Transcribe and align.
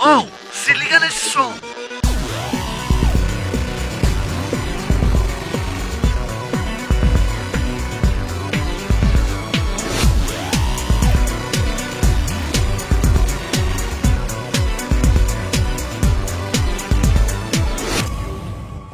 Oh, 0.00 0.28
se 0.52 0.72
liga 0.74 1.00
nesse 1.00 1.30
som. 1.30 1.52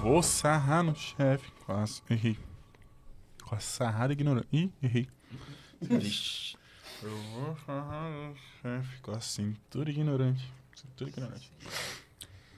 Vou 0.00 0.22
sarrar 0.22 0.82
no 0.82 0.96
chefe. 0.96 1.52
Quase 1.66 2.00
errei. 2.08 2.38
Com 3.42 3.54
a 3.54 3.60
sarrada 3.60 4.14
ignorante. 4.14 4.48
Ih, 4.50 4.72
errei. 4.82 5.08
Vixe. 5.82 6.56
Eu 7.02 7.10
vou 7.10 7.56
sarrar 7.66 8.10
no 8.10 8.34
chefe 8.62 9.00
com 9.02 9.10
a 9.10 9.20
cintura 9.20 9.90
ignorante. 9.90 10.50
Cintura 10.74 11.10
ignorante. 11.10 11.50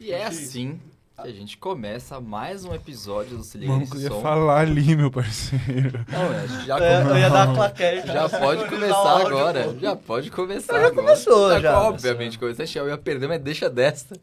E 0.01 0.13
é 0.13 0.25
assim 0.25 0.81
que 1.23 1.29
a 1.29 1.33
gente 1.33 1.57
começa 1.57 2.21
mais 2.21 2.65
um 2.65 2.75
episódio 2.75 3.39
do 3.39 3.45
Se 3.45 3.57
Liga 3.57 3.73
Mano, 3.73 3.81
Nesse 3.85 3.95
eu 3.97 4.01
ia 4.03 4.09
Som. 4.11 4.21
falar 4.21 4.61
ali, 4.61 4.95
meu 4.97 5.11
parceiro. 5.11 6.05
Não, 6.09 6.33
é, 6.35 6.65
já, 6.67 6.79
É, 6.79 6.99
come- 7.03 7.11
eu 7.15 7.19
ia 7.19 7.31
dar 7.31 7.51
a 7.51 7.55
claquete. 7.55 8.07
já 8.07 8.29
pode 8.29 8.65
começar 8.67 9.17
agora. 9.27 9.77
Já 9.81 9.97
pode 9.97 10.31
começar 10.31 10.73
Já 10.75 10.79
agora. 10.87 10.95
começou, 10.95 11.49
Tá, 11.51 11.61
já. 11.61 11.81
Obviamente 11.83 12.39
começou. 12.39 12.65
Eu 12.83 12.89
ia 12.89 12.99
perder, 12.99 13.29
mas 13.29 13.41
deixa 13.41 13.71
desta. 13.71 14.19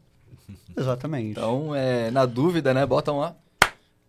Exatamente. 0.76 1.30
Então, 1.30 1.74
é, 1.74 2.10
na 2.10 2.26
dúvida, 2.26 2.72
né, 2.74 2.84
bota 2.86 3.12
um 3.12 3.18
lá. 3.20 3.34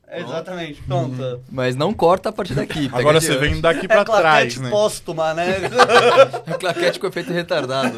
Exatamente, 0.07 0.81
pronto. 0.83 1.41
Mas 1.51 1.75
não 1.75 1.91
corta 1.91 2.29
a 2.29 2.31
partir 2.31 2.53
daqui. 2.53 2.85
pega 2.89 2.99
Agora 2.99 3.19
você 3.19 3.35
vem 3.37 3.59
daqui 3.59 3.85
É 3.85 3.87
pra 3.87 4.05
claquete 4.05 4.21
trás, 4.21 4.57
né? 4.59 4.69
póstuma, 4.69 5.33
né? 5.33 5.45
Claquete 6.59 6.99
com 6.99 7.07
efeito 7.07 7.33
retardado. 7.33 7.95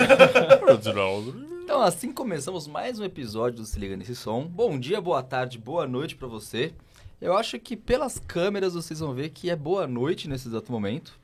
Então, 1.69 1.81
assim 1.81 2.13
começamos 2.13 2.65
mais 2.65 2.97
um 2.97 3.03
episódio 3.03 3.57
do 3.57 3.65
Se 3.65 3.77
Liga 3.77 3.97
Nesse 3.97 4.15
Som. 4.15 4.47
Bom 4.47 4.79
dia, 4.79 5.01
boa 5.01 5.21
tarde, 5.21 5.57
boa 5.57 5.85
noite 5.85 6.15
pra 6.15 6.25
você. 6.25 6.71
Eu 7.19 7.35
acho 7.35 7.59
que 7.59 7.75
pelas 7.75 8.17
câmeras 8.17 8.73
vocês 8.73 9.01
vão 9.01 9.13
ver 9.13 9.31
que 9.31 9.49
é 9.49 9.55
boa 9.55 9.85
noite 9.85 10.29
nesse 10.29 10.47
exato 10.47 10.71
momento. 10.71 11.19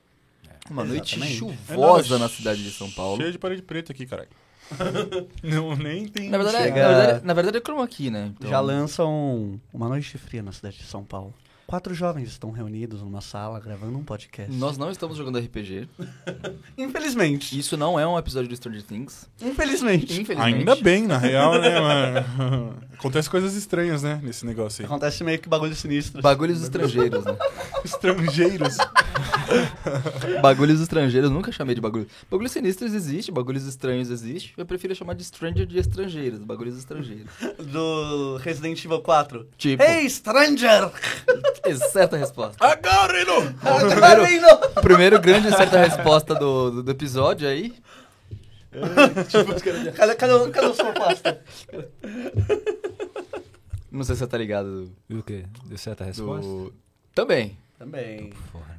Uma 0.69 0.83
noite 0.83 1.15
Exatamente. 1.15 1.37
chuvosa 1.37 2.19
na 2.19 2.27
cidade 2.27 2.61
de 2.61 2.71
São 2.71 2.91
Paulo. 2.91 3.21
Cheio 3.21 3.31
de 3.31 3.39
parede 3.39 3.61
preta 3.61 3.93
aqui, 3.93 4.05
caralho. 4.05 4.27
Não, 5.41 5.77
nem 5.77 6.09
tem... 6.09 6.29
Na 6.29 6.37
verdade, 6.37 6.57
é, 6.57 6.63
Chega- 6.63 6.81
na, 6.81 6.97
verdade, 6.97 7.25
na 7.25 7.33
verdade 7.33 7.57
é 7.59 7.61
chroma 7.61 7.87
key, 7.87 8.09
né? 8.11 8.33
Então, 8.37 8.49
Já 8.49 8.59
lançam 8.59 9.57
uma 9.71 9.87
noite 9.87 10.17
fria 10.17 10.43
na 10.43 10.51
cidade 10.51 10.75
de 10.75 10.83
São 10.83 11.05
Paulo. 11.05 11.33
Quatro 11.65 11.93
jovens 11.93 12.27
estão 12.29 12.51
reunidos 12.51 13.01
numa 13.01 13.21
sala 13.21 13.59
gravando 13.59 13.97
um 13.97 14.03
podcast. 14.03 14.51
Nós 14.53 14.77
não 14.77 14.91
estamos 14.91 15.17
jogando 15.17 15.39
RPG. 15.39 15.87
Infelizmente. 16.77 17.57
Isso 17.57 17.75
não 17.77 17.99
é 17.99 18.05
um 18.05 18.17
episódio 18.17 18.47
de 18.49 18.55
Stranger 18.57 18.83
Things. 18.83 19.27
Infelizmente. 19.41 20.19
Infelizmente. 20.21 20.57
Ainda 20.57 20.75
bem, 20.75 21.07
na 21.07 21.17
real, 21.17 21.59
né, 21.59 21.79
mano? 21.79 22.77
Acontece 22.93 23.29
coisas 23.29 23.55
estranhas, 23.55 24.03
né, 24.03 24.19
nesse 24.21 24.45
negócio 24.45 24.81
aí. 24.81 24.85
Acontece 24.85 25.23
meio 25.23 25.39
que 25.39 25.49
bagulho 25.49 25.75
sinistro. 25.75 26.21
Bagulhos 26.21 26.61
estrangeiros, 26.61 27.25
né? 27.25 27.35
Estrangeiros. 27.83 28.77
Bagulhos 30.41 30.79
estrangeiros, 30.79 31.29
nunca 31.29 31.51
chamei 31.51 31.75
de 31.75 31.81
bagulho. 31.81 32.07
Bagulhos 32.31 32.51
sinistros 32.53 32.93
existe, 32.93 33.31
bagulhos 33.31 33.65
estranhos 33.65 34.09
existe. 34.09 34.53
Eu 34.55 34.65
prefiro 34.65 34.95
chamar 34.95 35.15
de 35.15 35.23
stranger 35.25 35.65
de 35.65 35.77
estrangeiros, 35.79 36.39
bagulhos 36.39 36.77
estrangeiros. 36.77 37.29
Do 37.59 38.37
Resident 38.37 38.83
Evil 38.85 39.01
4. 39.01 39.47
Tipo, 39.57 39.83
Hey, 39.83 40.09
stranger! 40.09 40.91
certa 41.91 42.17
resposta. 42.17 42.63
Agarre-no! 42.65 43.53
Agarino! 43.91 44.47
Primeiro 44.81 45.19
grande 45.19 45.49
certa 45.49 45.79
resposta 45.79 46.33
do, 46.35 46.71
do, 46.71 46.83
do 46.83 46.91
episódio 46.91 47.47
aí. 47.47 47.73
Cadê, 49.95 50.15
cadê, 50.15 50.49
cadê 50.51 50.67
o 50.67 50.73
sua 50.73 50.91
pasta? 50.93 51.39
Não 53.91 54.03
sei 54.03 54.15
se 54.15 54.19
você 54.19 54.27
tá 54.27 54.37
ligado 54.37 54.91
E 55.07 55.15
o 55.15 55.21
quê? 55.23 55.45
Deu 55.65 55.77
certa 55.77 56.03
do... 56.03 56.07
resposta? 56.07 56.47
do- 56.47 56.73
Também. 57.13 57.57
Também. 57.77 58.33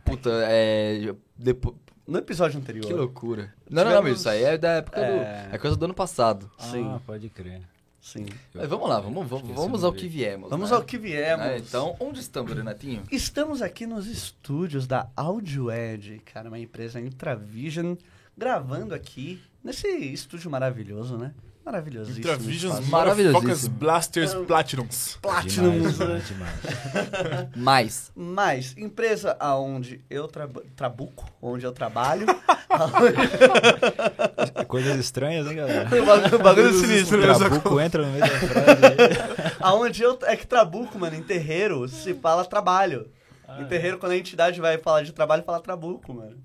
Puta, 0.04 0.30
é... 0.48 1.14
Depo... 1.36 1.76
No 2.06 2.18
episódio 2.18 2.58
anterior. 2.58 2.84
Que 2.86 2.92
loucura. 2.92 3.54
Não, 3.70 3.84
não, 3.84 3.90
não, 3.92 3.98
Tivemos- 4.00 4.20
isso 4.20 4.28
aí 4.28 4.42
é 4.42 4.58
da 4.58 4.70
época 4.72 5.00
É. 5.00 5.46
do... 5.48 5.54
É 5.54 5.58
coisa 5.58 5.76
do 5.76 5.84
ano 5.84 5.94
passado. 5.94 6.50
Sim. 6.58 6.86
Ah, 6.92 7.00
pode 7.06 7.28
crer. 7.30 7.62
Sim. 8.04 8.26
Mas 8.52 8.68
vamos 8.68 8.86
lá, 8.86 9.00
vamos, 9.00 9.26
vamos, 9.26 9.56
vamos 9.56 9.82
ao 9.82 9.90
que 9.90 10.06
viemos. 10.06 10.50
Vamos 10.50 10.70
né? 10.70 10.76
ao 10.76 10.84
que 10.84 10.98
viemos. 10.98 11.46
É, 11.46 11.56
então, 11.56 11.96
onde 11.98 12.20
estamos, 12.20 12.52
Renatinho? 12.52 13.02
Estamos 13.10 13.62
aqui 13.62 13.86
nos 13.86 14.06
estúdios 14.06 14.86
da 14.86 15.08
AudioEd, 15.16 16.20
cara, 16.22 16.48
uma 16.48 16.58
empresa 16.58 17.00
Intravision, 17.00 17.94
gravando 18.36 18.94
aqui 18.94 19.42
nesse 19.64 19.88
estúdio 19.88 20.50
maravilhoso, 20.50 21.16
né? 21.16 21.32
Maravilhosíssimo. 21.64 22.18
Intravisions. 22.18 22.80
Motherfuckers, 22.88 23.66
Blasters, 23.66 24.34
Platinums. 24.34 25.18
Platinum. 25.22 25.70
Demais, 25.70 25.98
né? 25.98 26.06
né? 26.06 26.22
demais. 26.28 27.48
Mais. 27.56 28.12
Mas, 28.14 28.74
empresa 28.76 29.36
aonde 29.40 30.04
eu 30.10 30.28
traba- 30.28 30.62
trabuco, 30.76 31.24
onde 31.40 31.64
eu 31.64 31.72
trabalho, 31.72 32.26
Coisas 34.68 34.96
estranhas, 34.98 35.46
hein, 35.46 35.56
galera? 35.56 35.88
bagulho, 36.04 36.38
bagulho 36.42 36.72
sinistro. 36.74 37.20
Trabuco 37.20 37.80
entra 37.80 38.04
no 38.04 38.12
meio 38.12 38.20
da 38.20 38.28
frase 38.28 38.84
aí. 38.84 39.54
Aonde 39.60 40.02
eu. 40.02 40.18
É 40.22 40.36
que 40.36 40.46
trabuco, 40.46 40.98
mano, 40.98 41.16
em 41.16 41.22
terreiro 41.22 41.88
se 41.88 42.14
fala 42.14 42.44
trabalho. 42.44 43.08
Ah, 43.46 43.60
em 43.60 43.66
terreiro, 43.66 43.98
quando 43.98 44.12
a 44.12 44.16
entidade 44.16 44.60
vai 44.60 44.78
falar 44.78 45.02
de 45.02 45.12
trabalho, 45.12 45.44
fala 45.44 45.60
trabuco, 45.60 46.12
mano. 46.12 46.36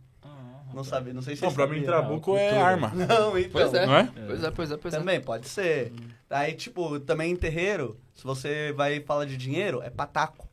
Não 0.74 0.84
sabe, 0.84 1.14
não 1.14 1.22
sei 1.22 1.36
se 1.36 1.42
Não, 1.44 1.54
pra 1.54 1.66
mim. 1.68 1.82
Trabuco 1.84 2.36
é 2.38 2.60
arma. 2.60 2.90
Não, 2.96 3.38
então. 3.38 3.52
Pois 3.52 3.74
é. 3.74 3.86
Não 3.86 3.96
é? 3.98 4.04
Pois 4.28 4.44
é, 4.44 4.52
pois 4.52 4.72
é, 4.72 4.78
pois 4.78 4.94
é. 4.94 4.98
Também, 5.00 5.20
pode 5.22 5.48
ser. 5.48 5.92
Aí, 6.30 6.54
tipo, 6.54 7.00
também 7.00 7.32
em 7.32 7.36
terreiro, 7.36 8.00
se 8.14 8.24
você 8.24 8.72
vai 8.74 9.00
falar 9.02 9.26
de 9.26 9.36
dinheiro, 9.36 9.82
é 9.82 9.90
pataco. 9.90 10.48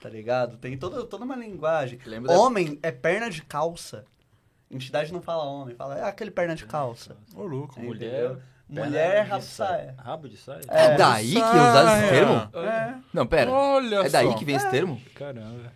Tá 0.00 0.08
ligado? 0.08 0.56
Tem 0.56 0.76
toda, 0.76 1.04
toda 1.04 1.24
uma 1.24 1.36
linguagem. 1.36 1.98
Lembra 2.04 2.32
da- 2.32 2.38
Homem 2.40 2.78
é 2.82 2.90
perna 2.90 3.30
de 3.30 3.42
calça. 3.42 4.04
Entidade 4.70 5.12
não 5.12 5.20
fala 5.20 5.44
homem, 5.44 5.74
fala 5.76 5.98
é 5.98 6.02
aquele 6.04 6.30
perna 6.30 6.54
de 6.56 6.64
calça. 6.64 7.14
Ô, 7.36 7.42
louco. 7.44 7.78
Entendeu? 7.78 8.38
Mulher, 8.68 8.86
Mulher, 8.86 9.10
perna 9.10 9.24
de 9.24 9.30
rabo 9.30 9.42
saia. 9.44 9.68
saia. 9.68 9.94
Rabo 9.98 10.28
de 10.30 10.36
saia? 10.38 10.60
É, 10.70 10.84
É. 10.86 10.96
daí 10.96 11.34
que 11.34 11.38
usar 11.40 11.98
esse 12.00 12.08
termo? 12.10 12.34
É. 12.66 12.94
Não, 13.12 13.26
pera. 13.26 13.50
Olha 13.50 13.96
É 13.96 14.08
daí 14.08 14.26
só. 14.28 14.34
que 14.34 14.44
vem 14.46 14.56
esse 14.56 14.70
termo? 14.70 15.00
Caramba. 15.14 15.70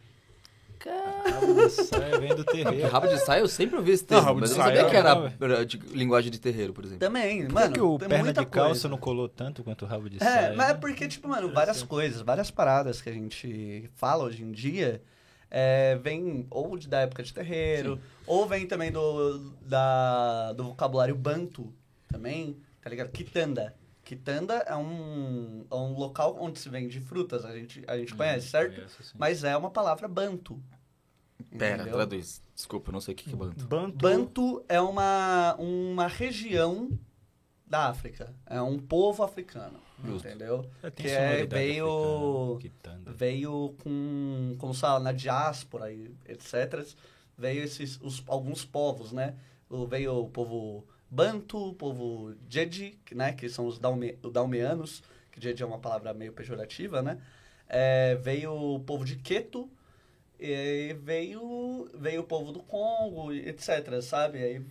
Rabo 0.84 1.54
de 1.54 1.70
saia 1.70 2.18
vem 2.18 2.28
do 2.34 2.44
Porque 2.44 2.64
terreiro. 2.64 2.88
rabo 2.88 3.06
de 3.08 3.18
saia 3.18 3.40
eu 3.40 3.48
sempre 3.48 3.76
ouvi 3.76 3.92
esse 3.92 4.04
termo, 4.04 4.34
de 4.34 4.40
mas 4.40 4.50
eu 4.50 4.56
não 4.58 4.64
saia 4.64 4.76
sabia 4.76 4.90
que 4.90 4.96
é- 4.96 4.98
era 4.98 5.34
era 5.40 5.66
de 5.66 5.76
linguagem 5.78 6.30
de 6.30 6.38
terreiro, 6.40 6.72
por 6.72 6.84
exemplo. 6.84 7.00
Também, 7.06 7.40
Por 7.42 7.48
que 7.48 7.52
mano. 7.54 7.72
que 7.72 7.80
o 7.80 7.98
tem 7.98 8.08
perna 8.08 8.32
de 8.32 8.46
calça 8.46 8.68
coisa. 8.70 8.88
não 8.88 8.98
colou 8.98 9.28
tanto 9.28 9.62
quanto 9.64 9.84
o 9.84 9.88
rabo 9.88 10.08
de 10.10 10.16
É, 10.16 10.20
saia? 10.24 10.54
mas 10.56 10.70
é 10.70 10.74
porque, 10.74 11.08
tipo, 11.08 11.28
mano, 11.28 11.52
várias 11.52 11.82
coisas, 11.82 12.20
várias 12.22 12.50
paradas 12.50 13.00
que 13.00 13.08
a 13.08 13.12
gente 13.12 13.90
fala 13.94 14.24
hoje 14.24 14.42
em 14.42 14.52
dia 14.52 15.02
é, 15.50 15.96
vem 15.96 16.46
ou 16.50 16.76
de- 16.76 16.88
da 16.88 17.00
época 17.00 17.22
de 17.22 17.32
terreiro, 17.32 18.00
ou 18.26 18.46
vem 18.46 18.66
também 18.66 18.90
do, 18.90 19.38
da, 19.62 20.52
do 20.52 20.64
vocabulário 20.64 21.14
banto 21.14 21.72
também, 22.08 22.56
tá 22.82 22.90
ligado? 22.90 23.10
Quitanda. 23.10 23.74
Quitanda 24.06 24.54
é 24.68 24.76
um, 24.76 25.66
é 25.68 25.74
um 25.74 25.92
local 25.98 26.36
onde 26.40 26.60
se 26.60 26.68
vende 26.68 27.00
frutas, 27.00 27.44
a 27.44 27.52
gente, 27.52 27.82
a 27.88 27.98
gente 27.98 28.14
conhece, 28.14 28.46
certo? 28.46 28.76
Conheço. 28.76 29.14
Mas 29.18 29.42
é 29.42 29.56
uma 29.56 29.68
palavra 29.68 30.06
banto. 30.06 30.62
Pera, 31.58 31.74
entendeu? 31.82 31.94
traduz. 31.94 32.40
Desculpa, 32.54 32.90
eu 32.90 32.92
não 32.92 33.00
sei 33.00 33.14
o 33.14 33.16
que 33.16 33.24
que 33.24 33.34
é 33.34 33.36
banto. 33.36 33.66
Bantu. 33.66 33.96
Banto 33.96 34.64
é 34.68 34.80
uma, 34.80 35.56
uma 35.58 36.06
região 36.06 36.96
da 37.66 37.88
África. 37.88 38.32
É 38.46 38.62
um 38.62 38.78
povo 38.78 39.24
africano. 39.24 39.80
Justo. 40.04 40.28
Entendeu? 40.28 40.64
É, 40.84 40.90
que 40.92 41.08
é, 41.08 41.44
veio, 41.44 42.54
africana, 42.54 43.12
veio 43.12 43.74
com, 43.82 44.54
como 44.56 44.72
se 44.72 44.82
fala, 44.82 45.00
na 45.00 45.10
diáspora 45.10 45.92
e 45.92 46.14
etc. 46.26 46.86
Veio 47.36 47.64
esses, 47.64 47.98
os, 48.00 48.22
alguns 48.28 48.64
povos, 48.64 49.10
né? 49.10 49.34
Veio 49.88 50.14
o 50.14 50.28
povo 50.28 50.86
Banto, 51.16 51.70
o 51.70 51.74
povo 51.74 52.34
que, 52.46 53.14
né? 53.14 53.32
Que 53.32 53.48
são 53.48 53.66
os 53.66 53.78
Daume, 53.78 54.18
que 55.32 55.40
Jeji 55.40 55.62
é 55.62 55.66
uma 55.66 55.78
palavra 55.78 56.12
meio 56.12 56.30
pejorativa, 56.30 57.00
né? 57.00 57.18
É, 57.66 58.16
veio 58.16 58.52
o 58.52 58.80
povo 58.80 59.02
de 59.02 59.16
Queto, 59.16 59.66
e 60.38 60.94
veio, 61.00 61.90
veio 61.94 62.20
o 62.20 62.24
povo 62.24 62.52
do 62.52 62.62
Congo, 62.62 63.32
etc, 63.32 64.02
sabe? 64.02 64.42
Aí, 64.42 64.62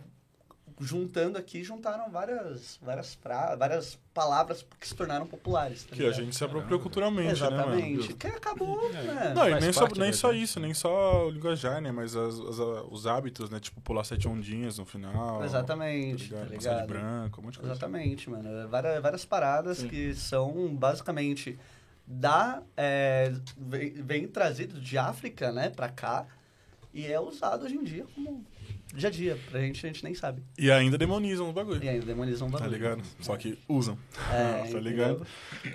juntando 0.79 1.37
aqui, 1.37 1.63
juntaram 1.63 2.09
várias, 2.11 2.77
várias, 2.81 3.13
fra 3.15 3.55
várias 3.55 3.97
palavras 4.13 4.65
que 4.79 4.87
se 4.87 4.93
tornaram 4.93 5.25
populares. 5.25 5.83
tá 5.83 5.95
Que 5.95 6.01
a 6.01 6.05
ligado? 6.09 6.21
gente 6.25 6.35
se 6.35 6.43
apropriou 6.43 6.79
culturalmente, 6.79 7.27
né, 7.27 7.31
Exatamente. 7.33 7.97
mano? 8.07 8.15
que 8.17 8.27
acabou, 8.27 8.91
né? 8.91 9.33
Não, 9.35 9.49
e 9.49 9.59
nem, 9.59 9.71
só, 9.71 9.87
nem 9.95 10.11
só 10.13 10.33
isso, 10.33 10.59
nem 10.59 10.73
só 10.73 11.27
o 11.27 11.29
linguajar, 11.29 11.79
né? 11.81 11.91
Mas 11.91 12.15
as- 12.15 12.39
as- 12.39 12.59
os 12.91 13.07
hábitos, 13.07 13.49
né? 13.49 13.59
Tipo, 13.59 13.79
pular 13.81 14.03
sete 14.03 14.27
ondinhas 14.27 14.77
no 14.77 14.85
final. 14.85 15.43
Exatamente, 15.45 16.29
Tá 16.29 16.35
tá 16.39 16.43
ligado? 16.43 16.55
Passar 16.55 16.69
de 16.69 16.81
ligado? 16.81 16.87
branco, 16.87 17.39
um 17.39 17.43
monte 17.45 17.53
de 17.53 17.59
coisa. 17.59 17.73
Exatamente, 17.73 18.29
mano. 18.29 18.49
É 18.49 18.67
Várias, 18.67 19.01
várias 19.01 19.25
paradas 19.25 19.77
Sim. 19.77 19.87
que 19.87 20.13
são 20.13 20.75
basicamente 20.75 21.57
da. 22.05 22.61
É, 22.75 23.31
vem, 23.57 23.91
vem 23.93 24.27
trazido 24.27 24.79
de 24.79 24.97
África, 24.97 25.51
né, 25.51 25.69
pra 25.69 25.87
cá. 25.89 26.25
E 26.93 27.05
é 27.07 27.19
usado 27.19 27.65
hoje 27.65 27.75
em 27.75 27.83
dia 27.83 28.05
como 28.15 28.45
dia 28.93 29.09
a 29.09 29.11
dia. 29.11 29.37
Pra 29.49 29.59
gente, 29.59 29.85
a 29.85 29.89
gente 29.89 30.03
nem 30.03 30.13
sabe. 30.13 30.43
E 30.57 30.71
ainda 30.71 30.97
demonizam 30.97 31.49
o 31.49 31.53
bagulho. 31.53 31.83
E 31.83 31.89
ainda 31.89 32.05
demonizam 32.05 32.47
um 32.47 32.51
Tá 32.51 32.59
bagulho. 32.59 32.77
ligado? 32.77 33.01
Só 33.19 33.35
que 33.35 33.57
usam. 33.67 33.97
É, 34.31 34.67
tá 34.71 34.79
ligado? 34.79 35.25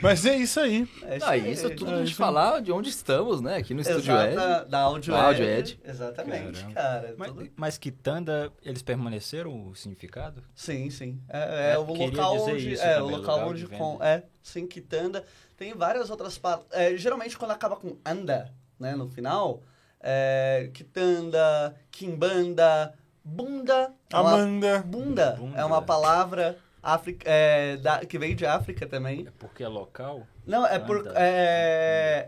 Mas 0.01 0.25
é 0.25 0.37
isso 0.37 0.59
aí. 0.61 0.89
É 1.03 1.19
Ah, 1.23 1.37
isso 1.37 1.67
é 1.67 1.71
tudo 1.71 1.87
pra 1.91 2.05
gente 2.05 2.15
falar 2.15 2.61
de 2.61 2.71
onde 2.73 2.89
estamos, 2.89 3.41
né? 3.41 3.57
Aqui 3.57 3.75
no 3.75 3.81
Estúdio 3.81 4.15
Ed. 4.17 4.33
Exata, 4.33 4.65
da 4.69 4.79
Audio, 4.81 5.13
Da 5.13 5.23
Audio 5.25 5.45
Ed. 5.45 5.73
Ed. 5.73 5.81
Exatamente, 5.85 6.61
Caramba. 6.61 6.75
cara. 6.75 7.15
Mas, 7.19 7.29
Tudo- 7.33 7.51
mas 7.57 7.79
quitanda, 7.79 8.53
eles 8.63 8.83
permaneceram 8.83 9.69
o 9.69 9.75
significado? 9.75 10.43
Sim, 10.55 10.89
sim. 10.91 11.21
É, 11.29 11.71
é 11.71 11.75
É, 11.75 11.79
o 11.79 11.83
local 11.93 12.37
onde. 12.49 12.73
isso 12.73 12.83
é, 12.83 12.95
também, 12.95 13.03
o 13.15 13.17
local 13.19 13.35
lugar 13.37 13.51
onde. 13.51 13.61
de 13.61 13.67
Com, 13.69 13.99
é, 14.03 14.23
sim, 14.43 14.67
quitanda. 14.67 15.25
Tem 15.57 15.75
várias 15.75 16.09
outras 16.09 16.39
palavras. 16.39 16.67
É, 16.73 16.97
geralmente 16.97 17.37
quando 17.37 17.51
acaba 17.51 17.77
com 17.77 17.97
anda, 18.07 18.51
né, 18.79 18.95
no 18.97 19.07
final, 19.09 19.63
é, 20.01 20.71
quitanda, 20.73 21.75
quimbanda, 21.91 22.95
bunda. 23.25 23.93
é 24.13 24.17
uma- 24.17 24.33
Amanda. 24.35 24.79
bunda, 24.87 25.33
Bunda. 25.39 25.59
é 25.59 25.65
uma 25.65 25.83
palavra 25.83 26.59
africa, 26.83 27.25
é, 27.29 27.77
da, 27.77 27.99
que 28.05 28.19
veio 28.19 28.35
de 28.35 28.47
África 28.47 28.87
também. 28.87 29.27
É 29.27 29.31
porque 29.39 29.63
é 29.63 29.69
local? 29.69 30.27
Não, 30.47 30.67
é 30.67 30.79
por. 30.79 31.07
É, 31.15 32.27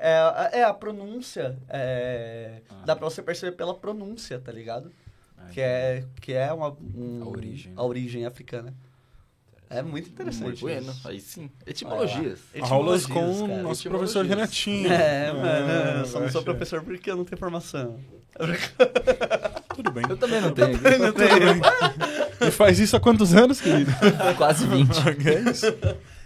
é, 0.52 0.58
é 0.60 0.64
a 0.64 0.72
pronúncia. 0.74 1.56
É, 1.68 2.60
Ah. 2.70 2.82
Dá 2.84 2.96
pra 2.96 3.08
você 3.08 3.22
perceber 3.22 3.52
pela 3.56 3.74
pronúncia, 3.74 4.38
tá 4.38 4.52
ligado? 4.52 4.92
Ah, 5.38 5.46
Que 5.52 5.60
é, 5.60 6.04
que 6.20 6.32
é 6.32 6.52
uma, 6.52 6.70
um- 6.94 7.22
A 7.22 7.28
origem, 7.28 7.72
a 7.76 7.82
origem 7.82 8.26
africana. 8.26 8.74
É 9.74 9.80
muito 9.82 9.92
Muito 9.92 10.08
interessante. 10.10 10.60
bueno. 10.60 10.90
isso. 10.92 11.08
Aí 11.08 11.20
sim. 11.20 11.50
Etimologias. 11.66 12.40
Aulas 12.60 13.06
com 13.06 13.42
o 13.44 13.62
nosso 13.62 13.88
professor 13.88 14.24
Renatinho. 14.26 14.92
É, 14.92 15.32
mano, 15.32 16.00
eu 16.00 16.06
só 16.06 16.20
não 16.20 16.28
sou 16.30 16.42
professor 16.42 16.82
porque 16.82 17.10
eu 17.10 17.16
não 17.16 17.24
tenho 17.24 17.38
formação. 17.38 17.98
Tudo 19.74 19.90
bem. 19.90 20.04
Eu 20.08 20.16
também 20.16 20.40
não 20.40 20.52
tenho. 20.52 20.72
Não 20.72 21.12
tenho. 21.12 21.62
E 22.44 22.50
faz 22.50 22.80
isso 22.80 22.96
há 22.96 23.00
quantos 23.00 23.34
anos, 23.36 23.60
querido? 23.60 23.92
Quase 24.36 24.66
20. 24.66 24.88
é 25.28 25.50
isso? 25.50 25.66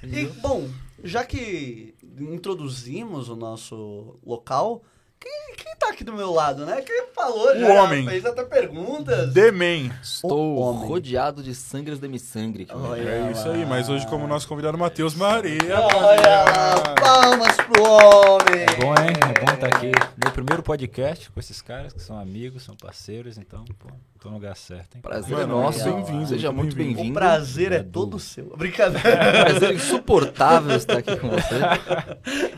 E, 0.02 0.24
bom, 0.40 0.66
já 1.04 1.24
que 1.26 1.94
introduzimos 2.18 3.28
o 3.28 3.36
nosso 3.36 4.18
local, 4.24 4.82
quem, 5.18 5.54
quem 5.56 5.74
tá 5.76 5.88
aqui 5.88 6.04
do 6.04 6.12
meu 6.12 6.30
lado, 6.32 6.64
né? 6.66 6.80
Quem 6.82 7.06
falou 7.14 7.48
O 7.54 7.58
já, 7.58 7.82
homem. 7.82 8.06
fez 8.06 8.24
até 8.24 8.44
perguntas. 8.44 9.32
The 9.32 9.50
Man. 9.50 9.92
Estou 10.02 10.56
O 10.56 10.60
homem. 10.60 10.88
rodeado 10.88 11.42
de 11.42 11.54
sangras 11.54 11.98
de 11.98 12.18
sangre. 12.18 12.64
aqui, 12.64 12.74
Olha 12.76 13.08
É 13.08 13.32
isso 13.32 13.48
aí, 13.48 13.64
mas 13.66 13.88
hoje 13.88 14.06
como 14.06 14.26
nosso 14.26 14.46
convidado 14.46 14.76
Matheus 14.78 15.14
Maria. 15.14 15.80
Olha 15.80 16.44
lá, 16.44 16.94
palmas 17.00 17.56
pro 17.56 17.82
homem. 17.82 18.62
É 18.62 18.74
bom, 18.76 18.94
hein? 19.02 19.14
É 19.34 19.44
bom 19.46 19.52
estar 19.54 19.66
aqui. 19.68 19.90
Meu 20.22 20.32
primeiro 20.32 20.62
podcast 20.62 21.30
com 21.30 21.40
esses 21.40 21.60
caras 21.62 21.92
que 21.92 22.02
são 22.02 22.18
amigos, 22.18 22.62
são 22.62 22.76
parceiros, 22.76 23.38
então, 23.38 23.64
pô, 23.78 23.88
tô 24.16 24.28
no 24.28 24.34
lugar 24.36 24.56
certo, 24.56 24.96
hein? 24.96 25.02
Prazer 25.02 25.36
Mano, 25.36 25.58
é 25.58 25.62
nosso. 25.62 25.84
bem-vindo, 25.84 26.26
Seja 26.26 26.50
muito 26.52 26.74
bem-vindo. 26.74 27.10
O 27.10 27.14
prazer 27.14 27.72
é 27.72 27.82
todo 27.82 28.18
seu. 28.18 28.54
Brincadeira. 28.56 29.44
Prazer 29.44 29.74
insuportável 29.74 30.76
estar 30.76 30.98
aqui 30.98 31.16
com 31.16 31.28
você. 31.28 31.54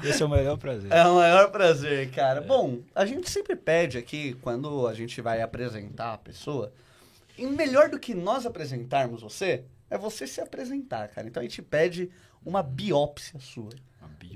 Esse 0.08 0.22
é 0.22 0.26
o 0.26 0.28
melhor 0.28 0.56
prazer. 0.56 0.90
É 0.92 1.04
o 1.06 1.16
maior 1.16 1.50
prazer, 1.50 2.10
cara. 2.10 2.40
Bom, 2.40 2.78
a 2.94 3.04
gente 3.04 3.28
sempre 3.30 3.56
pede 3.56 3.98
aqui, 3.98 4.34
quando 4.40 4.86
a 4.86 4.94
gente 4.94 5.20
vai 5.20 5.42
apresentar 5.42 6.14
a 6.14 6.18
pessoa, 6.18 6.72
e 7.36 7.46
melhor 7.46 7.88
do 7.88 7.98
que 7.98 8.14
nós 8.14 8.46
apresentarmos 8.46 9.22
você, 9.22 9.64
é 9.90 9.98
você 9.98 10.26
se 10.26 10.40
apresentar, 10.40 11.08
cara. 11.08 11.26
Então 11.26 11.40
a 11.40 11.44
gente 11.44 11.62
pede 11.62 12.10
uma 12.44 12.62
biópsia 12.62 13.38
sua. 13.40 13.70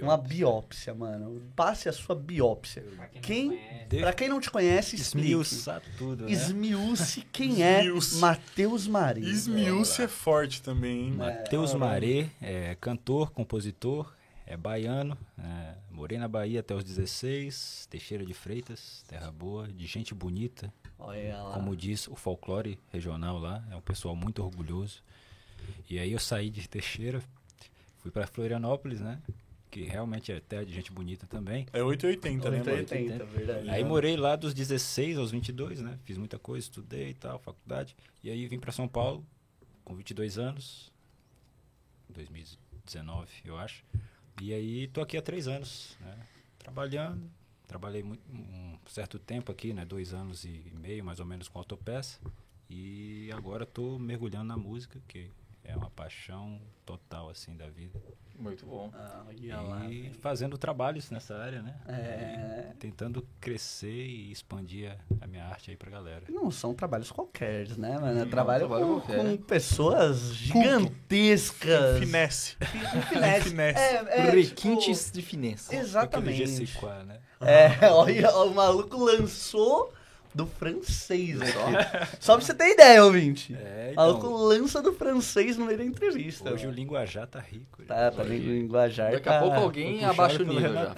Uma 0.00 0.16
biópsia. 0.16 0.92
Uma 0.92 0.92
biópsia, 0.92 0.94
mano. 0.94 1.42
Passe 1.56 1.88
a 1.88 1.92
sua 1.92 2.14
biópsia. 2.14 2.84
Quem, 3.20 3.58
De- 3.88 3.98
pra 4.00 4.12
quem 4.12 4.28
não 4.28 4.40
te 4.40 4.50
conhece, 4.50 4.96
explique. 4.96 5.26
Esmiuçar 5.28 5.82
tudo, 5.98 6.24
né? 6.24 6.30
Esmiúce 6.32 7.22
quem 7.32 7.62
é. 7.62 7.82
Matheus 8.18 8.86
Maria. 8.86 9.28
Esmiúce 9.28 10.02
é 10.02 10.08
forte 10.08 10.62
também, 10.62 11.06
hein? 11.06 11.12
Matheus 11.12 11.74
Maré 11.74 12.30
é 12.40 12.74
cantor, 12.80 13.30
compositor, 13.32 14.12
é 14.46 14.56
baiano, 14.56 15.16
é, 15.38 15.74
morei 15.90 16.18
na 16.18 16.28
Bahia 16.28 16.60
até 16.60 16.74
os 16.74 16.84
16, 16.84 17.86
Teixeira 17.90 18.24
de 18.26 18.34
Freitas, 18.34 19.04
terra 19.08 19.30
boa, 19.30 19.66
de 19.68 19.86
gente 19.86 20.12
bonita, 20.14 20.72
Olha 20.98 21.42
lá. 21.42 21.54
como 21.54 21.74
diz 21.76 22.06
o 22.08 22.14
folclore 22.16 22.78
regional 22.90 23.38
lá, 23.38 23.64
é 23.70 23.76
um 23.76 23.80
pessoal 23.80 24.14
muito 24.14 24.42
orgulhoso. 24.42 25.02
E 25.88 25.98
aí 25.98 26.12
eu 26.12 26.18
saí 26.18 26.50
de 26.50 26.68
Teixeira, 26.68 27.22
fui 27.98 28.10
para 28.10 28.26
Florianópolis, 28.26 29.00
né? 29.00 29.18
Que 29.72 29.84
realmente 29.84 30.30
é 30.30 30.38
terra 30.38 30.66
de 30.66 30.72
gente 30.74 30.92
bonita 30.92 31.26
também. 31.26 31.66
É 31.72 31.82
880, 31.82 32.50
né? 32.50 32.58
mano? 32.58 32.70
880, 32.72 33.24
verdade. 33.24 33.70
Aí 33.70 33.82
morei 33.82 34.18
lá 34.18 34.36
dos 34.36 34.52
16 34.52 35.16
aos 35.16 35.30
22, 35.30 35.80
né? 35.80 35.98
Fiz 36.04 36.18
muita 36.18 36.38
coisa, 36.38 36.66
estudei 36.66 37.08
e 37.08 37.14
tal, 37.14 37.38
faculdade. 37.38 37.96
E 38.22 38.30
aí 38.30 38.46
vim 38.46 38.58
para 38.58 38.70
São 38.70 38.86
Paulo 38.86 39.24
com 39.82 39.94
22 39.94 40.36
anos, 40.36 40.92
2019, 42.10 43.28
eu 43.46 43.56
acho. 43.56 43.82
E 44.42 44.52
aí 44.52 44.88
tô 44.88 45.00
aqui 45.00 45.16
há 45.16 45.22
três 45.22 45.48
anos, 45.48 45.96
né? 46.02 46.18
Trabalhando. 46.58 47.30
Trabalhei 47.66 48.02
muito, 48.02 48.22
um 48.30 48.76
certo 48.86 49.18
tempo 49.18 49.50
aqui, 49.50 49.72
né? 49.72 49.86
Dois 49.86 50.12
anos 50.12 50.44
e 50.44 50.70
meio, 50.74 51.02
mais 51.02 51.18
ou 51.18 51.24
menos, 51.24 51.48
com 51.48 51.58
autopeça. 51.58 52.20
E 52.68 53.30
agora 53.32 53.64
tô 53.64 53.98
mergulhando 53.98 54.44
na 54.44 54.56
música, 54.58 55.00
que 55.08 55.30
é 55.64 55.76
uma 55.76 55.90
paixão 55.90 56.60
total, 56.84 57.30
assim, 57.30 57.56
da 57.56 57.68
vida. 57.68 58.00
Muito 58.38 58.66
bom. 58.66 58.90
Ah, 58.94 59.24
lá. 59.62 59.84
E 59.88 60.10
fazendo 60.20 60.58
trabalhos 60.58 61.10
nessa 61.10 61.36
área, 61.36 61.62
né? 61.62 61.76
É. 61.86 62.72
Tentando 62.78 63.26
crescer 63.40 64.06
e 64.06 64.32
expandir 64.32 64.96
a, 65.20 65.26
minha 65.26 65.44
arte 65.44 65.70
aí 65.70 65.76
pra 65.76 65.90
galera. 65.90 66.24
Não 66.28 66.50
são 66.50 66.74
trabalhos 66.74 67.10
qualquer, 67.10 67.68
né, 67.78 67.98
mano? 67.98 68.20
É 68.20 68.24
trabalho 68.24 68.66
trabalho 68.66 69.00
com, 69.00 69.00
com 69.00 69.36
pessoas 69.36 70.34
gigantescas. 70.34 71.98
Finesse. 72.00 72.56
Finesse. 73.08 73.50
Finesse. 73.50 73.78
É, 73.80 73.94
é, 74.08 74.30
Requintes 74.30 75.12
de 75.12 75.22
finesse. 75.22 75.70
tipo, 75.70 75.80
exatamente. 75.80 76.42
Aquele 76.42 76.46
Jessica, 76.46 77.04
né? 77.04 77.20
É, 77.40 77.86
olha, 77.90 78.30
o 78.36 78.54
maluco 78.54 78.96
lançou 78.96 79.92
do 80.34 80.46
francês 80.46 81.40
aqui. 81.40 81.52
Só 82.20 82.36
pra 82.36 82.44
você 82.44 82.54
ter 82.54 82.72
ideia, 82.72 83.04
ouvinte. 83.04 83.54
É, 83.54 83.92
O 83.92 83.96
maluco 83.96 84.26
então, 84.26 84.36
lança 84.36 84.80
do 84.80 84.92
francês 84.94 85.56
no 85.58 85.66
meio 85.66 85.78
da 85.78 85.84
entrevista. 85.84 86.50
hoje 86.52 86.64
o 86.64 86.68
mano. 86.68 86.78
linguajar 86.78 87.26
tá 87.26 87.38
rico. 87.40 87.82
Tá, 87.84 88.10
tá 88.10 88.22
Aí. 88.22 88.38
linguajar. 88.38 89.12
Daqui 89.12 89.28
a 89.28 89.32
tá- 89.32 89.40
pouco 89.40 89.56
alguém 89.56 90.04
abaixa 90.04 90.42
o 90.42 90.46
nível 90.46 90.72
já. 90.72 90.94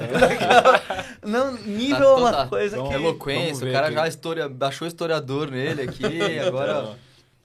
Não, 1.22 1.52
nível 1.58 1.98
Tá, 1.98 2.04
é 2.04 2.14
uma 2.16 2.32
tá. 2.32 2.46
coisa 2.46 2.76
Vamos- 2.76 2.90
que. 2.90 2.94
vamos 2.96 3.08
Eloquência, 3.10 3.68
o 3.68 3.72
cara 3.72 3.86
aqui. 3.86 3.94
já 3.96 4.08
historia, 4.08 4.48
baixou 4.48 4.86
historiador 4.86 5.50
nele 5.50 5.82
aqui, 5.82 6.04
agora... 6.46 6.96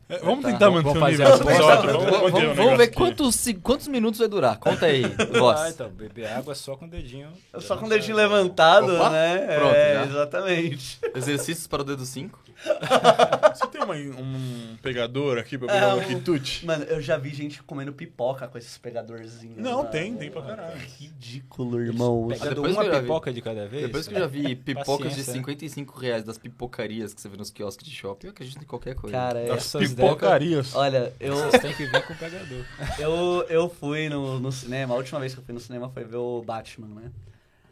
É, 0.09 0.17
vamos 0.19 0.41
Tá. 0.43 0.51
tentar 0.51 0.65
Vamos 0.69 0.83
manter 0.83 0.97
o 0.97 0.99
fazer 1.01 1.17
nível 1.23 1.37
desse 1.37 1.49
episódio. 1.53 1.91
Vamos, 1.91 2.05
Vamos, 2.09 2.27
o 2.27 2.31
vamos- 2.31 2.57
vamos 2.57 2.77
ver 2.77 2.87
quantos, 2.87 3.45
quantos 3.61 3.87
minutos 3.87 4.19
vai 4.19 4.27
durar. 4.27 4.57
Conta 4.57 4.87
aí, 4.87 5.03
Ah, 5.19 5.37
voz. 5.39 5.69
então, 5.73 5.89
beber 5.89 6.25
água 6.27 6.55
só 6.55 6.75
com 6.75 6.85
o 6.85 6.89
dedinho. 6.89 7.29
Só 7.59 7.77
com 7.77 7.85
o 7.85 7.89
dedinho 7.89 8.15
levantado, 8.17 8.91
Opa, 8.95 9.11
né? 9.11 9.37
pronto, 9.55 9.75
é, 9.75 9.93
já. 9.93 10.05
exatamente. 10.05 10.99
Exercícios 11.15 11.67
para 11.67 11.83
o 11.83 11.85
dedo 11.85 12.05
5. 12.05 12.39
Você 13.55 13.67
tem 13.67 13.81
uma- 13.83 13.93
um 13.95 14.75
pegador 14.81 15.37
aqui 15.37 15.57
pra 15.57 15.67
pegar 15.67 15.89
É, 15.89 15.93
um 15.93 15.97
um- 15.99 16.03
quitute? 16.03 16.65
Mano, 16.65 16.83
eu 16.85 16.99
já 17.01 17.15
vi 17.17 17.29
gente 17.33 17.61
comendo 17.63 17.93
pipoca 17.93 18.47
com 18.47 18.57
esses 18.57 18.77
pegadorzinhos. 18.77 19.57
Não, 19.57 19.77
mano. 19.77 19.89
tem, 19.89 20.15
tem 20.15 20.29
pra 20.31 20.41
caralho. 20.41 20.77
Ridículo, 20.99 21.79
irmão. 21.81 22.27
Pegando 22.29 22.49
depois 22.55 22.73
uma 22.73 22.81
que 22.83 22.89
eu 22.89 22.93
já 22.93 22.99
vi. 22.99 23.05
pipoca 23.05 23.33
de 23.33 23.41
cada 23.41 23.67
vez. 23.67 23.83
Depois 23.83 24.07
que 24.07 24.13
eu 24.15 24.19
já 24.19 24.27
vi 24.27 24.55
pipocas 24.57 24.97
de 24.97 25.03
Paciência. 25.19 25.33
55 25.33 25.99
reais 25.99 26.23
das 26.23 26.37
pipocarias 26.37 27.13
que 27.13 27.21
você 27.21 27.29
vê 27.29 27.37
nos 27.37 27.49
quiosques 27.51 27.85
de 27.87 27.93
shopping, 27.95 28.27
eu 28.27 28.31
acredito 28.31 28.61
em 28.61 28.65
qualquer 28.65 28.95
coisa. 28.95 29.15
Cara, 29.15 29.39
é- 29.39 29.49
Essas 29.49 29.93
Pipocarias. 30.07 30.75
olha, 30.75 31.13
eu, 31.19 31.35
Vocês 31.35 31.61
têm 31.61 31.73
que 31.73 31.85
vir 31.85 32.05
com 32.05 32.13
o 32.13 32.15
pegador. 32.17 32.65
eu, 32.99 33.45
eu 33.49 33.69
fui 33.69 34.09
no, 34.09 34.39
no 34.39 34.51
cinema, 34.51 34.93
a 34.93 34.97
última 34.97 35.19
vez 35.19 35.33
que 35.33 35.39
eu 35.39 35.43
fui 35.43 35.53
no 35.53 35.59
cinema 35.59 35.89
foi 35.89 36.03
ver 36.03 36.17
o 36.17 36.41
Batman, 36.41 36.87
né? 36.87 37.11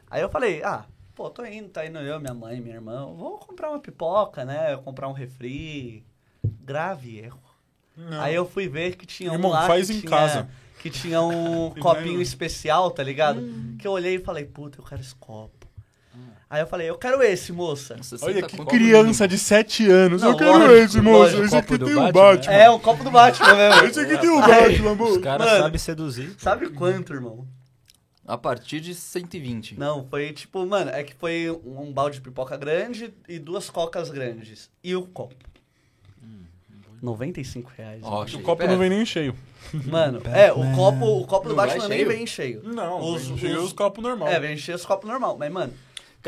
Aí 0.10 0.22
eu 0.22 0.30
falei, 0.30 0.64
ah, 0.64 0.86
pô, 1.16 1.30
tô 1.30 1.44
indo, 1.46 1.70
tá 1.70 1.86
indo 1.86 1.98
eu, 2.00 2.20
minha 2.20 2.34
mãe, 2.34 2.62
minha 2.62 2.76
irmã, 2.76 3.06
vamos 3.06 3.46
comprar 3.46 3.70
uma 3.70 3.80
pipoca, 3.80 4.46
né? 4.46 4.78
Comprar 4.78 5.08
um 5.08 5.14
refri. 5.14 6.06
Grave 6.64 7.20
erro. 7.20 7.42
Não. 7.96 8.22
Aí 8.22 8.36
eu 8.36 8.48
fui 8.48 8.68
ver 8.68 8.96
que 8.96 9.06
tinha 9.06 9.34
Irmão, 9.34 9.50
um 9.50 9.54
lá 9.54 9.66
faz 9.66 9.88
que 9.88 9.96
em 9.96 10.00
tinha, 10.02 10.10
casa. 10.10 10.50
Que 10.80 10.90
tinha 10.90 11.22
um 11.22 11.72
copinho 11.82 12.22
especial, 12.22 12.92
tá 12.92 13.02
ligado? 13.02 13.42
Hum. 13.42 13.76
Que 13.80 13.88
eu 13.88 13.92
olhei 13.92 14.16
e 14.16 14.20
falei, 14.20 14.46
puta, 14.46 14.80
eu 14.80 14.86
quero 14.86 15.02
esse 15.02 15.16
copo. 15.16 15.57
Aí 16.50 16.62
eu 16.62 16.68
falei, 16.68 16.90
eu 16.90 16.98
quero 16.98 17.22
esse, 17.22 17.52
moça. 17.52 17.98
60 18.02 18.26
Olha 18.26 18.42
que 18.42 18.56
conto 18.56 18.70
criança 18.70 19.28
de 19.28 19.38
7 19.38 19.90
anos. 19.90 20.22
Não, 20.22 20.30
eu 20.32 20.38
quero 20.38 20.52
lógico, 20.60 20.74
esse, 20.76 21.02
lógico. 21.02 21.44
Esse 21.44 21.56
aqui 21.58 21.78
tem 21.78 21.94
o 21.94 21.96
Batman, 22.00 22.12
Batman. 22.14 22.54
É, 22.54 22.70
o 22.70 22.80
copo 22.80 23.04
do 23.04 23.12
Batman 23.12 23.54
mesmo. 23.56 23.84
Esse 23.88 24.00
aqui 24.00 24.18
tem 24.18 24.30
o 24.30 24.40
Batman, 24.40 24.92
Os 24.92 24.98
moço. 24.98 25.20
caras 25.20 25.46
Mano, 25.46 25.64
sabem 25.64 25.78
seduzir. 25.80 26.36
Sabe 26.38 26.70
quanto, 26.70 27.14
irmão? 27.14 27.46
A 28.26 28.38
partir 28.38 28.80
de 28.80 28.96
120. 28.96 29.78
Não, 29.78 30.06
foi 30.08 30.32
tipo, 30.32 30.66
mano, 30.66 30.90
é 30.92 31.04
que 31.04 31.14
foi 31.16 31.50
um, 31.66 31.82
um 31.82 31.92
balde 31.92 32.18
de 32.18 32.22
pipoca 32.22 32.56
grande 32.56 33.14
e 33.28 33.40
duas 33.40 33.70
cocas 33.70 34.10
grandes. 34.10 34.70
E 34.84 34.96
o 34.96 35.04
copo. 35.04 35.36
95 37.02 37.72
reais. 37.78 38.02
Ó, 38.04 38.24
O 38.24 38.40
copo 38.42 38.58
perto. 38.58 38.72
não 38.72 38.80
vem 38.80 38.90
nem 38.90 39.06
cheio. 39.06 39.36
Mano, 39.86 40.22
é, 40.34 40.52
o 40.52 40.74
copo, 40.76 41.06
o 41.22 41.28
copo 41.28 41.50
do 41.50 41.56
Não 41.56 41.64
Batman 41.64 41.88
nem 41.90 42.06
vem 42.06 42.26
cheio. 42.26 42.62
Não, 42.64 43.02
Os- 43.02 43.28
vem 43.28 43.38
cheio 43.38 43.58
os- 43.60 43.66
os 43.66 43.74
copos 43.74 44.02
normal. 44.04 44.28
É, 44.30 44.40
vem 44.40 44.58
cheio 44.58 44.76
os 44.78 44.86
copos 44.86 45.08
normal. 45.10 45.38
Mas, 45.38 45.52
mano, 45.52 45.74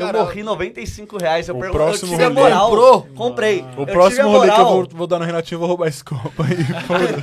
Cara, 0.06 0.18
eu 0.18 0.24
morri 0.24 0.42
95 0.42 1.18
reais. 1.18 1.48
Eu 1.48 1.56
o 1.56 1.60
pergunto, 1.60 1.78
próximo 1.82 2.12
eu 2.12 2.18
tive 2.18 2.24
a 2.24 2.28
rolê- 2.28 2.40
moral. 2.40 2.68
Comprou? 2.70 3.02
Comprei. 3.14 3.64
O 3.76 3.82
Eu 3.82 3.86
próximo 3.86 4.28
a 4.28 4.32
rolê 4.32 4.50
que 4.50 4.60
eu 4.60 4.66
vou, 4.66 4.88
vou 4.92 5.06
dar 5.06 5.18
no 5.18 5.24
Renatinho, 5.24 5.56
eu 5.56 5.60
vou 5.60 5.68
roubar 5.68 5.88
esse 5.88 6.02
copo 6.04 6.42
aí. 6.42 6.56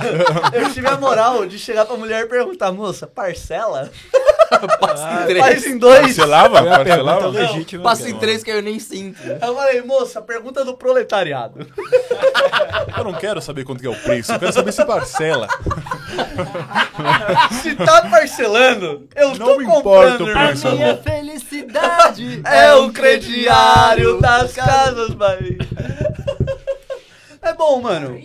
Eu 0.52 0.70
tive 0.72 0.86
a 0.88 0.96
moral 0.96 1.46
de 1.46 1.58
chegar 1.58 1.84
pra 1.86 1.96
mulher 1.96 2.24
e 2.24 2.26
perguntar, 2.26 2.72
moça, 2.72 3.06
parcela? 3.06 3.90
Passa 4.80 5.22
em 5.22 5.26
três. 5.26 5.44
Faz 5.44 5.66
em 5.66 5.78
dois. 5.78 6.00
Parcelava? 6.00 6.60
A 6.60 6.78
Parcelava? 6.78 7.26
legítima. 7.28 7.82
Passa 7.82 8.08
em 8.08 8.18
três 8.18 8.42
que 8.42 8.50
eu 8.50 8.62
nem 8.62 8.78
sinto. 8.78 9.20
Eu 9.22 9.54
falei, 9.54 9.82
moça, 9.82 10.22
pergunta 10.22 10.64
do 10.64 10.74
proletariado. 10.74 11.66
Eu 12.96 13.04
não 13.04 13.12
quero 13.12 13.40
saber 13.40 13.64
quanto 13.64 13.80
que 13.80 13.86
é 13.86 13.90
o 13.90 13.94
preço, 13.96 14.32
eu 14.32 14.38
quero 14.40 14.52
saber 14.52 14.72
se 14.72 14.84
parcela. 14.84 15.46
Se 17.62 17.74
tá 17.76 18.02
parcelando, 18.10 19.06
eu 19.14 19.28
Não 19.36 19.46
tô 19.46 19.56
me 19.58 19.64
importa 19.64 20.18
comprando, 20.18 20.24
o 20.24 20.28
irmão. 20.28 20.46
preço. 20.46 20.70
Minha 20.72 20.96
felicidade 20.96 22.40
É 22.44 22.74
o 22.74 22.90
crediário 22.92 24.20
das 24.20 24.52
casas 24.52 25.10
Bahia. 25.10 25.58
É 27.42 27.52
bom, 27.54 27.80
mano. 27.80 28.20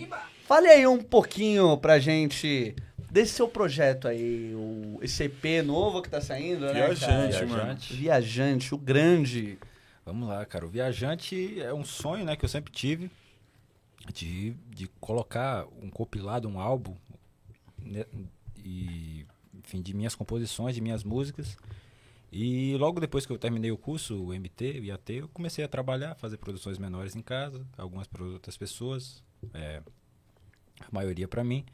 Fale 0.48 0.68
aí 0.68 0.86
um 0.86 0.98
pouquinho 0.98 1.76
pra 1.76 1.98
gente 1.98 2.74
desse 3.14 3.34
seu 3.34 3.46
projeto 3.46 4.08
aí, 4.08 4.52
o, 4.56 4.98
esse 5.00 5.22
EP 5.22 5.64
novo 5.64 6.02
que 6.02 6.08
tá 6.08 6.20
saindo, 6.20 6.66
né, 6.66 6.72
cara? 6.72 6.94
Viajante, 6.94 7.36
mano. 7.36 7.46
Viajante. 7.46 7.94
Viajante, 7.94 8.74
o 8.74 8.78
grande. 8.78 9.58
Vamos 10.04 10.28
lá, 10.28 10.44
cara. 10.44 10.66
O 10.66 10.68
Viajante 10.68 11.60
é 11.60 11.72
um 11.72 11.84
sonho, 11.84 12.24
né, 12.24 12.34
que 12.34 12.44
eu 12.44 12.48
sempre 12.48 12.72
tive 12.72 13.08
de, 14.12 14.50
de 14.68 14.88
colocar 15.00 15.64
um 15.80 15.88
compilado, 15.90 16.48
um 16.48 16.58
álbum 16.58 16.96
né, 17.78 18.04
e, 18.64 19.24
enfim, 19.62 19.80
de 19.80 19.94
minhas 19.94 20.16
composições, 20.16 20.74
de 20.74 20.80
minhas 20.80 21.04
músicas. 21.04 21.56
E 22.32 22.76
logo 22.78 22.98
depois 22.98 23.24
que 23.24 23.32
eu 23.32 23.38
terminei 23.38 23.70
o 23.70 23.78
curso, 23.78 24.20
o 24.20 24.34
MT, 24.34 24.80
o 24.80 24.84
IAT, 24.86 25.12
eu 25.12 25.28
comecei 25.28 25.64
a 25.64 25.68
trabalhar, 25.68 26.16
fazer 26.16 26.36
produções 26.36 26.78
menores 26.78 27.14
em 27.14 27.22
casa, 27.22 27.64
algumas 27.78 28.08
para 28.08 28.24
outras 28.24 28.56
pessoas, 28.56 29.22
é, 29.54 29.80
a 30.80 30.88
maioria 30.90 31.28
para 31.28 31.44
mim. 31.44 31.64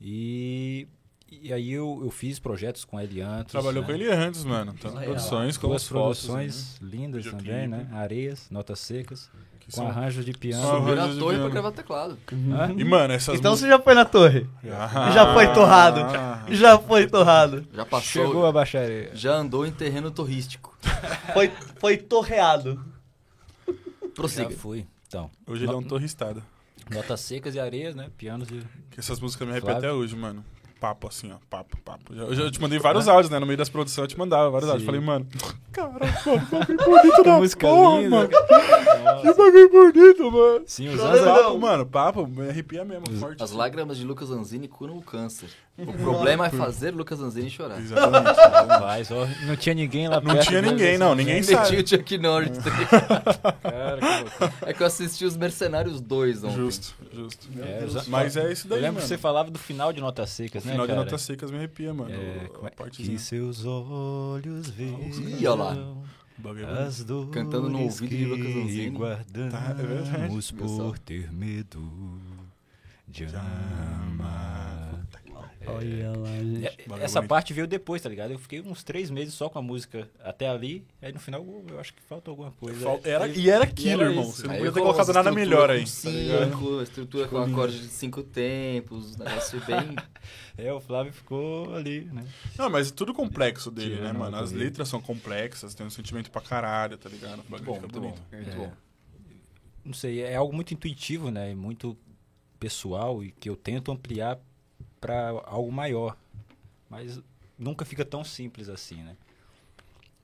E, 0.00 0.86
e 1.30 1.52
aí 1.52 1.72
eu, 1.72 2.00
eu 2.04 2.10
fiz 2.10 2.38
projetos 2.38 2.84
com 2.84 3.00
ele 3.00 3.20
antes. 3.20 3.52
Trabalhou 3.52 3.82
né? 3.82 3.86
com 3.88 3.94
ele 3.94 4.10
antes, 4.12 4.44
mano. 4.44 4.72
Legal. 4.82 5.02
produções 5.04 5.56
Duas 5.56 5.82
as 5.82 5.88
produções 5.88 6.78
lindas 6.80 7.24
Videoclipe. 7.24 7.50
também, 7.52 7.68
né? 7.68 7.88
Areias, 7.92 8.48
notas 8.50 8.78
secas, 8.80 9.30
né? 9.34 9.40
Que 9.60 9.72
com 9.72 9.78
são- 9.78 9.88
arranjos 9.88 10.24
de 10.24 10.32
piano. 10.32 10.62
Subiu 10.64 10.94
na 10.94 11.06
torre 11.08 11.16
pra 11.18 11.28
piano. 11.30 11.50
gravar 11.50 11.72
teclado. 11.72 12.18
E, 12.76 12.84
mano, 12.84 13.12
essas 13.14 13.36
Então 13.36 13.56
você 13.56 13.66
já 13.66 13.80
foi 13.80 13.94
na 13.94 14.04
torre. 14.04 14.46
Ah, 14.70 15.10
Já 15.10 15.34
foi 15.34 15.52
torrado. 15.52 16.00
Já 16.54 16.78
foi 16.78 17.06
torrado. 17.08 17.66
Já 17.74 17.84
passou. 17.84 18.26
Chegou 18.26 18.46
a 18.46 18.52
baixaria. 18.52 19.10
Já 19.14 19.34
andou 19.34 19.66
em 19.66 19.72
terreno 19.72 20.10
torrístico. 20.12 20.76
Foi, 21.32 21.50
foi 21.80 21.96
torreado. 21.96 22.80
Já 23.66 23.74
Prossiga. 24.14 24.50
fui. 24.50 24.86
Então, 25.08 25.30
Hoje 25.46 25.64
ele 25.64 25.72
é 25.72 25.76
um 25.76 25.82
torristado. 25.82 26.42
Notas 26.90 27.20
secas 27.20 27.54
e 27.54 27.60
areias, 27.60 27.94
né? 27.94 28.08
Pianos 28.16 28.48
de... 28.48 28.60
Que 28.90 29.00
essas 29.00 29.18
músicas 29.20 29.46
me 29.46 29.52
arrepiam 29.52 29.76
até 29.76 29.92
hoje, 29.92 30.14
mano. 30.16 30.44
Papo 30.80 31.08
assim, 31.08 31.32
ó. 31.32 31.36
Papo, 31.48 31.76
papo. 31.80 32.14
Já- 32.14 32.22
Eu 32.24 32.34
já 32.34 32.50
te 32.50 32.60
mandei 32.60 32.78
vários 32.78 33.08
áudios, 33.08 33.30
né? 33.30 33.38
No 33.38 33.46
meio 33.46 33.56
das 33.56 33.68
produções 33.70 34.04
eu 34.04 34.08
te 34.08 34.18
mandava 34.18 34.50
vários 34.50 34.68
áudios. 34.68 34.82
Sim. 34.82 34.86
Falei, 34.86 35.00
mano, 35.00 35.26
caralho, 35.72 36.12
mano, 36.52 36.66
que 36.66 36.76
bagulho 36.76 37.00
bonito 37.02 37.22
da 37.24 37.38
música 37.38 37.66
porra, 37.66 37.98
linda. 38.02 38.10
mano. 38.16 38.28
Que 38.28 39.34
bagulho 39.34 39.70
bonito, 39.70 40.30
mano. 40.30 40.64
Sim, 40.66 40.88
os 40.88 41.00
anos... 41.00 41.20
Papo, 41.20 41.58
mano, 41.58 41.86
papo, 41.86 42.26
me 42.26 42.48
arrepia 42.50 42.84
mesmo, 42.84 43.06
forte. 43.18 43.42
As 43.42 43.52
lágrimas 43.52 43.96
de 43.96 44.04
Lucas 44.04 44.28
Zanzini 44.28 44.68
curam 44.68 44.98
o 44.98 45.02
câncer. 45.02 45.48
O 45.78 45.92
problema 45.92 46.46
é 46.46 46.50
fazer 46.50 46.94
Lucas 46.94 47.18
Zanzini 47.18 47.50
chorar. 47.50 47.78
Exatamente. 47.78 48.38
Mas, 48.80 49.10
ó, 49.10 49.26
não 49.46 49.56
tinha 49.56 49.74
ninguém 49.74 50.08
lá 50.08 50.20
Não 50.20 50.34
perto 50.34 50.48
tinha 50.48 50.62
ninguém, 50.62 50.90
assim, 50.90 50.98
não. 50.98 51.14
Ninguém 51.14 51.34
Meti 51.40 51.52
o 51.52 51.56
sabe. 51.56 51.86
Chuck 51.86 52.18
Norris. 52.18 52.58
Cara, 52.58 53.98
que 54.00 54.22
loucura. 54.22 54.52
É 54.62 54.72
que 54.72 54.82
eu 54.82 54.86
assisti 54.86 55.24
os 55.26 55.36
Mercenários 55.36 56.00
2 56.00 56.44
ontem. 56.44 56.56
Justo, 56.56 56.94
justo. 57.12 57.48
É, 57.60 57.84
Mas 58.08 58.36
é 58.36 58.50
isso 58.52 58.66
Eu 58.66 58.70
daí, 58.70 58.80
lembro 58.80 58.94
mano. 58.94 59.02
que 59.02 59.08
você 59.08 59.18
falava 59.18 59.50
do 59.50 59.58
final 59.58 59.92
de 59.92 60.00
Notas 60.00 60.30
Secas, 60.30 60.64
O 60.64 60.66
né, 60.66 60.72
final 60.72 60.86
de 60.86 60.92
cara? 60.92 61.04
Notas 61.04 61.20
Secas 61.22 61.50
me 61.50 61.58
arrepia, 61.58 61.92
mano. 61.92 62.10
É, 62.10 62.48
como 62.48 62.66
é? 62.66 62.70
partezinha. 62.70 63.16
Que 63.16 63.22
seus 63.22 63.64
olhos 63.66 64.70
vejam 64.70 65.00
Ih, 65.38 65.46
ó 65.46 65.54
lá. 65.54 65.74
O 65.74 66.42
bagulho 66.42 66.64
é 66.64 66.66
bonito. 66.68 66.82
as 66.86 67.04
dores 67.04 67.30
Cantando 67.32 67.68
no 67.68 67.80
ouvido 67.82 68.08
de 68.16 68.24
Lucas 68.24 68.46
que 68.46 68.52
Zanzini. 68.60 68.90
guardamos 68.90 69.52
Tá, 69.52 69.70
é 69.70 69.74
verdade. 69.74 70.52
por 70.56 70.98
ter 71.00 71.32
medo 71.32 71.82
de 73.08 73.24
amar. 73.26 75.00
Olha 75.68 76.12
lá, 76.16 76.28
gente. 76.38 76.66
É, 76.66 76.76
Bagulho 76.88 77.04
Essa 77.04 77.22
parte 77.22 77.52
veio 77.52 77.66
depois, 77.66 78.00
tá 78.02 78.08
ligado? 78.08 78.30
Eu 78.30 78.38
fiquei 78.38 78.60
uns 78.60 78.82
três 78.84 79.10
meses 79.10 79.34
só 79.34 79.48
com 79.48 79.58
a 79.58 79.62
música 79.62 80.08
até 80.22 80.48
ali, 80.48 80.84
aí 81.02 81.12
no 81.12 81.18
final 81.18 81.44
eu 81.68 81.80
acho 81.80 81.92
que 81.94 82.00
falta 82.02 82.30
alguma 82.30 82.50
coisa. 82.52 82.80
Fal- 82.80 83.00
Era, 83.04 83.26
e 83.28 83.50
era 83.50 83.64
aquilo, 83.64 84.02
irmão. 84.02 84.22
isso. 84.24 84.32
Você 84.42 84.46
não 84.46 84.52
Aí 84.54 84.58
podia 84.58 84.72
ter 84.72 84.80
colocado 84.80 85.12
nada 85.12 85.32
melhor 85.32 85.70
aí. 85.70 85.80
Com 85.80 85.84
tá 85.84 85.90
cinco, 85.90 86.78
a 86.78 86.82
estrutura 86.82 87.28
com 87.28 87.38
acorde 87.38 87.80
de 87.80 87.88
cinco 87.88 88.22
tempos, 88.22 89.16
um 89.16 89.18
negócio 89.24 89.60
bem. 89.66 89.96
É, 90.58 90.72
o 90.72 90.80
Flávio 90.80 91.12
ficou 91.12 91.74
ali, 91.74 92.06
né? 92.06 92.24
Não, 92.56 92.70
mas 92.70 92.88
é 92.90 92.94
tudo 92.94 93.12
complexo 93.12 93.70
dele, 93.70 94.00
né, 94.00 94.10
mano? 94.10 94.38
As 94.38 94.52
letras 94.52 94.88
são 94.88 95.02
complexas, 95.02 95.74
tem 95.74 95.86
um 95.86 95.90
sentimento 95.90 96.30
pra 96.30 96.40
caralho, 96.40 96.96
tá 96.96 97.10
ligado? 97.10 97.40
O 97.40 97.42
bagulho 97.50 97.64
bom, 97.64 97.74
fica 97.74 97.86
muito 97.88 98.00
bom. 98.00 98.08
bonito. 98.08 98.22
Muito 98.32 98.50
É. 98.50 98.54
bom. 98.54 98.72
Não 99.84 99.92
sei, 99.92 100.22
é 100.22 100.34
algo 100.34 100.54
muito 100.54 100.72
intuitivo, 100.72 101.30
né? 101.30 101.50
E 101.50 101.54
muito 101.54 101.94
pessoal 102.58 103.22
e 103.22 103.30
que 103.32 103.50
eu 103.50 103.54
tento 103.54 103.92
ampliar 103.92 104.38
para 105.00 105.30
algo 105.46 105.70
maior. 105.70 106.16
Mas 106.88 107.20
nunca 107.58 107.84
fica 107.84 108.04
tão 108.04 108.24
simples 108.24 108.68
assim, 108.68 109.02
né? 109.02 109.16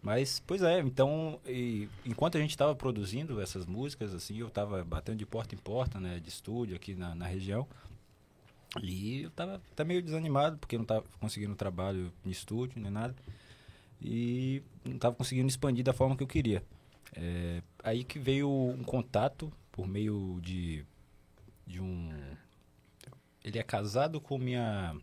Mas, 0.02 0.42
pois 0.44 0.62
é, 0.62 0.80
então, 0.80 1.38
e 1.46 1.88
enquanto 2.04 2.36
a 2.36 2.40
gente 2.40 2.50
estava 2.50 2.74
produzindo 2.74 3.40
essas 3.40 3.66
músicas, 3.66 4.12
assim, 4.12 4.36
eu 4.38 4.48
estava 4.48 4.82
batendo 4.82 5.18
de 5.18 5.24
porta 5.24 5.54
em 5.54 5.58
porta, 5.58 6.00
né, 6.00 6.18
de 6.18 6.28
estúdio 6.28 6.74
aqui 6.74 6.92
na, 6.96 7.14
na 7.14 7.24
região, 7.24 7.68
e 8.82 9.22
eu 9.22 9.28
estava 9.28 9.62
até 9.72 9.84
meio 9.84 10.02
desanimado, 10.02 10.58
porque 10.58 10.76
não 10.76 10.82
estava 10.82 11.04
conseguindo 11.20 11.54
trabalho 11.54 12.12
em 12.26 12.30
estúdio, 12.30 12.82
nem 12.82 12.90
nada, 12.90 13.14
e 14.00 14.60
não 14.84 14.96
estava 14.96 15.14
conseguindo 15.14 15.46
expandir 15.46 15.84
da 15.84 15.92
forma 15.92 16.16
que 16.16 16.22
eu 16.24 16.28
queria. 16.28 16.64
É, 17.14 17.62
aí 17.84 18.02
que 18.02 18.18
veio 18.18 18.50
um 18.50 18.82
contato 18.82 19.52
por 19.70 19.86
meio 19.86 20.40
de, 20.42 20.84
de 21.64 21.80
um... 21.80 22.10
Ele 23.44 23.58
é 23.58 23.62
casado 23.62 24.20
com 24.20 24.38
minha... 24.38 24.94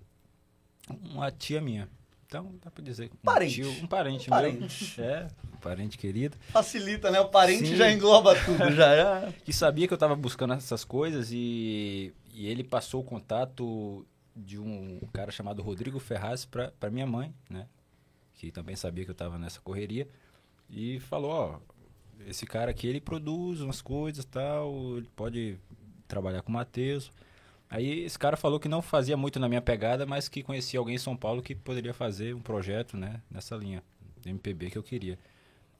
Uma 0.90 1.32
tia 1.32 1.62
minha. 1.62 1.88
Então, 2.26 2.54
dá 2.64 2.70
pra 2.72 2.84
dizer. 2.84 3.10
Um 3.14 3.18
Parente. 3.26 3.56
tio- 3.56 3.72
um 3.84 3.88
parente, 3.88 4.28
Um 4.28 4.30
parente. 4.30 5.00
meu. 5.02 5.10
É, 5.10 5.28
um 5.54 5.58
parente 5.58 5.98
querido. 5.98 6.38
Facilita, 6.50 7.10
né? 7.12 7.20
O 7.20 7.30
parente 7.30 7.68
Sim. 7.70 7.76
já 7.76 7.92
engloba 7.92 8.36
tudo, 8.46 8.72
já. 8.72 8.96
já. 8.96 9.32
Que 9.44 9.52
sabia 9.54 9.88
que 9.88 9.94
eu 9.94 9.98
tava 9.98 10.16
buscando 10.16 10.54
essas 10.54 10.84
coisas 10.84 11.30
e, 11.32 12.14
e 12.34 12.48
ele 12.48 12.64
passou 12.64 13.02
o 13.02 13.04
contato 13.04 14.06
de 14.36 14.60
um 14.60 15.00
cara 15.12 15.32
chamado 15.32 15.62
Rodrigo 15.64 16.00
Ferraz 16.00 16.46
pra, 16.46 16.72
pra 16.80 16.90
minha 16.92 17.06
mãe, 17.08 17.34
né? 17.50 17.68
Que 18.36 18.52
também 18.52 18.76
sabia 18.76 19.04
que 19.06 19.12
eu 19.12 19.16
tava 19.16 19.38
nessa 19.40 19.60
correria. 19.60 20.08
E 20.70 21.00
falou, 21.02 21.32
ó, 21.32 21.60
esse 22.28 22.46
cara 22.46 22.70
aqui, 22.72 22.86
ele 22.88 23.02
produz 23.02 23.60
umas 23.60 23.82
coisas 23.82 24.24
e 24.24 24.28
tal, 24.28 24.98
ele 24.98 25.10
pode 25.16 25.58
trabalhar 26.08 26.42
com 26.44 26.50
o 26.52 26.54
Matheus. 26.54 27.12
Aí 27.70 28.02
esse 28.02 28.18
cara 28.18 28.36
falou 28.36 28.60
que 28.60 28.68
não 28.68 28.82
fazia 28.82 29.16
muito 29.16 29.40
na 29.40 29.48
minha 29.48 29.62
pegada, 29.62 30.06
mas 30.06 30.28
que 30.28 30.42
conhecia 30.42 30.80
alguém 30.80 30.96
em 30.96 31.00
São 31.00 31.16
Paulo 31.16 31.42
que 31.42 31.54
poderia 31.54 31.94
fazer 31.94 32.34
um 32.34 32.42
projeto, 32.42 32.98
né, 32.98 33.22
nessa 33.30 33.56
linha 33.56 33.84
de 34.22 34.30
MPB 34.30 34.72
que 34.72 34.78
eu 34.78 34.84
queria. 34.84 35.20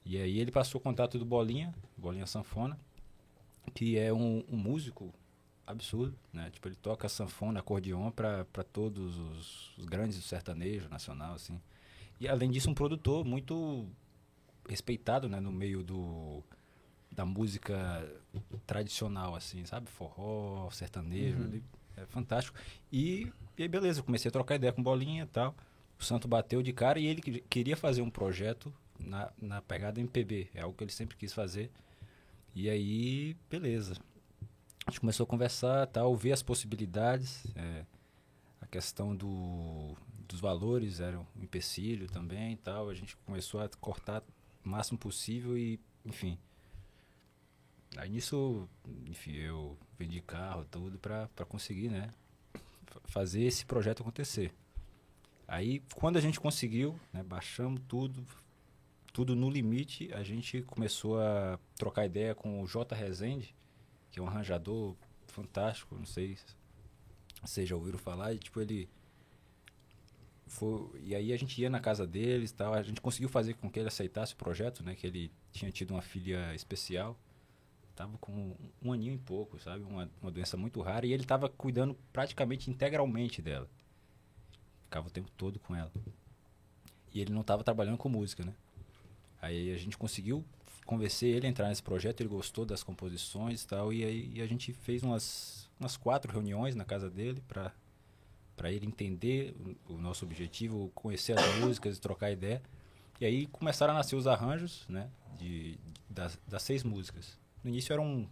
E 0.04 0.16
aí 0.16 0.38
ele 0.38 0.52
passou 0.52 0.80
o 0.80 0.82
contato 0.82 1.18
do 1.18 1.24
Bolinha, 1.24 1.74
Bolinha 1.96 2.26
Sanfona, 2.26 2.78
que 3.74 3.98
é 3.98 4.12
um, 4.12 4.44
um 4.48 4.56
músico 4.56 5.12
absurdo, 5.66 6.16
né? 6.32 6.50
Tipo, 6.50 6.68
ele 6.68 6.76
toca 6.76 7.08
sanfona, 7.08 7.60
acordeon 7.60 8.10
para 8.10 8.64
todos 8.72 9.16
os, 9.16 9.78
os 9.78 9.84
grandes 9.84 10.16
do 10.16 10.22
sertanejo 10.22 10.88
nacional, 10.88 11.34
assim. 11.34 11.60
E 12.18 12.28
além 12.28 12.50
disso, 12.50 12.70
um 12.70 12.74
produtor 12.74 13.24
muito 13.24 13.86
respeitado, 14.68 15.28
né, 15.28 15.40
no 15.40 15.52
meio 15.52 15.82
do 15.82 16.42
da 17.10 17.24
música 17.26 18.08
tradicional, 18.66 19.34
assim, 19.34 19.64
sabe? 19.64 19.90
Forró, 19.90 20.70
sertanejo, 20.70 21.42
ele 21.42 21.62
é 22.02 22.06
fantástico. 22.06 22.56
E, 22.92 23.32
e 23.56 23.62
aí, 23.62 23.68
beleza, 23.68 24.02
comecei 24.02 24.28
a 24.28 24.32
trocar 24.32 24.54
ideia 24.56 24.72
com 24.72 24.82
Bolinha 24.82 25.24
e 25.24 25.26
tal. 25.26 25.54
O 25.98 26.04
Santo 26.04 26.26
bateu 26.26 26.62
de 26.62 26.72
cara 26.72 26.98
e 26.98 27.06
ele 27.06 27.20
que- 27.20 27.40
queria 27.42 27.76
fazer 27.76 28.02
um 28.02 28.10
projeto 28.10 28.72
na, 28.98 29.30
na 29.40 29.60
pegada 29.62 30.00
MPB. 30.00 30.48
É 30.54 30.62
algo 30.62 30.76
que 30.76 30.84
ele 30.84 30.92
sempre 30.92 31.16
quis 31.16 31.32
fazer. 31.32 31.70
E 32.54 32.68
aí, 32.68 33.36
beleza. 33.50 33.94
A 34.86 34.90
gente 34.90 35.00
começou 35.00 35.24
a 35.24 35.26
conversar, 35.26 35.86
tal, 35.88 36.14
ver 36.16 36.32
as 36.32 36.42
possibilidades. 36.42 37.46
é, 37.54 37.84
a 38.60 38.66
questão 38.66 39.14
do, 39.16 39.94
dos 40.28 40.40
valores 40.40 41.00
era 41.00 41.18
um 41.18 41.26
empecilho 41.42 42.08
também 42.08 42.52
e 42.52 42.56
tal. 42.56 42.88
A 42.88 42.94
gente 42.94 43.16
começou 43.18 43.60
a 43.60 43.68
cortar 43.80 44.22
o 44.64 44.68
máximo 44.68 44.98
possível 44.98 45.56
e, 45.56 45.78
enfim. 46.04 46.38
Aí 47.96 48.08
nisso, 48.08 48.68
enfim, 49.06 49.32
eu 49.34 49.76
vendi 49.98 50.20
carro, 50.20 50.64
tudo, 50.64 50.98
pra 50.98 51.28
conseguir, 51.48 51.88
né? 51.88 52.12
fa- 52.86 53.00
Fazer 53.04 53.42
esse 53.42 53.64
projeto 53.66 54.02
acontecer. 54.02 54.52
Aí, 55.46 55.82
quando 55.96 56.16
a 56.16 56.20
gente 56.20 56.38
conseguiu, 56.38 56.98
né, 57.12 57.22
baixamos 57.24 57.80
tudo, 57.88 58.24
tudo 59.12 59.34
no 59.34 59.50
limite, 59.50 60.12
a 60.12 60.22
gente 60.22 60.62
começou 60.62 61.20
a 61.20 61.58
trocar 61.76 62.06
ideia 62.06 62.34
com 62.34 62.62
o 62.62 62.66
J. 62.66 62.94
Rezende, 62.94 63.52
que 64.12 64.20
é 64.20 64.22
um 64.22 64.28
arranjador 64.28 64.94
fantástico, 65.26 65.96
não 65.96 66.06
sei 66.06 66.36
se 66.36 66.44
vocês 67.42 67.68
já 67.68 67.74
ouviram 67.74 67.98
falar, 67.98 68.32
e 68.34 68.38
tipo, 68.38 68.60
ele 68.60 68.88
foi, 70.46 71.00
e 71.00 71.14
aí 71.14 71.32
a 71.32 71.36
gente 71.36 71.60
ia 71.60 71.70
na 71.70 71.80
casa 71.80 72.06
deles 72.06 72.52
tal, 72.52 72.74
a 72.74 72.82
gente 72.82 73.00
conseguiu 73.00 73.28
fazer 73.28 73.54
com 73.54 73.70
que 73.70 73.78
ele 73.80 73.88
aceitasse 73.88 74.34
o 74.34 74.36
projeto, 74.36 74.82
né, 74.84 74.94
que 74.94 75.06
ele 75.06 75.32
tinha 75.52 75.70
tido 75.72 75.92
uma 75.92 76.02
filha 76.02 76.54
especial, 76.54 77.18
tava 78.00 78.16
com 78.18 78.56
um, 78.82 78.92
aninho 78.92 79.12
e 79.12 79.18
pouco, 79.18 79.58
sabe, 79.58 79.84
uma, 79.84 80.10
uma 80.22 80.30
doença 80.30 80.56
muito 80.56 80.80
rara, 80.80 81.06
e 81.06 81.12
ele 81.12 81.22
estava 81.22 81.50
cuidando 81.50 81.94
praticamente 82.12 82.70
integralmente 82.70 83.42
dela, 83.42 83.68
ficava 84.84 85.08
o 85.08 85.10
tempo 85.10 85.30
todo 85.36 85.58
com 85.58 85.76
ela, 85.76 85.92
e 87.12 87.20
ele 87.20 87.32
não 87.32 87.42
estava 87.42 87.62
trabalhando 87.62 87.98
com 87.98 88.08
música, 88.08 88.42
né, 88.42 88.54
aí 89.42 89.70
a 89.70 89.76
gente 89.76 89.98
conseguiu 89.98 90.42
convencer 90.86 91.36
ele 91.36 91.46
a 91.46 91.50
entrar 91.50 91.68
nesse 91.68 91.82
projeto, 91.82 92.22
ele 92.22 92.30
gostou 92.30 92.64
das 92.64 92.82
composições 92.82 93.62
e 93.62 93.66
tal, 93.66 93.92
e 93.92 94.02
aí 94.02 94.32
e 94.34 94.40
a 94.40 94.46
gente 94.46 94.72
fez 94.72 95.02
umas, 95.02 95.68
umas 95.78 95.96
quatro 95.96 96.32
reuniões 96.32 96.74
na 96.74 96.84
casa 96.84 97.10
dele 97.10 97.42
para 97.46 97.72
para 98.56 98.70
ele 98.70 98.84
entender 98.84 99.54
o, 99.88 99.94
o, 99.94 99.96
nosso 99.96 100.22
objetivo, 100.22 100.92
conhecer 100.94 101.38
as 101.38 101.54
músicas, 101.64 101.98
trocar 101.98 102.30
ideia. 102.30 102.60
E 103.18 103.24
aí 103.24 103.46
começaram 103.46 103.94
a 103.94 103.96
nascer 103.96 104.16
os 104.16 104.26
arranjos, 104.26 104.84
né, 104.86 105.08
de, 105.38 105.76
de 105.76 105.78
das, 106.10 106.38
das, 106.46 106.62
seis 106.62 106.82
músicas. 106.82 107.38
No 107.62 107.70
início 107.70 107.92
eram 107.92 108.28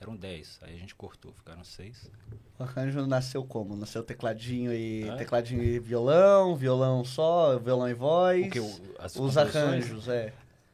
eram 0.00 0.14
dez, 0.14 0.58
aí 0.60 0.74
a 0.74 0.78
gente 0.78 0.94
cortou, 0.94 1.32
ficaram 1.32 1.64
seis. 1.64 2.10
O 2.58 2.62
arranjo 2.62 3.06
nasceu 3.06 3.42
como? 3.42 3.74
Nasceu 3.74 4.02
tecladinho 4.02 4.72
e 4.72 5.08
é? 5.08 5.16
tecladinho 5.16 5.62
e 5.62 5.78
violão, 5.78 6.54
violão 6.54 7.04
só, 7.04 7.58
violão 7.58 7.88
e 7.88 7.94
voz. 7.94 8.52
Que, 8.52 8.60
os 8.60 9.38
arranjos, 9.38 10.08
é. 10.08 10.32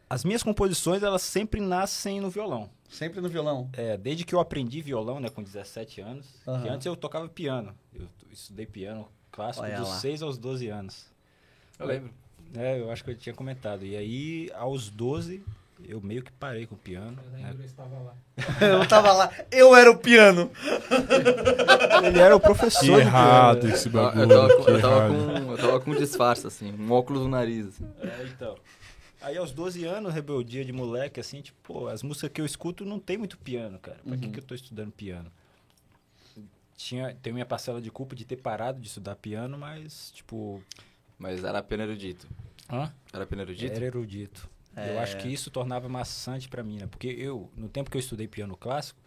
As 0.08 0.25
minhas 0.25 0.42
composições, 0.42 1.04
elas 1.04 1.22
sempre 1.22 1.60
nascem 1.60 2.20
no 2.20 2.28
violão. 2.28 2.68
Sempre 2.88 3.20
no 3.20 3.28
violão? 3.28 3.70
É, 3.72 3.96
desde 3.96 4.25
que 4.25 4.34
eu 4.34 4.40
aprendi 4.40 4.82
violão, 4.82 5.20
né, 5.20 5.30
com 5.30 5.40
17 5.40 6.00
anos. 6.00 6.26
Uhum. 6.44 6.72
antes 6.72 6.84
eu 6.84 6.96
tocava 6.96 7.28
piano. 7.28 7.72
Eu 7.94 8.08
estudei 8.32 8.66
piano 8.66 9.06
clássico 9.30 9.64
Olha 9.64 9.78
dos 9.78 9.88
lá. 9.88 9.99
6 10.00 10.22
aos 10.22 10.37
12 10.37 10.68
anos. 10.68 11.06
Eu 11.78 11.87
lembro. 11.87 12.10
É, 12.56 12.80
eu 12.80 12.90
acho 12.90 13.04
que 13.04 13.10
eu 13.10 13.16
tinha 13.16 13.34
comentado. 13.34 13.87
E 13.87 13.96
aí, 13.96 14.50
aos 14.54 14.90
12, 14.90 15.44
eu 15.87 16.00
meio 16.00 16.22
que 16.22 16.32
parei 16.32 16.66
com 16.66 16.75
o 16.75 16.78
piano. 16.78 17.18
Eu 17.25 17.32
lembro, 17.32 17.58
né? 17.58 17.62
eu 17.62 17.66
estava 17.66 17.99
lá. 17.99 18.14
eu 18.60 18.82
estava 18.82 19.12
lá. 19.12 19.32
Eu 19.50 19.75
era 19.75 19.90
o 19.90 19.99
piano. 19.99 20.50
Ele 22.04 22.18
era 22.18 22.34
o 22.34 22.40
professor. 22.40 22.96
Que 22.96 23.06
errado 23.06 23.68
esse 23.68 23.88
bagulho. 23.88 24.22
Eu 24.22 24.28
tava, 24.28 24.56
com, 24.56 24.70
eu, 24.70 24.80
tava 24.80 25.08
com, 25.08 25.52
eu 25.52 25.58
tava 25.58 25.80
com 25.80 25.90
um 25.90 25.96
disfarce, 25.96 26.46
assim. 26.46 26.72
Um 26.72 26.92
óculos 26.92 27.22
no 27.22 27.28
nariz, 27.28 27.68
assim. 27.68 27.88
É, 28.00 28.25
então. 28.25 28.56
Aí 29.20 29.37
aos 29.37 29.52
12 29.52 29.84
anos, 29.84 30.14
rebeldia 30.14 30.64
de 30.64 30.72
moleque, 30.72 31.20
assim, 31.20 31.42
tipo, 31.42 31.58
pô, 31.62 31.88
as 31.88 32.02
músicas 32.02 32.30
que 32.32 32.40
eu 32.40 32.46
escuto 32.46 32.84
não 32.84 32.99
tem 32.99 33.18
muito 33.18 33.37
piano, 33.37 33.78
cara. 33.78 33.99
Pra 34.02 34.12
uhum. 34.12 34.18
que, 34.18 34.28
que 34.28 34.38
eu 34.38 34.44
tô 34.44 34.54
estudando 34.54 34.90
piano? 34.90 35.30
Tinha, 36.75 37.14
tem 37.20 37.30
minha 37.30 37.44
parcela 37.44 37.82
de 37.82 37.90
culpa 37.90 38.16
de 38.16 38.25
ter 38.25 38.37
parado 38.37 38.80
de 38.80 38.88
estudar 38.88 39.14
piano, 39.16 39.58
mas, 39.58 40.10
tipo... 40.12 40.62
Mas 41.18 41.44
era 41.44 41.58
apenas 41.58 41.87
erudito. 41.87 42.26
Hã? 42.72 42.90
Era 43.12 43.25
apenas 43.25 43.46
erudito? 43.46 43.75
Era 43.75 43.84
erudito. 43.84 44.49
É... 44.76 44.94
Eu 44.94 45.00
acho 45.00 45.16
que 45.18 45.28
isso 45.28 45.50
tornava 45.50 45.88
maçante 45.88 46.48
para 46.48 46.62
mim, 46.62 46.78
né? 46.78 46.86
Porque 46.86 47.08
eu, 47.08 47.50
no 47.56 47.68
tempo 47.68 47.90
que 47.90 47.96
eu 47.96 48.00
estudei 48.00 48.28
piano 48.28 48.56
clássico, 48.56 49.00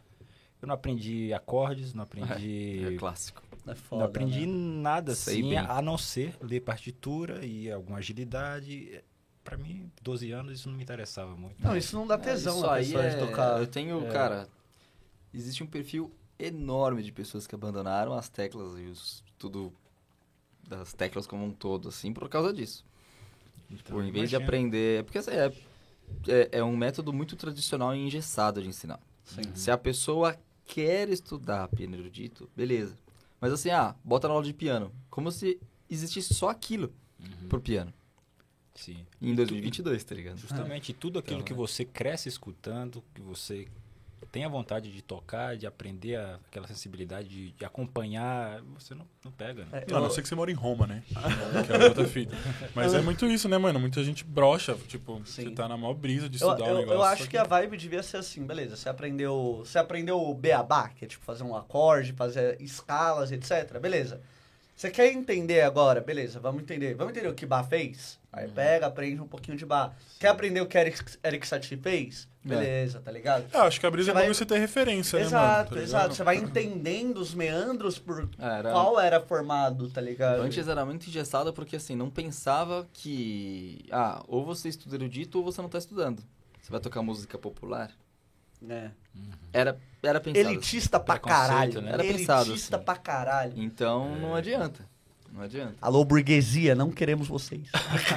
eu 0.62 0.67
não 0.67 0.75
aprendi 0.75 1.34
acordes, 1.34 1.93
não 1.93 2.03
aprendi... 2.03 2.84
É, 2.84 2.93
é 2.93 2.98
clássico. 2.98 3.41
É 3.67 3.75
foda, 3.75 4.01
não 4.01 4.10
aprendi 4.10 4.46
né? 4.46 4.82
nada, 4.82 5.13
assim, 5.13 5.55
a 5.55 5.82
não 5.82 5.98
ser 5.98 6.36
ler 6.41 6.62
partitura 6.62 7.46
e 7.46 7.72
alguma 7.72 8.00
agilidade 8.00 9.01
para 9.43 9.58
mim, 9.58 9.91
12 10.01 10.32
anos, 10.32 10.60
isso 10.60 10.70
não 10.70 10.77
me 10.77 10.84
interessava 10.84 11.36
muito. 11.36 11.62
Não, 11.62 11.75
isso 11.75 11.96
não 11.96 12.08
dá 12.08 12.17
tesão 12.17 12.74
é, 12.74 12.82
isso 12.82 12.98
aí 12.98 13.05
é... 13.05 13.10
de 13.10 13.20
tocar. 13.20 13.60
Eu 13.60 13.67
tenho, 13.67 14.05
é. 14.08 14.12
cara, 14.12 14.48
existe 15.34 15.63
um 15.63 15.67
perfil 15.67 16.12
enorme 16.39 17.03
de 17.03 17.12
pessoas 17.12 17.46
que 17.46 17.53
abandonaram 17.53 18.13
as 18.13 18.29
teclas 18.29 18.77
e 18.79 18.86
os, 18.86 19.24
tudo 19.38 19.74
das 20.67 20.93
teclas 20.93 21.27
como 21.27 21.46
um 21.46 21.51
todo, 21.51 21.89
assim, 21.89 22.13
por 22.13 22.27
causa 22.29 22.53
disso. 22.53 22.86
Então, 23.74 23.96
por, 23.96 24.03
em 24.03 24.12
vez 24.12 24.30
de 24.30 24.36
aprender... 24.36 25.03
Porque 25.03 25.18
assim, 25.18 25.32
é, 25.32 25.51
é, 26.28 26.50
é, 26.54 26.63
um 26.63 26.76
método 26.76 27.12
muito 27.12 27.36
tradicional 27.36 27.95
e 27.95 28.00
engessado 28.00 28.62
de 28.62 28.67
ensinar. 28.67 29.00
Sim. 29.24 29.41
Se 29.56 29.71
a 29.71 29.78
pessoa 29.78 30.38
quer 30.65 31.10
estudar 31.10 31.67
piano 31.69 31.95
erudito, 31.95 32.50
beleza. 32.56 32.98
Mas 33.39 33.52
assim, 33.52 33.69
ah, 33.69 33.95
bota 34.04 34.28
na 34.28 34.34
aula 34.34 34.45
de 34.45 34.54
piano. 34.54 34.91
Como 35.10 35.32
se 35.32 35.60
existisse 35.89 36.34
só 36.34 36.50
aquilo 36.50 36.93
uhum. 37.19 37.50
pro 37.50 37.60
piano. 37.60 37.93
Sim. 38.76 39.06
Em 39.21 39.36
2022, 39.36 40.04
tá 40.04 40.15
ligado? 40.15 40.38
Justamente 40.38 40.91
ah, 40.91 40.95
tudo 41.00 41.19
aquilo 41.19 41.38
então, 41.38 41.45
que 41.45 41.54
é. 41.54 41.56
você 41.56 41.86
cresce 41.86 42.28
escutando, 42.28 43.04
que 43.13 43.21
você 43.21 43.67
tem 44.32 44.46
a 44.46 44.48
vontade 44.50 44.92
de 44.92 45.02
tocar, 45.02 45.58
de 45.58 45.66
aprender 45.66 46.16
a, 46.16 46.40
aquela 46.48 46.68
sensibilidade, 46.68 47.28
de, 47.28 47.52
de, 47.52 47.66
acompanhar, 47.66 48.62
você 48.78 48.94
não, 48.94 49.06
não 49.24 49.32
pega, 49.32 49.66
né? 49.66 49.84
É, 49.90 49.94
a 49.94 50.00
não 50.00 50.10
ser 50.10 50.22
que 50.22 50.28
você 50.28 50.36
mora 50.36 50.52
em 50.52 50.56
Roma, 50.56 50.88
né? 50.88 51.04
que 51.66 51.74
é 51.74 51.86
outra 51.86 52.06
fita. 52.06 52.36
Mas 52.76 52.94
é 52.94 53.02
muito 53.02 53.26
isso, 53.26 53.48
né, 53.50 53.58
mano? 53.58 53.80
Muita 53.80 54.04
gente 54.04 54.24
brocha, 54.24 54.76
tipo, 54.88 55.22
Sim. 55.26 55.44
você 55.44 55.52
tá 55.52 55.68
na 55.68 55.78
maior 55.78 55.94
brisa 55.94 56.30
de 56.30 56.38
estudar 56.38 56.68
eu, 56.68 56.76
o 56.76 56.78
negócio. 56.80 56.98
Eu 56.98 57.04
acho 57.04 57.24
que... 57.24 57.30
que... 57.30 57.38
a 57.38 57.44
vibe 57.44 57.78
devia 57.78 58.04
ser 58.04 58.18
assim, 58.18 58.46
beleza, 58.46 58.76
você 58.76 58.90
aprendeu, 58.90 59.64
você 59.66 59.78
aprendeu 59.80 60.22
o 60.22 60.34
beabá, 60.34 60.90
que 60.90 61.06
é 61.06 61.08
tipo 61.08 61.24
fazer 61.26 61.44
um 61.44 61.56
acorde, 61.56 62.14
fazer 62.14 62.62
escalas, 62.62 63.32
etc, 63.32 63.80
beleza. 63.80 64.22
Você 64.76 64.90
quer 64.90 65.12
entender 65.12 65.62
agora? 65.62 66.02
Beleza, 66.02 66.40
vamos 66.40 66.64
entender. 66.64 66.96
Vamos 66.96 67.12
entender 67.12 67.30
o 67.30 67.34
que 67.34 67.46
Bá 67.46 67.64
fez? 67.64 68.20
Aí 68.34 68.48
uhum. 68.48 68.52
pega, 68.52 68.88
aprende 68.88 69.22
um 69.22 69.28
pouquinho 69.28 69.56
de 69.56 69.63
Bá. 69.63 69.91
Quer 70.19 70.30
aprender 70.30 70.60
o 70.60 70.65
que 70.65 70.76
Eric, 70.76 71.00
Eric 71.24 71.48
Satie 71.48 71.78
fez? 71.78 72.28
É. 72.43 72.50
Beleza, 72.50 72.98
é. 72.98 73.02
tá 73.02 73.12
ligado? 73.12 73.46
É, 73.54 73.60
acho 73.60 73.80
que 73.80 73.86
a 73.86 73.91
brisa 73.91 74.10
é 74.10 74.13
vai... 74.15 74.28
você 74.28 74.43
ter 74.43 74.58
referência, 74.58 75.19
exato, 75.19 75.36
né, 75.36 75.58
mano? 75.58 75.76
Tá 75.76 75.82
exato, 75.82 76.15
Você 76.15 76.24
vai 76.24 76.38
entendendo 76.38 77.17
os 77.17 77.36
meandros 77.36 78.00
por 78.00 78.28
era... 78.39 78.72
qual 78.72 79.00
era 79.00 79.22
formado, 79.22 79.88
tá 79.88 80.02
ligado? 80.02 80.41
Antes 80.41 80.67
era 80.67 80.84
muito 80.84 81.08
engessado 81.08 81.54
porque, 81.54 81.76
assim, 81.76 81.96
não 81.96 82.10
pensava 82.10 82.88
que... 82.91 83.86
Ah, 83.91 84.24
ou 84.28 84.43
você 84.43 84.67
estuda 84.67 84.96
erudito 84.96 85.38
ou 85.38 85.43
você 85.43 85.62
não 85.62 85.69
tá 85.69 85.78
estudando. 85.78 86.24
Você 86.60 86.72
vai 86.72 86.80
tocar 86.80 87.04
música 87.04 87.38
popular? 87.38 87.91
É. 88.67 88.89
Uhum. 89.15 89.32
Era, 89.52 89.80
era 90.02 90.19
pensado. 90.19 90.50
Elitista 90.50 90.98
assim. 90.98 91.06
pra 91.06 91.19
caralho. 91.19 91.82
Né? 91.82 91.91
Era 91.91 92.04
pensado 92.04 92.50
Elitista 92.50 92.78
assim. 92.78 92.86
pra 92.86 92.96
caralho. 92.96 93.54
Então, 93.58 94.15
é. 94.15 94.19
não 94.19 94.34
adianta. 94.34 94.91
Não 95.34 95.41
adianta. 95.41 95.76
Alô, 95.82 96.06
burguesia, 96.06 96.76
não 96.76 96.91
queremos 96.91 97.28
vocês. 97.28 97.67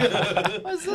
Mas... 0.63 0.87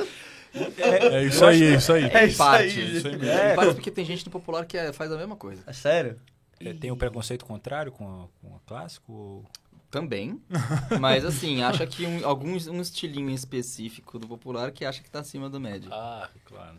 É, 0.53 1.15
é, 1.15 1.23
isso 1.23 1.43
aí, 1.43 1.63
é 1.63 1.75
isso 1.75 1.93
aí. 1.93 2.03
É 2.03 2.25
isso 2.25 2.43
aí. 2.43 2.69
É 2.69 2.83
isso 2.83 3.07
aí 3.07 3.29
é. 3.29 3.55
Parte 3.55 3.73
porque 3.73 3.89
tem 3.89 4.05
gente 4.05 4.25
no 4.25 4.31
popular 4.31 4.65
que 4.65 4.77
é, 4.77 4.93
faz 4.93 5.11
a 5.11 5.17
mesma 5.17 5.35
coisa. 5.35 5.63
É 5.65 5.73
sério? 5.73 6.19
É, 6.59 6.73
tem 6.73 6.91
o 6.91 6.93
um 6.93 6.97
preconceito 6.97 7.45
contrário 7.45 7.91
com, 7.91 8.05
a, 8.05 8.27
com 8.39 8.55
o 8.55 8.59
clássico? 8.67 9.49
Também. 9.89 10.39
Mas 10.99 11.25
assim, 11.25 11.63
acha 11.63 11.87
que 11.87 12.05
um, 12.05 12.25
algum 12.25 12.51
um 12.51 12.81
estilinho 12.81 13.31
específico 13.31 14.19
do 14.19 14.27
popular 14.27 14.71
que 14.71 14.85
acha 14.85 15.01
que 15.01 15.09
tá 15.09 15.19
acima 15.19 15.49
do 15.49 15.59
médio. 15.59 15.91
Ah, 15.91 16.29
claro. 16.45 16.77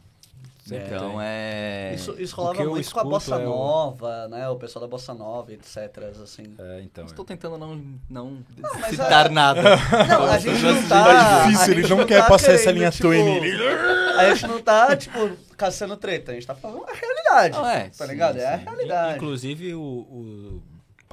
É, 0.70 0.86
então 0.86 1.20
é. 1.20 1.92
Isso, 1.94 2.14
isso 2.18 2.36
rolava 2.36 2.64
muito 2.64 2.90
com 2.92 3.00
a 3.00 3.04
bossa 3.04 3.34
é 3.34 3.44
nova, 3.44 4.26
o... 4.26 4.28
né? 4.28 4.48
O 4.48 4.56
pessoal 4.56 4.80
da 4.82 4.88
bossa 4.88 5.12
nova, 5.12 5.52
etc. 5.52 5.76
Assim. 6.22 6.54
É, 6.56 6.82
então. 6.82 7.04
Estou 7.04 7.24
é. 7.24 7.28
tentando 7.28 7.58
não, 7.58 7.74
não, 8.08 8.44
não 8.56 8.88
citar 8.88 9.26
a... 9.26 9.28
nada. 9.28 9.62
Não, 10.08 10.24
a 10.24 10.38
gente 10.38 10.62
não 10.62 10.88
tá. 10.88 11.42
É 11.42 11.46
difícil, 11.46 11.72
ele 11.72 11.88
não, 11.88 11.96
não 11.98 12.06
quer 12.06 12.22
tá 12.22 12.28
passar 12.28 12.52
essa 12.52 12.70
linha 12.70 12.90
tipo, 12.90 13.08
A 13.08 14.34
gente 14.34 14.46
não 14.46 14.60
tá, 14.60 14.96
tipo, 14.96 15.30
caçando 15.56 15.96
treta, 15.96 16.32
a 16.32 16.34
gente 16.34 16.46
tá 16.46 16.54
falando 16.54 16.84
a 16.88 16.92
realidade. 16.92 17.56
Não 17.56 17.68
é. 17.68 17.90
Tá 17.90 18.06
ligado? 18.06 18.34
Sim, 18.34 18.40
é 18.40 18.46
a 18.46 18.56
realidade. 18.56 19.16
Inclusive, 19.16 19.74
o, 19.74 19.80
o 19.80 20.62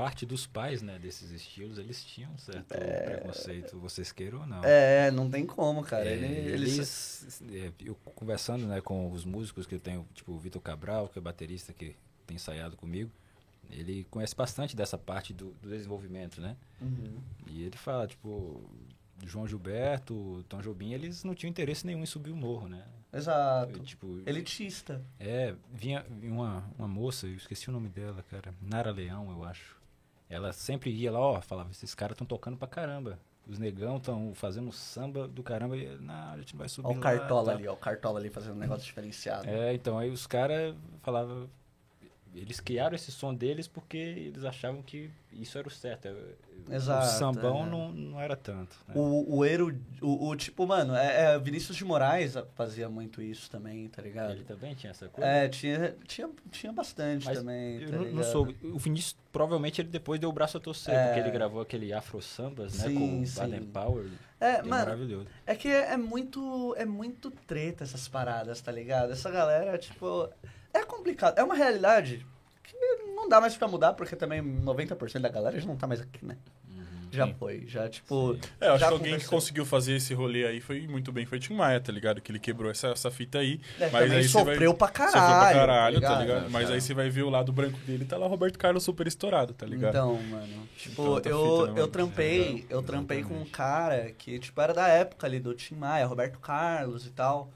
parte 0.01 0.25
dos 0.25 0.47
pais, 0.47 0.81
né, 0.81 0.97
desses 0.99 1.31
estilos, 1.31 1.77
eles 1.77 2.03
tinham 2.03 2.31
um 2.31 2.37
certo 2.37 2.73
é... 2.73 3.01
preconceito, 3.01 3.79
vocês 3.79 4.11
queiram 4.11 4.41
ou 4.41 4.47
não. 4.47 4.63
É, 4.63 5.11
não 5.11 5.29
tem 5.29 5.45
como, 5.45 5.83
cara. 5.83 6.05
É, 6.05 6.13
eles, 6.13 7.41
é, 7.51 7.71
eu 7.83 7.95
conversando, 8.15 8.65
né, 8.65 8.81
com 8.81 9.11
os 9.11 9.25
músicos 9.25 9.65
que 9.65 9.75
eu 9.75 9.79
tenho, 9.79 10.07
tipo 10.13 10.31
o 10.31 10.39
Vitor 10.39 10.61
Cabral, 10.61 11.09
que 11.09 11.19
é 11.19 11.21
baterista 11.21 11.73
que 11.73 11.95
tem 12.25 12.35
ensaiado 12.35 12.77
comigo, 12.77 13.11
ele 13.69 14.05
conhece 14.09 14.35
bastante 14.35 14.75
dessa 14.75 14.97
parte 14.97 15.33
do, 15.33 15.51
do 15.61 15.69
desenvolvimento, 15.69 16.41
né? 16.41 16.55
Uhum. 16.81 17.19
E 17.47 17.63
ele 17.63 17.77
fala, 17.77 18.07
tipo, 18.07 18.63
João 19.25 19.47
Gilberto, 19.47 20.43
Tom 20.47 20.61
Jobim, 20.61 20.93
eles 20.93 21.23
não 21.23 21.35
tinham 21.35 21.49
interesse 21.49 21.85
nenhum 21.85 22.01
em 22.01 22.05
subir 22.05 22.31
o 22.31 22.35
morro, 22.35 22.67
né? 22.67 22.83
Exato. 23.11 23.79
Tipo, 23.79 24.21
Elitista. 24.25 25.03
É, 25.19 25.55
vinha, 25.73 26.05
vinha 26.09 26.33
uma, 26.33 26.63
uma 26.77 26.87
moça, 26.87 27.27
eu 27.27 27.35
esqueci 27.35 27.69
o 27.69 27.71
nome 27.71 27.89
dela, 27.89 28.23
cara. 28.29 28.53
Nara 28.61 28.91
Leão, 28.91 29.31
eu 29.31 29.43
acho. 29.43 29.78
Ela 30.29 30.53
sempre 30.53 30.91
ia 30.91 31.11
lá, 31.11 31.19
ó, 31.19 31.41
falava, 31.41 31.71
esses 31.71 31.95
caras 31.95 32.13
estão 32.13 32.27
tocando 32.27 32.55
pra 32.55 32.67
caramba. 32.67 33.19
Os 33.47 33.57
negão 33.57 33.97
estão 33.97 34.31
fazendo 34.35 34.71
samba 34.71 35.27
do 35.27 35.41
caramba 35.41 35.75
e, 35.75 35.97
não, 35.97 36.33
a 36.33 36.37
gente 36.37 36.55
vai 36.55 36.69
subir 36.69 36.87
Olha 36.87 36.97
o 36.97 37.01
Cartola 37.01 37.51
tá. 37.51 37.57
ali, 37.57 37.67
ó, 37.67 37.73
o 37.73 37.77
Cartola 37.77 38.19
ali 38.19 38.29
fazendo 38.29 38.55
um 38.55 38.59
negócio 38.59 38.85
diferenciado. 38.85 39.49
É, 39.49 39.73
então, 39.73 39.97
aí 39.97 40.11
os 40.11 40.27
caras 40.27 40.75
falavam, 41.01 41.49
eles 42.35 42.59
criaram 42.59 42.95
esse 42.95 43.11
som 43.11 43.33
deles 43.33 43.67
porque 43.67 43.97
eles 43.97 44.43
achavam 44.43 44.81
que 44.81 45.09
isso 45.33 45.57
era 45.57 45.67
o 45.67 45.71
certo. 45.71 46.07
Exato, 46.69 47.05
o 47.07 47.09
sambão 47.09 47.65
é. 47.65 47.69
não, 47.69 47.91
não 47.91 48.21
era 48.21 48.35
tanto. 48.35 48.75
né? 48.87 48.93
O, 48.95 49.37
o 49.37 49.45
Ero, 49.45 49.75
o, 50.01 50.27
o 50.27 50.35
tipo, 50.35 50.67
mano, 50.67 50.95
é, 50.95 51.33
é, 51.33 51.39
Vinícius 51.39 51.75
de 51.77 51.83
Moraes 51.85 52.35
fazia 52.53 52.89
muito 52.89 53.21
isso 53.21 53.49
também, 53.49 53.87
tá 53.87 54.01
ligado? 54.01 54.31
Ele 54.31 54.43
também 54.43 54.75
tinha 54.75 54.91
essa 54.91 55.07
coisa. 55.07 55.27
É, 55.27 55.47
tinha, 55.47 55.95
tinha, 56.05 56.29
tinha 56.51 56.71
bastante 56.71 57.25
Mas 57.25 57.39
também. 57.39 57.81
Eu 57.81 57.89
tá 57.89 57.97
não, 57.97 58.11
não 58.11 58.23
soube. 58.23 58.55
O 58.63 58.77
Vinícius, 58.77 59.17
provavelmente, 59.31 59.81
ele 59.81 59.89
depois 59.89 60.19
deu 60.19 60.29
o 60.29 60.33
braço 60.33 60.57
a 60.57 60.59
torcer, 60.59 60.93
É. 60.93 61.05
porque 61.07 61.19
ele 61.21 61.31
gravou 61.31 61.61
aquele 61.61 61.91
Afro 61.93 62.21
Sambas, 62.21 62.77
né? 62.77 62.87
Sim, 62.87 62.95
com 62.95 63.23
o. 63.23 63.29
Baden 63.31 63.65
Power. 63.67 64.05
É, 64.39 64.45
é 64.45 64.57
mano, 64.57 64.69
maravilhoso. 64.69 65.27
é 65.45 65.55
que 65.55 65.67
é 65.67 65.97
muito, 65.97 66.75
é 66.77 66.85
muito 66.85 67.31
treta 67.31 67.83
essas 67.83 68.07
paradas, 68.07 68.61
tá 68.61 68.71
ligado? 68.71 69.11
Essa 69.11 69.29
galera, 69.31 69.77
tipo, 69.77 70.29
é 70.73 70.83
complicado. 70.83 71.37
É 71.37 71.43
uma 71.43 71.55
realidade 71.55 72.25
que 72.63 72.75
não 73.15 73.27
dá 73.27 73.39
mais 73.41 73.55
pra 73.57 73.67
mudar, 73.67 73.93
porque 73.93 74.15
também 74.15 74.41
90% 74.41 75.19
da 75.19 75.29
galera 75.29 75.59
já 75.59 75.65
não 75.67 75.75
tá 75.75 75.87
mais 75.87 76.01
aqui, 76.01 76.25
né? 76.25 76.37
Já 77.11 77.25
foi, 77.25 77.63
já, 77.65 77.89
tipo... 77.89 78.37
É, 78.61 78.67
eu 78.67 78.73
acho 78.75 78.85
que 78.85 78.93
alguém 78.93 79.17
que 79.17 79.25
conseguiu 79.25 79.65
fazer 79.65 79.95
esse 79.95 80.13
rolê 80.13 80.45
aí 80.45 80.61
foi 80.61 80.85
muito 80.87 81.11
bem, 81.11 81.25
foi 81.25 81.39
Tim 81.39 81.55
Maia, 81.55 81.79
tá 81.79 81.91
ligado? 81.91 82.21
Que 82.21 82.31
ele 82.31 82.37
quebrou 82.37 82.69
essa, 82.69 82.89
essa 82.89 83.09
fita 83.09 83.39
aí. 83.39 83.59
É, 83.79 83.89
mas 83.89 84.11
aí 84.11 84.27
você 84.27 84.43
vai... 84.43 84.53
sofreu 84.53 84.73
pra 84.75 84.89
caralho, 84.89 85.13
Sofreu 85.13 85.27
pra 85.39 85.47
tá 85.47 85.53
caralho, 85.53 86.01
tá 86.01 86.07
ligado? 86.09 86.21
ligado? 86.21 86.45
É, 86.45 86.49
Mas 86.49 86.63
cara. 86.65 86.75
aí 86.75 86.81
você 86.81 86.93
vai 86.93 87.09
ver 87.09 87.23
o 87.23 87.29
lado 87.31 87.51
branco 87.51 87.79
dele, 87.79 88.05
tá 88.05 88.15
lá 88.15 88.27
Roberto 88.27 88.59
Carlos 88.59 88.83
super 88.83 89.07
estourado, 89.07 89.55
tá 89.55 89.65
ligado? 89.65 89.89
Então, 89.89 90.21
mano, 90.21 90.69
tipo, 90.77 91.17
Então, 91.17 91.31
eu, 91.31 91.41
fita, 91.57 91.65
né, 91.65 91.71
eu 91.71 91.73
mano? 91.77 91.87
trampei, 91.87 92.65
É, 92.69 92.73
eu 92.75 92.83
trampei 92.83 93.23
com 93.23 93.33
um 93.33 93.45
cara 93.45 94.11
que, 94.11 94.37
tipo, 94.37 94.61
era 94.61 94.71
da 94.75 94.87
época 94.87 95.25
ali 95.25 95.39
do 95.39 95.55
Tim 95.55 95.73
Maia, 95.73 96.05
Roberto 96.05 96.37
Carlos 96.37 97.07
e 97.07 97.09
tal. 97.09 97.49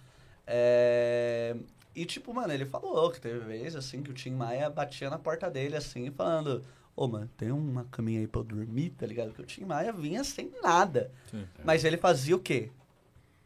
É, 1.95 1.99
E, 1.99 2.05
tipo, 2.05 2.33
mano, 2.33 2.51
ele 2.53 2.65
falou 2.65 3.11
que 3.11 3.21
teve 3.21 3.39
vez, 3.39 3.75
assim, 3.75 4.01
que 4.01 4.11
o 4.11 4.13
Tim 4.13 4.31
Maia 4.31 4.69
batia 4.69 5.09
na 5.09 5.19
porta 5.19 5.49
dele, 5.49 5.75
assim, 5.75 6.11
falando... 6.11 6.63
Ô, 6.95 7.07
mano, 7.07 7.27
tem 7.35 7.51
uma 7.51 7.85
caminha 7.85 8.19
aí 8.19 8.27
pra 8.27 8.41
eu 8.41 8.45
dormir, 8.45 8.91
tá 8.91 9.07
ligado? 9.07 9.29
Porque 9.29 9.41
o 9.41 9.45
Tim 9.45 9.65
Maia 9.65 9.91
vinha 9.91 10.23
sem 10.23 10.51
nada. 10.61 11.11
Sim. 11.31 11.47
Mas 11.63 11.83
ele 11.83 11.97
fazia 11.97 12.35
o 12.35 12.39
quê? 12.39 12.69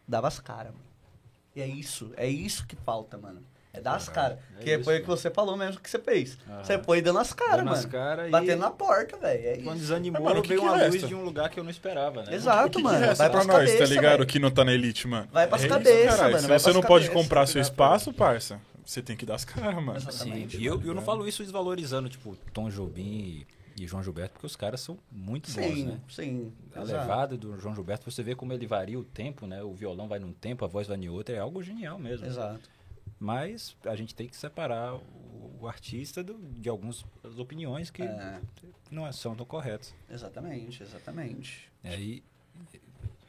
Dava 0.06 0.28
as 0.28 0.38
caras, 0.40 0.74
mano. 0.74 0.84
E 1.56 1.62
é 1.62 1.68
isso, 1.68 2.12
é 2.18 2.28
isso 2.28 2.68
que 2.68 2.76
falta, 2.76 3.18
mano. 3.18 3.42
É 3.78 3.82
dar 3.82 3.96
as 3.96 4.10
caras. 4.10 4.38
é 4.60 4.64
que 4.64 4.74
isso, 4.76 4.84
foi 4.84 4.98
o 4.98 5.02
que 5.02 5.08
você 5.08 5.30
falou 5.30 5.56
mesmo 5.56 5.80
que 5.80 5.90
você 5.90 6.00
fez. 6.00 6.38
Aham. 6.50 6.64
Você 6.64 6.80
foi 6.80 7.02
dando 7.02 7.20
as 7.20 7.34
caras, 7.34 7.64
mano. 7.64 7.72
as 7.78 7.86
cara 7.86 8.28
e- 8.28 8.32
Batendo 8.32 8.60
na 8.60 8.72
porta, 8.72 9.18
velho. 9.18 9.48
É 9.48 9.58
Quando 9.58 9.78
desanimou, 9.80 10.22
Mas, 10.22 10.30
mano, 10.32 10.42
que 10.42 10.50
veio 10.50 10.62
que 10.62 10.66
uma 10.68 10.76
resta? 10.78 10.92
luz 10.98 11.08
de 11.08 11.16
um 11.16 11.24
lugar 11.24 11.50
que 11.50 11.60
eu 11.60 11.64
não 11.64 11.72
esperava, 11.72 12.24
né? 12.24 12.34
Exato. 12.36 12.70
Que, 12.70 12.78
que 12.78 12.84
mano, 12.84 13.00
resta 13.00 13.16
vai 13.24 13.30
pra 13.30 13.44
nós, 13.44 13.58
cabeça, 13.58 13.78
tá 13.78 13.86
ligado? 13.86 14.18
velho. 14.18 14.26
Que 14.28 14.40
não 14.40 14.52
tá 14.52 14.66
na 14.66 14.74
elite, 14.74 15.08
mano. 15.08 15.28
Vai 15.32 15.48
pras 15.48 15.62
É 15.62 15.66
isso, 15.66 15.74
cabeça, 15.74 16.08
caralho. 16.18 16.34
mano, 16.36 16.42
Se 16.48 16.60
você 16.60 16.74
não 16.74 16.82
pode 16.82 17.10
comprar 17.12 17.46
seu 17.46 17.62
espaço, 17.62 18.12
parça, 18.12 18.60
você 18.86 19.02
tem 19.02 19.16
que 19.16 19.26
dar 19.26 19.36
as 19.36 19.46
caras, 19.46 19.76
mano. 19.84 20.00
Sim, 20.00 20.08
Exatamente. 20.10 20.58
e 20.58 20.66
eu, 20.66 20.82
eu 20.84 20.94
não 20.94 21.02
falo 21.02 21.28
isso 21.28 21.44
desvalorizando, 21.44 22.10
tipo, 22.10 22.36
Tom 22.54 22.70
Jobim 22.70 23.46
e, 23.78 23.84
e 23.84 23.88
João 23.88 24.02
Gilberto, 24.02 24.34
porque 24.34 24.46
os 24.48 24.56
caras 24.56 24.80
são 24.82 24.98
muito 25.12 25.52
bons, 25.52 25.62
Sim, 25.64 25.86
né? 25.86 26.00
sim. 26.10 26.54
A 26.76 26.82
exato. 26.82 27.00
levada 27.02 27.38
do 27.38 27.60
João 27.60 27.76
Gilberto, 27.76 28.10
você 28.10 28.24
vê 28.24 28.34
como 28.34 28.54
ele 28.54 28.66
varia 28.66 28.98
o 28.98 29.04
tempo, 29.04 29.46
né? 29.46 29.62
O 29.62 29.74
violão 29.74 30.08
vai 30.08 30.18
num 30.20 30.32
tempo, 30.32 30.64
a 30.66 30.68
voz 30.68 30.88
vai 30.88 30.98
em 30.98 31.10
outro, 31.10 31.36
é 31.36 31.38
algo 31.40 31.62
genial 31.62 32.00
mesmo. 32.00 32.26
Exato. 32.26 32.62
Mas 33.20 33.76
a 33.86 33.96
gente 33.96 34.14
tem 34.14 34.28
que 34.28 34.36
separar 34.36 34.94
o, 34.96 35.02
o 35.62 35.68
artista 35.68 36.24
do- 36.24 36.38
de 36.38 36.70
algumas 36.70 37.04
opiniões 37.38 37.90
que 37.90 38.04
É, 38.04 38.40
não 38.92 39.12
são 39.12 39.36
tão 39.36 39.46
corretas. 39.46 39.94
exatamente, 40.10 40.84
exatamente. 40.84 41.72
E 41.84 41.88
aí, 41.88 42.24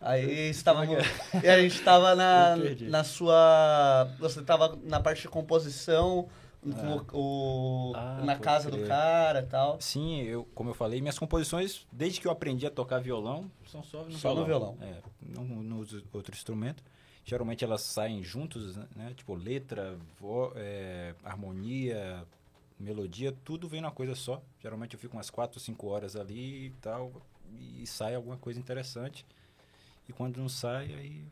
Aí 0.00 0.50
estávamos. 0.50 0.96
e 1.42 1.48
a 1.48 1.60
gente 1.60 1.74
estava 1.74 2.14
na, 2.14 2.54
na 2.88 3.02
sua. 3.04 4.08
Você 4.20 4.40
estava 4.40 4.78
na 4.84 5.00
parte 5.00 5.22
de 5.22 5.28
composição, 5.28 6.28
com 6.62 7.16
o, 7.18 7.90
o- 7.90 7.96
Ah, 7.96 8.22
na 8.24 8.36
casa 8.38 8.70
do 8.70 8.76
crer. 8.76 8.88
cara 8.88 9.40
e 9.40 9.46
tal. 9.46 9.80
sim, 9.80 10.20
eu, 10.22 10.44
como 10.54 10.70
eu 10.70 10.74
falei, 10.74 11.00
minhas 11.00 11.18
composições, 11.18 11.84
desde 11.90 12.20
que 12.20 12.28
eu 12.28 12.30
aprendi 12.32 12.64
a 12.66 12.70
tocar 12.70 13.00
violão, 13.00 13.50
são 13.66 13.82
só 13.82 14.04
no 14.04 14.12
Só 14.12 14.34
no 14.34 14.44
violão. 14.44 14.76
violão. 14.76 14.88
É, 14.94 15.02
não 15.20 15.44
no 15.44 15.78
outro 16.12 16.32
instrumento. 16.34 16.82
Geralmente 17.28 17.62
elas 17.62 17.82
saem 17.82 18.22
juntos, 18.22 18.74
né? 18.96 19.12
Tipo, 19.14 19.34
letra, 19.34 19.98
vo- 20.18 20.50
é, 20.56 21.14
harmonia, 21.22 22.24
melodia, 22.80 23.34
tudo 23.44 23.68
vem 23.68 23.82
numa 23.82 23.90
coisa 23.92 24.14
só. 24.14 24.40
Geralmente 24.62 24.94
eu 24.94 24.98
fico 24.98 25.14
umas 25.14 25.28
4, 25.28 25.60
5 25.60 25.86
horas 25.88 26.16
ali 26.16 26.68
e 26.68 26.70
tal, 26.80 27.12
e 27.80 27.86
sai 27.86 28.14
alguma 28.14 28.38
coisa 28.38 28.58
interessante. 28.58 29.26
E 30.08 30.12
quando 30.12 30.38
não 30.38 30.48
sai, 30.48 30.86
aí 30.86 31.22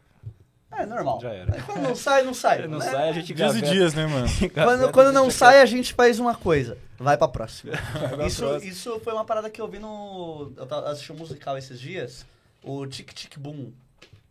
É 0.70 0.85
normal. 0.85 1.18
Já 1.18 1.30
era. 1.32 1.54
Aí 1.54 1.62
Quando 1.62 1.80
não 1.82 1.96
sai, 1.96 2.22
não 2.24 2.35
sai. 2.35 2.66
não 2.68 2.78
né? 2.78 2.90
sai, 2.90 3.09
a 3.09 3.12
gente 3.12 3.32
Dias 3.32 3.56
e 3.56 3.62
dias, 3.62 3.94
né, 3.94 4.06
mano? 4.06 4.26
Quando, 4.52 4.92
quando 4.92 5.12
não 5.12 5.30
sai, 5.30 5.62
a 5.62 5.66
gente 5.66 5.94
faz 5.94 6.18
uma 6.18 6.35
coisa. 6.35 6.76
Vai 6.98 7.16
pra 7.16 7.26
próxima. 7.28 7.72
pra 8.14 8.26
isso, 8.26 8.42
próxima. 8.42 8.70
isso 8.70 9.00
foi 9.00 9.14
uma 9.14 9.24
parada 9.24 9.48
que 9.48 9.62
eu 9.62 9.66
vi 9.68 9.78
no. 9.78 10.52
Eu 10.59 10.74
assisti 10.88 11.11
um 11.11 11.16
musical 11.16 11.56
esses 11.56 11.80
dias. 11.80 12.26
O 12.62 12.87
Tic 12.87 13.14
Tic 13.14 13.38
Boom. 13.38 13.72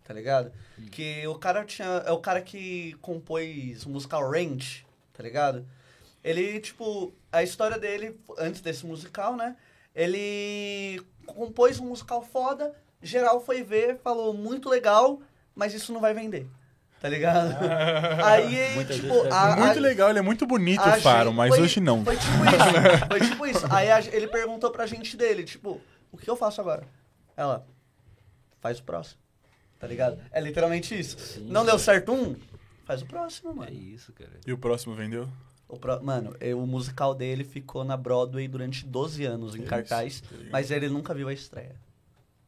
Tá 0.05 0.13
ligado? 0.13 0.51
Hum. 0.79 0.85
Que 0.91 1.27
o 1.27 1.35
cara 1.35 1.65
tinha. 1.65 1.87
É 2.05 2.11
o 2.11 2.19
cara 2.19 2.39
que 2.41 2.93
compôs 3.01 3.85
o 3.85 3.89
musical 3.89 4.29
Range. 4.29 4.85
Tá 5.11 5.21
ligado? 5.23 5.65
Ele, 6.23 6.59
tipo. 6.59 7.11
A 7.31 7.43
história 7.43 7.77
dele, 7.77 8.17
antes 8.37 8.61
desse 8.61 8.85
musical, 8.85 9.35
né? 9.35 9.55
Ele 9.93 11.01
compôs 11.25 11.79
um 11.79 11.87
musical 11.87 12.21
foda. 12.21 12.73
Geral 13.01 13.39
foi 13.43 13.63
ver, 13.63 13.97
falou 14.03 14.33
muito 14.33 14.69
legal, 14.69 15.19
mas 15.55 15.73
isso 15.73 15.91
não 15.91 15.99
vai 15.99 16.13
vender. 16.13 16.47
Tá 17.01 17.09
ligado? 17.09 17.55
Aí, 18.25 18.73
Muita 18.75 18.93
tipo, 18.93 19.13
gente 19.13 19.27
a, 19.33 19.55
muito 19.57 19.77
a- 19.77 19.81
legal, 19.81 20.09
ele 20.09 20.19
é 20.19 20.21
muito 20.23 20.45
bonito, 20.47 20.81
o 20.81 21.01
Faro, 21.01 21.29
gente- 21.29 21.35
mas 21.37 21.49
foi- 21.49 21.61
hoje 21.61 21.79
não. 21.79 22.03
Foi 22.05 22.15
tipo 22.15 22.45
isso. 22.45 23.05
Foi 23.07 23.19
tipo 23.19 23.45
isso. 23.47 23.65
Aí 23.73 23.91
a- 23.91 23.99
ele 23.99 24.27
perguntou 24.27 24.71
pra 24.71 24.85
gente 24.87 25.15
dele, 25.17 25.43
tipo, 25.43 25.79
o 26.11 26.17
que 26.17 26.29
eu 26.29 26.35
faço 26.35 26.61
agora? 26.61 26.83
Ela, 27.37 27.65
faz 28.61 28.79
o 28.79 28.83
próximo. 28.83 29.19
Tá 29.85 29.89
ligado? 29.89 30.19
É 30.31 30.41
literalmente 30.41 30.97
isso. 30.99 31.17
Sim. 31.19 31.47
Não 31.47 31.65
deu 31.65 31.77
certo 31.79 32.11
um? 32.11 32.35
Faz 32.85 33.01
o 33.01 33.05
próximo, 33.05 33.51
É 33.51 33.53
mano. 33.53 33.71
isso, 33.73 34.11
cara. 34.13 34.31
E 34.45 34.51
o 34.53 34.57
próximo 34.57 34.93
vendeu? 34.95 35.27
O 35.67 35.77
pró- 35.79 35.99
Mano, 36.01 36.35
o 36.55 36.65
musical 36.67 37.15
dele 37.15 37.43
ficou 37.43 37.83
na 37.83 37.97
Broadway 37.97 38.47
durante 38.47 38.85
12 38.85 39.25
anos 39.25 39.55
em 39.55 39.61
Que 39.61 39.67
cartaz, 39.67 40.13
isso, 40.15 40.23
tá 40.23 40.35
mas 40.51 40.69
ele 40.69 40.87
nunca 40.89 41.13
viu 41.13 41.27
a 41.27 41.33
estreia. 41.33 41.75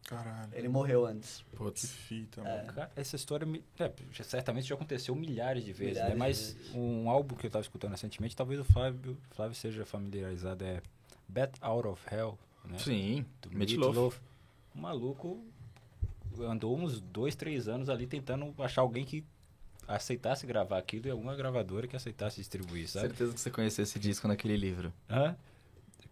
Caralho. 0.06 0.50
Ele 0.54 0.70
morreu 0.70 1.06
antes. 1.06 1.44
Que 1.50 1.56
Putz. 1.58 1.92
fita, 1.92 2.40
É. 2.42 2.44
mano. 2.44 2.74
Cara, 2.74 2.92
essa 2.96 3.16
história 3.18 3.46
é, 3.80 3.92
já- 4.12 4.24
certamente 4.24 4.68
já 4.68 4.76
aconteceu 4.76 5.14
milhares 5.16 5.66
de 5.66 5.74
vezes, 5.74 5.94
Milhares 5.96 6.14
né? 6.14 6.20
Mas 6.20 6.56
de 6.72 6.78
um 6.78 7.10
álbum 7.10 7.36
que 7.36 7.46
eu 7.46 7.50
estava 7.50 7.62
escutando 7.64 7.92
recentemente, 7.92 8.36
talvez 8.36 8.60
o 8.60 8.64
Flávio, 8.64 9.18
Flávio 9.32 9.56
seja 9.56 9.86
familiarizado, 9.86 10.64
é 10.64 10.82
Bat 11.28 11.58
Out 11.60 11.88
of 11.90 12.02
Hell, 12.10 12.38
né? 12.66 12.78
Sim, 12.78 13.26
Do 13.42 13.50
Meatloaf. 13.52 13.80
Meatloaf. 13.96 14.20
O 14.76 14.80
maluco 14.80 15.44
andou 16.42 16.78
uns 16.78 17.00
dois, 17.00 17.36
três 17.36 17.68
anos 17.68 17.90
ali 17.90 18.06
tentando 18.08 18.54
achar 18.60 18.82
alguém 18.82 19.04
que 19.06 19.24
aceitasse 19.88 20.46
gravar 20.46 20.78
aquilo 20.78 21.08
e 21.08 21.10
alguma 21.12 21.36
gravadora 21.36 21.88
que 21.88 21.96
aceitasse 21.96 22.38
distribuir, 22.38 22.88
sabe? 22.90 23.08
Certeza 23.08 23.34
que 23.34 23.40
você 23.40 23.50
conheceu 23.50 23.84
esse 23.84 23.98
disco 23.98 24.28
naquele 24.28 24.58
livro. 24.58 24.92
Hã? 25.10 25.36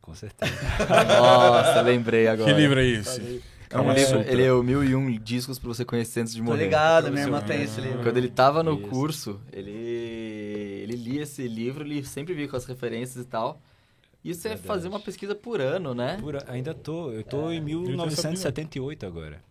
Com 0.02 0.14
certeza. 0.16 0.52
Nossa, 1.20 1.82
lembrei 1.82 2.28
agora. 2.28 2.54
Que 2.54 2.60
livro 2.60 2.80
é 2.80 2.86
esse? 2.86 3.20
É 3.22 3.76
um 3.76 3.80
Calma 3.80 3.94
livro, 3.94 4.18
Sutra. 4.20 4.32
ele 4.32 4.44
é 4.44 4.54
o 4.54 4.62
Mil 4.64 4.84
e 4.84 4.96
Um 4.96 5.12
Discos 5.20 5.58
pra 5.60 5.68
você 5.68 5.84
conhecer 5.84 6.22
antes 6.22 6.34
de 6.34 6.40
Tô 6.40 6.46
morrer. 6.46 6.66
ligado, 6.66 7.12
minha 7.12 7.24
irmã 7.26 7.42
tem 7.42 7.64
esse 7.64 7.82
livro. 7.82 8.04
Quando 8.04 8.18
ele 8.18 8.30
tava 8.30 8.62
no 8.64 8.76
Isso. 8.80 8.88
curso, 8.88 9.42
ele, 9.52 9.72
ele 9.72 10.96
lia 10.96 11.24
esse 11.24 11.48
livro, 11.48 11.84
ele 11.84 12.04
sempre 12.06 12.34
via 12.34 12.48
com 12.48 12.56
as 12.56 12.66
referências 12.66 13.26
e 13.26 13.28
tal. 13.28 13.60
E 14.24 14.34
você 14.34 14.50
Verdade. 14.50 14.68
fazia 14.68 14.90
uma 14.90 15.00
pesquisa 15.00 15.36
por 15.36 15.60
ano, 15.60 15.94
né? 15.94 16.18
Pura- 16.20 16.44
ainda 16.48 16.74
tô, 16.74 17.12
eu 17.12 17.24
tô 17.24 17.52
em 17.52 17.58
eu 17.58 17.64
1978 17.64 19.06
agora. 19.06 19.42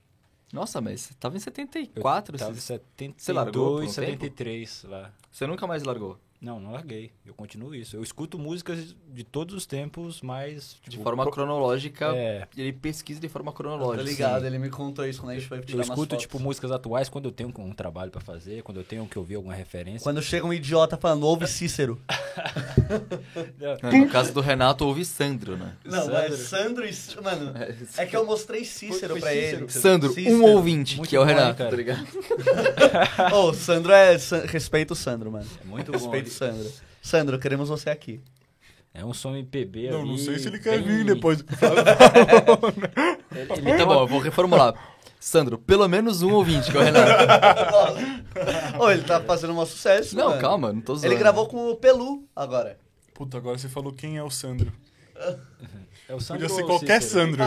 Nossa, 0.53 0.81
mas 0.81 1.01
você 1.03 1.15
tava 1.15 1.37
em 1.37 1.41
74, 1.41 2.35
Eu 2.35 2.39
tava 2.39 2.53
em 2.53 2.55
você, 2.55 2.61
72, 2.75 3.15
Você 3.23 3.33
largou 3.33 3.77
por 3.77 3.85
um 3.85 3.89
73 3.89 4.85
lá. 4.89 5.11
você 5.31 5.47
nunca 5.47 5.67
mais 5.67 5.83
largou. 5.83 6.19
Não, 6.45 6.61
não 6.61 6.73
larguei. 6.73 7.11
Eu 7.25 7.33
continuo 7.33 7.75
isso. 7.75 7.97
Eu 7.97 8.03
escuto 8.03 8.39
músicas 8.39 8.95
de 9.09 9.25
todos 9.25 9.55
os 9.55 9.65
tempos, 9.65 10.21
mas. 10.21 10.77
De 10.85 10.91
tipo, 10.91 11.03
forma 11.03 11.23
pro- 11.23 11.33
cronológica, 11.33 12.15
É. 12.15 12.47
ele 12.55 12.71
pesquisa 12.71 13.19
de 13.19 13.31
forma 13.31 13.51
Tô 13.51 13.57
cronológica. 13.57 14.03
ligado, 14.05 14.45
ele 14.47 14.59
me 14.59 14.69
contou 14.69 15.07
isso 15.07 15.21
quando 15.21 15.31
a 15.31 15.35
gente 15.37 15.47
foi 15.49 15.61
tirar 15.61 15.71
Eu 15.73 15.77
umas 15.79 15.87
escuto, 15.89 16.11
fotos. 16.11 16.19
tipo, 16.23 16.39
músicas 16.39 16.71
atuais 16.71 17.09
quando 17.09 17.25
eu 17.25 17.33
tenho 17.33 17.51
um 17.59 17.73
trabalho 17.73 18.11
pra 18.11 18.21
fazer, 18.21 18.63
quando 18.63 18.77
eu 18.79 18.85
tenho 18.85 19.07
que 19.07 19.19
ouvir 19.19 19.37
alguma 19.37 19.55
referência. 19.55 20.01
Quando 20.03 20.21
chega 20.21 20.45
um 20.47 20.53
idiota 20.53 20.99
falando, 20.99 21.25
ouve 21.27 21.47
Cícero. 21.47 21.99
Não, 23.83 24.01
No 24.01 24.09
caso 24.11 24.33
do 24.33 24.41
Renato, 24.41 24.85
houve 24.87 25.05
Sandro, 25.05 25.57
né? 25.57 25.73
Não, 25.85 26.15
é 26.17 26.31
Sandro 26.33 26.85
e... 26.87 26.93
Mano, 27.23 27.53
é 27.97 28.05
que 28.07 28.15
eu 28.17 28.27
mostrei 28.27 28.65
Cícero 28.65 29.15
Cícero 29.15 29.29
ele. 29.63 29.69
Sandro, 29.71 30.13
Cícero. 30.13 30.37
um 30.37 30.43
ouvinte, 30.55 30.97
Muito 30.97 31.09
que 31.09 31.17
é 31.17 31.19
o 31.21 31.23
bom, 31.23 31.29
Renato, 31.29 31.57
cara? 31.59 31.71
tá 31.71 31.77
ligado? 31.77 32.07
Ô, 33.35 33.51
o 33.51 33.55
Sandro 33.55 33.93
é... 33.93 34.17
Respeito 34.47 34.91
o 34.93 34.97
Sandro, 34.97 35.31
mano. 35.33 35.47
É 35.63 35.67
muito 35.67 35.91
bom. 35.93 35.99
Respeito 35.99 36.27
o 36.29 36.31
Sandro. 36.35 36.73
Sandro, 37.03 37.39
queremos 37.39 37.69
você 37.69 37.91
aqui. 37.91 38.21
É 38.93 39.05
um 39.05 39.13
som 39.13 39.31
MPB 39.35 39.91
Não, 39.91 40.01
ali, 40.03 40.11
não 40.11 40.19
sei 40.19 40.39
se 40.39 40.47
ele 40.49 40.59
quer 40.61 40.79
bem- 40.81 40.99
vir 40.99 41.05
depois. 41.05 41.43
do- 41.43 41.49
Ele, 43.35 43.69
ele 43.69 43.77
Tá 43.79 43.85
bom, 43.87 44.01
eu 44.03 44.07
vou 44.07 44.21
reformular. 44.21 44.75
Sandro, 45.19 45.59
pelo 45.59 45.89
menos 45.89 46.23
um 46.23 46.33
ouvinte, 46.33 46.71
que 46.71 46.77
é 46.77 46.81
o 46.81 46.85
Renato. 46.85 47.09
Ô, 48.79 48.91
ele 48.91 49.03
tá 49.03 49.21
fazendo 49.21 49.53
um 49.59 49.67
sucesso, 49.67 50.15
Não, 50.17 50.29
mano. 50.31 50.41
calma, 50.41 50.73
não 50.73 50.81
tô 50.81 50.95
zoando. 50.95 51.07
Ele 51.13 51.19
gravou 51.19 51.47
com 51.49 51.71
o 51.71 51.77
Pelu 51.77 52.25
agora. 52.37 52.79
Puta, 53.15 53.39
agora 53.39 53.57
você 53.59 53.69
falou 53.69 53.93
quem 53.93 54.17
é 54.19 54.23
o 54.23 54.31
Sandro. 54.31 54.73
É 56.07 56.15
o 56.15 56.21
Sandro 56.21 56.43
Podia 56.43 56.55
ser 56.55 56.65
qualquer 56.67 57.01
Cícero? 57.01 57.31
Sandro. 57.39 57.43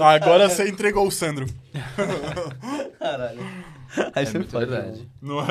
Ah, 0.00 0.12
agora 0.12 0.48
você 0.48 0.68
entregou 0.68 1.04
o 1.08 1.10
Sandro. 1.10 1.44
Caralho. 3.00 3.40
Aí 4.14 4.22
É 4.22 4.26
você 4.26 4.38
muito 4.38 4.50
pode, 4.52 4.66
verdade. 4.70 5.00
né? 5.00 5.06
Não 5.20 5.40
é? 5.40 5.46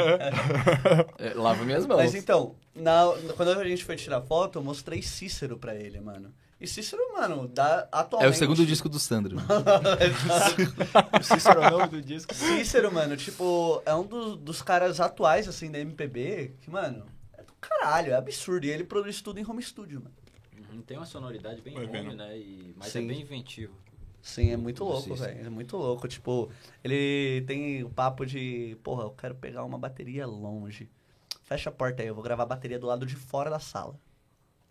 É, 1.31 1.33
lava 1.33 1.63
minhas 1.63 1.85
mãos. 1.85 1.97
Mas 1.97 2.15
então, 2.15 2.55
na, 2.75 3.03
quando 3.35 3.49
a 3.51 3.67
gente 3.67 3.83
foi 3.83 3.95
tirar 3.95 4.21
foto, 4.21 4.59
eu 4.59 4.63
mostrei 4.63 5.01
Cícero 5.01 5.57
pra 5.57 5.75
ele, 5.75 5.99
mano. 5.99 6.33
E 6.59 6.67
Cícero, 6.67 7.01
mano, 7.13 7.47
dá, 7.47 7.81
É 7.91 7.97
atualmente... 7.99 8.31
o 8.33 8.37
segundo 8.37 8.65
disco 8.65 8.87
do 8.87 8.97
Sandro. 8.99 9.37
O 11.19 11.23
Cícero 11.23 11.61
é 11.61 11.67
o 11.67 11.71
nome 11.71 11.87
do 11.89 12.01
disco. 12.01 12.33
Cícero, 12.33 12.91
mano, 12.93 13.15
tipo, 13.17 13.81
é 13.85 13.93
um 13.93 14.03
dos, 14.05 14.37
dos 14.37 14.61
caras 14.61 14.99
atuais, 14.99 15.47
assim, 15.47 15.69
da 15.71 15.79
MPB, 15.79 16.53
que, 16.61 16.69
mano, 16.69 17.05
é 17.37 17.43
do 17.43 17.53
caralho, 17.59 18.11
é 18.13 18.15
absurdo. 18.15 18.65
E 18.65 18.69
ele 18.69 18.83
produz 18.83 19.21
tudo 19.21 19.39
em 19.39 19.45
home 19.49 19.61
studio, 19.61 20.01
mano. 20.01 20.15
Uhum, 20.73 20.81
Tem 20.81 20.97
uma 20.97 21.05
sonoridade 21.05 21.61
bem 21.61 21.73
ruim, 21.75 22.15
né? 22.15 22.37
E, 22.37 22.73
mas 22.77 22.87
Sim. 22.91 23.03
é 23.05 23.07
bem 23.07 23.21
inventivo. 23.21 23.73
Sim, 24.25 24.49
é 24.49 24.57
muito 24.57 24.83
louco, 24.83 25.13
velho. 25.13 25.45
É 25.45 25.49
muito 25.51 25.77
louco. 25.77 26.07
Tipo, 26.07 26.49
ele 26.83 27.43
tem 27.45 27.83
o 27.83 27.89
papo 27.91 28.25
de, 28.25 28.75
porra, 28.81 29.03
eu 29.03 29.11
quero 29.11 29.35
pegar 29.35 29.63
uma 29.63 29.77
bateria 29.77 30.25
longe. 30.25 30.89
Fecha 31.43 31.69
a 31.69 31.71
porta 31.71 32.01
aí, 32.01 32.07
eu 32.07 32.15
vou 32.15 32.23
gravar 32.23 32.41
a 32.41 32.47
bateria 32.47 32.79
do 32.79 32.87
lado 32.87 33.05
de 33.05 33.15
fora 33.15 33.51
da 33.51 33.59
sala. 33.59 33.99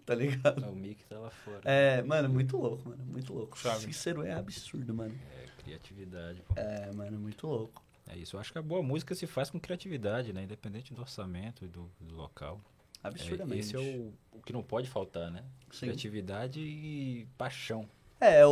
Tá 0.04 0.12
ligado? 0.12 0.68
O 0.68 0.74
Mick 0.74 1.04
tá 1.04 1.20
lá 1.20 1.30
fora. 1.30 1.60
É, 1.64 2.02
mano, 2.02 2.28
muito 2.28 2.56
louco, 2.56 2.88
mano. 2.88 3.04
Muito 3.04 3.32
louco. 3.32 3.56
Chave. 3.56 3.84
Cícero 3.86 4.24
é 4.24 4.32
absurdo, 4.32 4.92
mano. 4.92 5.14
É, 5.40 5.62
criatividade. 5.62 6.42
Pô. 6.42 6.54
É, 6.56 6.92
mano, 6.92 7.16
muito 7.20 7.46
louco. 7.46 7.80
É 8.08 8.18
isso. 8.18 8.34
Eu 8.34 8.40
acho 8.40 8.50
que 8.50 8.58
a 8.58 8.62
boa 8.62 8.82
música 8.82 9.14
se 9.14 9.24
faz 9.24 9.50
com 9.50 9.60
criatividade, 9.60 10.32
né? 10.32 10.42
Independente 10.42 10.92
do 10.92 11.00
orçamento 11.00 11.64
e 11.64 11.68
do, 11.68 11.88
do 12.00 12.16
local. 12.16 12.60
É, 13.04 13.06
Absurdamente. 13.06 13.60
esse 13.60 13.76
é 13.76 13.78
o, 13.78 14.12
o 14.32 14.42
que 14.42 14.52
não 14.52 14.64
pode 14.64 14.90
faltar, 14.90 15.30
né? 15.30 15.44
Sim. 15.70 15.86
Criatividade 15.86 16.58
e 16.58 17.28
paixão. 17.38 17.88
É, 18.24 18.46
o, 18.46 18.50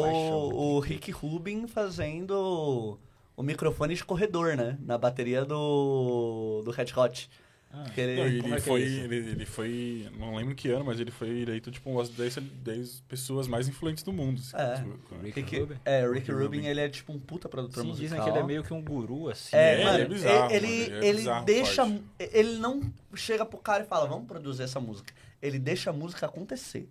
o 0.76 0.80
Rick 0.80 1.10
Rubin 1.10 1.66
fazendo 1.66 2.98
o 3.36 3.42
microfone 3.42 3.94
de 3.94 4.04
corredor, 4.04 4.56
né? 4.56 4.76
Na 4.84 4.98
bateria 4.98 5.44
do, 5.44 6.62
do 6.64 6.70
Red 6.70 6.86
Hot. 6.96 7.30
Ah, 7.74 7.86
ele- 7.96 8.16
Não, 8.16 8.26
ele, 8.26 8.52
é 8.52 8.56
é 8.56 8.60
foi, 8.60 8.82
isso? 8.82 9.00
ele, 9.00 9.16
ele 9.16 9.46
foi, 9.46 10.06
não 10.18 10.36
lembro 10.36 10.54
que 10.54 10.68
ano, 10.68 10.84
mas 10.84 11.00
ele 11.00 11.10
foi 11.10 11.30
eleito 11.40 11.70
tipo 11.70 11.88
uma 11.88 12.00
das 12.02 12.10
10, 12.10 12.36
10 12.62 13.00
pessoas 13.08 13.48
mais 13.48 13.66
influentes 13.66 14.02
do 14.04 14.12
mundo. 14.12 14.42
assim, 14.42 14.54
É. 14.58 14.74
tipo, 14.76 15.14
Rick 15.22 15.40
Rick, 15.40 15.58
Rubin? 15.58 15.74
é, 15.86 16.06
o 16.06 16.12
Rick 16.12 16.18
Rick 16.26 16.32
Rubin, 16.32 16.56
Rubin. 16.58 16.66
ele 16.68 16.80
é 16.80 16.88
tipo 16.90 17.14
um 17.14 17.18
puta 17.18 17.48
produtor 17.48 17.82
Sim, 17.82 17.88
musical. 17.88 18.10
dizem 18.10 18.22
que 18.22 18.28
ele 18.28 18.38
é 18.44 18.46
meio 18.46 18.62
que 18.62 18.74
um 18.74 18.82
guru, 18.82 19.30
assim. 19.30 19.56
É, 19.56 19.80
É, 19.80 19.84
mano, 19.84 19.96
ele 19.96 20.02
é 20.04 20.08
bizarro, 20.08 20.52
ele, 20.52 20.66
mano, 20.66 20.82
ele 20.82 20.92
é 20.92 21.08
ele 21.08 21.18
bizarro, 21.18 21.44
deixa. 21.46 21.86
forte. 21.86 22.04
Ele 22.18 22.56
não 22.58 22.92
chega 23.14 23.46
pro 23.46 23.56
cara 23.58 23.84
e 23.84 23.86
fala, 23.86 24.06
vamos 24.06 24.26
produzir 24.26 24.64
essa 24.64 24.78
música. 24.78 25.14
Ele 25.40 25.58
deixa 25.58 25.88
a 25.88 25.92
música 25.94 26.26
acontecer. 26.26 26.90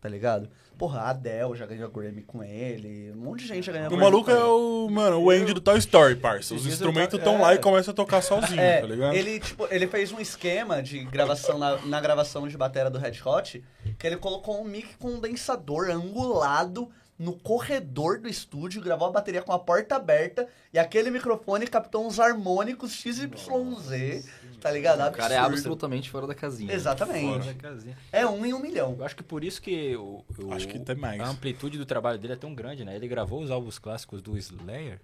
Tá 0.00 0.08
ligado? 0.08 0.48
Porra, 0.76 1.00
a 1.00 1.10
Adele 1.10 1.56
já 1.56 1.66
ganhou 1.66 1.90
Grammy 1.90 2.22
com 2.22 2.42
ele. 2.44 3.10
Um 3.10 3.16
monte 3.16 3.40
de 3.40 3.48
gente 3.48 3.64
já 3.64 3.72
ganhou 3.72 3.88
O 3.88 3.90
Grammy 3.90 4.04
maluco 4.04 4.30
é 4.30 4.44
o, 4.44 4.88
mano, 4.88 5.18
o 5.20 5.30
Andy 5.30 5.52
do 5.52 5.60
Toy 5.60 5.76
Story, 5.78 6.14
parça. 6.14 6.54
Os 6.54 6.66
instrumentos 6.66 7.18
estão 7.18 7.40
lá 7.40 7.52
é. 7.52 7.56
e 7.56 7.58
começa 7.58 7.90
a 7.90 7.94
tocar 7.94 8.22
sozinho, 8.22 8.60
É, 8.60 8.80
tá 8.80 8.86
ligado? 8.86 9.14
ele, 9.14 9.40
tipo, 9.40 9.66
ele 9.72 9.88
fez 9.88 10.12
um 10.12 10.20
esquema 10.20 10.80
de 10.80 11.02
gravação 11.04 11.58
na, 11.58 11.78
na 11.78 12.00
gravação 12.00 12.46
de 12.46 12.56
bateria 12.56 12.90
do 12.90 12.98
Red 12.98 13.18
Hot, 13.24 13.64
que 13.98 14.06
ele 14.06 14.16
colocou 14.16 14.60
um 14.60 14.64
mic 14.64 14.96
condensador 14.98 15.90
angulado 15.90 16.88
no 17.18 17.32
corredor 17.32 18.18
do 18.20 18.28
estúdio, 18.28 18.80
gravou 18.80 19.08
a 19.08 19.10
bateria 19.10 19.42
com 19.42 19.52
a 19.52 19.58
porta 19.58 19.96
aberta 19.96 20.46
e 20.72 20.78
aquele 20.78 21.10
microfone 21.10 21.66
captou 21.66 22.06
uns 22.06 22.20
harmônicos 22.20 22.92
XYZ, 22.92 24.24
tá 24.60 24.70
ligado? 24.70 25.00
O 25.08 25.12
cara 25.16 25.34
é 25.34 25.36
Absurdo. 25.38 25.54
absolutamente 25.58 26.10
fora 26.10 26.26
da 26.26 26.34
casinha. 26.34 26.72
Exatamente. 26.72 27.26
Fora 27.42 27.44
da 27.44 27.54
casinha. 27.54 27.96
É 28.12 28.26
um 28.26 28.44
em 28.46 28.54
um 28.54 28.58
milhão. 28.60 28.94
Eu 28.98 29.04
acho 29.04 29.16
que 29.16 29.22
por 29.22 29.42
isso 29.42 29.60
que 29.60 29.96
o, 29.96 30.24
o- 30.38 30.52
Acho 30.52 30.68
que 30.68 30.78
a 30.78 31.28
amplitude 31.28 31.76
do 31.78 31.86
trabalho 31.86 32.18
dele 32.18 32.34
é 32.34 32.36
tão 32.36 32.54
grande, 32.54 32.84
né? 32.84 32.94
Ele 32.94 33.08
gravou 33.08 33.42
os 33.42 33.50
álbuns 33.50 33.78
clássicos 33.78 34.22
do 34.22 34.36
Slayer. 34.38 35.00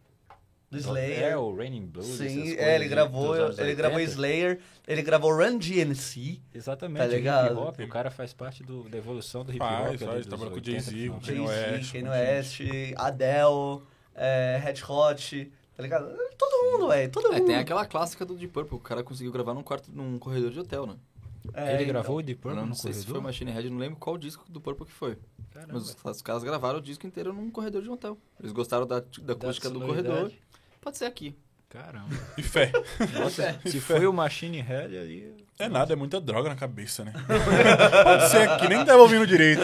Do 0.83 0.99
É, 0.99 1.07
Slayer. 1.09 1.39
o 1.41 1.55
Raining 1.57 1.87
Blues. 1.87 2.09
essas 2.21 2.33
Sim, 2.33 2.55
é, 2.57 2.75
ele 2.75 2.89
gravou, 2.89 3.35
ele 3.37 3.75
gravou 3.75 3.99
80. 3.99 4.13
Slayer, 4.13 4.61
ele 4.87 5.03
gravou 5.03 5.35
Run 5.37 5.59
DMC. 5.59 6.41
Exatamente, 6.55 6.99
Tá 6.99 7.05
o 7.05 7.09
hip 7.09 7.17
ligado? 7.17 7.59
hop, 7.61 7.81
o 7.81 7.89
cara 7.89 8.11
faz 8.11 8.33
parte 8.33 8.63
do- 8.63 8.89
da 8.89 8.99
evolução 8.99 9.45
do 9.45 9.51
hip 9.53 9.59
Faz, 9.59 10.01
hop. 10.03 10.09
faz, 10.09 10.19
dos 10.19 10.27
trabalha 10.27 10.51
com 10.51 10.57
80, 10.57 10.91
Jay-Z, 10.91 11.09
Kanye 11.25 11.47
Jay-Z, 11.47 12.09
West, 12.09 12.61
Adele, 12.97 13.83
é, 14.15 14.61
Red 14.63 14.83
Hot, 14.89 15.53
tá 15.77 15.83
ligado? 15.83 16.07
Todo 16.39 16.73
mundo, 16.73 16.89
velho, 16.89 17.11
todo 17.11 17.29
É, 17.33 17.39
mundo. 17.39 17.47
tem 17.47 17.57
aquela 17.57 17.85
clássica 17.87 18.25
do 18.25 18.35
Deep 18.35 18.53
Purple, 18.53 18.77
o 18.77 18.81
cara 18.81 19.03
conseguiu 19.03 19.33
gravar 19.33 19.55
num 19.55 19.63
quarto, 19.63 19.91
num 19.93 20.19
corredor 20.19 20.51
de 20.51 20.61
hotel, 20.61 20.87
né? 20.87 20.95
É, 21.53 21.75
Ele 21.75 21.83
então. 21.83 21.89
gravou 21.89 22.17
o 22.19 22.23
Deep 22.23 22.39
Eu 22.39 22.43
Purple 22.43 22.61
não 22.61 22.69
no 22.69 22.75
sei 22.75 22.93
se 22.93 23.01
foi 23.01 23.07
corredor? 23.09 23.23
Machine 23.25 23.51
Head, 23.51 23.69
não 23.71 23.77
lembro 23.79 23.99
qual 23.99 24.17
disco 24.17 24.45
do 24.51 24.61
Purple 24.63 24.87
que 24.87 24.93
foi. 24.93 25.19
Caramba. 25.53 25.75
Mas 25.75 25.83
os, 25.91 25.97
os 26.17 26.23
caras 26.23 26.43
gravaram 26.43 26.79
o 26.79 26.83
disco 26.83 27.07
inteiro 27.07 27.33
num 27.35 27.51
corredor 27.51 27.83
de 27.83 27.91
um 27.91 27.93
hotel. 27.93 28.17
Eles 28.41 28.51
gostaram 28.51 28.87
da, 28.87 29.01
da 29.01 29.33
acústica 29.35 29.69
do 29.69 29.79
corredor. 29.81 30.33
Pode 30.85 30.99
ser 30.99 31.07
aqui. 31.07 31.35
Caramba. 31.71 32.15
E 32.37 32.43
fé. 32.43 32.71
Nossa, 33.15 33.59
se 33.67 33.81
foi 33.81 34.07
o 34.07 34.13
Machine 34.13 34.61
Head 34.61 34.97
ali... 34.97 35.45
É 35.59 35.69
nada, 35.69 35.93
é 35.93 35.97
muita 35.97 36.21
droga 36.21 36.49
na 36.51 36.55
cabeça, 36.57 37.05
né? 37.05 37.13
Pode 38.05 38.29
ser 38.29 38.49
aqui, 38.51 38.69
nem 38.69 38.85
tava 38.85 38.99
ouvindo 39.03 39.27
direito. 39.27 39.63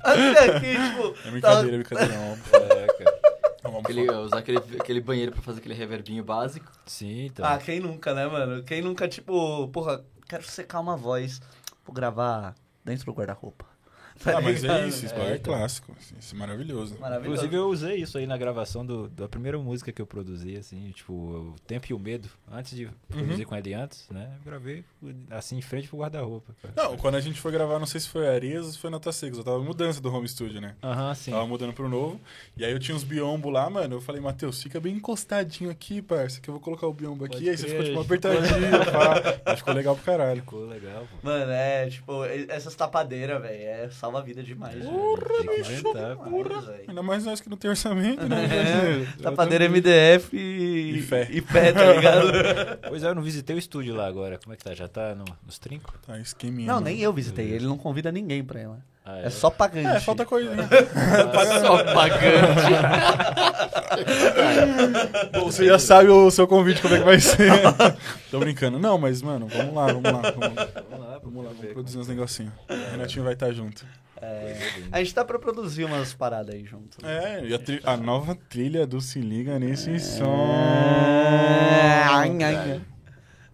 Até 0.00 0.50
aqui, 0.56 0.72
tipo, 0.74 1.26
É 1.26 1.30
brincadeira, 1.30 1.74
é 1.76 1.78
brincadeira. 1.78 2.14
Não, 2.14 2.32
É, 2.32 2.86
cara. 2.86 3.20
não 3.64 3.70
vamos 3.72 3.84
Aquele, 3.86 4.10
usar 4.10 4.38
aquele, 4.38 4.58
aquele 4.58 5.00
banheiro 5.00 5.32
pra 5.32 5.42
fazer 5.42 5.58
aquele 5.58 5.74
reverbinho 5.74 6.22
básico. 6.22 6.70
Sim, 6.86 7.26
então. 7.26 7.44
Ah, 7.44 7.58
quem 7.58 7.80
nunca, 7.80 8.14
né, 8.14 8.26
mano? 8.26 8.62
Quem 8.62 8.80
nunca, 8.80 9.08
tipo, 9.08 9.66
porra, 9.68 10.04
quero 10.28 10.44
secar 10.44 10.78
uma 10.80 10.96
voz, 10.96 11.40
vou 11.84 11.94
gravar 11.94 12.54
dentro 12.84 13.04
do 13.06 13.12
guarda-roupa. 13.12 13.66
Ah, 14.26 14.40
mas 14.40 14.64
é 14.64 14.86
isso, 14.86 15.06
isso 15.06 15.14
É, 15.14 15.32
é, 15.32 15.36
então. 15.36 15.54
clássico. 15.54 15.92
assim, 15.98 16.14
isso 16.18 16.34
é 16.34 16.38
maravilhoso. 16.38 16.96
Maravilhoso. 16.98 17.36
Inclusive 17.36 17.56
eu 17.56 17.68
usei 17.68 17.96
isso 17.96 18.18
aí 18.18 18.26
na 18.26 18.36
gravação 18.36 18.84
do, 18.84 19.08
da 19.08 19.28
primeira 19.28 19.58
música 19.58 19.92
que 19.92 20.00
eu 20.02 20.06
produzi, 20.06 20.56
assim, 20.56 20.90
tipo, 20.92 21.12
o 21.12 21.54
Tempo 21.66 21.86
e 21.90 21.94
o 21.94 21.98
Medo, 21.98 22.28
antes 22.50 22.76
de 22.76 22.88
produzir 23.08 23.44
com 23.44 23.56
ele 23.56 23.74
antes, 23.74 24.06
né? 24.10 24.30
Eu 24.38 24.50
gravei 24.50 24.84
assim 25.30 25.56
em 25.58 25.62
frente 25.62 25.88
pro 25.88 25.98
guarda-roupa. 25.98 26.54
Não, 26.76 26.96
quando 26.96 27.14
a 27.16 27.20
gente 27.20 27.40
foi 27.40 27.52
gravar, 27.52 27.78
não 27.78 27.86
sei 27.86 28.00
se 28.00 28.08
foi 28.08 28.28
Areias 28.28 28.66
ou 28.66 28.72
se 28.72 28.78
foi 28.78 28.90
Nota 28.90 29.12
Secos. 29.12 29.38
Eu 29.38 29.44
tava 29.44 29.58
em 29.58 29.64
mudança 29.64 30.00
do 30.00 30.12
home 30.12 30.28
studio, 30.28 30.60
né? 30.60 30.74
Aham, 30.82 31.14
sim. 31.14 31.30
Tava 31.30 31.46
mudando 31.46 31.72
pro 31.72 31.88
novo. 31.88 32.20
E 32.56 32.64
aí 32.64 32.72
eu 32.72 32.78
tinha 32.78 32.96
uns 32.96 33.04
biombo 33.04 33.50
lá, 33.50 33.68
mano. 33.70 33.96
Eu 33.96 34.00
falei, 34.00 34.20
Matheus, 34.20 34.62
fica 34.62 34.80
bem 34.80 34.94
encostadinho 34.96 35.70
aqui, 35.70 36.00
parça, 36.02 36.40
que 36.40 36.48
eu 36.48 36.52
vou 36.54 36.60
colocar 36.60 36.86
o 36.86 36.92
biombo 36.92 37.24
aqui. 37.24 37.36
Pode 37.36 37.50
aí 37.50 37.56
você 37.56 37.66
crer, 37.66 37.84
ficou, 37.86 37.86
tipo, 37.86 38.00
apertadinho, 38.00 38.70
pá. 38.92 39.40
Aí 39.46 39.56
ficou 39.56 39.74
legal 39.74 39.94
pro 39.94 40.04
caralho. 40.04 40.40
Ficou 40.40 40.66
legal, 40.66 41.06
pô. 41.10 41.26
Mano, 41.26 41.50
é, 41.52 41.88
tipo, 41.88 42.24
essas 42.24 42.74
tapadeiras, 42.74 43.40
velho, 43.40 43.62
é 43.62 43.90
salva 44.08 44.18
a 44.18 44.22
vida 44.22 44.42
demais. 44.42 44.74
Que 44.74 45.60
inventar, 45.60 46.16
pô. 46.16 46.24
Porra. 46.30 46.74
Ainda 46.88 47.02
mais 47.02 47.24
nós 47.24 47.40
que 47.40 47.48
não 47.50 47.56
tem 47.56 47.70
orçamento, 47.70 48.26
né? 48.26 48.48
É, 49.18 49.22
tapadeira 49.22 49.68
MDF 49.68 50.34
e... 50.36 50.98
E 50.98 51.02
fé. 51.02 51.28
E 51.30 51.40
fé, 51.40 51.72
tá 51.72 51.92
ligado? 51.92 52.28
Pois 52.88 53.02
é, 53.02 53.08
eu 53.08 53.14
não 53.14 53.22
visitei 53.22 53.54
o 53.54 53.58
estúdio 53.58 53.94
lá 53.94 54.06
agora. 54.06 54.38
Como 54.42 54.52
é 54.54 54.56
que 54.56 54.64
tá? 54.64 54.74
Já 54.74 54.88
tá 54.88 55.14
no- 55.14 55.24
nos 55.44 55.58
trincos? 55.58 55.92
Tá, 56.06 56.18
esqueminha. 56.18 56.66
Não, 56.68 56.74
mano. 56.74 56.86
nem 56.86 56.98
eu 57.00 57.12
visitei. 57.12 57.50
Ele 57.50 57.66
não 57.66 57.76
convida 57.76 58.10
ninguém 58.10 58.42
pra 58.42 58.60
ir 58.60 58.66
lá. 58.66 58.78
Ah, 59.10 59.20
É 59.24 59.30
só 59.30 59.48
pagante. 59.48 59.86
É, 59.88 60.00
falta 60.00 60.26
coisa. 60.26 60.54
né? 60.54 60.68
Só 61.62 61.82
pagante. 61.94 62.68
Bom, 65.32 65.46
você 65.46 65.66
já 65.66 65.78
sabe 65.78 66.10
o 66.10 66.30
seu 66.30 66.46
convite, 66.46 66.82
como 66.82 66.94
é 66.94 66.98
que 66.98 67.04
vai 67.04 67.18
ser. 67.18 67.50
Tô 68.30 68.38
brincando. 68.38 68.78
Não, 68.78 68.98
mas, 68.98 69.22
mano, 69.22 69.46
vamos 69.48 69.74
lá, 69.74 69.86
vamos 69.86 70.02
lá. 70.02 70.20
Vamos 70.30 70.54
lá, 70.56 70.66
Vamos 70.90 71.06
lá, 71.06 71.18
vamos, 71.22 71.44
lá, 71.44 71.50
vamos 71.58 71.72
produzir 71.72 71.98
uns 71.98 72.08
negocinhos. 72.08 72.52
O 72.68 72.90
Renatinho 72.90 73.24
vai 73.24 73.32
estar 73.34 73.50
junto. 73.52 73.84
A 74.92 74.98
gente 74.98 75.14
tá 75.14 75.24
pra 75.24 75.38
produzir 75.38 75.84
umas 75.84 76.12
paradas 76.12 76.54
aí 76.54 76.64
junto. 76.64 76.98
É, 77.06 77.40
e 77.44 77.54
a, 77.54 77.58
tri- 77.58 77.80
a 77.84 77.96
nova 77.96 78.36
trilha 78.48 78.86
do 78.86 79.00
Se 79.00 79.20
Liga 79.20 79.58
Nesse 79.58 79.98
Som. 80.00 80.24
Ai, 82.10 82.30
ai, 82.42 82.54
ai. 82.56 82.80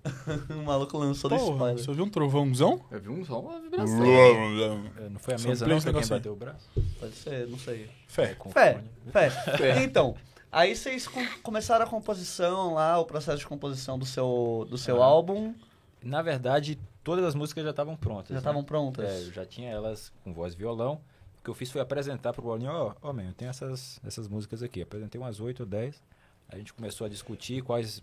o 0.51 0.63
maluco 0.65 0.99
lançou 0.99 1.31
do 1.31 1.37
Porra, 1.37 1.53
spoiler. 1.53 1.79
você 1.85 1.91
ouviu 1.91 2.05
um 2.05 2.11
trovãozão? 2.11 2.81
Eu 2.91 3.01
vi 3.01 3.09
um, 3.09 3.25
só 3.25 3.41
uma 3.41 3.61
vibração. 3.61 4.05
É, 4.05 5.09
Não 5.09 5.19
foi 5.19 5.35
a 5.35 5.39
mesa 5.39 5.67
não 5.67 5.77
esse 5.79 5.91
pra 5.91 6.01
quem 6.01 6.09
bateu 6.09 6.33
o 6.33 6.37
braço? 6.37 6.69
Pode 7.01 7.15
ser, 7.15 7.47
não 7.49 7.59
sei. 7.59 7.89
Fé. 8.07 8.37
Fé, 8.53 8.75
fone. 8.75 8.91
fé. 9.59 9.83
Então, 9.83 10.15
aí 10.53 10.77
vocês 10.77 11.09
com- 11.09 11.27
começaram 11.43 11.85
a 11.85 11.89
composição 11.89 12.75
lá, 12.75 12.99
o 12.99 13.05
processo 13.07 13.39
de 13.39 13.47
composição 13.47 13.99
do 13.99 14.05
seu, 14.05 14.67
do 14.69 14.77
seu 14.77 15.03
Ah. 15.03 15.07
álbum. 15.07 15.55
Na 16.03 16.21
verdade, 16.21 16.79
todas 17.03 17.25
as 17.25 17.35
músicas 17.35 17.65
já 17.65 17.71
estavam 17.71 17.97
prontas. 17.97 18.29
Já 18.29 18.35
né? 18.35 18.39
estavam 18.41 18.63
prontas? 18.63 19.11
É, 19.11 19.23
eu 19.29 19.33
já 19.33 19.47
tinha 19.47 19.71
elas 19.71 20.13
com 20.23 20.35
voz 20.35 20.53
e 20.53 20.57
violão. 20.57 21.01
O 21.39 21.43
que 21.43 21.49
eu 21.49 21.55
fiz 21.55 21.71
foi 21.71 21.81
apresentar 21.81 22.33
pro 22.35 22.43
Bolinho, 22.43 22.71
ó, 22.71 22.95
ó, 23.03 23.13
man, 23.13 23.25
eu 23.25 23.33
tenho 23.33 23.49
essas, 23.51 24.01
essas 24.05 24.29
músicas 24.29 24.63
aqui. 24.63 24.83
Apresentei 24.83 25.19
umas 25.21 25.41
8 25.41 25.61
ou 25.61 25.67
10. 25.67 26.03
A 26.49 26.57
gente 26.59 26.75
começou 26.75 27.07
a 27.07 27.09
discutir 27.09 27.63
quais 27.63 28.03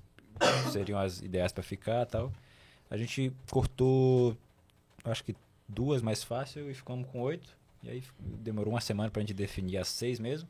seriam 0.72 1.00
as 1.00 1.22
ideias 1.22 1.52
pra 1.52 1.64
ficar 1.64 2.06
tal. 2.06 2.32
A 2.90 2.98
gente 2.98 3.32
cortou, 3.50 4.36
acho 5.04 5.24
que 5.24 5.36
duas 5.68 6.02
mais 6.02 6.24
fácil 6.24 6.70
e 6.70 6.74
ficamos 6.74 7.08
com 7.10 7.22
oito. 7.22 7.56
E 7.84 7.90
aí 7.90 8.04
demorou 8.20 8.74
uma 8.74 8.82
semana 8.82 9.10
pra 9.10 9.22
gente 9.22 9.34
definir 9.34 9.78
as 9.78 9.88
seis 9.88 10.20
mesmo. 10.20 10.48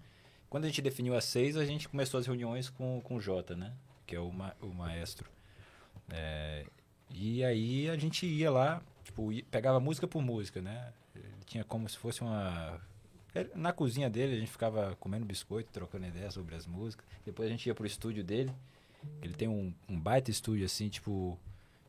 Quando 0.50 0.66
a 0.66 0.68
gente 0.68 0.82
definiu 0.82 1.16
as 1.16 1.24
seis, 1.26 1.56
a 1.56 1.64
gente 1.66 1.88
começou 1.88 2.20
as 2.20 2.26
reuniões 2.26 2.70
com, 2.70 3.00
com 3.02 3.16
o 3.16 3.22
Jota, 3.22 3.56
né? 3.56 3.72
Que 4.06 4.16
é 4.16 4.20
o, 4.20 4.32
ma 4.32 4.54
o 4.62 4.68
maestro. 4.68 5.30
É, 6.10 6.66
e 7.10 7.44
aí 7.44 7.90
a 7.90 7.96
gente 7.98 8.26
ia 8.26 8.52
lá, 8.52 8.82
tipo, 9.04 9.32
ia- 9.32 9.44
pegava 9.50 9.80
música 9.80 10.08
por 10.08 10.22
música, 10.22 10.62
né? 10.62 10.92
Ele 11.16 11.26
tinha 11.46 11.64
como 11.64 11.88
se 11.88 11.98
fosse 11.98 12.22
uma. 12.22 12.82
Na 13.56 13.72
cozinha 13.72 14.10
dele, 14.10 14.36
a 14.36 14.40
gente 14.40 14.52
ficava 14.52 14.94
comendo 15.00 15.26
biscoito, 15.26 15.72
trocando 15.72 16.06
ideias 16.06 16.34
sobre 16.34 16.54
as 16.54 16.68
músicas. 16.68 17.06
Depois 17.26 17.48
a 17.48 17.52
gente 17.52 17.66
ia 17.66 17.74
pro 17.74 17.86
estúdio 17.86 18.24
dele. 18.24 18.52
Ele 19.22 19.34
tem 19.34 19.48
um, 19.48 19.74
um 19.88 20.00
baita 20.00 20.32
estúdio, 20.32 20.66
assim, 20.66 20.90
tipo. 20.90 21.38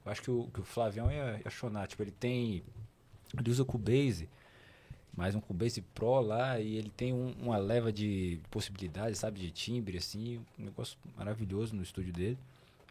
Eu 0.04 0.12
acho 0.12 0.22
que 0.22 0.30
o, 0.30 0.48
que 0.52 0.60
o 0.60 0.64
Flavião 0.64 1.10
ia, 1.10 1.40
chonar. 1.50 1.86
Tipo, 1.86 2.02
ele 2.02 2.10
tem. 2.10 2.62
Ele 3.38 3.50
usa 3.50 3.62
o 3.62 3.66
Cubase, 3.66 4.28
mais 5.16 5.34
um 5.34 5.40
Cubase 5.40 5.80
Pro 5.80 6.20
lá, 6.20 6.60
e 6.60 6.76
ele 6.76 6.90
tem 6.90 7.12
um, 7.12 7.32
uma 7.40 7.56
leva 7.56 7.92
de 7.92 8.40
possibilidades, 8.50 9.18
sabe, 9.18 9.40
de 9.40 9.50
timbre, 9.50 9.98
assim. 9.98 10.40
Um 10.58 10.64
negócio 10.64 10.98
maravilhoso 11.16 11.74
no 11.74 11.82
estúdio 11.82 12.12
dele. 12.12 12.38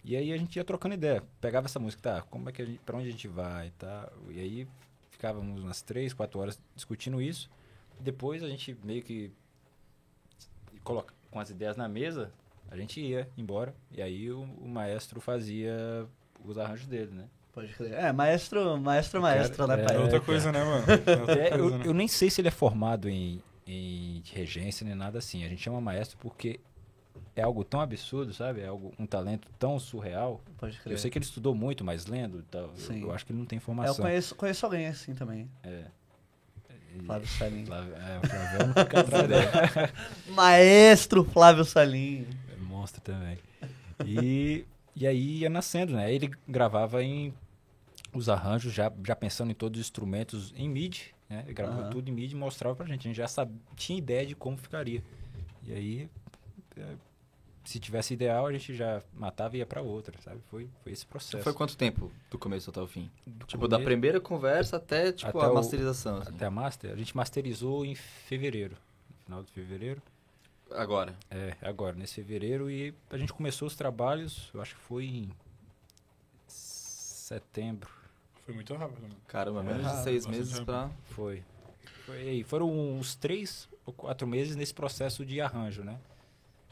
E 0.04 0.16
aí 0.16 0.34
a 0.34 0.38
gente 0.38 0.56
ia 0.56 0.64
trocando 0.64 0.96
ideia. 0.96 1.24
Pegava 1.40 1.68
essa 1.68 1.80
música, 1.80 2.02
tá, 2.02 2.22
como 2.24 2.50
é 2.50 2.52
que 2.52 2.62
a 2.62 2.66
gente, 2.66 2.80
pra 2.80 2.98
onde 2.98 3.08
a 3.08 3.12
gente 3.12 3.28
vai, 3.28 3.72
tá? 3.78 4.12
E 4.30 4.40
aí 4.40 4.68
ficávamos 5.12 5.64
umas 5.64 5.82
três, 5.84 6.14
quatro 6.14 6.40
horas 6.40 6.60
discutindo 6.76 7.22
isso. 7.22 7.50
Depois 8.00 8.42
a 8.42 8.50
gente 8.50 8.76
meio 8.84 9.04
que 9.04 9.32
coloca 10.84 11.14
com 11.30 11.40
as 11.40 11.52
ideias 11.52 11.78
na 11.78 11.88
mesa, 11.88 12.34
a 12.72 12.78
gente 12.78 13.00
ia 13.00 13.28
embora. 13.38 13.76
E 13.92 14.02
aí 14.02 14.32
o, 14.32 14.42
o 14.42 14.68
maestro 14.68 15.20
fazia 15.22 16.06
os 16.44 16.58
arranjos 16.58 16.88
dele, 16.88 17.12
né? 17.14 17.26
Pode 17.54 17.74
crer. 17.74 17.92
É, 17.94 18.12
maestro, 18.14 18.80
maestro, 18.80 19.22
maestro, 19.22 19.68
né, 19.68 19.78
pai? 19.78 19.96
É 19.98 20.00
outra 20.00 20.22
coisa, 20.22 20.52
né, 20.52 20.64
mano? 20.64 20.86
É 20.88 21.48
É, 21.48 21.50
coisa, 21.50 21.56
eu, 21.58 21.78
né? 21.78 21.84
eu 21.88 21.94
nem 21.94 22.08
sei 22.08 22.30
se 22.30 22.40
ele 22.42 22.48
é 22.48 22.52
formado 22.52 23.10
em, 23.10 23.42
em 23.68 24.24
regência 24.34 24.86
nem 24.86 24.96
nada 24.96 25.20
assim. 25.20 25.44
A 25.46 25.50
gente 25.50 25.62
chama 25.62 25.82
maestro 25.82 26.18
porque 26.18 26.60
é 27.36 27.42
algo 27.42 27.64
tão 27.66 27.82
absurdo, 27.82 28.34
sabe? 28.34 28.62
É 28.62 28.68
algo, 28.68 28.94
um 28.98 29.06
talento 29.06 29.50
tão 29.60 29.78
surreal. 29.78 30.42
Pode 30.58 30.78
crer. 30.80 30.94
Eu 30.94 30.98
sei 30.98 31.12
que 31.12 31.18
ele 31.18 31.26
estudou 31.26 31.54
muito, 31.54 31.84
mas 31.84 32.06
lendo, 32.06 32.40
e 32.40 32.44
tal, 32.44 32.62
eu, 32.64 32.78
Sim. 32.78 33.02
eu 33.04 33.14
acho 33.14 33.26
que 33.26 33.34
ele 33.34 33.40
não 33.40 33.46
tem 33.46 33.58
É, 33.58 33.60
eu 33.60 33.66
formação. 33.66 33.96
conheço, 34.06 34.34
conheço 34.36 34.66
alguém 34.66 34.88
assim 34.88 35.14
também. 35.14 35.50
É. 35.64 35.84
Flávio 37.06 37.28
Salim. 37.28 37.66
Flávio- 37.66 37.94
é, 37.96 38.18
o 38.20 38.84
fica 38.84 39.00
atrás 39.00 39.28
dele. 39.28 39.48
Maestro 40.30 41.24
Flávio 41.24 41.64
Salim. 41.66 42.28
Monstro 42.82 43.02
também. 43.02 43.38
E, 44.06 44.66
e 44.96 45.06
aí 45.06 45.38
ia 45.40 45.50
nascendo, 45.50 45.94
né? 45.94 46.12
Ele 46.14 46.32
gravava 46.48 47.04
em 47.04 47.34
os 48.14 48.28
arranjos, 48.28 48.74
já, 48.74 48.92
já 49.06 49.16
pensando 49.16 49.52
em 49.52 49.54
todos 49.56 49.80
os 49.80 49.86
instrumentos 49.86 50.54
em 50.58 50.68
MIDI, 50.68 51.14
né? 51.30 51.44
Ele 51.46 51.54
gravava 51.54 51.82
Aham. 51.84 51.90
tudo 51.92 52.10
em 52.10 52.12
MIDI 52.12 52.34
e 52.34 52.38
mostrava 52.38 52.76
pra 52.76 52.86
gente. 52.86 53.02
A 53.02 53.04
gente 53.10 53.16
já 53.18 53.28
sabia, 53.28 53.56
tinha 53.76 53.98
ideia 53.98 54.26
de 54.26 54.36
como 54.36 54.58
ficaria. 54.58 55.04
E 55.64 55.72
aí, 55.72 56.10
é, 56.76 56.96
se 57.64 57.80
tivesse 57.80 58.16
ideal, 58.16 58.48
a 58.48 58.52
gente 58.52 58.74
já 58.76 59.02
matava 59.14 59.56
e 59.56 59.60
ia 59.60 59.66
pra 59.66 59.82
outra, 59.82 60.20
sabe? 60.22 60.42
Foi, 60.50 60.68
foi 60.84 60.92
esse 60.92 61.06
processo. 61.06 61.44
Foi 61.44 61.54
quanto 61.54 61.78
tempo 61.78 62.12
do 62.30 62.38
começo 62.40 62.70
até 62.72 62.82
o 62.82 62.88
fim? 62.88 63.10
Do 63.26 63.46
Tipo, 63.46 63.68
da 63.68 63.78
começo 63.78 63.86
primeira 63.86 64.20
conversa 64.20 64.78
até, 64.78 65.12
tipo, 65.14 65.30
Até 65.30 65.46
a 65.46 65.52
o- 65.52 65.54
masterização. 65.54 66.18
assim. 66.18 66.32
Até 66.36 66.46
a 66.48 66.52
master, 66.52 66.92
a 66.92 66.96
gente 66.98 67.16
masterizou 67.16 67.86
em 67.86 67.94
fevereiro. 67.96 68.76
No 69.10 69.16
final 69.26 69.44
de 69.44 69.52
fevereiro. 69.52 70.02
Agora. 70.74 71.16
É, 71.30 71.56
agora, 71.62 71.96
nesse 71.96 72.16
fevereiro. 72.16 72.70
E 72.70 72.94
a 73.10 73.18
gente 73.18 73.34
começou 73.34 73.68
os 73.68 73.76
trabalhos, 73.76 74.50
eu 74.54 74.62
acho 74.62 74.76
que 74.76 74.82
foi 74.82 75.06
em 75.06 75.32
setembro. 76.48 77.90
Foi 78.46 78.54
muito 78.54 78.74
rápido, 78.76 79.02
mano. 79.02 79.16
Caramba, 79.28 79.64
menos 79.64 79.82
de 79.82 79.88
rápido, 79.88 80.04
seis 80.04 80.26
meses 80.26 80.60
pra... 80.60 80.90
Foi. 81.06 81.44
Foi. 82.06 82.44
Foram 82.44 82.70
uns 82.70 83.16
três 83.16 83.70
ou 83.86 83.94
quatro 83.94 84.28
meses 84.28 84.56
nesse 84.56 84.74
processo 84.74 85.26
de 85.26 85.40
arranjo, 85.40 85.84
né? 85.84 86.00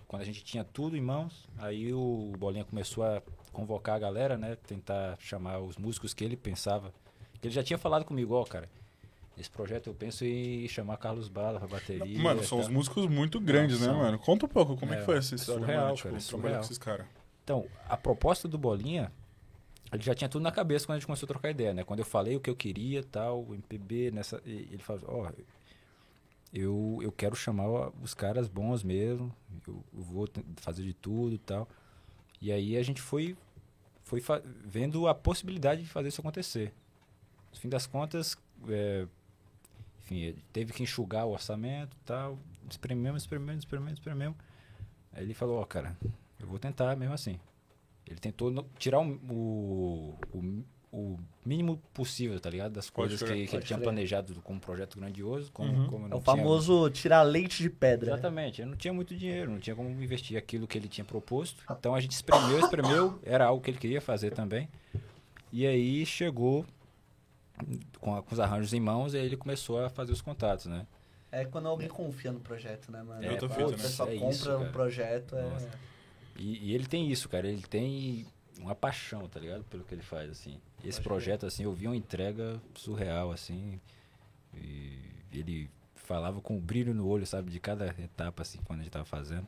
Quando 0.07 0.23
a 0.23 0.25
gente 0.25 0.43
tinha 0.43 0.63
tudo 0.63 0.97
em 0.97 1.01
mãos, 1.01 1.47
aí 1.57 1.93
o 1.93 2.33
Bolinha 2.37 2.65
começou 2.65 3.03
a 3.03 3.21
convocar 3.53 3.95
a 3.95 3.99
galera, 3.99 4.37
né? 4.37 4.55
Tentar 4.55 5.17
chamar 5.19 5.59
os 5.59 5.77
músicos 5.77 6.13
que 6.13 6.23
ele 6.23 6.35
pensava. 6.35 6.91
Que 7.39 7.47
ele 7.47 7.53
já 7.53 7.63
tinha 7.63 7.77
falado 7.77 8.03
comigo, 8.03 8.33
ó, 8.33 8.43
cara. 8.43 8.69
Esse 9.39 9.49
projeto 9.49 9.87
eu 9.87 9.93
penso 9.93 10.25
em 10.25 10.67
chamar 10.67 10.97
Carlos 10.97 11.29
Bala 11.29 11.59
pra 11.59 11.67
bateria. 11.67 12.19
Mano, 12.19 12.43
são 12.43 12.59
os 12.59 12.65
tal. 12.65 12.73
músicos 12.73 13.07
muito 13.07 13.39
grandes, 13.39 13.79
né, 13.79 13.85
São. 13.87 13.97
mano? 13.97 14.19
Conta 14.19 14.45
um 14.45 14.49
pouco, 14.49 14.75
como 14.75 14.93
é, 14.93 14.97
É, 14.97 14.99
que 14.99 15.05
foi 15.05 15.17
essa 15.17 15.33
história, 15.35 15.61
surreal, 15.61 15.81
mano? 15.85 15.95
Tipo, 15.95 16.09
cara, 16.09 16.21
trabalhar 16.21 16.41
surreal. 16.41 16.59
com 16.59 16.65
esses 16.65 16.77
caras. 16.77 17.05
Então, 17.43 17.65
a 17.87 17.95
proposta 17.95 18.47
do 18.47 18.57
Bolinha, 18.57 19.11
ele 19.93 20.03
já 20.03 20.13
tinha 20.13 20.27
tudo 20.29 20.41
na 20.43 20.51
cabeça 20.51 20.85
quando 20.85 20.97
a 20.97 20.99
gente 20.99 21.07
começou 21.07 21.25
a 21.25 21.29
trocar 21.29 21.49
ideia, 21.51 21.73
né? 21.73 21.83
Quando 21.85 21.99
eu 21.99 22.05
falei 22.05 22.35
o 22.35 22.39
que 22.41 22.49
eu 22.49 22.55
queria, 22.55 23.01
tal, 23.03 23.43
o 23.43 23.55
MPB, 23.55 24.11
nessa, 24.11 24.41
ele 24.45 24.77
falou, 24.79 25.03
ó, 25.07 25.31
eu, 26.53 26.99
eu 27.01 27.11
quero 27.11 27.35
chamar 27.35 27.91
os 28.01 28.13
caras 28.13 28.47
bons 28.47 28.83
mesmo, 28.83 29.33
eu, 29.67 29.83
eu 29.95 30.01
vou 30.03 30.27
fazer 30.57 30.83
de 30.83 30.93
tudo 30.93 31.33
e 31.33 31.37
tal. 31.37 31.67
E 32.41 32.51
aí 32.51 32.75
a 32.77 32.83
gente 32.83 33.01
foi, 33.01 33.35
foi 34.03 34.21
vendo 34.65 35.07
a 35.07 35.15
possibilidade 35.15 35.83
de 35.83 35.87
fazer 35.89 36.09
isso 36.09 36.21
acontecer. 36.21 36.73
No 37.53 37.57
fim 37.59 37.69
das 37.69 37.85
contas, 37.87 38.37
é, 38.67 39.07
enfim, 40.11 40.21
ele 40.21 40.43
teve 40.51 40.73
que 40.73 40.81
enxugar 40.83 41.25
o 41.25 41.31
orçamento 41.31 41.95
e 41.95 42.05
tal, 42.05 42.39
esprememos, 42.69 43.23
esprememos, 43.23 43.59
esprememos, 43.63 43.93
esprememos. 43.99 44.37
Aí 45.13 45.23
ele 45.23 45.33
falou, 45.33 45.59
ó, 45.59 45.65
cara, 45.65 45.95
eu 46.39 46.47
vou 46.47 46.57
tentar 46.59 46.95
mesmo 46.95 47.13
assim. 47.13 47.39
Ele 48.07 48.19
tentou 48.19 48.49
no- 48.49 48.65
tirar 48.77 48.99
um- 48.99 49.19
o, 49.29 50.15
o, 50.33 50.63
o 50.91 51.19
mínimo 51.45 51.77
possível, 51.93 52.39
tá 52.39 52.49
ligado? 52.49 52.71
Das 52.73 52.89
Pode 52.89 53.09
coisas 53.17 53.21
que, 53.29 53.45
que 53.47 53.55
ele 53.55 53.63
tinha 53.63 53.77
planejado 53.77 54.33
como 54.41 54.57
um 54.57 54.59
projeto 54.59 54.97
grandioso, 54.99 55.51
como, 55.51 55.71
Uhum. 55.71 55.87
como 55.87 56.05
É 56.05 56.07
o 56.07 56.09
tinha- 56.19 56.21
famoso 56.21 56.89
tirar 56.89 57.21
leite 57.21 57.61
de 57.61 57.69
pedra. 57.69 58.13
Exatamente, 58.13 58.61
eu 58.61 58.67
não 58.67 58.75
tinha 58.75 58.91
muito 58.93 59.15
dinheiro, 59.15 59.51
não 59.51 59.59
tinha 59.59 59.75
como 59.75 59.89
investir 59.89 60.37
aquilo 60.37 60.67
que 60.67 60.75
ele 60.77 60.87
tinha 60.87 61.05
proposto. 61.05 61.63
Então 61.71 61.93
a 61.93 61.99
gente 62.01 62.11
espremeu, 62.13 62.59
espremeu, 62.59 63.19
era 63.23 63.45
algo 63.45 63.61
que 63.63 63.69
ele 63.69 63.77
queria 63.77 64.01
fazer 64.01 64.31
também. 64.33 64.67
E 65.51 65.65
aí 65.67 66.05
chegou 66.05 66.65
com, 67.99 68.15
a- 68.15 68.23
com 68.23 68.33
os 68.33 68.39
arranjos 68.39 68.73
em 68.73 68.79
mãos, 68.79 69.13
e 69.13 69.17
aí 69.17 69.25
ele 69.25 69.37
começou 69.37 69.83
a 69.83 69.89
fazer 69.89 70.11
os 70.11 70.21
contatos, 70.21 70.65
né? 70.67 70.85
É 71.31 71.45
quando 71.45 71.67
alguém 71.67 71.87
confia 71.87 72.31
no 72.31 72.39
projeto, 72.39 72.91
né, 72.91 73.03
mano? 73.03 73.23
É, 73.23 73.31
outra 73.31 73.47
Pô, 73.47 73.53
fita, 73.55 73.67
o 73.67 73.71
né? 73.71 73.77
pessoal 73.77 74.09
É 74.09 74.15
compra 74.17 74.33
isso, 74.33 74.57
um 74.57 74.71
projeto, 74.71 75.35
é... 75.35 75.69
E, 76.35 76.69
e 76.69 76.73
ele 76.73 76.85
tem 76.87 77.11
isso, 77.11 77.27
cara. 77.29 77.47
Ele 77.47 77.61
tem 77.61 78.25
uma 78.59 78.73
paixão, 78.73 79.27
tá 79.27 79.39
ligado? 79.39 79.63
Pelo 79.65 79.83
que 79.83 79.93
ele 79.93 80.01
faz, 80.01 80.31
assim. 80.31 80.59
Esse 80.83 81.01
projeto, 81.01 81.45
assim, 81.45 81.63
eu 81.63 81.73
vi 81.73 81.85
uma 81.85 81.95
entrega 81.95 82.59
surreal, 82.73 83.31
assim. 83.31 83.79
E 84.55 84.99
ele 85.31 85.69
falava 85.95 86.41
com 86.41 86.57
o 86.57 86.61
brilho 86.61 86.93
no 86.93 87.05
olho, 87.07 87.25
sabe? 87.27 87.51
De 87.51 87.59
cada 87.59 87.87
etapa, 87.99 88.41
assim, 88.41 88.59
quando 88.63 88.79
a 88.79 88.83
gente 88.83 88.91
tava 88.91 89.05
fazendo. 89.05 89.45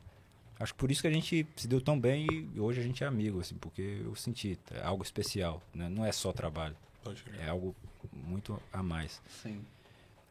Acho 0.60 0.72
que 0.74 0.78
por 0.78 0.90
isso 0.90 1.00
que 1.02 1.08
a 1.08 1.12
gente 1.12 1.46
se 1.56 1.66
deu 1.66 1.80
tão 1.80 1.98
bem 1.98 2.26
e 2.54 2.60
hoje 2.60 2.78
a 2.78 2.82
gente 2.84 3.02
é 3.02 3.06
amigo, 3.06 3.40
assim, 3.40 3.56
porque 3.56 4.00
eu 4.04 4.14
senti 4.14 4.56
é 4.70 4.82
algo 4.82 5.02
especial, 5.02 5.60
né? 5.74 5.88
Não 5.88 6.04
é 6.04 6.12
só 6.12 6.30
trabalho, 6.32 6.76
Pode 7.02 7.20
crer. 7.24 7.40
é 7.40 7.48
algo 7.48 7.74
muito 8.12 8.60
a 8.72 8.82
mais. 8.82 9.20
Sim. 9.42 9.64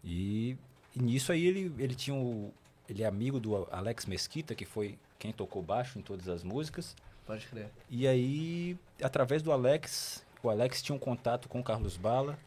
E, 0.03 0.57
e 0.95 1.01
nisso 1.01 1.31
aí 1.31 1.45
ele, 1.45 1.73
ele 1.77 1.95
tinha 1.95 2.15
o. 2.15 2.53
Ele 2.89 3.03
é 3.03 3.05
amigo 3.05 3.39
do 3.39 3.67
Alex 3.71 4.05
Mesquita, 4.05 4.53
que 4.55 4.65
foi 4.65 4.97
quem 5.17 5.31
tocou 5.31 5.61
baixo 5.61 5.97
em 5.97 6.01
todas 6.01 6.27
as 6.27 6.43
músicas. 6.43 6.95
Pode 7.25 7.47
crer. 7.47 7.69
E 7.89 8.07
aí, 8.07 8.77
através 9.01 9.41
do 9.41 9.51
Alex, 9.51 10.25
o 10.43 10.49
Alex 10.49 10.81
tinha 10.81 10.95
um 10.95 10.99
contato 10.99 11.47
com 11.47 11.59
o 11.59 11.63
Carlos 11.63 11.95
Bala. 11.95 12.37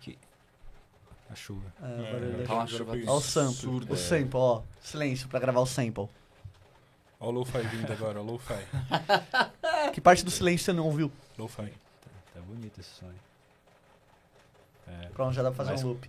Que... 0.00 0.18
A 1.30 1.34
chuva. 1.34 1.72
É, 1.80 1.84
É, 1.86 1.88
agora 1.92 2.08
agora 2.16 2.26
ele- 2.26 2.46
Tá 2.46 2.66
chuva. 2.66 2.92
Ó 3.06 3.16
o 3.16 3.20
sample. 3.20 3.92
O 3.92 3.96
sample, 3.96 4.30
ó. 4.38 4.62
Silêncio 4.80 5.28
pra 5.28 5.38
gravar 5.40 5.60
o 5.60 5.66
sample. 5.66 6.08
Ó 7.20 7.28
o 7.28 7.30
lo-fi 7.30 7.58
vindo 7.62 7.92
agora, 7.92 8.20
ó 8.20 8.22
o 8.22 8.26
lo-fi. 8.26 8.54
Que 9.94 10.00
parte 10.00 10.24
do 10.24 10.30
silêncio 10.30 10.64
você 10.66 10.72
não 10.72 10.84
ouviu? 10.86 11.10
Lo-fi. 11.38 11.72
Tá 12.34 12.40
bonito 12.40 12.78
esse 12.80 12.90
sonho. 12.90 13.14
É, 15.02 15.08
Pronto, 15.08 15.34
já 15.34 15.42
dá 15.42 15.50
pra 15.50 15.56
fazer 15.64 15.72
Mas- 15.72 15.84
um 15.84 15.88
loop. 15.88 16.08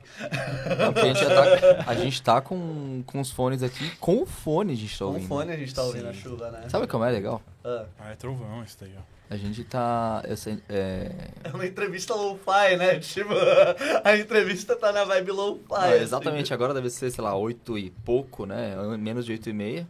A 0.96 1.02
gente, 1.06 1.20
já 1.20 1.30
tá, 1.30 1.84
a 1.88 1.96
gente 1.96 2.22
tá 2.22 2.42
com, 2.42 3.04
com 3.06 3.20
os 3.20 3.32
fones 3.32 3.64
aqui. 3.64 3.90
Com 3.98 4.22
o 4.22 4.26
fone 4.26 4.74
a 4.74 4.76
gente 4.76 4.94
tá 4.94 5.00
Com 5.00 5.06
o 5.06 5.14
ouvindo. 5.14 5.28
fone 5.28 5.52
a 5.52 5.58
gente 5.58 5.74
tá 5.74 5.84
ouvindo 5.84 6.08
a 6.08 6.14
Sim. 6.14 6.20
chuva, 6.20 6.52
né? 6.52 6.70
Sabe 6.70 6.86
o 6.86 6.88
que 6.88 6.96
é 6.96 7.00
legal? 7.10 7.42
Ah, 7.64 7.86
Ah, 8.00 8.12
é 8.12 8.16
trovão 8.16 8.64
esse 8.64 8.80
daí, 8.80 8.94
ó. 8.98 9.02
A 9.32 9.38
gente 9.38 9.64
tá... 9.64 10.24
eu 10.28 10.36
sei- 10.36 10.58
é, 10.68 11.12
é 11.44 11.50
uma 11.50 11.66
entrevista 11.66 12.16
lo-fi, 12.16 12.76
né? 12.78 12.98
Tipo, 13.00 13.30
a 14.04 14.16
entrevista 14.18 14.76
tá 14.76 14.92
na 14.92 15.04
vibe 15.06 15.32
lo-fi. 15.32 15.64
não, 15.70 15.78
assim. 15.78 15.94
exatamente, 16.02 16.54
agora 16.54 16.74
deve 16.74 16.90
ser, 16.90 17.12
sei 17.12 17.24
lá, 17.24 17.36
8 17.36 17.78
e 17.78 17.90
pouco, 17.92 18.46
né? 18.48 18.76
Menos 18.98 19.26
de 19.26 19.32
8 19.34 19.50
e 19.50 19.54
meia. 19.54 19.88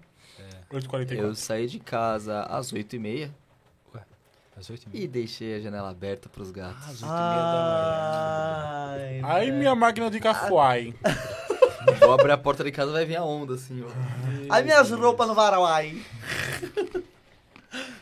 8h44. 0.71 1.13
Eu 1.17 1.35
saí 1.35 1.67
de 1.67 1.79
casa 1.79 2.41
às 2.43 2.71
8 2.73 2.95
e 2.95 2.99
meia 2.99 3.31
às 4.59 4.69
oito 4.69 4.83
e 4.83 4.89
e 4.89 4.97
meia. 4.99 5.07
deixei 5.07 5.55
a 5.55 5.59
janela 5.59 5.89
aberta 5.89 6.27
pros 6.29 6.51
gatos. 6.51 6.83
Às 6.83 7.01
oito 7.01 7.05
e 7.05 7.07
meia 7.07 7.41
da 7.41 8.89
Ai, 8.93 9.21
Ai, 9.23 9.45
velho. 9.45 9.57
minha 9.57 9.75
máquina 9.75 10.09
de 10.09 10.19
café. 10.19 10.49
Vou 11.99 12.13
abrir 12.13 12.31
a 12.31 12.37
porta 12.37 12.63
de 12.63 12.71
casa 12.71 12.91
vai 12.91 13.05
vir 13.05 13.15
a 13.15 13.23
onda, 13.23 13.55
assim, 13.55 13.81
ó. 13.83 13.87
manhã. 14.27 14.47
Ai, 14.49 14.63
minhas 14.63 14.91
roupas 14.91 15.27
no 15.27 15.33
varai. 15.33 16.01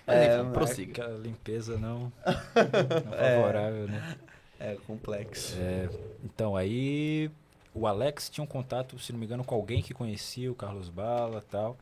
Mas 0.05 0.15
É, 0.15 0.39
enfim, 0.41 0.51
prossiga. 0.51 0.91
Aquela 1.03 1.17
limpeza 1.19 1.77
não, 1.77 2.11
não 2.25 3.11
favorável, 3.11 3.87
né? 3.87 4.15
É 4.59 4.75
complexo. 4.87 5.55
É, 5.59 5.89
então, 6.23 6.55
aí 6.55 7.29
o 7.73 7.85
Alex 7.85 8.29
tinha 8.29 8.43
um 8.43 8.47
contato, 8.47 8.97
se 8.99 9.11
não 9.11 9.19
me 9.19 9.25
engano, 9.25 9.43
com 9.43 9.53
alguém 9.53 9.81
que 9.81 9.93
conhecia 9.93 10.51
o 10.51 10.55
Carlos 10.55 10.89
Bala 10.89 11.43
e 11.45 11.51
tal. 11.51 11.77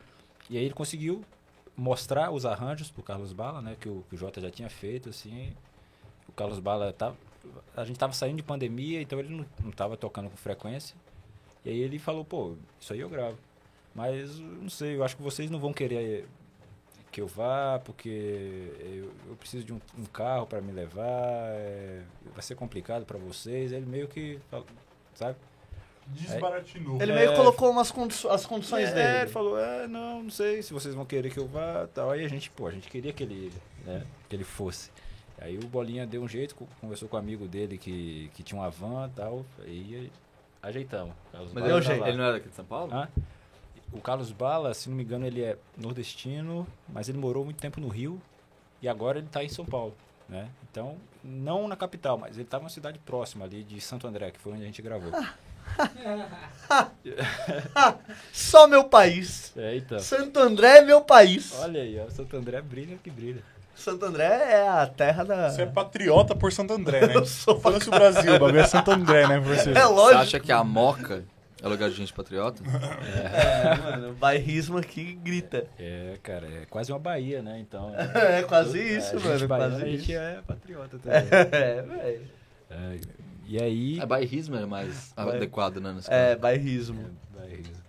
E 0.49 0.57
aí 0.57 0.65
ele 0.65 0.73
conseguiu 0.73 1.23
mostrar 1.77 2.31
os 2.31 2.45
arranjos 2.45 2.89
pro 2.89 3.03
Carlos 3.03 3.33
Bala, 3.33 3.61
né? 3.61 3.75
Que 3.79 3.89
o, 3.89 4.03
que 4.09 4.15
o 4.15 4.17
Jota 4.17 4.41
já 4.41 4.49
tinha 4.49 4.69
feito, 4.69 5.09
assim. 5.09 5.53
O 6.27 6.31
Carlos 6.31 6.59
Bala 6.59 6.93
tá, 6.93 7.13
a 7.75 7.83
gente 7.83 7.99
tava 7.99 8.13
saindo 8.13 8.37
de 8.37 8.43
pandemia, 8.43 9.01
então 9.01 9.19
ele 9.19 9.29
não, 9.29 9.45
não 9.63 9.71
tava 9.71 9.97
tocando 9.97 10.29
com 10.29 10.37
frequência. 10.37 10.95
E 11.63 11.69
aí 11.69 11.79
ele 11.79 11.99
falou, 11.99 12.23
pô, 12.23 12.55
isso 12.79 12.93
aí 12.93 12.99
eu 12.99 13.09
gravo. 13.09 13.37
Mas 13.93 14.37
não 14.39 14.69
sei, 14.69 14.95
eu 14.95 15.03
acho 15.03 15.15
que 15.15 15.23
vocês 15.23 15.49
não 15.49 15.59
vão 15.59 15.73
querer 15.73 16.27
que 17.11 17.21
eu 17.21 17.27
vá, 17.27 17.79
porque 17.79 18.69
eu, 18.81 19.11
eu 19.29 19.35
preciso 19.37 19.65
de 19.65 19.71
um, 19.71 19.79
um 19.97 20.03
carro 20.03 20.45
para 20.45 20.59
me 20.59 20.73
levar, 20.73 21.47
é, 21.51 22.01
vai 22.33 22.41
ser 22.41 22.55
complicado 22.55 23.05
para 23.05 23.17
vocês. 23.17 23.71
Ele 23.71 23.85
meio 23.85 24.05
que, 24.05 24.37
sabe? 25.13 25.37
Desbaratinou. 26.07 27.01
Ele 27.01 27.13
meio 27.13 27.31
É. 27.31 27.35
colocou 27.35 27.69
umas 27.71 27.91
condi 27.91 28.15
as 28.29 28.45
condições 28.45 28.89
É, 28.89 28.93
dele. 28.93 29.21
ele 29.23 29.29
falou, 29.31 29.59
é, 29.59 29.87
não, 29.87 30.23
não 30.23 30.29
sei 30.29 30.61
se 30.61 30.71
vocês 30.73 30.93
vão 30.93 31.05
querer 31.05 31.31
que 31.31 31.39
eu 31.39 31.47
vá 31.47 31.87
tal. 31.93 32.11
Aí 32.11 32.23
a 32.23 32.27
gente, 32.27 32.49
pô, 32.51 32.67
a 32.67 32.71
gente 32.71 32.87
queria 32.89 33.11
que 33.11 33.23
ele, 33.23 33.51
né, 33.85 34.05
que 34.29 34.35
ele 34.35 34.43
fosse. 34.43 34.91
Aí 35.39 35.57
o 35.57 35.67
Bolinha 35.67 36.05
deu 36.05 36.21
um 36.21 36.27
jeito, 36.27 36.55
co- 36.55 36.67
conversou 36.79 37.09
com 37.09 37.15
um 37.17 37.19
amigo 37.19 37.47
dele 37.47 37.77
que, 37.77 38.29
que 38.35 38.43
tinha 38.43 38.59
uma 38.61 38.69
van 38.69 39.07
e 39.07 39.15
tal, 39.15 39.45
aí 39.59 40.11
ajeitamos. 40.61 41.13
Carlos 41.31 41.51
Mas 41.53 41.63
Bala 41.63 41.67
deu 41.67 41.77
ele, 41.77 41.85
tá 41.85 41.91
jeito. 41.93 42.07
ele 42.07 42.17
não 42.17 42.23
era 42.23 42.33
daqui 42.33 42.49
de 42.49 42.55
São 42.55 42.65
Paulo? 42.65 42.93
Hã? 42.93 43.09
O 43.91 43.99
Carlos 44.01 44.31
Bala, 44.31 44.73
se 44.73 44.89
não 44.89 44.95
me 44.97 45.03
engano, 45.03 45.25
ele 45.25 45.41
é 45.43 45.57
nordestino, 45.77 46.67
mas 46.87 47.09
ele 47.09 47.17
morou 47.17 47.43
muito 47.45 47.59
tempo 47.59 47.79
no 47.81 47.87
Rio 47.87 48.21
e 48.81 48.87
agora 48.87 49.17
ele 49.17 49.27
está 49.27 49.43
em 49.43 49.49
São 49.49 49.65
Paulo, 49.65 49.95
né? 50.29 50.49
Então, 50.71 50.97
não 51.23 51.67
na 51.67 51.75
capital, 51.75 52.17
mas 52.17 52.35
ele 52.35 52.43
está 52.43 52.57
numa 52.59 52.69
cidade 52.69 52.97
próxima 52.99 53.45
ali 53.45 53.63
de 53.63 53.79
Santo 53.81 54.07
André, 54.07 54.31
que 54.31 54.39
foi 54.39 54.53
onde 54.53 54.63
a 54.63 54.65
gente 54.65 54.81
gravou. 54.81 55.11
Só 58.31 58.67
meu 58.67 58.83
país. 58.85 59.51
É, 59.55 59.75
então. 59.77 59.99
Santo 59.99 60.39
André 60.39 60.79
é 60.79 60.81
meu 60.81 61.01
país. 61.01 61.53
Olha 61.59 61.81
aí, 61.81 61.99
ó, 61.99 62.09
Santo 62.09 62.35
André 62.37 62.61
brilha 62.61 62.97
que 63.03 63.09
brilha. 63.09 63.41
Santo 63.75 64.05
André 64.05 64.25
é 64.25 64.67
a 64.67 64.85
terra 64.87 65.23
da. 65.23 65.49
Você 65.49 65.63
é 65.63 65.65
patriota 65.65 66.35
por 66.35 66.51
Santo 66.51 66.73
André, 66.73 67.07
né? 67.07 67.15
Eu 67.19 67.25
sou 67.25 67.55
pra 67.59 67.71
Foda-se 67.71 67.89
o 67.89 67.91
Brasil, 67.91 68.35
o 68.35 68.39
bagulho 68.39 68.59
é 68.59 68.67
Santo 68.67 68.91
André, 68.91 69.27
né, 69.27 69.39
pra 69.39 69.55
você? 69.55 69.71
É 69.71 69.73
Você 69.73 69.83
lógico. 69.93 70.21
acha 70.21 70.39
que 70.39 70.51
a 70.51 70.63
Moca 70.63 71.23
é 71.61 71.67
lugar 71.67 71.89
de 71.89 71.95
gente 71.95 72.13
patriota? 72.13 72.63
É, 73.05 73.75
mano, 73.75 74.09
o 74.11 74.13
bairrismo 74.13 74.77
aqui 74.77 75.13
grita. 75.21 75.67
É, 75.77 76.17
cara, 76.23 76.47
é 76.47 76.65
quase 76.69 76.91
uma 76.91 76.99
Bahia, 76.99 77.41
né? 77.41 77.59
Então. 77.59 77.93
É 78.15 78.43
quase 78.43 78.79
É, 78.79 78.97
isso, 78.97 79.15
a 79.15 79.19
gente 79.19 79.27
mano. 79.27 79.47
baiano, 79.47 79.71
Quase 79.71 79.83
a 79.83 79.87
gente 79.89 80.03
isso. 80.03 80.11
é 80.13 80.39
patriota 80.47 80.97
também. 80.99 81.17
É, 81.19 81.81
velho. 81.81 82.21
É, 82.69 82.97
e 83.47 83.61
aí. 83.61 83.99
É 83.99 84.05
bairrismo 84.05 84.55
é 84.55 84.65
mais 84.65 85.13
Vai- 85.17 85.37
adequado, 85.37 85.77
né? 85.81 85.93
nesse 85.93 86.11
É, 86.11 86.29
caso. 86.29 86.39
bairrismo. 86.41 87.11
É, 87.35 87.39
Bahia. 87.39 87.85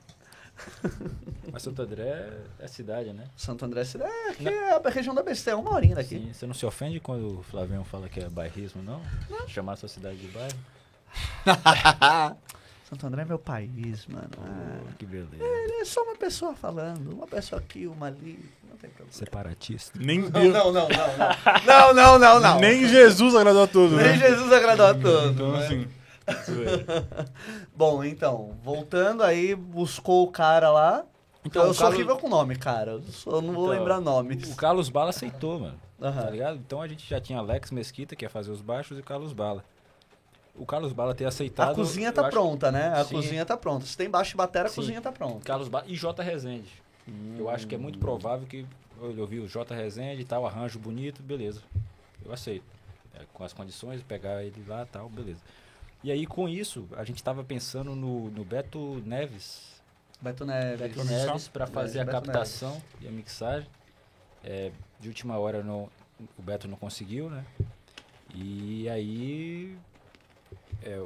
Mas 1.53 1.63
Santo 1.63 1.83
André 1.83 2.33
é 2.59 2.67
cidade, 2.67 3.13
né? 3.13 3.25
Santo 3.37 3.65
André 3.65 3.83
é 3.83 4.31
aqui 4.31 4.49
é 4.49 4.71
a 4.75 4.91
região 4.91 5.15
da 5.15 5.23
BC, 5.23 5.51
é 5.51 5.55
uma 5.55 5.73
horinha 5.75 5.95
daqui. 5.95 6.17
Sim, 6.19 6.33
você 6.33 6.47
não 6.47 6.55
se 6.55 6.65
ofende 6.65 6.99
quando 6.99 7.41
o 7.41 7.43
Flavião 7.43 7.85
fala 7.85 8.09
que 8.09 8.21
é 8.21 8.29
bairrismo, 8.29 8.83
não? 8.83 9.03
Chamar 9.47 9.75
a 9.75 9.77
sua 9.77 9.89
cidade 9.89 10.17
de 10.17 10.29
bairro? 10.29 10.57
Santo 12.89 13.07
André 13.07 13.23
é 13.23 13.25
meu 13.25 13.39
país, 13.39 14.07
mano. 14.07 14.29
Ah, 14.39 14.93
que 14.99 15.05
beleza. 15.07 15.29
é 15.41 15.85
só 15.85 16.03
uma 16.03 16.17
pessoa 16.17 16.55
falando, 16.55 17.13
uma 17.15 17.27
pessoa 17.27 17.61
aqui, 17.61 17.87
uma 17.87 18.07
ali, 18.07 18.39
não 18.71 18.77
tem 18.77 18.89
problema. 18.91 19.13
Separatista. 19.13 19.99
Nem, 20.01 20.21
Não, 20.21 20.31
não, 20.31 20.73
não, 20.73 20.73
não, 20.73 20.89
não. 20.89 21.65
Não, 21.67 21.95
não, 21.95 22.19
não, 22.19 22.41
não. 22.41 22.61
nem 22.61 22.87
Jesus 22.87 23.35
agradou 23.35 23.65
a 23.65 23.67
todos, 23.67 23.97
Nem 23.97 24.07
né? 24.07 24.19
Jesus 24.19 24.53
agradou 24.53 24.87
a 24.87 24.95
todos. 24.95 25.31
Então, 25.33 25.53
né? 25.53 25.65
assim, 25.67 25.89
Bom, 27.75 28.03
então, 28.05 28.57
voltando 28.63 29.23
aí, 29.23 29.55
buscou 29.55 30.25
o 30.25 30.31
cara 30.31 30.71
lá. 30.71 31.05
Então, 31.45 31.65
eu 31.65 31.71
o 31.71 31.75
sou 31.75 31.83
Carlos- 31.85 31.97
horrível 31.99 32.17
com 32.17 32.29
nome, 32.29 32.57
cara. 32.57 32.93
Eu, 32.93 33.03
sou- 33.03 33.35
eu 33.35 33.43
não 33.43 33.53
vou 33.55 33.67
Então, 33.67 33.79
lembrar 33.79 34.01
nomes. 34.01 34.51
O 34.53 34.57
Carlos 34.57 34.89
Bala 34.89 35.11
aceitou, 35.11 35.61
mano. 35.61 35.81
Aham. 36.01 36.23
Tá 36.25 36.31
ligado? 36.31 36.57
Então 36.57 36.83
a 36.83 36.89
gente 36.89 37.09
já 37.09 37.21
tinha 37.21 37.39
Alex 37.39 37.71
Mesquita, 37.71 38.15
que 38.17 38.25
ia 38.25 38.29
fazer 38.31 38.51
os 38.51 38.61
baixos, 38.61 38.99
e 38.99 39.01
o 39.01 39.05
Carlos 39.05 39.33
Bala. 39.33 39.65
O 40.59 40.65
Carlos 40.67 40.93
Bala 40.93 41.15
ter 41.15 41.27
aceitado. 41.27 41.73
A 41.73 41.75
cozinha 41.75 42.13
tá 42.13 42.23
acho- 42.23 42.31
pronta, 42.31 42.73
né? 42.73 42.89
A 42.89 43.05
Sim. 43.05 43.15
cozinha 43.17 43.45
tá 43.45 43.57
pronta. 43.57 43.85
Se 43.87 43.97
tem 43.97 44.09
baixo 44.09 44.35
e 44.35 44.37
batera, 44.37 44.67
a 44.67 44.71
Sim. 44.71 44.77
cozinha 44.77 45.01
tá 45.01 45.13
pronta. 45.13 45.41
Carlos 45.45 45.69
Bala 45.69 45.85
e 45.87 45.95
J. 45.95 46.23
Rezende. 46.23 46.71
Eu 47.39 47.49
acho 47.49 47.67
que 47.67 47.75
é 47.75 47.79
muito 47.79 47.99
provável 47.99 48.47
que 48.47 48.67
eu 49.01 49.19
ouvi 49.21 49.39
o 49.39 49.47
J. 49.47 49.75
Rezende 49.75 50.23
e 50.23 50.25
tal, 50.25 50.47
arranjo 50.47 50.79
bonito, 50.79 51.23
beleza. 51.23 51.61
Eu 52.25 52.33
aceito. 52.33 52.65
É, 53.15 53.21
com 53.33 53.45
as 53.45 53.53
condições, 53.53 54.03
pegar 54.03 54.43
ele 54.43 54.63
lá 54.67 54.83
e 54.83 54.87
tal, 54.87 55.09
beleza. 55.09 55.41
E 56.03 56.11
aí, 56.11 56.27
com 56.27 56.49
isso, 56.49 56.87
a 56.97 57.05
gente 57.05 57.23
tava 57.23 57.43
pensando 57.45 57.95
no, 57.95 58.31
no 58.31 58.45
Beto 58.45 59.03
Neves. 59.07 59.81
Beto 60.21 60.45
Neves. 60.45 60.79
Beto? 60.81 61.05
Neves 61.05 61.49
para 61.49 61.67
fazer 61.67 62.01
a 62.01 62.05
Beto 62.05 62.17
captação 62.23 62.81
e 63.01 63.09
a 63.09 63.11
mixagem. 63.11 63.69
É, 64.45 64.71
de 65.01 65.09
última 65.09 65.39
hora 65.39 65.63
não, 65.63 65.89
o 66.39 66.43
Beto 66.43 66.67
não 66.69 66.77
conseguiu, 66.77 67.29
né? 67.31 67.45
E 68.35 68.89
aí. 68.89 69.77
É, 70.87 71.05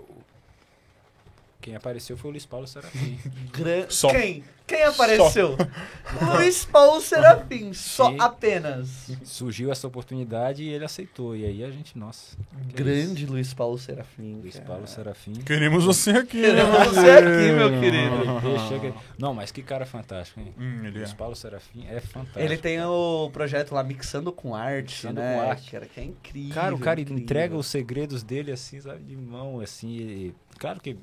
quem 1.61 1.74
apareceu 1.76 2.16
foi 2.16 2.30
o 2.30 2.32
Luiz 2.32 2.46
Paulo 2.46 2.66
Serafim. 2.66 3.18
Gran- 3.52 3.86
Só. 3.88 4.08
Quem? 4.11 4.42
Quem 4.66 4.84
apareceu? 4.84 5.56
Luiz 6.36 6.64
Paulo 6.64 7.00
Serafim. 7.00 7.72
Só 7.72 8.11
Sim. 8.11 8.16
apenas. 8.20 9.11
Surgiu 9.24 9.72
essa 9.72 9.86
oportunidade 9.88 10.62
e 10.62 10.68
ele 10.68 10.84
aceitou. 10.84 11.34
E 11.34 11.44
aí 11.44 11.64
a 11.64 11.70
gente, 11.72 11.98
nossa. 11.98 12.36
que 12.68 12.74
Grande 12.74 13.26
Luiz 13.26 13.52
Pauu 13.52 13.76
Serafim. 13.76 14.38
Luiz 14.40 14.54
cara. 14.54 14.66
Paulo 14.66 14.86
Serafim. 14.86 15.32
queremos 15.34 15.84
você 15.84 16.11
aqui, 16.11 16.40
né? 16.40 16.48
Queremos 16.50 16.86
você 16.94 17.11
aqui, 17.11 17.52
meu 17.52 17.70
querido. 17.80 18.40
Deixa 18.42 18.78
que- 18.78 18.94
Não, 19.18 19.34
mas 19.34 19.50
que 19.50 19.61
cara 19.61 19.84
fantástico, 19.84 20.38
hein? 20.38 20.54
Hum, 20.56 20.84
ele 20.84 20.98
é. 20.98 21.00
Luiz 21.00 21.12
Paulo 21.12 21.34
Serafim 21.34 21.84
é 21.88 21.98
fantástico. 22.00 22.38
Ele 22.38 22.56
tem 22.56 22.80
o 22.80 23.28
projeto 23.32 23.72
lá 23.74 23.82
Mixando 23.82 24.32
com 24.32 24.54
Arte, 24.54 24.92
Mixando 25.06 25.20
né? 25.20 25.34
com 25.34 25.50
Arte. 25.50 25.70
Cara, 25.72 25.86
que 25.86 25.98
é 26.00 26.04
incrível. 26.04 26.54
Cara, 26.54 26.74
o 26.74 26.78
cara 26.78 27.00
incrível. 27.00 27.22
entrega 27.24 27.56
os 27.56 27.66
segredos 27.66 28.22
dele 28.22 28.52
assim, 28.52 28.80
sabe, 28.80 29.02
de 29.02 29.16
mão, 29.16 29.58
assim. 29.61 29.88
e- 29.96 30.34
Claro 30.58 30.78
que 30.78 30.96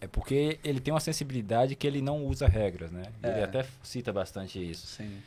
é 0.00 0.06
porque 0.06 0.58
ele 0.64 0.80
tem 0.80 0.92
uma 0.92 1.00
sensibilidade 1.00 1.74
que 1.74 1.86
ele 1.86 2.00
não 2.02 2.24
usa 2.26 2.46
regras, 2.46 2.90
né? 2.90 3.02
Ele 3.22 3.40
É. 3.40 3.44
até 3.44 3.66
cita 3.82 4.12
bastante 4.12 4.58
isso. 4.58 4.86
Sim. 4.86 5.18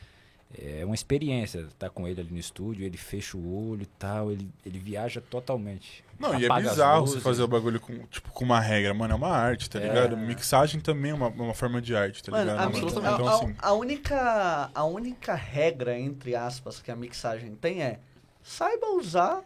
É 0.57 0.83
uma 0.83 0.95
experiência 0.95 1.59
estar 1.59 1.91
com 1.91 2.07
ele 2.07 2.21
ali 2.21 2.31
no 2.31 2.39
estúdio, 2.39 2.83
ele 2.83 2.97
fecha 2.97 3.37
o 3.37 3.71
olho 3.71 3.83
e 3.83 3.85
tal, 3.85 4.31
ele, 4.31 4.49
ele 4.65 4.79
viaja 4.79 5.21
totalmente. 5.21 6.03
Não, 6.19 6.37
e 6.39 6.43
é 6.45 6.49
bizarro 6.49 7.05
você 7.05 7.19
fazer 7.19 7.43
o 7.43 7.47
bagulho 7.47 7.79
com, 7.79 7.95
tipo, 8.07 8.31
com 8.31 8.45
uma 8.45 8.59
regra, 8.59 8.91
mano. 8.93 9.13
É 9.13 9.15
uma 9.15 9.29
arte, 9.29 9.69
tá 9.69 9.79
É. 9.79 9.83
ligado? 9.87 10.17
Mixagem 10.17 10.81
também 10.81 11.11
é 11.11 11.13
uma, 11.13 11.27
uma 11.27 11.53
forma 11.53 11.79
de 11.79 11.95
arte, 11.95 12.23
tá 12.23 12.31
Mano, 12.31 12.49
ligado? 12.51 12.65
absolutamente. 12.67 13.07
a- 13.11 13.13
Então, 13.15 13.27
a- 13.27 13.35
assim. 13.35 13.55
a 13.59 13.73
única, 13.73 14.71
a 14.73 14.83
única 14.85 15.35
regra, 15.35 15.99
entre 15.99 16.35
aspas, 16.35 16.81
que 16.81 16.89
a 16.89 16.95
mixagem 16.95 17.53
tem 17.55 17.83
é 17.83 17.99
saiba 18.41 18.87
usar 18.97 19.43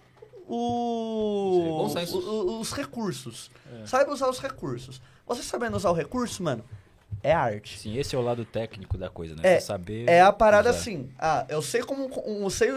o, 0.47 1.79
Bom 1.79 1.89
senso. 1.89 2.17
o- 2.17 2.47
o- 2.55 2.59
os 2.61 2.71
recursos. 2.71 3.51
É. 3.81 3.85
Saiba 3.85 4.11
usar 4.13 4.29
os 4.29 4.39
recursos. 4.39 5.01
Você 5.25 5.41
sabendo 5.43 5.77
usar 5.77 5.89
o 5.89 5.93
recurso, 5.93 6.43
mano, 6.43 6.63
é 7.21 7.31
arte. 7.31 7.79
Sim, 7.79 7.97
esse 7.97 8.15
é 8.15 8.19
o 8.19 8.21
lado 8.21 8.43
técnico 8.45 8.97
da 8.97 9.09
coisa, 9.09 9.35
né? 9.35 9.41
É, 9.43 9.59
Você 9.59 9.67
saber. 9.67 10.09
É 10.09 10.21
a 10.21 10.31
parada 10.33 10.69
usar. 10.69 10.79
assim. 10.79 11.09
Ah, 11.17 11.45
eu 11.49 11.61
sei 11.61 11.81
como. 11.81 12.09
Eu 12.25 12.49
sei, 12.49 12.69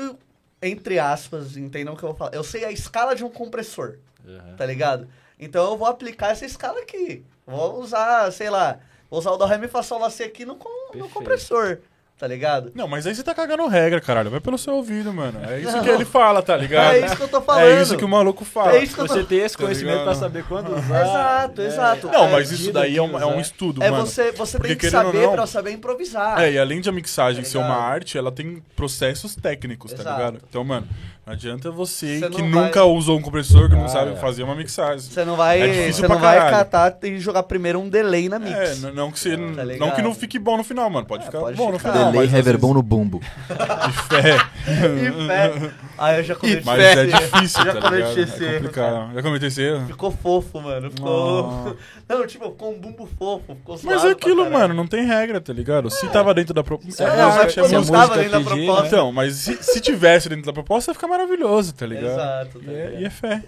entre 0.63 0.99
aspas, 0.99 1.57
entendam 1.57 1.95
o 1.95 1.97
que 1.97 2.03
eu 2.05 2.11
vou 2.11 2.17
falar. 2.17 2.35
Eu 2.35 2.45
sei 2.45 2.65
a 2.65 2.71
escala 2.71 3.15
de 3.17 3.25
um 3.25 3.31
compressor, 3.31 3.99
Aham. 4.27 4.57
tá 4.57 4.65
ligado? 4.67 5.09
Então 5.39 5.65
eu 5.73 5.77
vou 5.77 5.87
aplicar 5.89 6.31
essa 6.31 6.47
escala 6.47 6.81
aqui. 6.81 7.25
Vou 7.47 7.81
usar, 7.81 8.31
sei 8.33 8.49
lá, 8.51 8.81
vou 9.11 9.19
usar 9.19 9.31
o 9.33 9.37
do 9.37 9.45
Ré, 9.45 9.59
Mi, 9.59 9.69
Fá, 9.69 9.83
Sol, 9.83 9.99
Lá, 10.01 10.11
Si 10.11 10.23
aqui 10.23 10.45
no, 10.45 10.57
com- 10.57 10.97
no 10.97 11.09
compressor, 11.11 11.79
tá 12.19 12.27
ligado? 12.27 12.73
Não, 12.75 12.89
mas 12.89 13.07
aí 13.07 13.15
você 13.15 13.23
tá 13.23 13.35
cagando 13.35 13.67
regra, 13.67 14.01
caralho. 14.01 14.31
Vai 14.31 14.41
pelo 14.41 14.57
seu 14.57 14.75
ouvido, 14.75 15.13
mano. 15.13 15.39
É 15.49 15.61
isso 15.61 15.81
que 15.83 15.89
ele 15.89 16.05
fala, 16.05 16.43
tá 16.43 16.57
ligado? 16.57 16.95
É 16.95 17.07
isso 17.07 17.17
que 17.17 17.23
eu 17.23 17.29
tô 17.29 17.41
falando. 17.41 17.65
É 17.65 17.83
isso 17.83 17.97
que 17.97 18.05
o 18.05 18.09
maluco 18.09 18.45
fala. 18.45 18.73
É 18.77 18.83
isso 18.83 18.95
que 18.95 19.01
eu 19.01 19.07
tô 19.07 19.15
Você 19.15 19.25
ter 19.25 19.37
esse 19.37 19.57
Tá 19.57 19.63
conhecimento 19.65 19.93
ligado? 19.99 20.05
pra 20.07 20.15
saber 20.15 20.45
quando 20.45 20.73
usar. 20.77 21.03
Exato, 21.07 21.61
né? 21.63 21.67
exato. 21.69 22.07
Não, 22.09 22.25
É, 22.25 22.33
mas 22.33 22.51
isso 22.51 22.73
daí 22.73 22.97
é 22.97 23.03
um, 23.03 23.19
é 23.19 23.27
um 23.27 23.41
estudo, 23.41 23.83
É 23.83 23.91
mano. 23.91 24.07
você, 24.07 24.33
você 24.33 24.57
Porque 24.59 24.75
tem 24.75 24.79
que 24.79 24.91
saber 24.91 25.23
não- 25.27 25.33
pra 25.33 25.47
saber 25.47 25.73
improvisar. 25.73 26.41
É, 26.41 26.53
e 26.53 26.59
além 26.59 26.81
de 26.81 26.89
a 26.89 26.93
mixagem 26.93 27.43
Tá 27.43 27.49
ser 27.51 27.59
uma 27.59 27.77
arte, 27.77 28.17
ela 28.17 28.33
tem 28.33 28.63
processos 28.75 29.35
técnicos, 29.37 29.93
tá 29.93 30.03
Exato. 30.03 30.17
ligado? 30.17 30.39
Então, 30.49 30.65
mano, 30.65 30.87
não 31.27 31.33
adianta 31.33 31.71
você, 31.71 32.21
Você 32.21 32.31
que 32.31 32.41
não 32.43 32.63
nunca 32.63 32.81
vai- 32.85 32.89
usou 32.91 33.19
um 33.19 33.23
compressor, 33.23 33.69
que 33.69 33.75
não 33.75 33.87
Ah, 33.87 33.89
sabe 33.89 34.13
é. 34.13 34.17
fazer 34.17 34.43
uma 34.45 34.55
mixagem. 34.55 35.01
Você 35.01 35.25
não 35.25 35.35
vai, 35.37 35.61
É 35.61 35.67
difícil 35.67 36.03
você 36.05 36.09
não 36.09 36.19
vai 36.19 36.39
catar 36.51 36.97
e 37.03 37.19
jogar 37.19 37.43
primeiro 37.43 37.81
um 37.81 37.89
delay 37.89 38.29
na 38.29 38.39
mix. 38.39 38.85
É, 38.85 38.93
não 38.93 39.11
que, 39.11 39.19
você, 39.19 39.37
Tá 39.37 39.65
não 39.79 39.91
que 39.91 40.03
não 40.03 40.15
fique 40.15 40.39
bom 40.39 40.57
no 40.57 40.63
final, 40.65 40.89
mano. 40.89 41.05
Pode 41.07 41.25
É, 41.25 41.27
ficar 41.27 41.41
pode 41.41 41.57
bom 41.57 41.73
no 41.73 41.79
final. 41.81 42.06
Às 42.09 42.31
reverbão 42.31 42.75
no 42.75 42.83
bumbo. 42.83 43.21
de 43.21 43.93
fé. 44.09 44.37
E 44.67 45.27
fé. 45.29 45.71
Aí 45.97 46.19
eu 46.19 46.25
já 46.25 46.35
cometi 46.35 46.65
Mas 46.67 46.81
esse 46.81 46.99
é 46.99 47.03
erro. 47.07 47.19
difícil, 47.21 47.65
Já 47.65 47.73
tá 47.75 47.81
cometi 47.83 47.97
ligado? 48.03 48.19
esse 48.19 48.45
É 48.45 48.55
erro. 48.57 48.71
Já 49.15 49.23
cometeu 49.23 49.49
esse 49.49 49.63
erro? 49.63 49.87
Ficou 49.87 50.11
fofo, 50.11 50.61
mano. 50.61 50.91
Ficou. 50.91 51.77
Não, 52.09 52.27
tipo, 52.27 52.51
ficou 52.51 52.73
um 52.75 52.79
bumbo 52.81 53.07
fofo. 53.17 53.55
Ficou 53.55 53.79
Mas 53.85 54.05
é 54.05 54.11
aquilo, 54.11 54.51
mano, 54.51 54.75
não 54.75 54.87
tem 54.87 55.05
regra, 55.07 55.41
tá 55.41 55.53
ligado? 55.53 55.89
Se 55.89 56.09
tava 56.09 56.35
dentro 56.35 56.53
da 56.53 56.65
proposta. 56.65 57.05
É, 57.05 57.07
É, 57.07 57.17
não, 57.17 57.29
mas 57.37 57.57
é 57.57 57.63
música. 57.79 57.97
tava 57.97 58.17
dentro 58.17 58.31
da 58.33 58.39
né? 58.41 58.45
proposta. 58.45 58.87
Então, 58.89 59.13
mas 59.13 59.35
se, 59.37 59.63
se 59.63 59.81
tivesse 59.81 60.29
dentro 60.29 60.47
da 60.47 60.53
proposta, 60.53 60.91
ia 60.91 60.95
ficar 60.95 61.07
maravilhoso, 61.09 61.73
tá 61.73 61.87
ligado? 61.87 62.07
Exato, 62.13 62.59
tá 62.59 62.65
E 62.73 62.75
é, 62.75 62.85
ligado? 62.87 63.01
e 63.01 63.05
é 63.05 63.11
fé. 63.11 63.39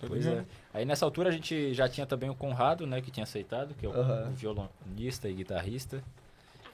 Tá 0.00 0.06
Pois 0.06 0.24
ligado? 0.26 0.40
é. 0.74 0.78
Aí 0.78 0.84
nessa 0.84 1.04
altura 1.06 1.30
a 1.30 1.32
gente 1.32 1.72
já 1.72 1.88
tinha 1.88 2.06
também 2.06 2.28
o 2.28 2.34
Conrado, 2.34 2.86
né, 2.86 3.00
que 3.00 3.10
tinha 3.10 3.24
aceitado, 3.24 3.74
que 3.74 3.86
é 3.86 3.88
o, 3.88 3.92
o 3.92 4.30
violonista 4.36 5.28
e 5.28 5.32
guitarrista, 5.32 6.04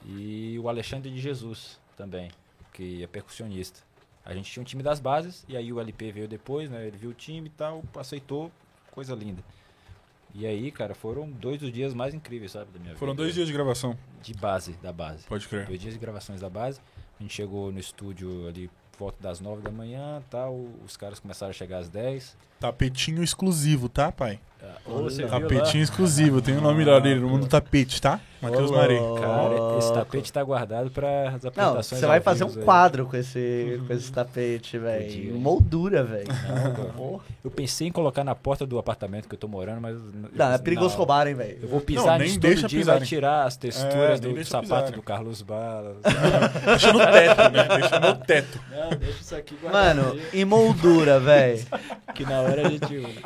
e 0.07 0.57
o 0.59 0.69
Alexandre 0.69 1.09
de 1.11 1.19
Jesus 1.19 1.79
também, 1.97 2.29
que 2.73 3.03
é 3.03 3.07
percussionista. 3.07 3.79
A 4.25 4.33
gente 4.33 4.51
tinha 4.51 4.61
um 4.61 4.65
time 4.65 4.81
das 4.81 4.99
bases, 4.99 5.45
e 5.47 5.55
aí 5.55 5.71
o 5.71 5.79
LP 5.79 6.11
veio 6.11 6.27
depois, 6.27 6.69
né, 6.69 6.87
ele 6.87 6.97
viu 6.97 7.11
o 7.11 7.13
time 7.13 7.47
e 7.47 7.51
tal, 7.51 7.83
aceitou, 7.95 8.51
coisa 8.91 9.13
linda. 9.13 9.43
E 10.33 10.45
aí, 10.45 10.69
cara, 10.71 10.93
foram 10.93 11.29
dois 11.29 11.59
dos 11.61 11.71
dias 11.71 11.93
mais 11.93 12.13
incríveis, 12.13 12.51
sabe, 12.51 12.69
da 12.73 12.79
minha 12.79 12.95
Foram 12.97 13.13
vida. 13.13 13.23
dois 13.23 13.33
dias 13.33 13.47
de 13.47 13.53
gravação, 13.53 13.97
De 14.21 14.33
base, 14.33 14.73
da 14.81 14.91
base. 14.91 15.25
pode 15.27 15.47
crer. 15.47 15.65
Dois 15.67 15.79
dias 15.79 15.93
de 15.93 15.99
gravações 15.99 16.41
da 16.41 16.49
base. 16.49 16.81
A 17.17 17.23
gente 17.23 17.33
chegou 17.33 17.71
no 17.71 17.79
estúdio 17.79 18.45
ali 18.47 18.69
por 18.91 18.99
volta 18.99 19.17
das 19.21 19.39
nove 19.39 19.61
da 19.61 19.71
manhã 19.71 20.21
tal. 20.29 20.53
Os 20.85 20.97
caras 20.97 21.19
começaram 21.19 21.51
a 21.51 21.53
chegar 21.53 21.77
às 21.77 21.87
10. 21.87 22.35
Tapetinho 22.59 23.23
exclusivo, 23.23 23.87
tá, 23.87 24.11
pai? 24.11 24.41
Viu 24.87 25.27
Tapetinho 25.27 25.77
lá? 25.77 25.83
exclusivo, 25.83 26.41
tem 26.41 26.57
o 26.57 26.61
nome 26.61 26.83
lá 26.83 26.99
dele, 26.99 27.19
no 27.19 27.29
mundo 27.29 27.41
do 27.41 27.47
tapete, 27.49 28.01
tá? 28.01 28.19
Matheus 28.41 28.69
Ô, 28.69 28.75
Mari. 28.75 28.95
Cara, 29.19 29.77
esse 29.79 29.91
tapete 29.93 30.31
tá 30.31 30.43
guardado 30.43 30.91
para 30.91 31.29
as 31.29 31.41
Não, 31.41 31.49
apresentações. 31.49 31.99
você 31.99 32.05
vai 32.05 32.19
fazer 32.21 32.43
um 32.43 32.49
aí. 32.49 32.63
quadro 32.63 33.05
com 33.07 33.17
esse, 33.17 33.81
com 33.87 33.93
esse 33.93 34.11
tapete, 34.11 34.77
velho. 34.77 35.33
Moldura, 35.39 36.03
velho. 36.03 36.27
Não. 36.95 37.21
Eu 37.43 37.49
pensei 37.49 37.87
em 37.87 37.91
colocar 37.91 38.23
na 38.23 38.35
porta 38.35 38.65
do 38.65 38.77
apartamento 38.77 39.27
que 39.27 39.33
eu 39.33 39.39
tô 39.39 39.47
morando, 39.47 39.81
mas. 39.81 39.97
Não, 40.33 40.51
é 40.53 40.57
perigoso 40.59 40.95
roubarem, 40.95 41.33
velho. 41.33 41.57
Eu 41.63 41.67
vou 41.69 41.81
pisar 41.81 42.05
Não, 42.11 42.17
nem 42.19 42.27
nisso 42.27 42.39
deixa 42.39 42.61
todo 42.61 42.69
dia, 42.69 42.79
pisarem. 42.81 42.99
vai 42.99 43.07
tirar 43.07 43.43
as 43.45 43.57
texturas 43.57 44.19
É, 44.19 44.21
do 44.21 44.45
sapato 44.45 44.63
pisarem. 44.67 44.91
do 44.91 45.01
Carlos 45.01 45.41
Balas. 45.41 45.97
Deixa 46.65 46.93
no 46.93 46.99
teto, 46.99 47.51
né? 47.51 47.67
Deixa 47.79 47.99
no 47.99 48.15
teto. 48.15 48.59
Não, 48.69 48.89
deixa 48.97 49.21
isso 49.21 49.35
aqui 49.35 49.55
Mano, 49.63 50.19
em 50.33 50.45
moldura, 50.45 51.19
velho. 51.19 51.65
que 52.13 52.23
na 52.25 52.41
hora 52.41 52.67
a 52.67 52.69
gente. 52.69 52.85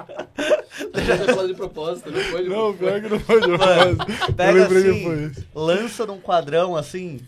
De 1.48 1.54
propósito, 1.54 2.12
não 2.12 2.20
foi? 2.22 2.44
de 2.44 2.50
Não, 2.50 2.74
propósito. 2.74 2.80
pior 2.80 3.02
que 3.02 3.10
não 3.10 3.20
foi 3.20 3.40
Mano, 3.58 3.98
Eu 4.28 4.34
pega 4.34 4.66
assim, 4.66 5.32
lança 5.56 6.06
num 6.06 6.20
quadrão 6.20 6.76
assim, 6.76 7.20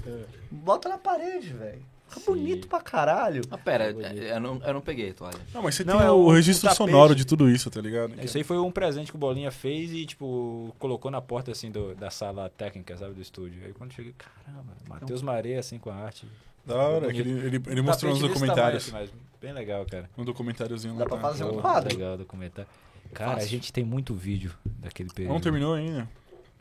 bota 0.50 0.90
na 0.90 0.98
parede, 0.98 1.54
velho. 1.54 1.82
Fica 2.10 2.20
Sim. 2.26 2.32
bonito 2.34 2.68
pra 2.68 2.82
caralho. 2.82 3.42
Ah, 3.50 3.58
pera, 3.58 3.90
eu 3.92 4.40
não, 4.42 4.62
eu 4.66 4.74
não 4.74 4.82
peguei 4.82 5.12
a 5.12 5.14
toalha. 5.14 5.38
Não, 5.54 5.62
mas 5.64 5.76
você 5.76 5.86
Não, 5.86 5.98
tem 5.98 6.08
é 6.08 6.12
o, 6.12 6.16
o- 6.26 6.32
registro 6.34 6.70
o 6.70 6.74
sonoro 6.76 7.16
de 7.16 7.24
tudo 7.26 7.50
isso, 7.50 7.70
tá 7.72 7.80
ligado? 7.80 8.14
Isso 8.22 8.38
aí 8.38 8.44
foi 8.44 8.58
um 8.58 8.70
presente 8.70 9.10
que 9.12 9.16
o 9.16 9.20
Bolinha 9.20 9.50
fez 9.50 9.94
e, 9.94 10.06
tipo, 10.06 10.76
colocou 10.78 11.10
na 11.10 11.22
porta, 11.22 11.52
assim, 11.54 11.72
do- 11.72 11.96
da 11.96 12.10
sala 12.10 12.50
técnica, 12.50 12.98
sabe, 12.98 13.14
do 13.14 13.22
estúdio. 13.22 13.62
Aí 13.66 13.72
quando 13.72 13.94
cheguei, 13.94 14.14
caramba, 14.18 14.74
Matheus 14.90 15.22
Maré, 15.22 15.58
assim, 15.58 15.78
com 15.78 15.90
a 15.90 15.96
arte. 15.96 16.28
Da 16.66 16.76
hora, 16.76 17.14
que 17.14 17.20
ele, 17.22 17.32
ele, 17.48 17.62
ele 17.66 17.82
mostrou 17.82 18.12
desse 18.14 18.28
documentários. 18.28 18.88
tamanho, 18.88 19.06
assim, 19.06 19.14
mas 19.16 19.40
bem 19.42 19.54
legal, 19.54 19.86
cara. 19.90 20.10
Um 20.18 20.26
documentáriozinho 20.26 20.94
Dá 20.96 21.06
lá. 21.06 21.06
pra 21.10 21.18
tá. 21.18 21.28
fazer 21.30 21.46
um 21.46 21.62
quadro. 21.62 21.96
Legal 21.96 22.18
documentário. 22.18 22.70
Cara, 23.14 23.42
a 23.42 23.46
gente 23.46 23.72
tem 23.72 23.84
muito 23.84 24.14
vídeo 24.14 24.54
daquele 24.66 25.10
período. 25.10 25.34
Não 25.34 25.42
terminou 25.42 25.74
ainda. 25.74 26.10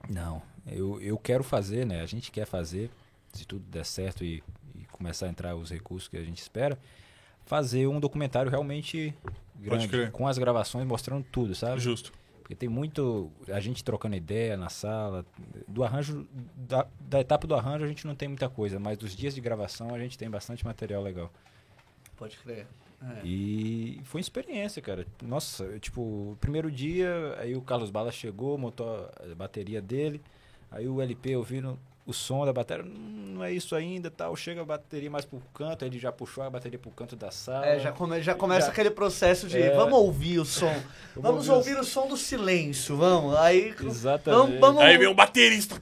Não, 0.09 0.43
eu, 0.67 1.01
eu 1.01 1.19
quero 1.19 1.45
fazer, 1.45 1.87
né? 1.87 2.01
A 2.01 2.07
gente 2.07 2.31
quer 2.31 2.47
fazer, 2.47 2.91
se 3.33 3.47
tudo 3.47 3.65
der 3.69 3.85
certo 3.85 4.25
e, 4.25 4.43
e 4.75 4.85
começar 4.93 5.27
a 5.27 5.29
entrar 5.29 5.57
os 5.57 5.71
recursos 5.71 6.09
que 6.09 6.17
a 6.17 6.23
gente 6.23 6.39
espera, 6.39 6.79
fazer 7.45 7.87
um 7.87 8.01
documentário 8.01 8.51
realmente 8.51 9.15
grande, 9.57 9.89
crer. 9.89 10.11
com 10.11 10.27
as 10.27 10.39
gravações 10.39 10.87
mostrando 10.87 11.25
tudo, 11.31 11.55
sabe? 11.55 11.81
Justo. 11.81 12.13
Porque 12.41 12.55
tem 12.55 12.69
muito. 12.69 13.31
A 13.49 13.61
gente 13.61 13.85
trocando 13.85 14.17
ideia 14.17 14.57
na 14.57 14.69
sala. 14.69 15.25
Do 15.69 15.85
arranjo. 15.85 16.27
Da, 16.57 16.87
da 16.99 17.21
etapa 17.21 17.47
do 17.47 17.55
arranjo 17.55 17.85
a 17.85 17.89
gente 17.89 18.07
não 18.07 18.15
tem 18.17 18.29
muita 18.29 18.49
coisa, 18.49 18.81
mas 18.81 18.99
dos 18.99 19.15
dias 19.15 19.35
de 19.35 19.41
gravação 19.41 19.95
a 19.95 19.99
gente 20.01 20.19
tem 20.19 20.29
bastante 20.29 20.65
material 20.65 21.01
legal. 21.01 21.33
Pode 22.17 22.37
crer. 22.39 22.67
É. 23.03 23.27
E 23.27 24.01
foi 24.05 24.19
uma 24.19 24.23
experiência, 24.23 24.83
cara. 24.83 25.07
Nossa, 25.23 25.65
eu, 25.65 25.81
tipo, 25.81 26.37
primeiro 26.41 26.71
dia, 26.71 27.35
aí 27.39 27.55
o 27.55 27.63
Carlos 27.63 27.91
Bala 27.91 28.13
chegou, 28.13 28.59
montou 28.59 29.11
a 29.19 29.35
bateria 29.35 29.81
dele, 29.81 30.21
aí 30.71 30.87
o 30.87 31.01
LP 31.01 31.37
ouvindo 31.37 31.79
o 32.07 32.13
som 32.13 32.45
da 32.45 32.53
bateria, 32.53 32.85
"Hum, 32.85 33.35
não 33.35 33.45
é 33.45 33.53
isso 33.53 33.75
ainda, 33.77 34.11
tal, 34.11 34.35
chega 34.37 34.61
a 34.61 34.65
bateria 34.65 35.11
mais 35.11 35.25
pro 35.25 35.41
canto, 35.55 35.85
aí 35.85 35.91
ele 35.91 35.99
já 35.99 36.11
puxou 36.13 36.43
a 36.45 36.51
bateria 36.51 36.79
pro 36.79 36.91
canto 36.91 37.15
da 37.17 37.31
sala. 37.31 37.67
É, 37.67 37.79
já, 37.79 37.93
come- 37.93 38.21
já 38.23 38.35
começa 38.35 38.67
Já. 38.67 38.73
aquele 38.73 38.91
processo 38.91 39.47
de 39.49 39.61
É. 39.61 39.75
vamos 39.75 39.99
ouvir 39.99 40.39
o 40.39 40.45
som. 40.45 40.75
Vamos 41.17 41.49
ouvir 41.49 41.77
o 41.77 41.81
o 41.81 41.85
som 41.85 42.07
do 42.07 42.17
silêncio, 42.17 42.97
vamos. 42.97 43.35
Aí. 43.37 43.75
Exatamente. 43.83 44.41
Vamos, 44.43 44.61
vamos, 44.61 44.83
Aí 44.83 44.97
vem 44.97 45.09
o 45.09 45.15
baterista. 45.15 45.75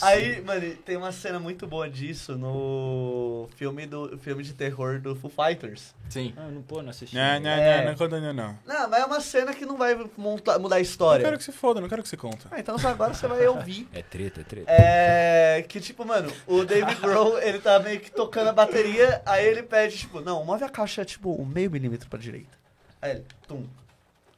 Aí, 0.00 0.40
mano, 0.42 0.74
tem 0.84 0.96
uma 0.96 1.12
cena 1.12 1.38
muito 1.38 1.66
boa 1.66 1.88
disso 1.88 2.36
no 2.36 3.48
filme 3.56 3.86
do 3.86 4.18
filme 4.18 4.42
de 4.42 4.52
terror 4.52 5.00
do 5.00 5.14
Foo 5.14 5.30
Fighters. 5.30 5.94
Sim. 6.08 6.34
Ah, 6.36 6.48
não, 6.48 6.62
pô, 6.62 6.82
não 6.82 6.90
assisti. 6.90 7.14
Não, 7.16 7.40
não, 7.40 7.50
É. 7.50 7.78
não, 7.84 7.90
não 7.92 7.98
conta 7.98 8.20
não, 8.20 8.32
não. 8.32 8.58
Não, 8.66 8.88
mas 8.90 9.02
é 9.02 9.06
uma 9.06 9.20
cena 9.20 9.54
que 9.54 9.64
não 9.64 9.76
vai 9.78 9.94
monta- 10.16 10.58
mudar 10.58 10.76
a 10.76 10.78
Não 10.78 10.82
história. 10.82 11.24
quero 11.24 11.38
que 11.38 11.44
você 11.44 11.52
foda, 11.52 11.80
não 11.80 11.88
quero 11.88 12.02
que 12.02 12.08
você 12.08 12.16
conta. 12.16 12.46
Ah, 12.50 12.58
então 12.60 12.76
agora 12.84 13.14
você 13.14 13.26
vai 13.26 13.46
ouvir. 13.46 13.88
É 13.92 14.02
treta, 14.02 14.41
é 14.42 14.44
treta. 14.44 14.70
É. 14.70 15.64
Que 15.68 15.80
tipo, 15.80 16.04
mano, 16.04 16.32
o 16.46 16.64
David 16.64 16.96
Grohl, 17.00 17.38
ele 17.42 17.58
tá 17.58 17.78
meio 17.78 18.00
que 18.00 18.10
tocando 18.10 18.48
a 18.48 18.52
bateria, 18.52 19.22
aí 19.24 19.46
ele 19.46 19.62
pede, 19.62 19.96
tipo, 19.96 20.20
não, 20.20 20.44
move 20.44 20.62
a 20.64 20.68
caixa, 20.68 21.04
tipo, 21.04 21.40
um 21.40 21.44
meio 21.46 21.70
milímetro 21.70 22.08
pra 22.08 22.18
direita. 22.18 22.56
Aí 23.00 23.12
ele, 23.12 23.24
tum. 23.48 23.64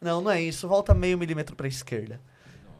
Não, 0.01 0.21
não 0.21 0.31
é 0.31 0.41
isso, 0.41 0.69
volta 0.69 0.95
meio 0.95 1.17
milímetro 1.19 1.57
pra 1.57 1.67
esquerda. 1.67 2.21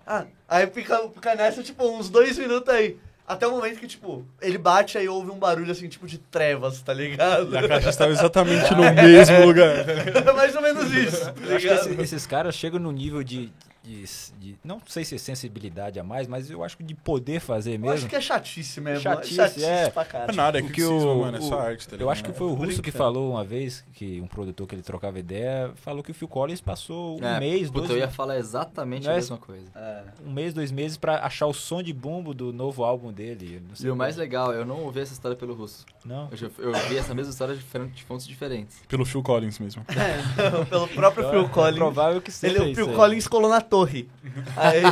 Ah, 0.07 0.27
aí 0.49 0.67
fica, 0.67 0.99
fica 1.15 1.35
nessa, 1.35 1.63
tipo, 1.63 1.85
uns 1.87 2.11
dois 2.11 2.37
minutos 2.39 2.73
aí. 2.73 2.99
Até 3.27 3.47
o 3.47 3.53
momento 3.53 3.81
que, 3.81 3.87
tipo, 3.87 4.23
ele 4.43 4.59
bate 4.59 4.99
aí 4.99 5.09
ouve 5.09 5.31
um 5.31 5.39
barulho 5.39 5.73
assim, 5.73 5.89
tipo, 5.89 6.07
de 6.07 6.19
trevas, 6.19 6.83
tá 6.83 6.93
ligado? 6.93 7.55
E 7.55 7.57
a 7.57 7.67
caixa 7.67 7.89
estava 7.89 8.13
exatamente 8.13 8.71
no 8.77 8.83
mesmo 8.93 9.47
lugar. 9.47 9.77
É 10.29 10.33
mais 10.35 10.55
ou 10.55 10.61
menos 10.61 10.93
isso, 10.93 11.25
tá 11.25 11.31
acho 11.31 11.41
que 11.41 11.57
ligado? 11.57 11.79
esse- 11.91 12.03
esses 12.03 12.27
caras 12.27 12.55
chegam 12.55 12.79
no 12.79 12.93
nível 12.93 13.25
de, 13.25 13.51
de, 13.85 14.05
de- 14.41 14.57
Não 14.65 14.81
sei 14.87 15.05
se 15.05 15.15
é 15.15 15.19
sensibilidade 15.19 16.01
a 16.01 16.03
mais, 16.05 16.27
mas 16.27 16.51
eu 16.51 16.65
acho 16.65 16.77
que 16.77 16.83
de 16.83 16.95
poder 16.95 17.39
fazer 17.41 17.75
Eu 17.75 17.79
mesmo. 17.81 17.95
acho 17.95 18.09
que 18.09 18.17
é 18.17 18.21
chatice 18.21 18.81
mesmo. 18.81 19.01
Chatice, 19.03 19.35
chatice 19.35 19.65
é. 19.65 19.91
pra 19.91 20.03
É 20.03 20.05
caralho. 20.07 20.35
nada, 20.37 20.59
é 20.59 20.63
que 20.63 20.83
o- 20.83 21.21
mano, 21.21 21.37
é 21.37 21.41
só 21.41 21.61
arte, 21.61 21.87
tá 21.89 21.97
Eu 21.97 22.09
acho 22.09 22.25
que 22.25 22.33
foi 22.33 22.47
o 22.47 22.55
Russo 22.55 22.81
que 22.83 22.91
falou 22.91 23.33
uma 23.33 23.45
vez, 23.45 23.85
que 23.93 24.21
um 24.21 24.27
produtor 24.27 24.67
que 24.67 24.75
ele 24.75 24.83
trocava 24.83 25.19
ideia, 25.19 25.71
falou 25.77 26.03
que 26.03 26.11
o 26.11 26.15
Phil 26.15 26.27
Collins 26.29 26.61
passou 26.61 27.21
um 27.21 27.25
É, 27.25 27.39
mês, 27.39 27.69
puta, 27.69 27.81
dois, 27.89 27.91
eu 27.91 27.99
ia 27.99 28.09
falar 28.09 28.39
exatamente 28.39 29.05
Não 29.05 29.11
a 29.11 29.15
é- 29.15 29.17
mesma 29.17 29.37
coisa. 29.37 29.67
É. 29.75 30.03
um 30.27 30.33
mês, 30.33 30.55
dois 30.55 30.73
meses 30.73 30.97
pra 30.97 31.25
achar 31.25 31.47
o 31.47 31.53
som 31.53 31.83
de 31.83 31.93
bumbo 31.93 32.33
do 32.33 32.53
novo 32.53 32.85
álbum 32.85 33.13
dele. 33.13 33.57
Eu 33.57 33.69
Não 33.69 33.77
sei 33.77 33.89
E 33.89 33.91
o 33.91 33.97
mais 33.97 34.15
como. 34.15 34.23
legal, 34.23 34.53
eu 34.53 34.65
não 34.65 34.81
ouvi 34.85 35.01
essa 35.01 35.13
história 35.13 35.37
pelo 35.37 35.55
russo. 35.55 35.85
Não. 36.05 36.29
Eu, 36.31 36.37
já, 36.37 36.51
eu 36.59 36.69
ouvi 36.73 36.97
essa 36.97 37.15
mesma 37.15 37.31
história 37.31 37.55
de, 37.55 37.63
fontes 38.05 38.27
diferentes. 38.27 38.79
Pelo 38.89 39.05
Phil 39.05 39.23
Collins 39.23 39.59
mesmo. 39.59 39.85
É, 39.95 40.65
pelo 40.67 40.87
próprio 40.89 41.29
Phil 41.31 41.45
É 41.45 41.49
Collins. 41.49 41.77
provável 41.77 42.21
que 42.21 42.31
seja 42.31 42.63
Ele, 42.63 42.73
o 42.73 42.75
Phil. 42.75 42.93
Collins 42.95 43.27
colou 43.29 43.51
na 43.51 43.61
torre. 43.75 44.09
Aí, 44.57 44.83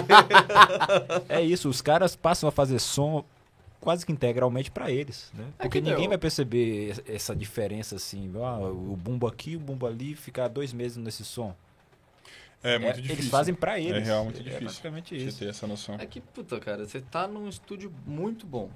É 1.29 1.41
isso, 1.41 1.69
os 1.69 1.81
caras 1.81 2.17
passam 2.17 2.49
a 2.49 2.53
fazer 2.53 2.79
som 2.79 3.25
quase 3.81 4.05
que 4.07 4.13
integralmente 4.13 4.71
pra 4.71 4.91
eles, 4.91 5.31
né? 5.35 5.45
É 5.59 5.63
Porque 5.63 5.81
que 5.81 5.85
ninguém 5.85 6.03
deu. 6.03 6.09
vai 6.11 6.19
perceber 6.19 6.91
es- 6.91 7.03
essa 7.07 7.35
diferença 7.35 7.97
assim, 7.97 8.31
ah, 8.37 8.59
o 8.59 8.97
bumbo 8.97 9.27
aqui, 9.27 9.57
o 9.57 9.61
bumbo 9.61 9.87
ali, 9.87 10.15
ficar 10.15 10.49
dois 10.49 10.73
meses 10.73 10.97
nesse 10.97 11.25
som. 11.25 11.55
É 12.63 12.79
muito 12.79 12.91
É, 12.91 12.93
difícil. 12.95 13.15
Eles 13.17 13.29
fazem 13.29 13.55
pra 13.55 13.79
eles. 13.79 14.03
É 14.03 14.05
real 14.05 14.25
muito 14.25 14.39
É 14.39 14.43
difícil. 14.45 14.67
basicamente 14.67 15.19
Você 15.19 15.27
isso. 15.27 15.39
ter 15.41 15.49
essa 15.49 15.67
noção. 15.67 15.97
É 15.99 16.07
que, 16.07 16.21
puta, 16.21 16.61
cara, 16.61 16.85
você 16.87 17.01
tá 17.01 17.27
num 17.27 17.49
estúdio 17.49 17.93
muito 18.07 18.47
bom. 18.47 18.71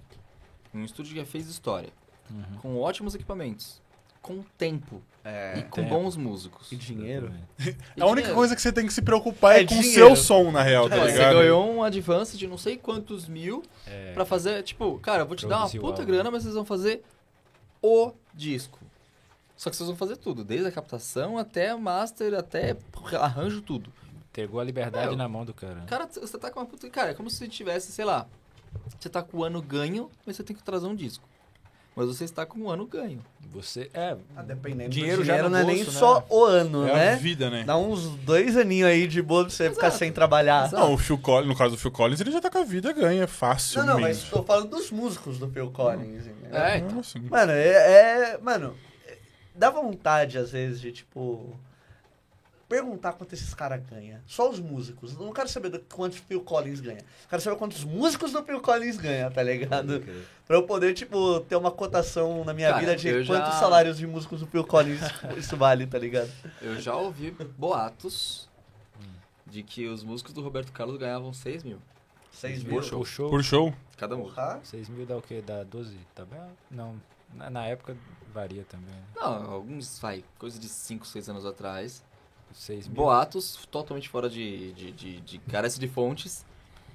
Um 0.74 0.84
estúdio 0.84 1.12
que 1.14 1.20
já 1.20 1.24
fez 1.26 1.46
história. 1.48 1.90
Uhum. 2.28 2.58
Com 2.60 2.76
ótimos 2.80 3.14
equipamentos. 3.14 3.80
Com 4.26 4.42
tempo. 4.58 5.00
É, 5.24 5.58
e 5.58 5.62
com 5.64 5.82
tempo. 5.82 5.88
bons 5.88 6.16
músicos. 6.16 6.70
e 6.72 6.76
dinheiro. 6.76 7.32
E 7.96 8.00
A 8.00 8.04
única 8.06 8.14
dinheiro. 8.22 8.34
coisa 8.34 8.54
que 8.56 8.62
você 8.62 8.72
tem 8.72 8.86
que 8.86 8.92
se 8.92 9.02
preocupar 9.02 9.56
é, 9.56 9.62
É 9.62 9.66
com 9.66 9.78
o 9.78 9.82
seu 9.82 10.14
som, 10.16 10.50
na 10.50 10.62
real, 10.62 10.88
tá 10.88 10.96
Não, 10.96 11.04
você 11.04 11.12
ligado? 11.12 11.34
ganhou 11.34 11.72
um 11.74 11.82
advance 11.82 12.36
de 12.36 12.46
não 12.46 12.58
sei 12.58 12.76
quantos 12.76 13.26
mil 13.28 13.62
É, 13.86 14.12
pra 14.12 14.24
fazer, 14.24 14.62
tipo, 14.62 14.98
cara, 15.00 15.22
eu 15.22 15.26
vou 15.26 15.36
te 15.36 15.46
dar 15.46 15.58
uma 15.58 15.68
puta 15.70 16.00
álbum. 16.02 16.04
grana, 16.04 16.30
mas 16.30 16.42
vocês 16.42 16.54
vão 16.54 16.64
fazer 16.64 17.02
o 17.82 18.12
disco. 18.34 18.78
Só 19.56 19.70
que 19.70 19.76
vocês 19.76 19.88
vão 19.88 19.96
fazer 19.96 20.16
tudo, 20.16 20.44
desde 20.44 20.66
a 20.66 20.72
captação 20.72 21.38
até 21.38 21.74
master, 21.74 22.34
até 22.34 22.76
arranjo 23.18 23.62
tudo. 23.62 23.90
Entregou 24.30 24.60
a 24.60 24.64
liberdade 24.64 25.14
É, 25.14 25.16
na 25.16 25.26
mão 25.28 25.44
do 25.46 25.54
cara. 25.54 25.76
né? 25.76 25.84
Cara, 25.86 26.06
você 26.06 26.36
tá 26.38 26.50
com 26.50 26.60
uma 26.60 26.66
puta. 26.66 26.88
Cara, 26.90 27.12
é 27.12 27.14
como 27.14 27.30
se 27.30 27.48
tivesse, 27.48 27.90
sei 27.90 28.04
lá. 28.04 28.26
Você 29.00 29.08
tá 29.08 29.22
com 29.22 29.38
o 29.38 29.44
ano 29.44 29.62
ganho, 29.62 30.10
mas 30.26 30.36
você 30.36 30.42
tem 30.44 30.54
que 30.54 30.62
trazer 30.62 30.86
um 30.86 30.94
disco. 30.94 31.26
Mas 31.96 32.08
você 32.08 32.24
está 32.24 32.44
com 32.44 32.60
o 32.60 32.70
ano 32.70 32.86
ganho. 32.86 33.24
Você 33.52 33.90
é. 33.94 34.14
Ah, 34.36 34.42
dependendo 34.42 34.90
Dinheiro 34.90 35.22
do 35.22 35.24
já 35.24 35.32
dinheiro, 35.32 35.48
no 35.48 35.54
não 35.56 35.62
é 35.62 35.64
nem 35.64 35.76
bolso, 35.76 35.92
né? 35.92 35.98
só 35.98 36.26
o 36.28 36.44
ano, 36.44 36.86
É 36.86 36.90
a 36.90 36.94
né? 36.94 37.16
vida, 37.16 37.48
né? 37.48 37.64
Dá 37.64 37.78
uns 37.78 38.02
dois 38.18 38.54
aninhos 38.54 38.90
aí 38.90 39.06
de 39.06 39.22
boa 39.22 39.44
pra 39.44 39.50
você 39.50 39.70
ficar 39.70 39.86
Exato. 39.86 39.98
sem 39.98 40.12
trabalhar. 40.12 40.66
Exato. 40.66 40.82
Não, 40.84 40.92
o 40.92 40.98
Phil 40.98 41.16
Collins, 41.16 41.48
no 41.48 41.56
caso 41.56 41.74
do 41.74 41.80
Phil 41.80 41.90
Collins, 41.90 42.20
ele 42.20 42.30
já 42.32 42.40
tá 42.40 42.50
com 42.50 42.58
a 42.58 42.64
vida 42.64 42.92
ganha 42.92 43.26
fácil. 43.26 43.80
Não, 43.80 43.94
não, 43.94 44.00
mas 44.00 44.24
tô 44.24 44.42
falando 44.42 44.68
dos 44.70 44.90
músicos 44.90 45.38
do 45.38 45.48
Phil 45.48 45.70
Collins. 45.70 46.26
entendeu? 46.26 46.54
É, 46.60 46.76
então. 46.78 46.98
assim. 47.00 47.20
Mano, 47.30 47.52
é, 47.52 47.68
é- 48.34 48.38
Mano, 48.42 48.74
é- 49.06 49.16
dá 49.54 49.70
vontade 49.70 50.36
às 50.36 50.50
vezes 50.50 50.78
de, 50.78 50.92
tipo. 50.92 51.58
Perguntar 52.68 53.12
quanto 53.12 53.32
esses 53.32 53.54
caras 53.54 53.80
ganham. 53.88 54.20
Só 54.26 54.50
os 54.50 54.58
músicos. 54.58 55.12
Eu 55.14 55.20
não 55.24 55.32
quero 55.32 55.48
saber 55.48 55.68
do 55.68 55.78
quanto 55.78 56.14
o 56.14 56.16
Phil 56.16 56.40
Collins 56.40 56.80
ganha. 56.80 56.98
Quero 57.30 57.40
saber 57.40 57.56
quantos 57.56 57.84
músicos 57.84 58.32
do 58.32 58.42
Phil 58.42 58.60
Collins 58.60 58.96
ganha, 58.96 59.30
tá 59.30 59.40
ligado? 59.42 60.02
Pra 60.46 60.56
eu 60.56 60.64
poder, 60.64 60.92
tipo, 60.92 61.38
ter 61.40 61.54
uma 61.54 61.70
cotação 61.70 62.44
na 62.44 62.52
minha 62.52 62.68
Cara, 62.70 62.80
vida 62.80 62.96
de 62.96 63.08
eu 63.08 63.22
já- 63.22 63.34
quantos 63.40 63.54
salários 63.60 63.96
de 63.96 64.06
músicos 64.06 64.40
do 64.40 64.46
Phil 64.48 64.64
Collins 64.64 65.00
isso 65.38 65.56
vale, 65.56 65.86
tá 65.86 65.96
ligado? 65.98 66.28
Eu 66.60 66.80
já 66.80 66.94
ouvi 66.96 67.30
boatos 67.56 68.48
de 69.46 69.62
que 69.62 69.86
os 69.86 70.02
músicos 70.02 70.32
do 70.32 70.42
Roberto 70.42 70.72
Carlos 70.72 70.96
ganhavam 70.98 71.32
6 71.32 71.62
mil. 71.62 71.78
6 72.32 72.64
Por 72.64 72.70
mil. 72.72 72.82
show. 72.82 73.00
O 73.00 73.04
show. 73.04 73.30
Por 73.30 73.44
show? 73.44 73.74
Cada. 73.96 74.16
Porra. 74.16 74.58
6 74.64 74.88
mil 74.88 75.06
dá 75.06 75.16
o 75.16 75.22
quê? 75.22 75.40
Dá 75.44 75.62
12 75.62 75.96
tabela? 76.14 76.50
Não. 76.70 77.00
Na, 77.32 77.48
na 77.48 77.66
época 77.66 77.96
varia 78.34 78.64
também. 78.68 78.92
né? 78.94 79.02
Não, 79.14 79.52
alguns, 79.52 79.98
vai, 80.00 80.22
coisa 80.38 80.58
de 80.58 80.68
5, 80.68 81.06
6 81.06 81.28
anos 81.28 81.46
atrás. 81.46 82.02
6 82.56 82.86
mil. 82.88 82.96
Boatos 82.96 83.66
totalmente 83.70 84.08
fora 84.08 84.28
de, 84.30 84.72
de, 84.72 84.92
de, 84.92 85.20
de 85.20 85.38
carece 85.38 85.78
de 85.78 85.86
fontes. 85.88 86.44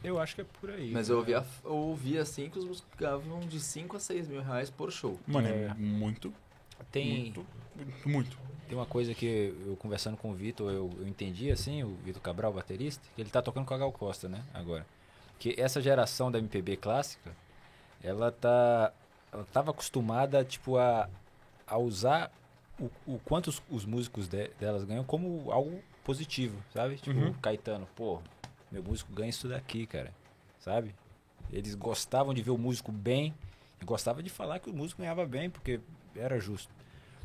Eu 0.03 0.19
acho 0.19 0.33
que 0.33 0.41
é 0.41 0.45
por 0.59 0.69
aí. 0.71 0.89
Mas 0.91 1.09
eu 1.09 1.17
ouvi, 1.17 1.35
a- 1.35 1.45
eu 1.63 1.75
ouvi 1.75 2.17
assim 2.17 2.49
que 2.49 2.57
os 2.57 2.65
músicos 2.65 2.89
ganhavam 2.97 3.39
de 3.41 3.59
5 3.59 3.95
a 3.97 3.99
6 3.99 4.27
mil 4.27 4.41
reais 4.41 4.69
por 4.69 4.91
show. 4.91 5.19
Mano, 5.27 5.47
é, 5.47 5.65
É. 5.65 5.73
muito, 5.75 6.33
Tem, 6.91 7.07
muito, 7.25 7.45
muito, 7.75 8.09
muito. 8.09 8.37
tem 8.67 8.75
uma 8.77 8.87
coisa 8.87 9.13
que 9.13 9.53
eu 9.65 9.75
conversando 9.77 10.17
com 10.17 10.31
o 10.31 10.33
Vitor, 10.33 10.71
eu, 10.71 10.89
eu 10.99 11.07
entendi 11.07 11.51
assim, 11.51 11.83
o 11.83 11.95
Vitor 12.03 12.21
Cabral, 12.21 12.51
baterista, 12.51 13.03
que 13.15 13.21
ele 13.21 13.29
tá 13.29 13.41
tocando 13.43 13.65
com 13.67 13.73
a 13.75 13.77
Gal 13.77 13.91
Costa, 13.91 14.27
né, 14.27 14.43
agora. 14.53 14.85
Que 15.37 15.53
essa 15.59 15.79
geração 15.79 16.31
da 16.31 16.39
MPB 16.39 16.77
clássica, 16.77 17.31
ela 18.03 18.31
tá 18.31 18.91
ela 19.31 19.45
tava 19.53 19.69
acostumada 19.71 20.43
tipo 20.43 20.77
a, 20.77 21.07
a 21.67 21.77
usar 21.77 22.31
o, 22.81 22.91
o 23.15 23.19
quanto 23.19 23.47
os, 23.47 23.61
os 23.69 23.85
músicos 23.85 24.27
de- 24.27 24.49
delas 24.59 24.83
ganham 24.83 25.03
como 25.03 25.51
algo 25.51 25.81
positivo, 26.03 26.61
sabe? 26.73 26.95
Tipo, 26.97 27.17
Uhum. 27.19 27.33
Caetano, 27.33 27.87
pô, 27.95 28.19
meu 28.71 28.83
músico 28.83 29.13
ganha 29.13 29.29
isso 29.29 29.47
daqui, 29.47 29.85
cara. 29.85 30.13
Sabe? 30.59 30.93
Eles 31.51 31.75
gostavam 31.75 32.33
de 32.33 32.41
ver 32.41 32.51
o 32.51 32.57
músico 32.57 32.91
bem 32.91 33.33
e 33.81 33.85
gostavam 33.85 34.21
de 34.21 34.29
falar 34.29 34.59
que 34.59 34.69
o 34.69 34.73
músico 34.73 35.01
ganhava 35.01 35.25
bem, 35.25 35.49
porque 35.49 35.79
era 36.15 36.39
justo. 36.39 36.73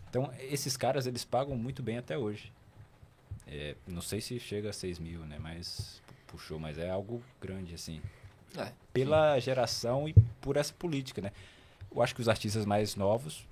Então, 0.09 0.32
esses 0.38 0.76
caras, 0.76 1.07
eles 1.07 1.24
pagam 1.24 1.57
muito 1.57 1.82
bem 1.82 1.98
até 1.98 2.16
hoje. 2.16 2.52
É, 3.46 3.76
não 3.86 4.00
sei 4.02 4.20
se 4.20 4.38
chega 4.40 4.70
a 4.70 4.72
6 4.72 4.98
mil, 4.98 5.20
né? 5.20 5.38
Mas 5.38 6.02
puxou, 6.26 6.59
mas 6.59 6.78
é 6.78 6.90
algo 6.90 7.22
grande, 7.40 7.74
assim. 7.74 8.00
É. 8.57 8.72
Pela 8.92 9.38
geração 9.38 10.09
e 10.09 10.14
por 10.40 10.57
essa 10.57 10.72
política, 10.74 11.20
né? 11.20 11.30
Eu 11.94 12.02
acho 12.02 12.14
que 12.14 12.20
os 12.20 12.28
artistas 12.28 12.64
mais 12.66 12.96
novos, 12.96 13.46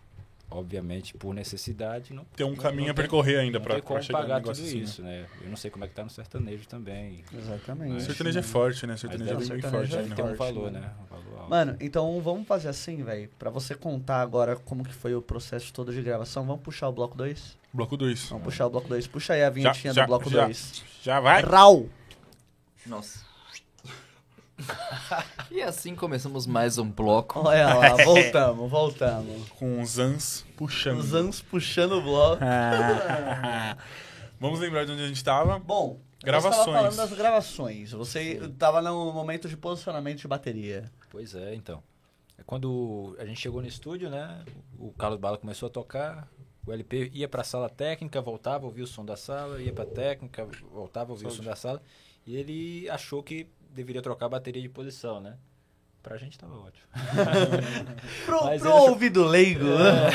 obviamente, 0.58 1.14
por 1.14 1.34
necessidade, 1.34 2.12
não 2.14 2.24
Tem 2.36 2.46
um 2.46 2.54
caminho 2.54 2.84
não 2.86 2.92
a 2.92 2.94
tem- 2.94 3.02
percorrer 3.02 3.38
ainda 3.38 3.60
tem 3.60 3.68
no 3.76 3.82
pagar 3.82 4.40
tudo 4.40 4.52
negócio 4.52 4.64
assim. 4.64 4.78
né? 4.78 4.82
isso, 4.84 5.02
né? 5.02 5.26
Eu 5.42 5.48
não 5.48 5.56
sei 5.56 5.70
como 5.70 5.84
é 5.84 5.88
que 5.88 5.94
tá 5.94 6.04
no 6.04 6.10
sertanejo 6.10 6.66
também. 6.66 7.24
Exatamente. 7.32 8.02
Sertanejo 8.02 8.38
é 8.38 8.42
forte, 8.42 8.86
né? 8.86 8.92
Mas 8.92 9.00
Sertanejo 9.00 9.30
é 9.30 9.36
bem 9.36 9.46
sertanejo 9.46 9.70
forte. 9.92 9.94
é 9.94 10.08
né? 10.08 10.14
Ter 10.16 10.22
um 10.22 10.34
valor, 10.34 10.70
né? 10.70 10.80
né? 10.80 10.90
Um 11.02 11.04
valor 11.06 11.38
alto. 11.38 11.50
Mano, 11.50 11.76
então 11.80 12.20
vamos 12.20 12.46
fazer 12.46 12.68
assim, 12.68 13.02
velho. 13.02 13.28
Pra 13.38 13.50
você 13.50 13.74
contar 13.74 14.20
agora 14.20 14.56
como 14.56 14.84
que 14.84 14.94
foi 14.94 15.14
o 15.14 15.22
processo 15.22 15.72
todo 15.72 15.92
de 15.92 16.00
gravação, 16.02 16.44
vamos 16.46 16.62
puxar 16.62 16.88
o 16.88 16.92
bloco 16.92 17.16
2? 17.16 17.56
Bloco 17.72 17.96
2. 17.96 18.28
Vamos 18.28 18.44
puxar 18.44 18.66
o 18.66 18.70
bloco 18.70 18.88
2. 18.88 19.06
Puxa 19.06 19.32
aí 19.34 19.42
a 19.42 19.50
vinhetinha 19.50 19.92
já, 19.92 20.02
do 20.04 20.06
bloco 20.08 20.30
já. 20.30 20.44
2. 20.44 20.84
Já 21.02 21.20
vai? 21.20 21.42
Rau! 21.42 21.88
Nossa. 22.86 23.24
e 25.50 25.62
assim 25.62 25.94
começamos 25.94 26.46
mais 26.46 26.78
um 26.78 26.90
bloco. 26.90 27.40
Olha 27.46 27.74
lá, 27.74 27.96
voltamos, 28.04 28.70
voltamos. 28.70 29.48
Com 29.50 29.80
os 29.80 29.98
Ans 29.98 30.44
puxando. 30.56 30.98
Os 30.98 31.14
anos 31.14 31.40
puxando 31.40 31.92
o 31.92 32.02
bloco. 32.02 32.42
Vamos 34.40 34.60
lembrar 34.60 34.84
de 34.84 34.92
onde 34.92 35.02
a 35.02 35.08
gente 35.08 35.22
tava. 35.22 35.58
Bom, 35.58 35.98
Gravações. 36.24 36.56
Você 36.56 36.64
tava 36.64 36.78
falando 36.78 36.96
das 36.96 37.12
gravações. 37.12 37.92
Você 37.92 38.52
tava 38.58 38.80
no 38.80 39.12
momento 39.12 39.48
de 39.48 39.56
posicionamento 39.56 40.20
de 40.20 40.28
bateria. 40.28 40.90
Pois 41.10 41.34
é, 41.34 41.54
então. 41.54 41.82
É 42.38 42.42
Quando 42.42 43.14
a 43.18 43.26
gente 43.26 43.40
chegou 43.40 43.60
no 43.60 43.68
estúdio, 43.68 44.08
né? 44.08 44.42
O 44.78 44.90
Carlos 44.92 45.20
Bala 45.20 45.36
começou 45.36 45.66
a 45.66 45.70
tocar, 45.70 46.28
o 46.66 46.72
LP 46.72 47.10
ia 47.12 47.28
pra 47.28 47.44
sala 47.44 47.68
técnica, 47.68 48.22
voltava, 48.22 48.64
ouvia 48.64 48.84
o 48.84 48.86
som 48.86 49.04
da 49.04 49.16
sala, 49.16 49.60
ia 49.60 49.72
pra 49.72 49.84
técnica, 49.84 50.48
voltava, 50.72 51.12
ouvia 51.12 51.28
o 51.28 51.30
som 51.30 51.44
da 51.44 51.54
sala. 51.54 51.80
E 52.26 52.36
ele 52.36 52.88
achou 52.88 53.22
que 53.22 53.46
deveria 53.74 54.00
trocar 54.02 54.26
a 54.26 54.28
bateria 54.30 54.62
de 54.62 54.68
posição, 54.68 55.20
né? 55.20 55.36
Pra 56.02 56.16
gente 56.18 56.38
tava 56.38 56.54
ótimo. 56.58 56.86
Pro, 58.26 58.44
Mas 58.44 58.60
pro 58.60 58.70
ele- 58.70 58.90
ouvido 58.90 59.24
leigo, 59.24 59.64
né? 59.64 60.10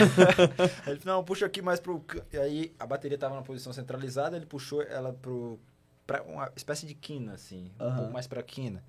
Ele 0.87 0.99
falou, 0.99 1.17
não, 1.17 1.23
puxa 1.23 1.45
aqui 1.47 1.61
mais 1.63 1.79
pro... 1.79 1.99
can-" 2.01 2.21
E 2.31 2.37
aí 2.37 2.73
a 2.79 2.85
bateria 2.85 3.17
tava 3.17 3.35
na 3.35 3.41
posição 3.41 3.73
centralizada, 3.73 4.37
ele 4.37 4.45
puxou 4.45 4.81
ela 4.83 5.13
pro... 5.13 5.59
Pra 6.05 6.21
uma 6.23 6.51
espécie 6.55 6.85
de 6.87 6.93
quina, 6.93 7.33
assim. 7.33 7.71
Um 7.79 7.95
pouco 7.95 8.13
mais 8.13 8.27
pra 8.27 8.41
quina. 8.43 8.83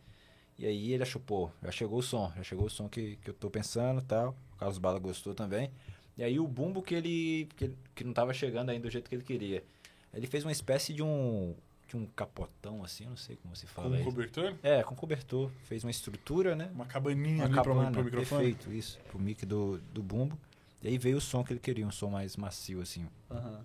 E 0.59 0.67
aí 0.67 0.93
ele 0.93 1.03
achou, 1.03 1.21
pô, 1.21 1.51
já 1.63 1.71
chegou 1.71 1.99
o 1.99 2.03
som. 2.03 2.31
Já 2.37 2.43
chegou 2.43 2.67
o 2.67 2.71
som 2.71 2.89
que, 2.89 3.17
que 3.17 3.31
eu 3.31 3.35
tô 3.35 3.51
pensando 3.51 4.01
e 4.01 4.05
tal. 4.05 4.35
O 4.55 4.59
Carlos 4.59 4.79
Bala 4.79 4.99
gostou 4.99 5.35
também. 5.35 5.71
E 6.19 6.23
aí 6.23 6.39
o 6.39 6.47
bumbo 6.47 6.83
que 6.83 6.95
ele... 6.95 7.49
Que, 7.57 7.65
ele- 7.65 7.79
que 7.95 8.05
não 8.05 8.13
tava 8.13 8.33
chegando 8.35 8.69
ainda 8.71 8.89
do 8.89 8.91
jeito 8.91 9.09
que 9.09 9.15
ele 9.17 9.25
queria. 9.25 9.65
Ele 10.13 10.27
fez 10.27 10.45
uma 10.45 10.53
espécie 10.53 10.93
de 10.93 11.03
um... 11.03 11.55
De 11.91 11.97
um 11.97 12.07
capotão, 12.07 12.85
assim, 12.85 13.03
eu 13.03 13.11
não 13.11 13.17
sei 13.17 13.35
como 13.35 13.57
se 13.57 13.67
Com 13.67 13.73
fala 13.73 13.89
um 13.89 13.95
isso. 13.97 14.05
cobertor. 14.05 14.55
É, 14.63 14.81
com 14.85 14.95
cobertor. 14.95 15.51
Fez 15.65 15.83
uma 15.83 15.91
estrutura, 15.91 16.55
né? 16.55 16.71
Uma 16.73 16.87
cabaninha 16.87 17.39
Uma 17.39 17.45
ali 17.47 17.55
pro, 17.55 17.65
cabana, 17.65 17.91
pro 17.91 18.05
microfone. 18.05 18.45
Perfeito, 18.55 18.73
isso. 18.73 18.97
Pro 19.09 19.19
mic 19.19 19.45
do, 19.45 19.79
do 19.93 20.01
bumbo. 20.01 20.39
E 20.85 20.87
aí 20.87 20.97
veio 20.99 21.17
o 21.17 21.21
som 21.21 21.43
que 21.43 21.53
ele 21.53 21.59
queria, 21.59 21.85
um 21.85 21.91
som 21.91 22.09
mais 22.09 22.37
macio, 22.37 22.81
assim. 22.81 23.09
Aham. 23.29 23.65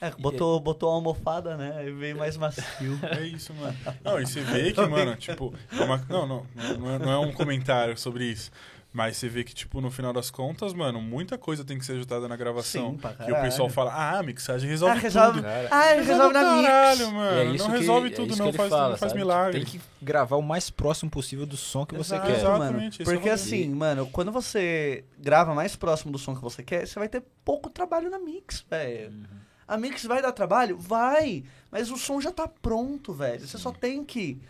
É, 0.00 0.10
botou, 0.10 0.58
botou 0.58 0.88
uma 0.90 0.96
almofada, 0.96 1.56
né? 1.56 1.86
E 1.86 1.92
veio 1.92 2.18
mais 2.18 2.36
macio. 2.36 2.64
É 3.16 3.22
isso, 3.24 3.54
mano. 3.54 3.76
Não, 4.02 4.20
e 4.20 4.26
você 4.26 4.40
vê 4.42 4.72
que, 4.72 4.84
mano, 4.86 5.14
tipo. 5.14 5.54
é 5.70 5.80
uma- 5.84 5.98
não, 6.08 6.26
não, 6.26 6.46
não 6.80 6.90
é, 6.90 6.98
não 6.98 7.10
é 7.12 7.18
um 7.18 7.32
comentário 7.32 7.96
sobre 7.96 8.24
isso. 8.24 8.50
Mas 8.96 9.16
você 9.16 9.28
vê 9.28 9.42
que, 9.42 9.52
tipo, 9.52 9.80
no 9.80 9.90
final 9.90 10.12
das 10.12 10.30
contas, 10.30 10.72
mano, 10.72 11.02
muita 11.02 11.36
coisa 11.36 11.64
tem 11.64 11.76
que 11.76 11.84
ser 11.84 11.94
ajustada 11.94 12.28
na 12.28 12.36
gravação. 12.36 12.92
Sim, 12.92 12.96
pra 12.98 13.16
e 13.28 13.32
o 13.32 13.40
pessoal 13.42 13.68
fala, 13.68 13.92
ah, 13.92 14.20
a 14.20 14.22
mixagem 14.22 14.70
resolve, 14.70 14.96
Ah, 14.96 15.00
resolve, 15.00 15.32
tudo. 15.40 15.42
Cara, 15.42 15.68
ah, 15.72 15.92
ele 15.96 16.02
resolve 16.04 16.32
na 16.32 16.54
mix. 16.54 16.68
Caralho, 16.68 17.12
mano. 17.12 17.36
E 17.36 17.40
é 17.40 17.44
isso 17.56 17.64
não 17.64 17.72
que- 17.72 17.78
resolve 17.80 18.06
é 18.06 18.10
tudo, 18.12 18.30
isso 18.32 18.38
não 18.44 18.50
que 18.52 18.56
faz, 18.56 18.70
fala, 18.70 18.90
não 18.90 18.96
faz 18.96 19.10
sabe? 19.10 19.20
milagre. 19.20 19.60
Tem 19.64 19.64
que 19.68 19.80
gravar 20.00 20.36
o 20.36 20.42
mais 20.42 20.70
próximo 20.70 21.10
possível 21.10 21.44
do 21.44 21.56
som 21.56 21.84
que 21.84 21.96
você 21.96 22.14
Exato. 22.14 22.30
quer. 22.30 22.38
Exato. 22.38 22.50
mano. 22.52 22.64
Exatamente, 22.70 23.02
esse 23.02 23.10
é 23.10 23.14
Porque 23.14 23.28
rolê. 23.28 23.34
assim, 23.42 23.68
mano, 23.70 24.06
quando 24.12 24.30
você 24.30 25.04
grava 25.18 25.52
mais 25.54 25.74
próximo 25.74 26.12
do 26.12 26.18
som 26.18 26.36
que 26.36 26.40
você 26.40 26.62
quer, 26.62 26.86
você 26.86 26.96
vai 26.96 27.08
ter 27.08 27.24
pouco 27.44 27.68
trabalho 27.68 28.08
na 28.08 28.20
mix, 28.20 28.64
velho. 28.70 29.10
Uhum. 29.10 29.24
A 29.66 29.76
mix 29.76 30.04
vai 30.04 30.22
dar 30.22 30.30
trabalho? 30.30 30.78
Vai! 30.78 31.42
Mas 31.68 31.90
o 31.90 31.96
som 31.96 32.20
já 32.20 32.30
tá 32.30 32.46
pronto, 32.46 33.12
velho. 33.12 33.44
Você 33.44 33.58
só 33.58 33.72
tem 33.72 34.04
que 34.04 34.40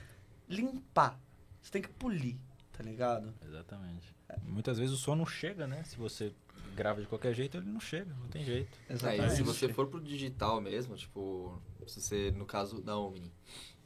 limpar. 0.47 1.19
Você 1.63 1.71
tem 1.73 1.81
que 1.81 1.89
polir, 1.89 2.37
tá 2.77 2.83
ligado? 2.83 3.33
Exatamente. 3.47 4.14
Muitas 4.43 4.79
vezes 4.79 4.95
o 4.95 4.99
som 4.99 5.15
não 5.15 5.27
chega, 5.27 5.67
né? 5.67 5.83
Se 5.85 5.97
você 5.97 6.33
grava 6.75 7.01
de 7.01 7.07
qualquer 7.07 7.35
jeito, 7.35 7.57
ele 7.57 7.71
não 7.71 7.81
chega, 7.81 8.13
não 8.21 8.29
tem 8.29 8.45
jeito. 8.45 8.77
É, 8.89 8.93
Exatamente. 8.95 9.35
se 9.35 9.43
você 9.43 9.69
for 9.73 9.87
pro 9.87 10.01
digital 10.01 10.61
mesmo, 10.61 10.97
tipo, 10.97 11.61
se 11.87 12.01
você, 12.01 12.31
no 12.33 12.45
caso 12.45 12.81
da 12.81 12.99
Omni, 12.99 13.33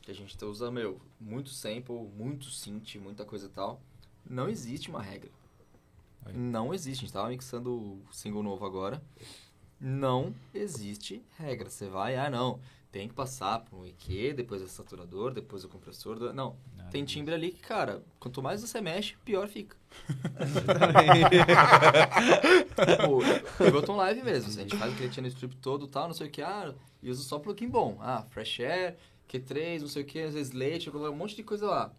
que 0.00 0.10
a 0.10 0.14
gente 0.14 0.42
usa, 0.44 0.70
meu, 0.70 1.00
muito 1.20 1.50
sample, 1.50 2.08
muito 2.16 2.46
synth, 2.50 2.96
muita 2.96 3.24
coisa 3.24 3.46
e 3.46 3.50
tal, 3.50 3.80
não 4.28 4.48
existe 4.48 4.88
uma 4.88 5.02
regra. 5.02 5.30
Aí. 6.24 6.36
Não 6.36 6.72
existe. 6.74 7.00
A 7.00 7.06
gente 7.06 7.12
tava 7.12 7.28
mixando 7.28 7.72
o 7.72 8.02
single 8.12 8.42
novo 8.42 8.64
agora. 8.64 9.02
Não 9.80 10.34
existe 10.52 11.22
regra. 11.36 11.70
Você 11.70 11.88
vai, 11.88 12.16
ah, 12.16 12.28
não, 12.28 12.60
tem 12.90 13.06
que 13.08 13.14
passar 13.14 13.60
por 13.60 13.80
um 13.80 13.86
EQ, 13.86 14.32
depois 14.34 14.62
o 14.62 14.68
saturador, 14.68 15.32
depois 15.32 15.62
o 15.64 15.68
compressor. 15.68 16.18
do- 16.18 16.32
Não, 16.32 16.56
Nada 16.76 16.90
tem 16.90 17.04
timbre 17.04 17.34
ali 17.34 17.50
que, 17.50 17.60
cara, 17.60 18.02
quanto 18.18 18.42
mais 18.42 18.60
você 18.62 18.80
mexe, 18.80 19.14
pior 19.24 19.46
fica. 19.48 19.76
tipo, 22.86 23.64
Ableton 23.64 23.96
Live 23.96 24.22
mesmo. 24.22 24.48
A 24.48 24.52
gente 24.62 24.76
faz 24.76 24.92
o 24.92 24.96
que 24.96 25.08
tinha 25.08 25.22
no 25.22 25.28
script 25.28 25.56
todo 25.58 25.86
e 25.86 25.88
tal, 25.88 26.06
não 26.08 26.14
sei 26.14 26.28
o 26.28 26.30
que. 26.30 26.42
Ah, 26.42 26.72
e 27.02 27.10
usa 27.10 27.22
só 27.22 27.38
plugin 27.38 27.68
bom. 27.68 27.98
Ah, 28.00 28.24
Fresh 28.30 28.60
Air, 28.60 28.96
Q3, 29.28 29.80
não 29.80 29.88
sei 29.88 30.02
o 30.02 30.06
que, 30.06 30.20
às 30.20 30.34
vezes 30.34 30.52
Slate, 30.52 30.90
um 30.90 31.14
monte 31.14 31.36
de 31.36 31.42
coisa 31.42 31.66
lá. 31.66 31.92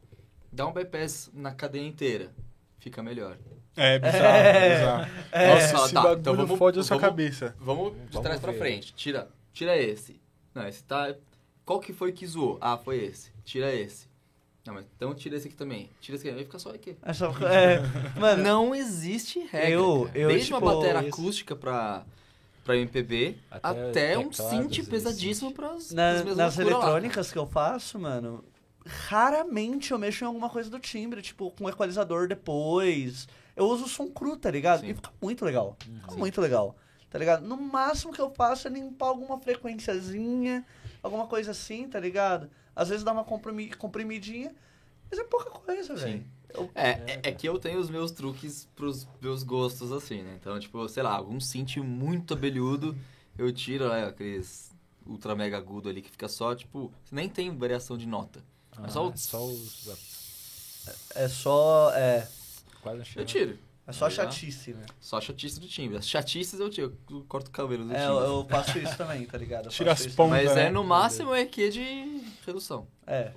Dá 0.51 0.65
um 0.65 0.73
bypass 0.73 1.29
na 1.33 1.51
cadeia 1.53 1.85
inteira. 1.87 2.31
Fica 2.79 3.03
melhor. 3.03 3.37
É 3.75 3.99
bizarro, 3.99 4.25
É. 4.25 4.77
bizarro. 4.77 5.11
É. 5.31 5.47
Nossa, 5.53 5.85
esse 5.85 5.93
tá, 5.93 6.13
então 6.13 6.35
vamos- 6.35 6.57
fode 6.57 6.79
a 6.79 6.83
sua 6.83 6.97
vamos- 6.97 7.09
cabeça. 7.09 7.55
Vamos 7.59 7.93
de 7.93 7.99
Vamos 8.11 8.21
trás 8.21 8.39
pra 8.39 8.51
ver. 8.51 8.57
frente. 8.59 8.93
Tira, 8.93 9.29
tira 9.53 9.77
esse. 9.77 10.19
Não, 10.59 10.67
esse 10.67 10.83
tá. 10.83 11.15
Qual 11.65 11.79
que 11.79 11.93
foi 11.93 12.11
que 12.11 12.25
zoou? 12.25 12.57
Ah, 12.61 12.77
foi 12.77 12.97
esse. 13.03 13.31
Tira 13.45 13.73
esse. 13.73 14.07
Não, 14.65 14.73
mas 14.73 14.85
então 14.95 15.13
tira 15.15 15.35
esse 15.37 15.47
aqui 15.47 15.55
também. 15.55 15.89
Tira 16.01 16.15
esse 16.17 16.27
aqui. 16.27 16.37
Aí 16.37 16.43
fica 16.45 16.59
só 16.59 16.69
aqui. 16.71 16.95
É 17.01 17.13
só- 17.13 17.31
é, 17.47 17.79
mano, 18.19 18.43
Não 18.43 18.75
existe 18.75 19.39
regra. 19.39 19.69
Eu- 19.69 20.09
eu, 20.13 20.27
Desde 20.29 20.51
uma 20.53 20.59
tipo, 20.59 20.75
bateria 20.75 21.07
isso- 21.07 21.19
acústica 21.21 21.55
pra, 21.55 22.03
pra 22.63 22.75
MPB, 22.77 23.37
Até 23.49 23.67
até, 23.89 24.17
um 24.17 24.31
synth 24.31 24.87
pesadíssimo 24.89 25.53
pras, 25.53 25.91
na- 25.91 26.21
pras 26.23 26.35
nas 26.37 26.55
loucuras 26.57 26.57
lá. 26.57 26.61
eletrônicas 26.89 27.31
que 27.31 27.37
eu 27.37 27.47
faço, 27.47 27.97
mano, 27.99 28.43
raramente 28.85 29.91
eu 29.91 29.97
mexo 29.99 30.23
em 30.23 30.27
alguma 30.27 30.49
coisa 30.49 30.69
do 30.69 30.79
timbre, 30.79 31.21
tipo, 31.21 31.51
com 31.51 31.69
equalizador 31.69 32.27
depois. 32.27 33.27
Eu 33.55 33.65
uso 33.65 33.87
som 33.87 34.07
cru, 34.07 34.37
tá 34.37 34.49
ligado? 34.51 34.81
Sim. 34.81 34.89
E 34.89 34.93
fica 34.93 35.11
muito 35.21 35.43
legal. 35.45 35.77
Uhum. 35.87 35.99
Fica 36.01 36.15
muito 36.15 36.41
legal. 36.41 36.75
Tá 37.09 37.17
ligado? 37.17 37.41
No 37.45 37.57
máximo 37.57 38.13
que 38.13 38.21
eu 38.21 38.29
faço 38.29 38.67
é 38.67 38.71
limpar 38.71 39.07
alguma 39.07 39.39
frequenciazinha, 39.39 40.65
alguma 41.01 41.27
coisa 41.27 41.51
assim, 41.51 41.87
tá 41.87 41.99
ligado? 41.99 42.49
Às 42.75 42.89
vezes 42.89 43.03
dá 43.03 43.11
uma 43.11 43.23
comprimi- 43.23 43.73
comprimidinha, 43.75 44.53
mas 45.09 45.19
é 45.19 45.23
pouca 45.23 45.49
coisa, 45.49 45.95
velho. 45.95 46.25
Eu- 46.53 46.69
É, 46.75 46.89
é, 46.89 47.19
é 47.23 47.31
que 47.31 47.47
eu 47.47 47.57
tenho 47.59 47.79
os 47.79 47.89
meus 47.89 48.11
truques 48.11 48.67
pros 48.75 49.07
meus 49.21 49.43
gostos, 49.43 49.91
assim, 49.91 50.21
né? 50.23 50.37
Então, 50.39 50.59
tipo, 50.59 50.87
sei 50.87 51.03
lá, 51.03 51.11
algum 51.15 51.39
synth 51.39 51.77
muito 51.77 52.33
abelhudo, 52.33 52.97
eu 53.37 53.51
tiro 53.51 53.87
né, 53.89 54.05
aqueles 54.05 54.69
ultra 55.05 55.35
mega 55.35 55.57
agudo 55.57 55.89
ali 55.89 56.01
que 56.01 56.09
fica 56.11 56.27
só, 56.27 56.53
tipo, 56.55 56.91
nem 57.11 57.27
tem 57.29 57.55
variação 57.55 57.97
de 57.97 58.07
nota. 58.07 58.43
É 58.83 58.87
só 58.89 59.07
o- 59.07 59.09
Ah, 59.09 59.17
só 59.17 59.43
os... 59.45 59.87
É 61.15 61.27
só. 61.27 61.91
É. 61.93 62.27
Quase. 62.81 63.03
Eu 63.15 63.25
tiro. 63.25 63.59
É 63.89 63.91
só 63.91 64.09
chatice, 64.09 64.73
né? 64.73 64.85
Só 64.99 65.19
chatice 65.19 65.59
do 65.59 65.67
timbre. 65.67 65.97
As 65.97 66.07
chatices 66.07 66.59
eu, 66.59 66.69
tiro, 66.69 66.95
eu 67.09 67.25
corto 67.27 67.49
o 67.49 67.51
cabelo 67.51 67.85
do 67.85 67.91
É, 67.93 67.99
timbre. 68.05 68.15
eu, 68.17 68.21
eu 68.39 68.45
faço 68.47 68.77
isso 68.77 68.95
também, 68.95 69.25
tá 69.25 69.37
ligado? 69.37 69.65
Eu 69.65 69.71
Tira 69.71 69.91
as 69.93 70.05
isso 70.05 70.15
pontas. 70.15 70.43
Mas 70.45 70.55
né? 70.55 70.67
é 70.67 70.69
no 70.69 70.83
máximo 70.83 71.33
é 71.33 71.43
que 71.45 71.69
de 71.69 72.21
redução. 72.45 72.87
É. 73.07 73.31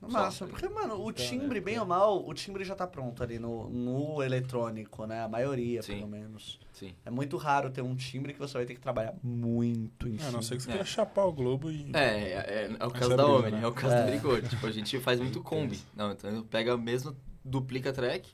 No 0.00 0.10
Só. 0.10 0.18
máximo. 0.22 0.48
Porque, 0.48 0.66
mano, 0.70 0.94
o 0.98 1.10
Então, 1.10 1.26
timbre, 1.26 1.58
é, 1.58 1.60
bem 1.60 1.74
é. 1.74 1.80
ou 1.80 1.86
mal, 1.86 2.26
o 2.26 2.32
timbre 2.32 2.64
já 2.64 2.74
tá 2.74 2.86
pronto 2.86 3.22
ali 3.22 3.38
no, 3.38 3.68
no 3.68 4.22
eletrônico, 4.22 5.04
né? 5.04 5.22
A 5.22 5.28
maioria, 5.28 5.82
Sim. 5.82 5.96
pelo 5.96 6.08
menos. 6.08 6.58
Sim. 6.72 6.94
É 7.04 7.10
muito 7.10 7.36
raro 7.36 7.68
ter 7.68 7.82
um 7.82 7.94
timbre 7.94 8.32
que 8.32 8.38
você 8.38 8.54
vai 8.54 8.64
ter 8.64 8.72
que 8.74 8.80
trabalhar 8.80 9.12
muito 9.22 10.08
em 10.08 10.12
É, 10.12 10.16
a 10.16 10.18
cima. 10.20 10.30
não 10.32 10.40
ser 10.42 10.56
que 10.56 10.62
você 10.62 10.70
É. 10.70 10.72
queira 10.72 10.86
chapar 10.86 11.26
o 11.26 11.32
globo 11.34 11.70
e. 11.70 11.90
É, 11.92 11.98
é, 12.00 12.76
é 12.80 12.86
o 12.86 12.90
caso 12.90 13.12
é 13.12 13.16
da 13.16 13.26
Omni, 13.26 13.50
né? 13.50 13.60
é 13.62 13.66
o 13.66 13.72
caso 13.72 13.94
É. 13.94 14.02
do 14.04 14.10
Brigode. 14.10 14.48
Tipo, 14.48 14.66
a 14.66 14.70
gente 14.72 14.98
faz 15.00 15.20
muito 15.20 15.42
combi. 15.42 15.78
Não, 15.94 16.10
então 16.12 16.30
eu 16.30 16.44
pego 16.44 16.72
a 16.72 16.78
mesma, 16.78 17.14
duplica 17.44 17.92
track, 17.92 18.26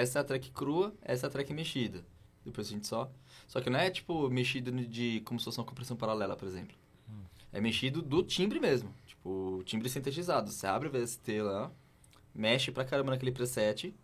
essa 0.00 0.18
é 0.18 0.22
a 0.22 0.24
track 0.24 0.50
crua, 0.50 0.94
essa 1.02 1.26
é 1.26 1.28
a 1.28 1.30
track 1.30 1.52
mexida. 1.52 2.04
Depois 2.44 2.66
a 2.66 2.70
gente 2.70 2.86
só... 2.86 3.10
Só 3.46 3.60
que 3.60 3.68
não 3.70 3.78
é, 3.78 3.90
tipo, 3.90 4.28
mexido 4.30 4.72
de 4.86 5.20
como 5.24 5.38
se 5.38 5.44
fosse 5.44 5.58
uma 5.58 5.66
compressão 5.66 5.96
paralela, 5.96 6.34
por 6.36 6.48
exemplo. 6.48 6.74
É 7.52 7.60
mexido 7.60 8.00
do 8.00 8.22
timbre 8.22 8.58
mesmo. 8.58 8.92
Tipo, 9.06 9.62
timbre 9.66 9.88
sintetizado. 9.90 10.50
Você 10.50 10.66
abre 10.66 10.88
o 10.88 10.90
VST 10.90 11.42
lá, 11.42 11.70
mexe 12.34 12.72
pra 12.72 12.84
caramba 12.84 13.10
naquele 13.10 13.30
preset, 13.30 13.94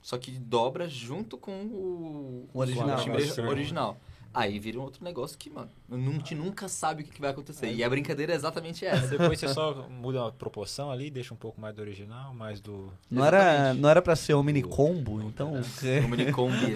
só 0.00 0.16
que 0.16 0.30
dobra 0.32 0.88
junto 0.88 1.36
com 1.36 1.64
o, 1.66 2.48
O 2.52 2.58
original. 2.60 2.96
timbre 2.98 3.18
Gravação. 3.22 3.48
original. 3.48 4.00
Aí 4.34 4.58
vira 4.58 4.80
um 4.80 4.82
outro 4.82 5.04
negócio 5.04 5.38
que, 5.38 5.48
mano, 5.48 5.70
a 5.88 5.96
gente 5.96 6.34
nunca 6.34 6.68
sabe 6.68 7.02
o 7.02 7.06
que 7.06 7.12
que 7.12 7.20
vai 7.20 7.30
acontecer. 7.30 7.72
E 7.72 7.84
a 7.84 7.88
brincadeira 7.88 8.32
é 8.32 8.36
exatamente 8.36 8.84
Aí 8.84 8.90
essa. 8.98 9.06
depois 9.16 9.38
você 9.38 9.46
só 9.48 9.86
muda 9.88 10.26
a 10.26 10.32
proporção 10.32 10.90
ali, 10.90 11.08
deixa 11.08 11.32
um 11.32 11.36
pouco 11.36 11.60
mais 11.60 11.72
do 11.76 11.80
original, 11.82 12.34
mais 12.34 12.60
do. 12.60 12.92
Não 13.08 13.24
era, 13.24 13.72
não 13.74 13.88
era 13.88 14.02
pra 14.02 14.16
ser 14.16 14.34
um 14.34 14.42
mini 14.42 14.62
combo, 14.62 15.22
então. 15.22 15.52
O 15.54 16.08
mini 16.08 16.32
combi? 16.32 16.74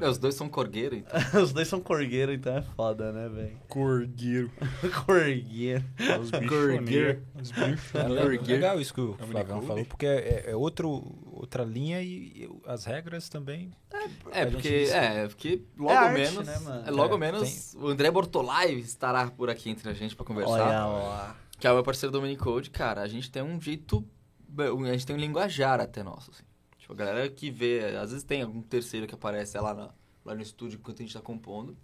É, 0.00 0.08
os 0.08 0.18
dois 0.18 0.34
são 0.34 0.48
corgueiro, 0.48 0.96
então. 0.96 1.20
Os 1.40 1.52
dois 1.52 1.68
são 1.68 1.80
corgueiro, 1.80 2.32
então 2.32 2.56
é 2.56 2.62
foda, 2.62 3.12
né, 3.12 3.28
velho? 3.28 3.56
Corgueiro. 3.68 4.50
corgueiro. 5.06 5.84
Os 6.20 6.30
bichos. 6.32 6.48
Corgueiro. 6.48 7.22
Os 7.40 7.52
bichos. 7.52 7.94
É 7.94 8.08
le- 8.08 8.38
legal 8.38 8.80
isso 8.80 8.92
que 8.92 9.00
o 9.00 9.16
É 9.20 9.22
o 9.22 9.26
Flavião 9.28 9.58
Minicube? 9.58 9.66
falou, 9.68 9.84
porque 9.84 10.06
é, 10.06 10.44
é 10.48 10.56
outro, 10.56 11.04
outra 11.44 11.62
linha 11.64 12.00
e, 12.02 12.08
e 12.08 12.50
as 12.66 12.84
regras 12.84 13.28
também. 13.28 13.72
É, 14.32 14.42
A 14.42 14.46
porque, 14.50 14.86
gente- 14.86 14.90
é, 14.92 15.28
porque 15.28 15.62
logo 15.78 15.92
É 15.92 15.96
arte, 15.96 16.14
menos. 16.20 16.46
né, 16.46 16.58
mano? 16.58 16.86
é, 16.86 16.90
logo 16.90 17.14
É, 17.14 17.18
menos 17.18 17.74
o 17.78 17.88
André 17.88 18.10
Bortolai 18.10 18.72
estará 18.74 19.28
por 19.30 19.48
aqui 19.48 19.70
entre 19.70 19.88
a 19.88 19.92
gente 19.92 20.14
pra 20.16 20.24
conversar. 20.24 20.52
Olha 20.52 20.84
lá. 20.84 21.36
Que 21.58 21.66
é 21.66 21.70
o 21.70 21.74
meu 21.74 21.84
parceiro 21.84 22.10
do 22.12 22.20
Minicode, 22.20 22.70
cara. 22.70 23.00
A 23.02 23.08
gente 23.08 23.30
tem 23.30 23.42
um 23.42 23.60
jeito. 23.60 24.04
A 24.58 24.92
gente 24.92 25.06
tem 25.06 25.16
um 25.16 25.18
linguajar 25.18 25.80
até 25.80 26.02
nosso, 26.02 26.30
assim. 26.32 26.42
Tipo, 26.78 26.92
a 26.92 26.96
galera 26.96 27.28
que 27.28 27.50
vê. 27.50 27.96
Às 27.96 28.10
vezes 28.10 28.24
tem 28.24 28.42
algum 28.42 28.60
terceiro 28.60 29.06
que 29.06 29.14
aparece 29.14 29.56
lá, 29.58 29.72
na- 29.72 29.90
lá 30.24 30.34
no 30.34 30.42
estúdio 30.42 30.78
enquanto 30.78 31.00
a 31.00 31.02
gente 31.02 31.14
tá 31.14 31.20
compondo. 31.20 31.76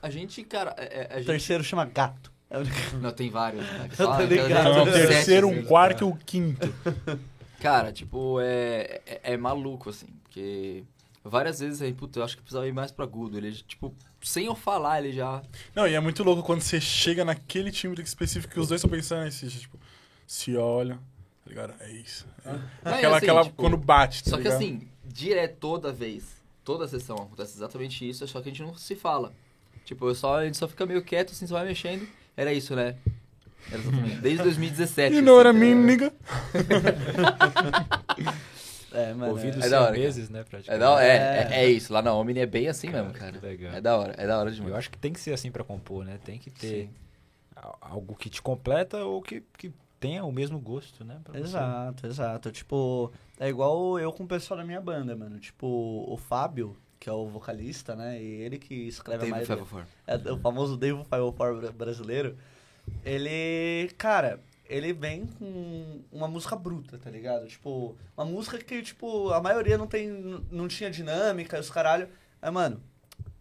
A 0.00 0.08
gente, 0.10 0.42
cara. 0.44 0.74
é- 0.78 1.00
é- 1.02 1.08
a 1.10 1.14
O 1.14 1.18
gente, 1.18 1.26
terceiro 1.26 1.62
chama 1.64 1.84
gato. 1.84 2.32
É 2.48 2.58
o- 2.58 2.98
não, 3.00 3.12
tem 3.12 3.30
vários, 3.30 3.64
né? 3.64 3.88
Fala, 3.96 4.22
ligado. 4.24 4.50
é 4.50 4.62
vez 4.62 4.76
o 4.76 4.84
tem 4.92 5.06
terceiro, 5.08 5.48
assim. 5.50 5.58
um 5.58 5.64
quarto 5.64 6.04
e 6.04 6.08
o 6.08 6.14
quinto. 6.16 6.68
Cara, 7.62 7.92
tipo, 7.92 8.40
é, 8.40 9.00
é, 9.06 9.20
é 9.34 9.36
maluco, 9.36 9.88
assim, 9.90 10.06
porque 10.24 10.82
várias 11.24 11.60
vezes 11.60 11.80
aí, 11.80 11.92
puta, 11.92 12.18
eu 12.18 12.24
acho 12.24 12.36
que 12.36 12.42
precisava 12.42 12.66
ir 12.66 12.72
mais 12.72 12.90
pra 12.90 13.04
agudo. 13.04 13.38
Ele, 13.38 13.52
tipo, 13.52 13.94
sem 14.20 14.46
eu 14.46 14.54
falar, 14.56 15.00
ele 15.00 15.12
já. 15.12 15.40
Não, 15.72 15.86
e 15.86 15.94
é 15.94 16.00
muito 16.00 16.24
louco 16.24 16.42
quando 16.42 16.60
você 16.60 16.80
chega 16.80 17.24
naquele 17.24 17.70
timbre 17.70 18.02
específico 18.02 18.52
que 18.52 18.58
os 18.58 18.66
dois 18.66 18.80
estão 18.80 18.90
pensando 18.90 19.22
nesse, 19.22 19.48
tipo, 19.48 19.78
se 20.26 20.56
olham, 20.56 20.96
tá 20.96 21.48
ligado? 21.48 21.74
É 21.78 21.92
isso. 21.92 22.26
É. 22.44 22.50
Não, 22.50 22.60
Aquela, 22.94 23.16
assim, 23.16 23.26
aquela 23.26 23.44
tipo, 23.44 23.54
quando 23.54 23.76
bate, 23.76 24.24
tá 24.24 24.30
Só 24.30 24.36
que 24.38 24.42
ligado? 24.42 24.56
assim, 24.56 24.88
direto 25.04 25.56
toda 25.60 25.92
vez, 25.92 26.42
toda 26.64 26.88
sessão 26.88 27.14
acontece 27.14 27.54
exatamente 27.54 28.08
isso, 28.08 28.26
só 28.26 28.40
que 28.40 28.48
a 28.48 28.52
gente 28.52 28.62
não 28.64 28.74
se 28.74 28.96
fala. 28.96 29.32
Tipo, 29.84 30.08
eu 30.08 30.16
só, 30.16 30.38
a 30.38 30.44
gente 30.44 30.56
só 30.56 30.66
fica 30.66 30.84
meio 30.84 31.04
quieto, 31.04 31.30
assim, 31.30 31.46
só 31.46 31.54
vai 31.54 31.66
mexendo. 31.66 32.08
Era 32.36 32.52
isso, 32.52 32.74
né? 32.74 32.96
Era 33.70 33.80
exatamente. 33.80 34.16
Desde 34.16 34.42
2017. 34.42 35.16
E 35.16 35.20
não 35.20 35.34
assim, 35.34 35.40
era 35.40 35.52
tá 35.52 35.58
mim, 35.58 35.74
nigga. 35.74 36.12
É, 38.92 39.14
mano. 39.14 39.32
Ouvido 39.32 39.56
é 39.56 39.60
seis 39.60 39.70
da 39.70 39.82
hora, 39.82 39.92
meses, 39.92 40.28
né? 40.28 40.40
É, 40.40 40.44
Praticamente. 40.44 40.80
da, 40.80 41.04
é, 41.04 41.08
é, 41.08 41.64
é 41.64 41.70
isso, 41.70 41.92
lá 41.92 42.02
na 42.02 42.14
Omni 42.14 42.38
é 42.38 42.46
bem 42.46 42.68
assim 42.68 42.90
mesmo, 42.90 43.12
cara. 43.12 43.38
legal. 43.40 43.72
É 43.72 43.80
da 43.80 43.96
hora, 43.96 44.14
é 44.18 44.26
da 44.26 44.38
hora 44.38 44.50
demais. 44.50 44.70
Eu 44.70 44.76
acho 44.76 44.90
que 44.90 44.98
tem 44.98 45.12
que 45.12 45.20
ser 45.20 45.32
assim 45.32 45.50
pra 45.50 45.64
compor, 45.64 46.04
né? 46.04 46.18
Tem 46.22 46.38
que 46.38 46.50
ter 46.50 46.84
Sim. 46.84 46.90
algo 47.80 48.14
que 48.14 48.28
te 48.28 48.42
completa 48.42 48.98
ou 48.98 49.22
que, 49.22 49.42
que 49.56 49.72
tenha 49.98 50.24
o 50.24 50.32
mesmo 50.32 50.60
gosto, 50.60 51.04
né? 51.04 51.18
pra 51.24 51.32
você. 51.32 51.44
Exato, 51.44 52.06
exato. 52.06 52.52
Tipo, 52.52 53.12
é 53.40 53.48
igual 53.48 53.98
eu 53.98 54.12
com 54.12 54.24
o 54.24 54.28
pessoal 54.28 54.58
da 54.58 54.64
minha 54.64 54.80
banda, 54.80 55.16
mano. 55.16 55.38
Tipo, 55.38 55.66
o 55.66 56.16
Fábio, 56.16 56.76
que 57.00 57.08
é 57.08 57.12
o 57.12 57.26
vocalista, 57.26 57.96
né? 57.96 58.22
E 58.22 58.42
ele 58.42 58.58
que 58.58 58.74
escreve 58.74 59.16
a 59.16 59.20
David 59.20 59.30
maioria. 59.30 59.56
Favorfor. 59.56 59.86
É 60.06 60.32
o 60.32 60.38
famoso 60.38 60.76
Dave 60.76 61.02
Five 61.04 61.72
brasileiro. 61.72 62.36
Ele, 63.04 63.90
cara, 63.98 64.40
ele 64.64 64.92
vem 64.92 65.26
com 65.26 66.02
uma 66.10 66.28
música 66.28 66.56
bruta, 66.56 66.98
tá 66.98 67.10
ligado? 67.10 67.46
Tipo, 67.46 67.96
uma 68.16 68.24
música 68.24 68.58
que, 68.58 68.82
tipo, 68.82 69.30
a 69.30 69.40
maioria 69.40 69.76
não 69.76 69.86
tem, 69.86 70.08
não 70.50 70.68
tinha 70.68 70.90
dinâmica, 70.90 71.60
os 71.60 71.70
caralho. 71.70 72.08
Aí, 72.40 72.50
mano, 72.50 72.82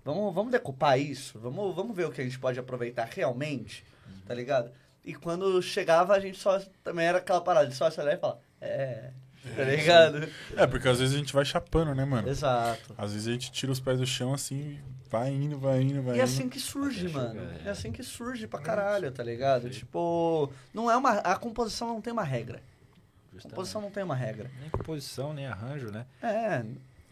vamos, 0.04 0.34
vamos 0.34 0.52
decupar 0.52 1.00
isso, 1.00 1.40
vamos, 1.40 1.76
vamos 1.76 1.96
ver 1.96 2.06
o 2.06 2.12
que 2.12 2.22
a 2.22 2.24
gente 2.24 2.40
pode 2.40 2.60
aproveitar 2.60 3.06
realmente, 3.06 3.86
tá 4.26 4.34
ligado? 4.34 4.72
E 5.04 5.14
quando 5.16 5.62
chegava, 5.62 6.14
a 6.14 6.20
gente 6.20 6.38
só, 6.38 6.60
também 6.84 7.06
era 7.06 7.18
aquela 7.18 7.42
parada 7.42 7.68
de 7.68 7.76
só 7.76 7.90
se 7.90 8.02
e 8.02 8.18
falar, 8.18 8.38
é, 8.60 9.12
tá 9.56 9.64
ligado? 9.64 10.28
É, 10.56 10.68
porque 10.68 10.88
às 10.88 11.00
vezes 11.00 11.16
a 11.16 11.18
gente 11.18 11.34
vai 11.34 11.44
chapando, 11.46 11.94
né, 11.96 12.06
mano? 12.06 12.28
Exato. 12.30 12.94
Às 12.98 13.14
vezes 13.14 13.28
a 13.28 13.32
gente 13.32 13.52
tira 13.52 13.72
os 13.72 13.80
pés 13.80 14.00
do 14.00 14.06
chão 14.06 14.34
assim 14.34 14.56
e 14.56 14.80
vai 15.10 15.30
indo, 15.30 15.58
vai 15.58 15.82
indo, 15.82 16.02
vai 16.02 16.16
E 16.16 16.20
é 16.20 16.24
indo. 16.24 16.32
assim 16.32 16.48
que 16.50 16.60
surge, 16.60 17.08
Até 17.08 17.14
mano. 17.16 17.40
chegar, 17.42 17.66
É 17.66 17.68
é. 17.68 17.72
assim 17.72 17.92
que 17.92 18.04
surge 18.04 18.48
pra 18.48 18.60
caralho, 18.60 19.12
tá 19.12 19.24
ligado? 19.24 19.70
Tipo, 19.70 20.52
não 20.74 20.90
é 20.92 20.96
uma. 20.96 21.12
A 21.20 21.36
composição 21.36 21.88
não 21.88 22.02
tem 22.02 22.14
uma 22.14 22.24
regra. 22.24 22.58
A 22.58 23.34
Justamente. 23.36 23.56
composição 23.56 23.82
não 23.82 23.90
tem 23.92 24.04
uma 24.04 24.16
regra. 24.16 24.52
Nem 24.60 24.70
composição, 24.70 25.34
nem 25.34 25.48
arranjo, 25.48 25.90
né? 25.92 26.06
É. 26.22 26.64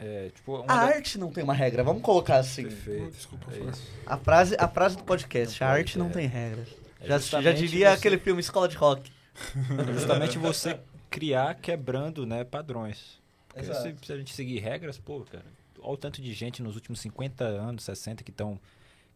É, 0.02 0.30
tipo, 0.34 0.64
A 0.64 0.66
da- 0.66 0.74
arte 0.76 1.18
não 1.18 1.30
tem 1.30 1.44
uma 1.44 1.54
regra, 1.54 1.84
vamos 1.84 2.02
colocar 2.02 2.38
assim. 2.38 2.64
Perfeito. 2.64 3.12
Desculpa, 3.12 3.52
é. 3.54 3.72
A 4.06 4.18
frase, 4.18 4.56
a 4.58 4.68
frase 4.68 4.96
do 4.96 5.04
podcast, 5.04 5.60
Não 5.60 5.68
a 5.68 5.72
arte 5.72 5.98
não 6.00 6.08
ter. 6.08 6.20
tem 6.20 6.28
regras. 6.28 6.68
É 7.02 7.08
Já, 7.08 7.18
já 7.42 7.52
diria 7.52 7.90
você- 7.90 7.98
aquele 7.98 8.18
filme 8.18 8.40
Escola 8.40 8.68
de 8.70 8.78
Rock. 8.78 9.12
É 9.78 9.92
justamente 9.94 10.38
você 10.38 10.78
criar 11.10 11.56
quebrando, 11.56 12.26
né, 12.26 12.44
padrões. 12.44 13.20
Se, 13.58 13.96
se 14.06 14.14
a 14.14 14.18
gente 14.18 14.34
seguir 14.34 14.60
regras, 14.60 14.98
pô, 14.98 15.22
cara, 15.22 15.44
olha 15.80 15.94
o 15.94 15.98
tanto 15.98 16.22
de 16.22 16.32
gente 16.34 16.62
nos 16.62 16.76
últimos 16.76 17.00
50 17.02 17.44
anos, 17.44 17.84
60 17.84 18.24
que 18.24 18.32
estão 18.32 18.60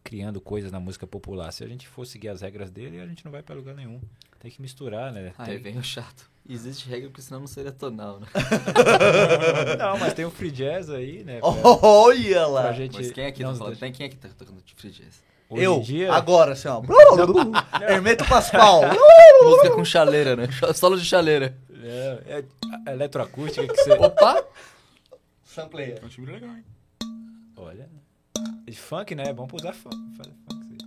criando 0.02 0.40
coisas 0.40 0.70
na 0.70 0.78
música 0.80 1.06
popular. 1.06 1.50
Se 1.52 1.64
a 1.64 1.68
gente 1.68 1.88
for 1.88 2.04
seguir 2.06 2.28
as 2.28 2.42
regras 2.42 2.70
dele, 2.70 3.00
a 3.00 3.06
gente 3.06 3.24
não 3.24 3.32
vai 3.32 3.42
pra 3.42 3.54
lugar 3.54 3.74
nenhum. 3.74 4.00
Tem 4.40 4.50
que 4.50 4.60
misturar, 4.60 5.10
né? 5.12 5.32
Aí 5.38 5.54
Tem- 5.54 5.62
vem 5.72 5.78
o 5.78 5.82
chato. 5.84 6.30
Existe 6.46 6.86
regra 6.90 7.08
porque 7.08 7.22
senão 7.22 7.40
não 7.40 7.46
seria 7.46 7.72
tonal, 7.72 8.20
né? 8.20 8.26
Não, 9.78 9.96
mas 9.98 10.12
tem 10.12 10.26
o 10.26 10.30
free 10.30 10.50
jazz 10.50 10.90
aí, 10.90 11.24
né? 11.24 11.40
pra- 11.40 11.48
Olha 11.48 12.34
pra 12.40 12.46
lá! 12.48 12.72
gente 12.72 12.94
Mas 12.98 13.10
quem 13.10 13.24
aqui 13.24 13.42
não 13.42 13.56
tá 13.56 13.64
deixar- 13.64 13.80
Tem 13.80 13.92
quem 13.92 14.04
aqui 14.06 14.16
tá 14.16 14.28
tocando 14.36 14.60
de 14.62 14.74
free 14.74 14.90
jazz? 14.90 15.22
Hoje 15.48 15.62
Eu, 15.62 15.80
dia, 15.80 16.12
agora, 16.12 16.52
assim, 16.52 16.68
ó. 16.68 16.82
Hermeto 17.88 18.26
Pascoal. 18.26 18.82
Música 19.42 19.70
com 19.70 19.84
chaleira, 19.86 20.36
né? 20.36 20.48
Solo 20.74 20.98
de 20.98 21.04
chaleira. 21.06 21.56
É, 21.88 22.22
é 22.38 22.44
a 22.86 22.92
eletroacústica 22.92 23.66
que 23.66 23.74
você... 23.76 23.92
Opa! 23.98 24.44
Sampleia. 25.44 25.98
É 26.02 26.04
um 26.04 26.08
timbre 26.08 26.32
legal, 26.32 26.50
hein? 26.50 26.64
Olha, 27.56 27.88
de 28.66 28.76
funk, 28.76 29.14
né? 29.14 29.24
É 29.28 29.32
bom 29.32 29.46
pra 29.46 29.56
usar 29.56 29.72
funk. 29.72 29.96
Fazer 30.16 30.32
funk 30.48 30.64
sim. 30.66 30.78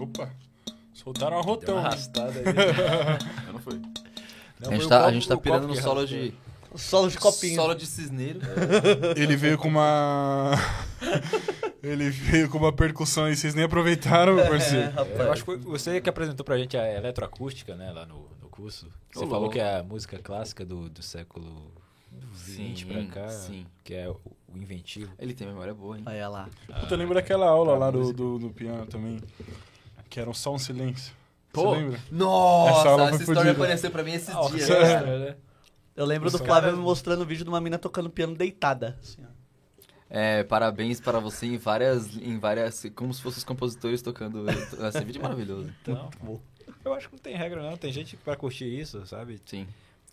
Opa. 0.00 0.30
Soltaram 0.94 1.38
a 1.38 1.42
Deu 1.42 1.48
rotão. 1.50 1.74
uma 1.74 1.80
hein? 1.82 1.86
arrastada 1.88 2.30
aí. 2.38 2.44
Eu 3.46 3.52
não 3.52 3.60
fui. 3.60 3.74
Não, 3.74 3.82
a, 4.60 4.64
foi 4.66 4.76
gente 4.76 4.88
tá, 4.88 4.96
a 4.98 5.00
copo- 5.02 5.12
gente 5.14 5.28
tá 5.28 5.36
pirando 5.36 5.68
no 5.68 5.76
solo 5.76 6.06
de. 6.06 6.32
Solo 6.76 7.08
de 7.08 7.16
copinho. 7.18 7.54
Solo 7.56 7.74
de 7.74 7.86
cisneiro. 7.86 8.40
Ele 9.16 9.34
veio 9.36 9.56
com 9.58 9.68
uma. 9.68 10.52
Ele 11.82 12.10
veio 12.10 12.48
com 12.50 12.58
uma 12.58 12.72
percussão 12.72 13.24
aí, 13.24 13.36
vocês 13.36 13.54
nem 13.54 13.64
aproveitaram, 13.64 14.34
meu 14.34 14.44
É, 14.44 14.48
parceiro. 14.48 14.90
rapaz. 14.90 15.18
Eu 15.20 15.32
acho 15.32 15.42
que 15.42 15.46
foi 15.46 15.56
você 15.58 16.00
que 16.00 16.08
apresentou 16.08 16.44
pra 16.44 16.58
gente 16.58 16.76
a 16.76 16.92
eletroacústica, 16.96 17.74
né, 17.76 17.92
lá 17.92 18.04
no, 18.06 18.26
no 18.56 18.62
curso. 18.62 18.86
Você 19.12 19.24
Ô, 19.24 19.28
falou 19.28 19.50
que 19.50 19.58
é 19.58 19.78
a 19.78 19.82
música 19.82 20.18
clássica 20.18 20.64
do, 20.64 20.88
do 20.88 21.02
século 21.02 21.70
XX 22.34 22.84
pra 22.84 23.04
cá, 23.06 23.28
sim. 23.28 23.66
que 23.84 23.94
é 23.94 24.08
o, 24.08 24.20
o 24.48 24.56
inventivo. 24.56 25.12
Ele 25.18 25.34
tem 25.34 25.46
memória 25.46 25.74
boa, 25.74 25.96
hein? 25.98 26.04
Olha 26.06 26.28
lá. 26.28 26.48
Puta, 26.80 26.94
eu 26.94 26.98
lembro 26.98 27.14
daquela 27.14 27.46
aula 27.46 27.76
lá 27.76 27.90
do, 27.90 28.12
do, 28.12 28.38
do 28.38 28.50
piano 28.50 28.86
também. 28.86 29.20
Que 30.08 30.20
era 30.20 30.28
um 30.30 30.34
só 30.34 30.54
um 30.54 30.58
silêncio. 30.58 31.12
Pô, 31.52 31.70
Você 31.74 31.80
lembra? 31.80 32.00
Nossa, 32.10 32.88
Essa 32.88 33.14
essa, 33.14 33.22
história 33.22 33.52
apareceu 33.52 33.90
pra 33.90 34.02
mim 34.02 34.12
esses 34.12 34.28
Ah, 34.28 34.40
dias. 34.48 34.68
orquestra, 34.68 34.76
cara. 35.00 35.18
né? 35.18 35.36
Eu 35.96 36.04
lembro 36.04 36.30
do 36.30 36.34
Os 36.34 36.40
Flávio 36.40 36.62
caras- 36.62 36.74
me 36.78 36.84
mostrando 36.84 37.24
vídeo 37.24 37.44
de 37.44 37.48
uma 37.50 37.60
mina 37.60 37.78
tocando 37.78 38.10
piano 38.10 38.34
deitada. 38.34 38.98
Assim, 39.00 39.22
ó. 39.24 39.36
É, 40.08 40.44
parabéns 40.44 41.00
para 41.00 41.18
você 41.18 41.46
em 41.46 41.56
várias, 41.56 42.14
em 42.16 42.38
várias, 42.38 42.84
como 42.94 43.12
se 43.12 43.20
fossem 43.22 43.38
os 43.38 43.44
compositores 43.44 44.02
tocando. 44.02 44.44
Esse 44.50 45.04
vídeo 45.04 45.18
é 45.18 45.22
maravilhoso. 45.22 45.72
Então. 45.82 46.10
Eu 46.86 46.94
acho 46.94 47.08
que 47.08 47.14
não 47.14 47.20
tem 47.22 47.34
regra 47.34 47.62
não, 47.62 47.76
tem 47.76 47.92
gente 47.92 48.16
pra 48.16 48.36
curtir 48.36 48.64
isso, 48.66 49.06
sabe? 49.06 49.40
Sim. 49.44 49.66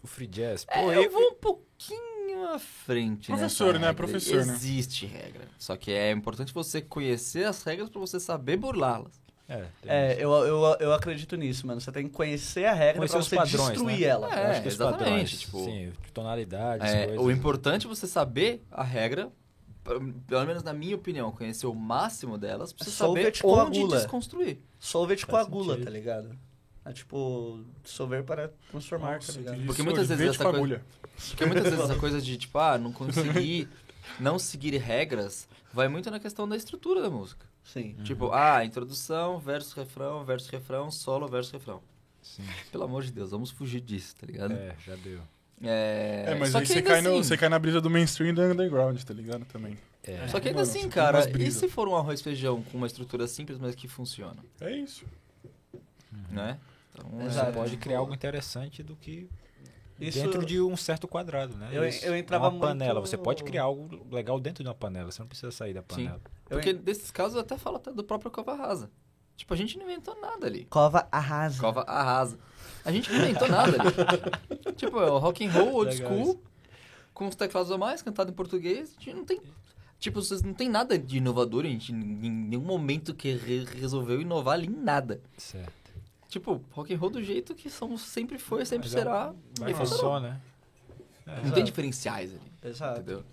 O 0.04 0.08
free 0.08 0.28
jazz. 0.28 0.66
É, 0.68 0.82
Pô, 0.82 0.92
eu 0.92 1.04
eu, 1.04 1.12
vou 1.12 1.30
um 1.30 1.34
pouquinho 1.36 2.48
à 2.50 2.60
frente, 2.60 3.28
Professor, 3.28 3.66
nessa 3.68 3.80
né? 3.80 3.88
regra. 3.88 3.94
Professor, 3.94 4.46
né? 4.46 4.54
Existe 4.54 5.06
regra. 5.06 5.48
Só 5.58 5.78
que 5.78 5.92
é 5.92 6.12
importante 6.12 6.54
você 6.54 6.82
conhecer 6.82 7.46
as 7.46 7.64
regras 7.64 7.90
pra 7.90 8.00
você 8.02 8.20
saber 8.20 8.58
burlá-las. 8.58 9.22
É, 9.48 9.66
É, 9.86 10.14
eu, 10.20 10.32
eu, 10.32 10.78
eu 10.80 10.94
acredito 10.94 11.36
nisso, 11.36 11.68
mano. 11.68 11.80
Você 11.80 11.92
tem 11.92 12.08
que 12.08 12.14
conhecer 12.14 12.66
a 12.66 12.74
regra 12.74 12.96
Conhecer 12.98 13.14
pra 13.14 13.20
os 13.22 13.28
você 13.28 13.36
padrões, 13.36 13.70
destruir 13.72 14.00
né? 14.00 14.06
ela. 14.08 14.28
É, 14.34 14.44
Eu 14.46 14.52
acho 14.52 14.62
que 14.62 14.68
os 14.70 14.74
exatamente, 14.74 15.04
padrões, 15.04 15.40
tipo- 15.40 15.64
Sim, 15.66 15.94
tonalidades, 16.14 16.90
É, 16.94 17.06
coisas. 17.08 17.26
o 17.26 17.32
importante 17.32 17.86
é 17.86 17.90
você 17.90 18.08
saber 18.08 18.64
a 18.72 18.84
regra, 18.84 19.30
pelo 20.28 20.46
menos 20.46 20.64
na 20.64 20.74
minha 20.74 20.96
opinião, 20.96 21.32
conhecer 21.32 21.68
o 21.68 21.74
máximo 21.76 22.38
delas 22.38 22.72
pra 22.74 22.86
você 22.86 22.92
saber 22.92 23.28
onde 23.28 23.42
coagula. 23.42 23.98
desconstruir. 23.98 24.60
Solvente 24.80 25.26
Faz 25.26 25.46
coagula, 25.46 25.74
sentido. 25.74 25.86
tá 25.86 25.92
ligado? 25.92 26.38
É 26.86 26.92
tipo, 26.92 27.64
dissolver 27.84 28.24
para 28.24 28.52
transformar, 28.70 29.16
Nossa, 29.16 29.34
tá 29.34 29.40
ligado? 29.40 29.66
Porque 29.66 29.82
muitas 29.84 30.08
vezes 30.10 30.28
essa 30.36 30.44
coisa- 30.44 30.58
agulha. 30.58 30.86
Porque 31.30 31.46
muitas 31.46 31.64
vezes 31.64 31.80
essa 31.80 31.96
coisa 31.96 32.22
de, 32.22 32.38
tipo, 32.38 32.58
ah, 32.60 32.78
não 32.78 32.92
conseguir, 32.92 33.70
não 34.20 34.38
seguir 34.38 34.76
regras, 34.78 35.48
vai 35.74 35.88
muito 35.88 36.12
na 36.12 36.20
questão 36.20 36.48
da 36.48 36.58
estrutura 36.58 37.02
da 37.02 37.10
música. 37.10 37.46
Sim. 37.64 37.96
Tipo, 38.04 38.32
ah, 38.34 38.66
introdução, 38.66 39.40
verso, 39.40 39.74
refrão, 39.80 40.26
verso, 40.26 40.52
refrão, 40.52 40.92
solo, 40.92 41.28
verso, 41.30 41.54
refrão. 41.54 41.82
Sim. 42.22 42.44
Pelo 42.72 42.84
amor 42.84 43.04
de 43.04 43.12
Deus, 43.14 43.32
vamos 43.32 43.50
fugir 43.52 43.80
disso, 43.80 44.16
tá 44.20 44.26
ligado? 44.28 44.54
É, 44.54 44.76
já 44.86 44.96
deu. 44.98 45.22
É, 45.62 46.26
É, 46.28 46.36
mas 46.36 46.50
só 46.50 46.58
aí 46.58 46.66
que 46.66 46.74
você 46.74 46.82
cai, 46.82 47.02
no, 47.02 47.12
assim- 47.12 47.24
você 47.24 47.38
cai 47.38 47.48
na 47.48 47.58
brisa 47.60 47.80
do 47.80 47.90
mainstream 47.90 48.32
e 48.32 48.34
do 48.34 48.42
underground, 48.42 49.02
tá 49.02 49.14
ligado? 49.14 49.46
Também. 49.46 49.78
É. 50.04 50.28
Só 50.28 50.38
que 50.42 50.50
ainda 50.50 50.60
Mano, 50.60 50.70
assim, 50.70 50.90
cara, 50.90 51.30
e 51.40 51.50
se 51.50 51.70
for 51.70 51.88
um 51.88 51.96
arroz 51.96 52.22
feijão 52.22 52.62
com 52.64 52.78
uma 52.78 52.88
estrutura 52.88 53.26
simples, 53.26 53.58
mas 53.58 53.74
que 53.74 53.88
funciona, 53.88 54.44
É 54.60 54.76
isso. 54.76 55.06
né? 56.30 56.60
Então, 56.96 57.22
Exato. 57.26 57.52
Você 57.52 57.58
pode 57.58 57.78
criar 57.78 58.00
algo 58.00 58.14
interessante 58.14 58.84
do 58.84 58.96
que 58.96 59.28
Isso, 60.00 60.20
dentro 60.20 60.46
de 60.46 60.62
um 60.62 60.76
certo 60.78 61.08
quadrado, 61.08 61.56
né? 61.58 61.70
Eu- 61.72 61.88
Isso. 61.88 62.06
eu 62.06 62.16
entrava 62.16 62.50
uma 62.50 62.60
panela. 62.60 62.96
muito- 62.96 63.10
Você 63.10 63.18
pode 63.18 63.44
criar 63.44 63.64
algo 63.64 64.06
legal 64.12 64.40
dentro 64.40 64.64
de 64.64 64.68
uma 64.70 64.76
panela. 64.76 65.12
Você 65.12 65.22
não 65.22 65.28
precisa 65.28 65.52
sair 65.52 65.74
da 65.74 65.82
panela. 65.84 66.22
eu 66.50 66.58
Porque 66.58 66.72
en- 66.72 66.76
desses 66.76 67.10
casos 67.12 67.36
eu 67.36 67.42
até 67.42 67.58
falo 67.58 67.78
até 67.78 67.92
do 67.92 68.04
próprio 68.04 68.30
Cova 68.32 68.54
Rasa. 68.56 68.90
Tipo, 69.36 69.54
a 69.54 69.58
gente 69.58 69.78
não 69.78 69.86
inventou 69.86 70.20
nada 70.22 70.46
ali. 70.46 70.66
Cova 70.66 71.08
arrasa. 71.12 71.60
Cova 71.60 71.82
arrasa. 71.82 72.38
A 72.86 72.92
gente 72.92 73.12
não 73.12 73.20
inventou 73.20 73.48
nada 73.50 73.72
ali. 73.82 73.90
tipo, 74.78 75.00
é 75.00 75.10
o 75.10 75.18
rock 75.18 75.46
and 75.46 75.52
roll 75.52 75.74
old 75.74 75.92
Legal 75.96 76.12
school, 76.12 76.42
com 77.14 77.28
os 77.28 77.36
teclados 77.36 77.72
a 77.72 77.78
mais, 77.78 78.02
cantado 78.04 78.30
em 78.30 78.34
português. 78.34 78.94
A 78.98 79.02
gente 79.02 79.16
não 79.16 79.26
tem... 79.26 79.42
Tipo, 80.00 80.22
vocês 80.22 80.44
não 80.44 80.54
tem 80.54 80.68
nada 80.70 81.00
de 81.00 81.18
inovador, 81.18 81.64
a 81.64 81.68
gente 81.70 81.92
em 81.94 81.96
nenhum 82.30 82.62
momento 82.62 83.16
que 83.16 83.32
re- 83.36 83.64
resolveu 83.80 84.20
inovar 84.22 84.56
ali 84.56 84.68
em 84.68 84.70
nada. 84.76 85.22
Certo. 85.38 85.83
Tipo, 86.34 86.60
rock 86.72 86.92
and 86.92 86.98
roll 86.98 87.12
do 87.12 87.22
jeito 87.22 87.54
que 87.54 87.70
somos, 87.70 88.02
sempre 88.02 88.40
foi, 88.40 88.66
sempre 88.66 88.88
Mas 88.88 88.96
é 88.96 88.98
será. 88.98 89.34
Vai 89.60 89.70
e 89.70 89.76
funcionou. 89.76 90.20
né? 90.20 90.42
É, 91.28 91.42
Não 91.44 91.52
tem 91.52 91.64
diferenciais 91.64 92.32
ali, 92.32 92.72
Exato. 92.72 93.02
entendeu? 93.02 93.24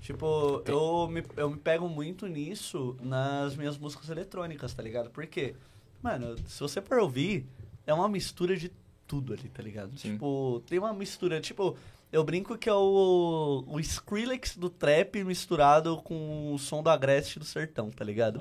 Tipo, 0.00 0.62
eu 0.64 1.08
me, 1.08 1.24
eu 1.36 1.50
me 1.50 1.56
pego 1.56 1.88
muito 1.88 2.28
nisso 2.28 2.96
nas 3.00 3.56
minhas 3.56 3.76
músicas 3.76 4.10
eletrônicas, 4.10 4.72
tá 4.72 4.80
ligado? 4.80 5.10
Porque, 5.10 5.56
mano, 6.00 6.36
se 6.46 6.60
você 6.60 6.80
for 6.80 7.00
ouvir, 7.00 7.44
é 7.84 7.92
uma 7.92 8.08
mistura 8.08 8.56
de 8.56 8.70
tudo 9.08 9.32
ali, 9.32 9.48
tá 9.48 9.60
ligado? 9.60 9.98
Sim. 9.98 10.12
Tipo, 10.12 10.62
tem 10.68 10.78
uma 10.78 10.92
mistura, 10.92 11.40
tipo, 11.40 11.76
eu 12.12 12.22
brinco 12.22 12.56
que 12.56 12.68
é 12.68 12.74
o, 12.74 13.64
o 13.66 13.80
Skrillex 13.80 14.56
do 14.56 14.70
trap 14.70 15.24
misturado 15.24 15.96
com 15.96 16.54
o 16.54 16.58
som 16.60 16.80
do 16.80 16.90
Agreste 16.90 17.40
do 17.40 17.44
sertão, 17.44 17.90
tá 17.90 18.04
ligado? 18.04 18.40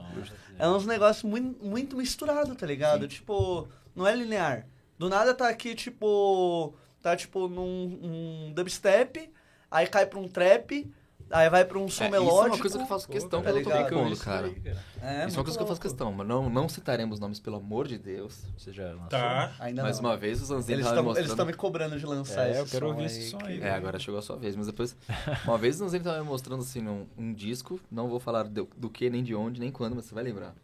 É 0.60 0.68
uns 0.68 0.86
negócios 0.86 1.24
muito, 1.24 1.66
muito 1.66 1.98
misturado, 1.98 2.54
tá 2.54 2.68
ligado? 2.68 3.08
Tipo, 3.08 3.68
não 3.96 4.06
é 4.06 4.16
linear. 4.16 4.68
Do 4.98 5.10
nada 5.10 5.34
tá 5.34 5.50
aqui, 5.50 5.76
tipo. 5.76 6.74
Tá 7.02 7.16
tipo 7.16 7.48
num 7.48 8.00
um 8.02 8.54
dubstep, 8.56 9.32
aí 9.70 9.86
cai 9.86 10.08
pra 10.08 10.18
um 10.18 10.28
trap, 10.28 10.92
aí 11.30 11.50
vai 11.52 11.64
pra 11.64 11.78
um 11.78 11.88
som 11.88 12.06
É, 12.06 12.10
melódico. 12.10 12.36
Isso 12.36 12.40
é 12.40 12.50
uma 12.50 12.58
coisa 12.58 12.78
que 12.78 12.84
eu 12.84 12.88
faço 12.88 13.08
questão 13.08 13.44
tá 13.44 13.52
quando 13.52 13.58
eu 13.58 13.64
tô 13.64 13.70
brincando, 13.70 14.14
Isso 14.14 14.24
cara. 14.24 14.48
É, 14.48 15.28
isso 15.28 15.38
é 15.38 15.40
uma 15.40 15.44
coisa 15.44 15.58
que 15.58 15.64
eu 15.64 15.68
faço 15.68 15.68
louco. 15.68 15.82
questão, 15.82 16.12
mas 16.12 16.28
não, 16.28 16.50
não 16.50 16.68
citaremos 16.68 17.20
nomes, 17.20 17.40
pelo 17.40 17.58
amor 17.58 17.88
de 17.88 18.00
Deus. 18.00 18.44
Você 18.58 18.74
já 18.74 18.88
lançou? 18.88 19.10
Tá. 19.10 19.54
Ainda 19.60 19.84
Mais 19.84 20.00
não. 20.00 20.10
uma 20.10 20.18
vez, 20.18 20.42
os 20.42 20.48
Zanzini 20.48 20.78
Eles 20.80 20.88
estavam 20.88 21.12
estão 21.12 21.22
eles 21.22 21.36
tão 21.36 21.46
mostrando... 21.46 21.48
me 21.48 21.54
cobrando 21.54 22.00
de 22.00 22.06
lançar 22.08 22.48
É, 22.48 22.52
esse 22.52 22.60
eu 22.60 22.66
quero 22.66 22.88
som 22.88 22.92
ouvir 22.92 23.02
aí, 23.02 23.06
esse 23.06 23.30
som 23.30 23.40
aí. 23.44 23.62
É, 23.62 23.70
agora 23.70 24.00
chegou 24.00 24.18
a 24.18 24.24
sua 24.24 24.38
vez, 24.38 24.56
mas 24.56 24.66
depois... 24.66 24.98
Uma 25.46 25.60
vez 25.60 25.76
o 25.76 25.80
Zanzini 25.80 26.04
tava 26.04 26.18
me 26.18 26.26
mostrando, 26.26 26.62
assim, 26.62 26.88
um, 26.88 27.06
um 27.16 27.32
disco, 27.32 27.80
não 27.92 28.08
vou 28.10 28.20
falar 28.20 28.46
do, 28.46 28.68
do 28.76 28.90
que, 28.90 29.12
nem 29.12 29.24
de 29.24 29.36
onde, 29.36 29.60
nem 29.60 29.72
quando, 29.72 29.96
mas 29.96 30.06
você 30.06 30.16
vai 30.16 30.24
lembrar. 30.24 30.56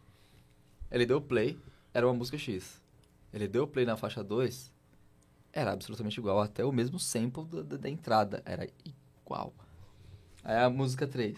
Ele 0.90 1.06
deu 1.06 1.20
play, 1.20 1.56
era 1.94 2.04
uma 2.04 2.14
música 2.14 2.36
X. 2.36 2.81
Ele 3.32 3.48
deu 3.48 3.66
play 3.66 3.84
na 3.86 3.96
faixa 3.96 4.22
2, 4.22 4.70
era 5.52 5.72
absolutamente 5.72 6.18
igual, 6.20 6.40
até 6.40 6.64
o 6.64 6.72
mesmo 6.72 6.98
sample 6.98 7.44
da, 7.46 7.62
da- 7.62 7.76
da 7.76 7.88
entrada, 7.90 8.42
era 8.44 8.66
igual. 9.24 9.52
Aí 10.44 10.56
a 10.56 10.68
música 10.68 11.06
3, 11.06 11.36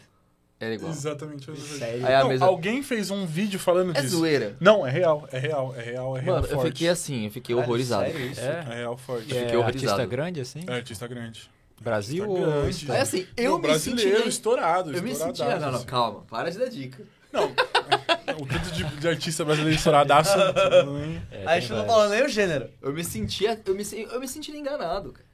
era 0.58 0.74
igual. 0.74 0.90
Exatamente. 0.92 1.54
Sério? 1.60 2.06
Aí 2.06 2.14
a 2.14 2.20
Não, 2.20 2.28
mesa- 2.28 2.44
Alguém 2.46 2.82
fez 2.82 3.10
um 3.10 3.26
vídeo 3.26 3.58
falando 3.60 3.90
É 3.96 4.00
disso. 4.00 4.16
zoeira. 4.18 4.56
Não, 4.60 4.86
é 4.86 4.90
real, 4.90 5.28
é 5.30 5.38
real, 5.38 5.74
é 5.76 5.82
real, 5.82 6.16
é 6.16 6.20
real 6.20 6.34
Mano, 6.36 6.46
eu 6.46 6.54
forte. 6.56 6.68
fiquei 6.72 6.88
assim, 6.88 7.24
eu 7.26 7.30
fiquei 7.30 7.54
horrorizado. 7.54 8.06
sério 8.06 8.26
isso? 8.30 8.40
É? 8.40 8.66
É 8.70 8.74
real 8.76 8.96
forte. 8.96 9.30
Eu 9.30 9.36
É 9.36 9.40
fiquei 9.42 9.56
horrorizado. 9.56 9.92
artista 10.00 10.06
grande, 10.06 10.40
assim? 10.40 10.64
É 10.66 10.72
artista 10.74 11.06
grande. 11.06 11.50
Brasil 11.80 12.22
Artista 12.24 12.46
ou... 12.46 12.60
grande. 12.62 12.90
É 12.92 13.00
assim, 13.00 13.26
eu 13.36 13.56
me 13.56 13.62
brasileiro, 13.62 14.16
senti... 14.18 14.28
estourado, 14.28 14.92
Eu 14.96 15.02
me 15.02 15.14
sentia... 15.14 15.58
Não, 15.58 15.70
não, 15.72 15.78
assim. 15.78 15.86
calma, 15.86 16.22
para 16.22 16.50
de 16.50 16.58
dar 16.58 16.68
dica. 16.68 17.04
Não, 17.32 17.52
o 18.34 18.46
tanto 18.46 18.70
de, 18.72 18.84
de 18.84 19.08
artista 19.08 19.44
brasileiro 19.44 19.76
estouradaço. 19.76 20.36
É, 21.30 21.44
a 21.46 21.60
gente 21.60 21.72
não 21.72 21.80
tá 21.82 21.86
falando 21.92 22.10
nem 22.10 22.24
o 22.24 22.28
gênero. 22.28 22.68
Eu 22.82 22.92
me 22.92 23.04
sentia... 23.04 23.60
Eu 23.64 23.74
me, 23.74 23.82
eu 24.12 24.20
me 24.20 24.28
senti 24.28 24.50
enganado, 24.52 25.12
cara. 25.12 25.24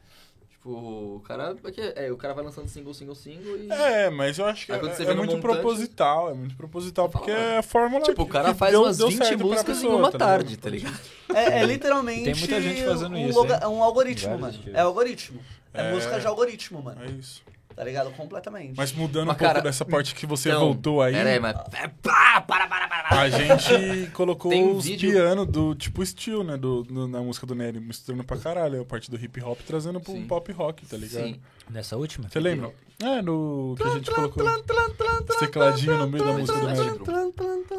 Tipo, 0.50 0.70
o 1.16 1.20
cara... 1.26 1.54
porque, 1.54 1.80
É, 1.96 2.12
o 2.12 2.16
cara 2.18 2.34
vai 2.34 2.44
lançando 2.44 2.68
single, 2.68 2.92
single, 2.92 3.14
single 3.14 3.56
e... 3.56 3.72
É, 3.72 4.10
mas 4.10 4.38
eu 4.38 4.44
acho 4.44 4.66
que 4.66 4.72
é, 4.72 4.74
é 4.74 4.78
muito 5.14 5.36
montante- 5.36 5.40
proposital, 5.40 6.30
é 6.30 6.34
muito 6.34 6.54
proposital, 6.54 7.08
Fala, 7.10 7.24
porque 7.24 7.30
é 7.40 7.56
a 7.58 7.62
fórmula 7.62 8.04
Tipo, 8.04 8.22
o 8.22 8.26
cara 8.26 8.54
faz 8.54 8.72
deu- 8.72 8.82
umas 8.82 8.98
deu 8.98 9.08
20 9.08 9.16
certo 9.18 9.38
pra 9.38 9.46
músicas 9.46 9.78
em 9.78 9.80
pessoa, 9.80 9.96
uma 9.96 10.10
tá 10.12 10.18
tarde, 10.18 10.56
tá 10.58 10.68
ligado? 10.68 11.00
É, 11.34 11.60
é 11.60 11.64
literalmente 11.64 12.24
Tem 12.24 12.34
muita 12.34 12.60
gente 12.60 12.84
fazendo 12.84 13.14
um, 13.16 13.28
isso, 13.28 13.38
loga- 13.38 13.60
hein? 13.62 13.68
um 13.68 13.82
algoritmo, 13.82 14.38
mano. 14.38 14.58
É 14.74 14.80
algoritmo. 14.80 15.40
É, 15.72 15.80
É. 15.88 15.92
música 15.94 16.20
de 16.20 16.26
algoritmo, 16.26 16.82
mano. 16.82 17.02
É 17.04 17.10
isso. 17.10 17.42
Tá 17.80 17.84
ligado? 17.86 18.10
Completamente. 18.10 18.74
Mas 18.76 18.92
mudando 18.92 19.28
Mas, 19.28 19.36
um 19.36 19.38
pouco 19.38 19.54
cara, 19.54 19.62
dessa 19.62 19.86
parte 19.86 20.14
que 20.14 20.26
você 20.26 20.50
Então, 20.50 20.60
voltou 20.60 21.00
aí, 21.00 21.14
Pera 21.14 21.30
aí, 21.30 21.40
mas... 21.40 21.56
É, 21.72 21.88
pá, 21.88 22.38
para, 22.46 22.66
para, 22.66 22.86
para, 22.86 23.04
para. 23.04 23.20
a 23.22 23.30
gente 23.30 24.10
colocou 24.12 24.50
Tem 24.50 24.70
os 24.70 24.84
vídeo- 24.84 25.12
pianos 25.12 25.46
do 25.46 25.74
tipo 25.74 26.02
estilo, 26.02 26.44
né? 26.44 26.58
Do, 26.58 26.82
do- 26.82 27.08
na 27.08 27.22
música 27.22 27.46
do 27.46 27.54
Nery, 27.54 27.80
misturando 27.80 28.22
pra 28.22 28.36
caralho. 28.36 28.82
A 28.82 28.84
parte 28.84 29.10
do 29.10 29.16
hip 29.16 29.42
hop 29.42 29.58
trazendo 29.66 29.98
pro 29.98 30.12
Sim. 30.12 30.26
pop 30.26 30.52
rock, 30.52 30.84
tá 30.84 30.98
ligado? 30.98 31.24
Sim. 31.24 31.40
Nessa 31.70 31.96
última? 31.96 32.28
Você 32.28 32.38
lembra? 32.38 32.70
É, 33.02 33.22
no 33.22 33.74
que 33.78 33.82
a 33.82 33.90
gente 33.94 34.10
colocou 34.10 34.44
os 34.46 35.36
tecladinhos 35.38 35.98
no 36.00 36.06
meio 36.10 36.22
da 36.22 36.32
música 36.34 36.58
do 36.58 36.66
Nery. 36.66 37.00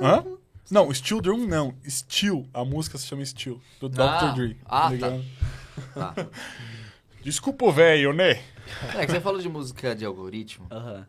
Hã? 0.01 0.25
Não, 0.71 0.91
Steel 0.91 1.21
Drum 1.21 1.45
não. 1.45 1.75
Steel. 1.87 2.47
A 2.51 2.65
música 2.65 2.97
se 2.97 3.05
chama 3.05 3.23
Steel. 3.23 3.61
Do 3.79 3.87
Dr. 3.87 4.01
Ah, 4.01 4.31
Dre. 4.35 4.57
ah, 4.65 4.81
tá. 4.81 4.89
ligado? 4.89 5.25
Tá. 5.93 6.15
Desculpa, 7.23 7.71
velho, 7.71 8.13
né? 8.13 8.41
É 8.97 9.05
que 9.05 9.11
você 9.11 9.19
falou 9.21 9.41
de 9.41 9.49
música 9.49 9.95
de 9.95 10.05
algoritmo. 10.05 10.67
Aham. 10.71 11.05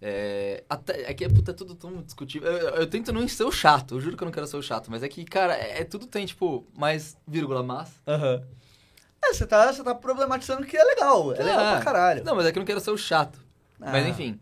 É, 0.00 0.62
até, 0.68 1.10
é 1.10 1.14
que 1.14 1.24
é, 1.24 1.28
puta, 1.28 1.52
é 1.52 1.54
tudo 1.54 1.74
tão 1.74 2.02
discutível. 2.02 2.50
Eu, 2.50 2.58
eu- 2.68 2.74
eu 2.76 2.86
tento 2.86 3.12
não 3.12 3.26
ser 3.26 3.44
o 3.44 3.50
chato, 3.52 3.94
eu 3.94 4.00
juro 4.00 4.16
que 4.16 4.22
eu 4.22 4.26
não 4.26 4.32
quero 4.32 4.46
ser 4.46 4.56
o 4.56 4.62
chato, 4.62 4.90
mas 4.90 5.02
é 5.02 5.08
que, 5.08 5.24
cara, 5.24 5.54
é, 5.56 5.80
é 5.80 5.84
tudo 5.84 6.06
tem, 6.06 6.26
tipo, 6.26 6.66
mais 6.76 7.16
vírgula, 7.26 7.62
mas. 7.62 7.90
Aham. 8.06 8.42
É, 9.24 9.32
você 9.32 9.46
tá, 9.46 9.72
você 9.72 9.82
tá 9.82 9.94
problematizando 9.94 10.66
que 10.66 10.76
é 10.76 10.84
legal. 10.84 11.32
É 11.32 11.42
legal 11.42 11.76
pra 11.76 11.80
caralho. 11.84 12.22
Não, 12.24 12.36
mas 12.36 12.44
é 12.46 12.52
que 12.52 12.58
eu 12.58 12.60
não 12.60 12.66
quero 12.66 12.80
ser 12.80 12.90
o 12.90 12.98
chato. 12.98 13.40
Ah. 13.80 13.90
Mas 13.92 14.06
enfim, 14.06 14.38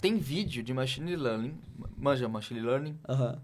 tem 0.00 0.16
vídeo 0.18 0.62
de 0.62 0.72
machine 0.74 1.16
learning, 1.16 1.58
manja 1.96 2.28
machine 2.28 2.60
learning, 2.60 2.98
Aham. 3.08 3.40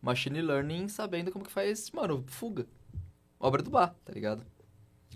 machine 0.00 0.40
learning 0.40 0.88
sabendo 0.88 1.30
como 1.30 1.44
que 1.44 1.52
faz, 1.52 1.90
mano, 1.90 2.24
fuga. 2.26 2.66
Obra 3.38 3.62
do 3.62 3.70
bar, 3.70 3.94
tá 4.04 4.12
ligado? 4.12 4.42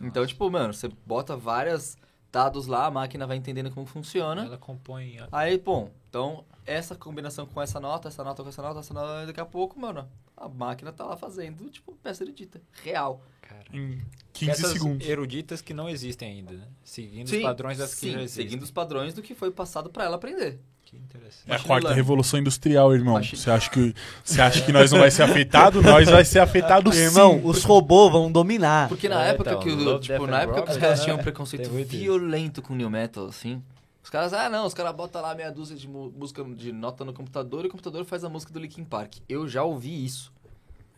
Então, 0.01 0.25
tipo, 0.27 0.49
mano, 0.51 0.73
você 0.75 0.89
bota 1.07 1.35
vários 1.37 1.97
dados 2.31 2.67
lá, 2.67 2.87
a 2.87 2.91
máquina 2.91 3.27
vai 3.27 3.37
entendendo 3.37 3.71
como 3.71 3.87
funciona. 3.87 4.45
Ela 4.45 4.59
compõe... 4.59 5.19
a- 5.19 5.29
Aí, 5.33 5.59
bom, 5.59 5.91
então 6.09 6.45
essa 6.67 6.95
combinação 6.95 7.47
com 7.47 7.61
essa 7.63 7.81
nota, 7.81 8.09
essa 8.09 8.23
nota 8.23 8.43
com 8.43 8.49
essa 8.49 8.61
nota, 8.63 8.81
essa 8.81 8.93
nota, 8.95 9.27
daqui 9.27 9.41
a 9.41 9.47
pouco, 9.47 9.81
mano, 9.81 10.07
a 10.37 10.49
máquina 10.49 10.93
tá 10.93 11.05
lá 11.07 11.17
fazendo, 11.17 11.69
tipo, 11.71 11.93
peça 12.03 12.23
erudita, 12.25 12.61
real. 12.85 13.23
Cara. 13.41 13.65
Em 13.73 14.03
15 14.35 14.51
Essas 14.51 14.73
segundos. 14.73 15.09
eruditas 15.09 15.63
que 15.63 15.73
não 15.73 15.89
existem 15.89 16.31
ainda, 16.31 16.53
né? 16.53 16.69
Seguindo 16.85 17.29
Sim, 17.31 17.39
os 17.39 17.43
padrões 17.43 17.79
das 17.79 17.95
que 17.95 18.01
sim, 18.01 18.13
já 18.13 18.21
existem. 18.23 18.45
seguindo 18.45 18.63
os 18.63 18.71
padrões 18.71 19.15
do 19.15 19.23
que 19.23 19.35
foi 19.35 19.51
passado 19.51 19.89
pra 19.89 20.05
ela 20.05 20.17
aprender. 20.17 20.61
Que 20.91 20.97
interessante. 20.97 21.45
É 21.51 21.55
a 21.55 21.59
quarta 21.59 21.93
revolução 21.93 22.41
industrial, 22.41 22.95
irmão. 22.95 23.15
Machine- 23.15 23.37
Você 23.43 23.51
acha 23.51 23.69
que 23.71 23.95
você 24.25 24.41
acha 24.41 24.63
que 24.65 24.73
nós 24.73 24.91
não 24.91 25.01
vai 25.01 25.11
ser 25.11 25.23
afetado? 25.23 25.83
Nós 25.83 26.09
vai 26.09 26.25
ser 26.25 26.39
afetado 26.39 26.91
sim. 26.93 27.01
Irmão, 27.01 27.41
os 27.45 27.63
robôs 27.63 28.11
vão 28.11 28.33
dominar. 28.33 28.89
Porque 28.89 29.07
na 29.09 29.27
É, 29.27 29.31
época 29.31 29.51
então, 29.51 29.61
que, 29.63 29.69
o- 29.71 29.99
tipo, 30.01 30.27
na 30.27 30.41
época 30.43 30.63
que 30.63 30.71
os 30.71 30.77
Robots, 30.77 30.77
caras 30.79 31.01
tinham 31.05 31.19
um 31.19 31.23
preconceito 31.23 31.69
violento 31.71 32.63
com 32.63 32.75
New 32.75 32.89
Metal, 32.89 33.27
assim, 33.27 33.63
os 34.03 34.09
caras, 34.09 34.33
ah, 34.33 34.49
não, 34.49 34.65
os 34.67 34.73
caras 34.73 34.95
botam 34.95 35.21
lá 35.21 35.35
meia 35.35 35.51
dúzia 35.51 35.77
de 35.77 35.87
música 35.87 36.43
de 36.43 36.73
nota 36.73 37.05
no 37.05 37.13
computador 37.13 37.65
e 37.65 37.69
o 37.69 37.71
computador 37.71 38.05
faz 38.07 38.25
a 38.25 38.29
música 38.31 38.51
do 38.51 38.59
Linkin 38.59 38.85
Park. 38.85 39.17
Eu 39.29 39.47
já 39.47 39.63
ouvi 39.63 40.05
isso. 40.07 40.33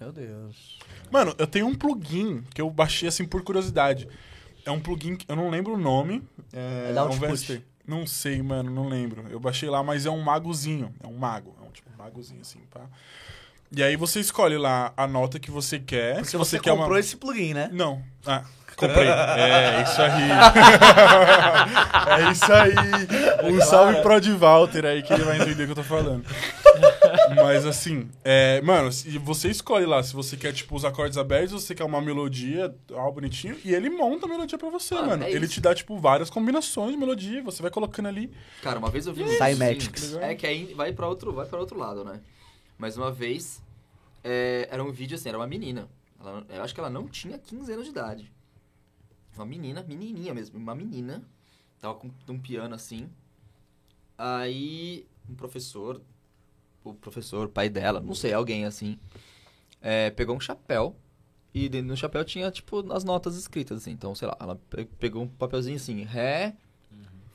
Meu 0.00 0.12
Deus. 0.12 0.78
Mano, 1.10 1.34
eu 1.36 1.46
tenho 1.48 1.66
um 1.66 1.74
plugin 1.74 2.44
que 2.54 2.60
eu 2.62 2.70
baixei 2.70 3.08
assim 3.08 3.24
por 3.24 3.42
curiosidade. 3.42 4.06
É 4.64 4.70
um 4.70 4.78
plugin 4.78 5.16
que 5.16 5.26
eu 5.28 5.34
não 5.34 5.50
lembro 5.50 5.74
o 5.74 5.78
nome. 5.78 6.22
É, 6.52 6.90
É 6.90 6.92
da 6.92 7.04
um. 7.06 7.10
Não 7.90 8.06
sei, 8.06 8.40
mano, 8.40 8.70
não 8.70 8.88
lembro. 8.88 9.24
Eu 9.28 9.40
baixei 9.40 9.68
lá, 9.68 9.82
mas 9.82 10.06
é 10.06 10.10
um 10.10 10.20
magozinho. 10.20 10.94
É 11.02 11.08
um 11.08 11.16
mago. 11.16 11.56
É 11.60 11.66
um 11.66 11.72
tipo 11.72 11.90
um 11.92 11.98
magozinho 12.00 12.40
assim, 12.40 12.60
pá. 12.72 12.82
E 13.72 13.82
aí 13.82 13.96
você 13.96 14.20
escolhe 14.20 14.56
lá 14.56 14.92
a 14.96 15.08
nota 15.08 15.40
que 15.40 15.50
você 15.50 15.80
quer. 15.80 16.14
Porque 16.14 16.30
se 16.30 16.36
você, 16.36 16.60
quer 16.60 16.70
comprou 16.70 16.90
uma... 16.90 17.00
esse 17.00 17.16
plugin, 17.16 17.52
né? 17.52 17.68
Não. 17.72 18.00
Ah, 18.24 18.44
comprei. 18.76 19.08
É, 19.10 19.82
isso 19.82 20.00
aí. 20.00 20.30
é 22.22 22.30
isso 22.30 22.52
aí. 22.52 23.52
Um 23.52 23.60
salve 23.60 24.00
pro 24.02 24.18
Ed 24.18 24.32
Walter 24.34 24.86
aí, 24.86 25.02
que 25.02 25.12
ele 25.12 25.24
vai 25.24 25.40
entender 25.40 25.64
o 25.64 25.66
que 25.66 25.72
eu 25.72 25.76
tô 25.76 25.82
falando. 25.82 26.24
Mas 27.36 27.64
assim, 27.66 28.08
é, 28.24 28.60
mano, 28.62 28.90
se- 28.92 29.18
você 29.18 29.48
escolhe 29.48 29.86
lá 29.86 30.02
se 30.02 30.12
você 30.14 30.36
quer, 30.36 30.52
tipo, 30.52 30.74
os 30.76 30.84
acordes 30.84 31.16
abertos, 31.18 31.50
se 31.50 31.66
você 31.68 31.74
quer 31.74 31.84
uma 31.84 32.00
melodia, 32.00 32.74
algo 32.92 33.12
bonitinho, 33.12 33.56
e 33.64 33.74
ele 33.74 33.88
monta 33.90 34.26
a 34.26 34.28
melodia 34.28 34.58
pra 34.58 34.68
você, 34.70 34.94
Mano, 34.94 35.08
mano. 35.08 35.24
é 35.24 35.32
ele 35.32 35.46
te 35.48 35.60
dá, 35.60 35.74
tipo, 35.74 35.98
várias 35.98 36.28
combinações 36.30 36.92
de 36.92 36.96
melodia, 36.96 37.42
você 37.42 37.62
vai 37.62 37.70
colocando 37.70 38.06
ali. 38.06 38.30
Cara, 38.62 38.78
uma 38.78 38.90
vez 38.90 39.06
eu 39.06 39.14
vi 39.14 39.22
um 39.22 39.28
Cymatics. 39.28 40.02
vídeo, 40.12 40.20
É 40.20 40.34
que 40.34 40.46
aí 40.46 40.72
vai 40.74 40.92
pra 40.92 41.06
outro, 41.08 41.32
vai 41.32 41.46
para 41.46 41.58
outro 41.60 41.78
lado, 41.78 42.04
né? 42.04 42.20
Mas 42.78 42.96
uma 42.96 43.10
vez 43.12 43.62
é, 44.24 44.68
era 44.70 44.82
um 44.82 44.90
vídeo 44.92 45.14
assim, 45.16 45.28
era 45.28 45.38
uma 45.38 45.46
menina. 45.46 45.88
Ela- 46.20 46.44
eu 46.50 46.62
acho 46.62 46.74
que 46.74 46.80
ela 46.80 46.90
não 46.90 47.06
tinha 47.08 47.38
15 47.38 47.72
anos 47.72 47.84
de 47.84 47.90
idade. 47.90 48.32
Uma 49.36 49.46
menina, 49.46 49.82
menininha 49.86 50.34
mesmo, 50.34 50.58
uma 50.58 50.74
menina. 50.74 51.22
Tava 51.80 51.94
com 51.94 52.10
um 52.28 52.38
piano 52.38 52.74
assim. 52.74 53.08
Aí 54.18 55.06
um 55.28 55.34
professor, 55.34 56.00
o 56.84 56.94
professor, 56.94 57.48
pai 57.48 57.68
dela, 57.68 58.00
não 58.00 58.14
sei, 58.14 58.32
alguém 58.32 58.64
assim, 58.64 58.98
é, 59.80 60.10
pegou 60.10 60.36
um 60.36 60.40
chapéu 60.40 60.96
e 61.52 61.68
dentro 61.68 61.88
do 61.88 61.96
chapéu 61.96 62.24
tinha 62.24 62.50
tipo 62.50 62.92
as 62.92 63.04
notas 63.04 63.36
escritas 63.36 63.78
assim. 63.78 63.90
Então, 63.92 64.14
sei 64.14 64.28
lá, 64.28 64.36
ela 64.40 64.56
pe- 64.70 64.84
pegou 64.98 65.22
um 65.22 65.28
papelzinho 65.28 65.76
assim, 65.76 66.02
ré, 66.04 66.56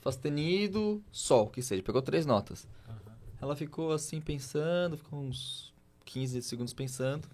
Fá 0.00 0.12
sustenido, 0.12 1.02
sol, 1.10 1.48
que 1.48 1.60
seja. 1.60 1.82
Pegou 1.82 2.00
três 2.00 2.24
notas. 2.24 2.68
Ela 3.40 3.56
ficou 3.56 3.90
assim 3.92 4.20
pensando, 4.20 4.96
ficou 4.96 5.18
uns 5.20 5.74
15 6.04 6.40
segundos 6.42 6.72
pensando. 6.72 7.28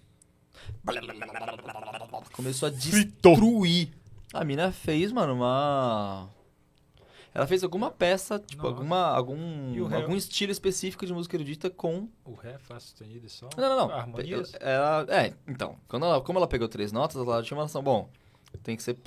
Começou 2.33 2.67
a 2.67 2.71
Fritou. 2.71 3.33
destruir. 3.35 3.89
A 4.33 4.43
mina 4.43 4.71
fez, 4.71 5.11
mano, 5.11 5.33
uma. 5.35 6.27
Ela 7.33 7.47
fez 7.47 7.63
alguma 7.63 7.89
peça, 7.89 8.37
tipo, 8.37 8.61
Nossa. 8.61 8.75
alguma, 8.75 9.07
algum, 9.07 9.95
algum 9.95 10.15
estilo 10.15 10.51
específico 10.51 11.03
de 11.05 11.13
música 11.13 11.35
erudita 11.35 11.69
com. 11.69 12.07
O 12.23 12.35
Ré, 12.35 12.59
Fá 12.59 12.79
sustenido 12.79 13.25
e 13.25 13.29
Sol? 13.29 13.49
Não, 13.57 13.69
não, 13.69 13.87
não. 13.87 13.95
Harmonias? 13.95 14.53
Ela, 14.59 15.05
é, 15.09 15.33
então. 15.47 15.75
Quando 15.87 16.05
ela, 16.05 16.21
como 16.21 16.37
ela 16.37 16.47
pegou 16.47 16.67
três 16.67 16.91
notas, 16.91 17.15
ela 17.15 17.41
tinha 17.41 17.57
uma 17.57 17.63
noção, 17.63 17.81
bom, 17.81 18.07
tem 18.61 18.75
que 18.75 18.83
ser 18.83 18.97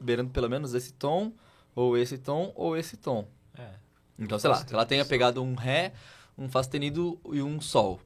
beirando 0.00 0.30
pelo 0.30 0.48
menos 0.48 0.74
esse 0.74 0.92
tom, 0.92 1.32
ou 1.74 1.96
esse 1.96 2.18
tom, 2.18 2.52
ou 2.54 2.76
esse 2.76 2.98
tom. 2.98 3.26
É. 3.56 3.70
Então, 4.18 4.38
sei 4.38 4.50
lá, 4.50 4.56
se 4.56 4.74
ela 4.74 4.84
tenha 4.84 5.04
pegado 5.06 5.42
um 5.42 5.54
Ré, 5.54 5.94
um 6.36 6.50
Fá 6.50 6.62
sustenido 6.62 7.18
e 7.32 7.42
um 7.42 7.62
Sol. 7.62 7.98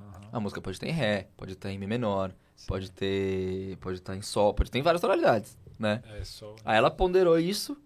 Aham. 0.00 0.28
A 0.32 0.40
música 0.40 0.60
pode 0.62 0.80
ter 0.80 0.88
em 0.88 0.92
Ré, 0.92 1.28
pode 1.36 1.52
estar 1.52 1.70
em 1.70 1.78
Mi 1.78 1.86
menor, 1.86 2.32
pode 2.66 2.90
ter. 2.90 3.76
Pode 3.76 3.98
estar 3.98 4.16
em 4.16 4.22
Sol, 4.22 4.54
pode 4.54 4.70
ter 4.70 4.78
em 4.78 4.82
várias 4.82 5.02
tonalidades, 5.02 5.58
né? 5.78 6.02
É, 6.18 6.24
Sol. 6.24 6.56
Aí 6.64 6.78
ela 6.78 6.90
ponderou 6.90 7.38
isso, 7.38 7.76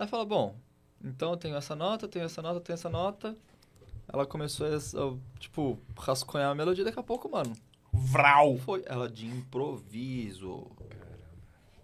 ela 0.00 0.08
falou, 0.08 0.26
bom, 0.26 0.56
então 1.04 1.32
eu 1.32 1.36
tenho 1.36 1.56
essa 1.56 1.76
nota, 1.76 2.08
tenho 2.08 2.24
essa 2.24 2.40
nota, 2.42 2.60
tenho 2.60 2.74
essa 2.74 2.88
nota. 2.88 3.36
Ela 4.12 4.26
começou 4.26 4.66
a, 4.66 5.38
tipo, 5.38 5.78
rascunhar 5.96 6.50
a 6.50 6.54
melodia, 6.54 6.82
daqui 6.84 6.98
a 6.98 7.02
pouco, 7.02 7.28
mano, 7.30 7.52
Vral! 7.92 8.58
foi 8.58 8.82
ela 8.86 9.08
de 9.08 9.26
improviso. 9.26 10.66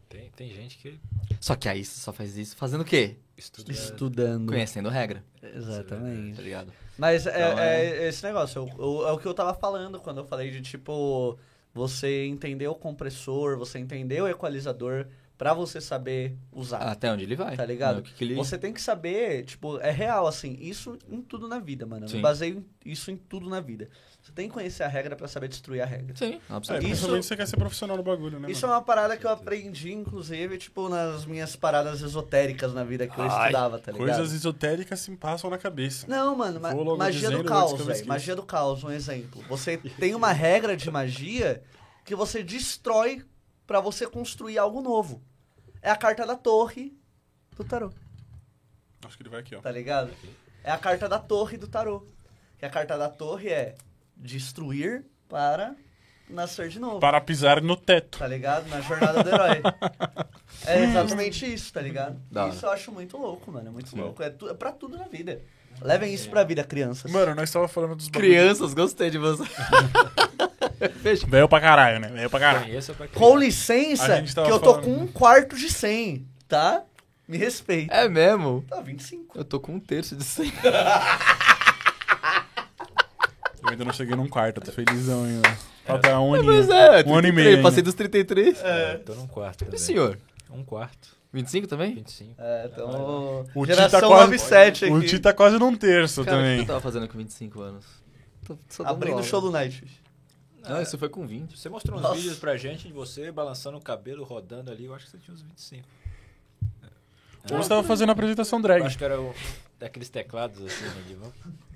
Tem, 0.08 0.30
tem 0.30 0.50
gente 0.50 0.78
que 0.78 0.98
Só 1.40 1.54
que 1.56 1.68
aí 1.68 1.84
você 1.84 2.00
só 2.00 2.12
faz 2.12 2.36
isso 2.36 2.56
fazendo 2.56 2.80
o 2.80 2.84
quê? 2.84 3.16
estuda... 3.36 3.70
Estudando. 3.72 4.48
Conhecendo 4.48 4.88
regra, 4.88 5.22
Exatamente. 5.42 6.36
tá 6.36 6.42
ligado? 6.42 6.72
Mas 6.96 7.26
é, 7.26 7.30
Então, 7.50 7.58
é 7.58 8.08
esse 8.08 8.24
negócio, 8.24 8.60
eu- 8.62 8.82
eu- 9.02 9.08
é 9.08 9.12
o 9.12 9.18
que 9.18 9.26
eu 9.26 9.34
tava 9.34 9.52
falando 9.52 10.00
quando 10.00 10.18
eu 10.18 10.24
falei 10.24 10.50
de 10.50 10.62
tipo, 10.62 11.38
você 11.74 12.24
entender 12.24 12.66
o 12.66 12.74
compressor, 12.74 13.58
você 13.58 13.78
entender 13.78 14.22
o 14.22 14.28
equalizador 14.28 15.06
pra 15.38 15.52
você 15.52 15.80
saber 15.80 16.36
usar. 16.50 16.78
Até 16.78 17.12
onde 17.12 17.24
ele 17.24 17.36
vai. 17.36 17.56
Tá 17.56 17.64
ligado? 17.66 17.98
O 17.98 18.02
que 18.02 18.12
que 18.14 18.24
ele... 18.24 18.34
Você 18.34 18.56
tem 18.56 18.72
que 18.72 18.80
saber, 18.80 19.44
tipo, 19.44 19.78
é 19.80 19.90
real, 19.90 20.26
assim, 20.26 20.56
isso 20.60 20.98
em 21.10 21.20
tudo 21.20 21.46
na 21.46 21.58
vida, 21.58 21.84
mano. 21.84 22.06
Eu 22.06 22.08
Sim. 22.08 22.20
baseio 22.22 22.64
isso 22.84 23.10
em 23.10 23.16
tudo 23.16 23.48
na 23.50 23.60
vida. 23.60 23.88
Você 24.22 24.32
tem 24.32 24.48
que 24.48 24.54
conhecer 24.54 24.82
a 24.82 24.88
regra 24.88 25.14
pra 25.14 25.28
saber 25.28 25.48
destruir 25.48 25.82
a 25.82 25.84
regra. 25.86 26.16
Sim, 26.16 26.34
É, 26.34 26.40
absolutamente. 26.54 26.86
principalmente 26.88 27.26
você 27.26 27.36
quer 27.36 27.46
ser 27.46 27.56
profissional 27.58 27.96
no 27.96 28.02
bagulho, 28.02 28.40
né? 28.40 28.50
Isso 28.50 28.64
é 28.64 28.68
mano? 28.68 28.80
uma 28.80 28.84
parada 28.84 29.16
que 29.16 29.26
eu 29.26 29.30
aprendi, 29.30 29.92
inclusive, 29.92 30.56
tipo, 30.58 30.88
nas 30.88 31.26
minhas 31.26 31.54
paradas 31.54 32.00
esotéricas 32.00 32.72
na 32.72 32.82
vida 32.82 33.06
que 33.06 33.18
eu 33.18 33.24
Ai, 33.24 33.42
estudava, 33.44 33.78
tá 33.78 33.92
ligado? 33.92 34.06
Coisas 34.16 34.32
esotéricas 34.32 35.00
se 35.00 35.10
passam 35.16 35.50
na 35.50 35.58
cabeça. 35.58 36.06
Não, 36.08 36.34
mano, 36.34 36.58
ma- 36.60 36.74
magia 36.96 37.20
dizendo 37.28 37.42
do 37.42 37.48
caos, 37.48 37.78
eu 37.78 37.84
velho. 37.86 38.06
Magia 38.06 38.34
do 38.34 38.42
caos, 38.42 38.82
um 38.82 38.90
exemplo. 38.90 39.44
Você 39.48 39.76
tem 39.76 40.14
uma 40.14 40.32
regra 40.32 40.76
de 40.76 40.90
magia 40.90 41.62
que 42.04 42.14
você 42.14 42.42
destrói 42.42 43.22
pra 43.66 43.80
você 43.80 44.06
construir 44.06 44.58
algo 44.58 44.80
novo. 44.80 45.22
É 45.82 45.90
a 45.90 45.96
carta 45.96 46.26
da 46.26 46.36
torre 46.36 46.96
do 47.56 47.64
tarô, 47.64 47.90
Acho 49.04 49.16
que 49.16 49.22
ele 49.22 49.30
vai 49.30 49.40
aqui, 49.40 49.54
ó. 49.54 49.60
tá 49.60 49.70
ligado? 49.70 50.10
É 50.64 50.70
a 50.70 50.78
carta 50.78 51.08
da 51.08 51.18
torre 51.18 51.56
do 51.56 51.68
tarô. 51.68 52.04
Que 52.58 52.66
a 52.66 52.70
carta 52.70 52.98
da 52.98 53.08
torre 53.08 53.48
é 53.50 53.74
destruir 54.16 55.04
para 55.28 55.76
nascer 56.28 56.68
de 56.68 56.80
novo. 56.80 56.98
Para 56.98 57.20
pisar 57.20 57.62
no 57.62 57.76
teto. 57.76 58.18
Tá 58.18 58.26
ligado? 58.26 58.68
Na 58.68 58.80
jornada 58.80 59.22
do 59.22 59.28
herói. 59.28 59.62
É 60.64 60.82
exatamente 60.82 61.52
isso, 61.52 61.72
tá 61.72 61.80
ligado? 61.80 62.20
Da 62.30 62.44
hora. 62.46 62.54
Isso 62.54 62.64
eu 62.66 62.70
acho 62.70 62.90
muito 62.90 63.16
louco, 63.16 63.52
mano. 63.52 63.68
É 63.68 63.70
muito 63.70 63.90
Sim. 63.90 64.00
louco. 64.00 64.22
É, 64.22 64.30
tu, 64.30 64.48
é 64.48 64.54
pra 64.54 64.72
tudo 64.72 64.96
na 64.96 65.04
vida. 65.06 65.40
Levem 65.82 66.12
isso 66.12 66.28
pra 66.30 66.42
vida, 66.44 66.64
crianças. 66.64 67.10
Mano, 67.10 67.34
nós 67.34 67.50
tava 67.50 67.68
falando 67.68 67.94
dos 67.96 68.08
bagulhos. 68.08 68.34
Crianças, 68.36 68.74
gostei 68.74 69.10
de 69.10 69.18
você. 69.18 69.44
Fecha. 71.02 71.26
Veio 71.26 71.48
pra 71.48 71.60
caralho, 71.60 72.00
né? 72.00 72.08
Veio 72.08 72.28
pra 72.30 72.40
caralho. 72.40 72.82
Pra 72.96 73.08
Com 73.08 73.36
licença, 73.36 74.22
tava 74.34 74.46
que 74.46 74.52
eu 74.52 74.58
tô 74.58 74.74
falando, 74.74 74.84
com 74.84 75.02
um 75.02 75.06
quarto 75.06 75.56
de 75.56 75.70
100, 75.70 76.26
tá? 76.48 76.82
Me 77.26 77.36
respeita. 77.38 77.94
É 77.94 78.08
mesmo? 78.08 78.64
Tá, 78.68 78.80
25. 78.80 79.36
Eu 79.38 79.44
tô 79.44 79.58
com 79.58 79.72
um 79.74 79.80
terço 79.80 80.14
de 80.16 80.22
100. 80.24 80.52
Eu 83.62 83.70
ainda 83.70 83.84
não 83.84 83.92
cheguei 83.92 84.14
num 84.14 84.28
quarto, 84.28 84.58
eu 84.60 84.64
tô 84.64 84.70
felizão 84.72 85.24
ainda. 85.24 85.56
Falta 85.84 86.18
um 86.20 86.34
aninho. 86.34 86.52
Mas 86.52 86.68
é, 86.68 87.04
um 87.06 87.14
ano 87.14 87.28
e 87.28 87.32
33, 87.32 87.34
meio. 87.34 87.62
Passei 87.62 87.78
ainda. 87.78 87.82
dos 87.82 87.94
33. 87.94 88.60
É, 88.62 88.94
tô 88.98 89.14
num 89.14 89.26
quarto 89.26 89.62
E 89.62 89.64
também. 89.64 89.74
o 89.80 89.82
senhor? 89.82 90.18
Um 90.50 90.62
quarto, 90.64 91.15
25 91.32 91.66
também? 91.66 91.94
25. 91.94 92.34
É, 92.38 92.70
então. 92.72 93.44
O 93.54 93.66
Ti 93.66 93.72
geração 93.74 94.00
tá 94.00 94.06
quase- 94.06 94.24
97 94.24 94.84
aqui. 94.86 94.94
O 94.94 95.02
Ti 95.06 95.18
tá 95.18 95.32
quase 95.34 95.58
num 95.58 95.76
terço 95.76 96.24
Cara, 96.24 96.36
o 96.36 96.40
que 96.40 96.44
também. 96.44 96.58
eu 96.60 96.66
tava 96.66 96.80
fazendo 96.80 97.08
com 97.08 97.18
25 97.18 97.60
anos? 97.60 97.84
Tô 98.44 98.56
Abrindo 98.84 99.18
o 99.18 99.22
show 99.24 99.40
do 99.40 99.50
Night. 99.50 99.84
Não, 100.68 100.80
isso 100.82 100.96
foi 100.98 101.08
com 101.08 101.26
20. 101.26 101.56
Você 101.58 101.68
mostrou 101.68 101.98
uns 101.98 102.02
Nossa. 102.02 102.14
vídeos 102.16 102.38
pra 102.38 102.56
gente 102.56 102.88
de 102.88 102.92
você 102.92 103.30
balançando 103.30 103.76
o 103.76 103.80
cabelo, 103.80 104.24
rodando 104.24 104.70
ali. 104.70 104.84
Eu 104.86 104.94
acho 104.94 105.04
que 105.04 105.10
você 105.12 105.18
tinha 105.18 105.34
uns 105.34 105.42
25. 105.42 105.86
Ou 107.50 107.58
você 107.62 107.68
tava 107.68 107.82
fazendo 107.84 108.08
a 108.08 108.12
apresentação 108.12 108.58
Eu 108.58 108.62
drag, 108.64 108.82
acho 108.84 108.98
que 108.98 109.04
era 109.04 109.20
o, 109.20 109.32
daqueles 109.78 110.08
teclados 110.08 110.64
assim, 110.64 110.84
né? 110.84 111.02
De... 111.06 111.16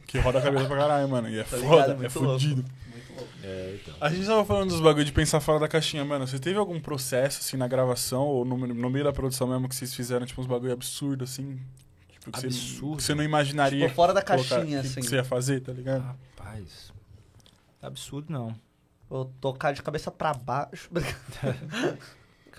que 0.07 0.19
roda 0.19 0.41
a 0.41 0.43
cabeça 0.43 0.65
pra 0.67 0.77
caralho, 0.77 1.09
mano. 1.09 1.29
E 1.29 1.39
é 1.39 1.45
Tá 1.45 1.57
foda, 1.59 1.63
ligado? 1.63 1.91
é 1.91 1.95
louco. 1.95 2.11
fudido. 2.11 2.63
Louco. 2.63 2.71
É, 3.43 3.79
então. 3.81 3.95
A 4.01 4.09
gente 4.11 4.27
tava 4.27 4.45
falando 4.45 4.68
dos 4.71 4.81
bagulho 4.81 5.05
de 5.05 5.12
pensar 5.12 5.41
fora 5.41 5.59
da 5.59 5.68
caixinha, 5.68 6.05
mano. 6.05 6.27
Você 6.27 6.39
teve 6.39 6.59
algum 6.59 6.81
processo, 6.81 7.41
assim, 7.41 7.57
na 7.57 7.66
gravação 7.68 8.23
ou 8.27 8.45
no, 8.45 8.57
no 8.57 8.91
meio 8.91 9.05
da 9.05 9.12
produção 9.12 9.47
mesmo 9.47 9.68
que 9.68 9.75
vocês 9.75 9.95
fizeram, 9.95 10.25
tipo, 10.27 10.41
uns 10.41 10.47
bagulho 10.47 10.73
absurdo, 10.73 11.25
assim? 11.25 11.61
Tipo, 12.09 12.31
que 12.33 12.41
Você, 12.41 12.47
Absurdo? 12.49 12.97
que 12.99 13.03
você 13.03 13.14
não 13.14 13.25
imaginaria 13.25 13.85
Tipo, 13.87 13.95
fora 13.95 14.12
da 14.12 14.23
colocar- 14.23 14.57
caixinha, 14.57 14.81
que, 14.83 14.87
assim. 14.87 15.01
que 15.01 15.07
você 15.07 15.16
ia 15.16 15.25
fazer, 15.25 15.61
tá 15.61 15.73
ligado? 15.73 16.03
Rapaz. 16.03 16.93
Absurdo 17.83 18.31
não. 18.33 18.55
Vou 19.09 19.25
tocar 19.41 19.73
de 19.73 19.83
cabeça 19.83 20.11
pra 20.11 20.33
baixo. 20.35 20.89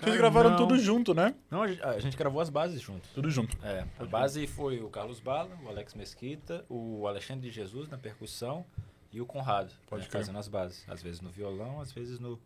Vocês 0.02 0.16
gravaram 0.16 0.50
não. 0.50 0.56
tudo 0.56 0.76
junto, 0.78 1.14
né? 1.14 1.32
Não, 1.48 1.62
a 1.62 1.68
gente, 1.68 1.82
a 1.82 1.98
gente 2.00 2.16
gravou 2.16 2.40
as 2.40 2.50
bases 2.50 2.80
junto. 2.80 3.08
Tudo 3.14 3.30
junto. 3.30 3.56
É, 3.64 3.84
a 4.00 4.04
base 4.04 4.46
foi 4.48 4.80
o 4.80 4.88
Carlos 4.88 5.20
Bala, 5.20 5.50
o 5.64 5.68
Alex 5.68 5.94
Mesquita, 5.94 6.64
o 6.68 7.06
Alexandre 7.06 7.48
de 7.48 7.54
Jesus 7.54 7.88
na 7.88 7.96
percussão 7.96 8.64
e 9.12 9.20
o 9.20 9.26
Conrado, 9.26 9.72
Pode 9.88 10.04
né, 10.04 10.08
fazendo 10.10 10.38
as 10.38 10.48
bases. 10.48 10.84
Às 10.88 11.02
vezes 11.02 11.20
no 11.20 11.30
violão, 11.30 11.80
às 11.80 11.92
vezes 11.92 12.18
no, 12.18 12.38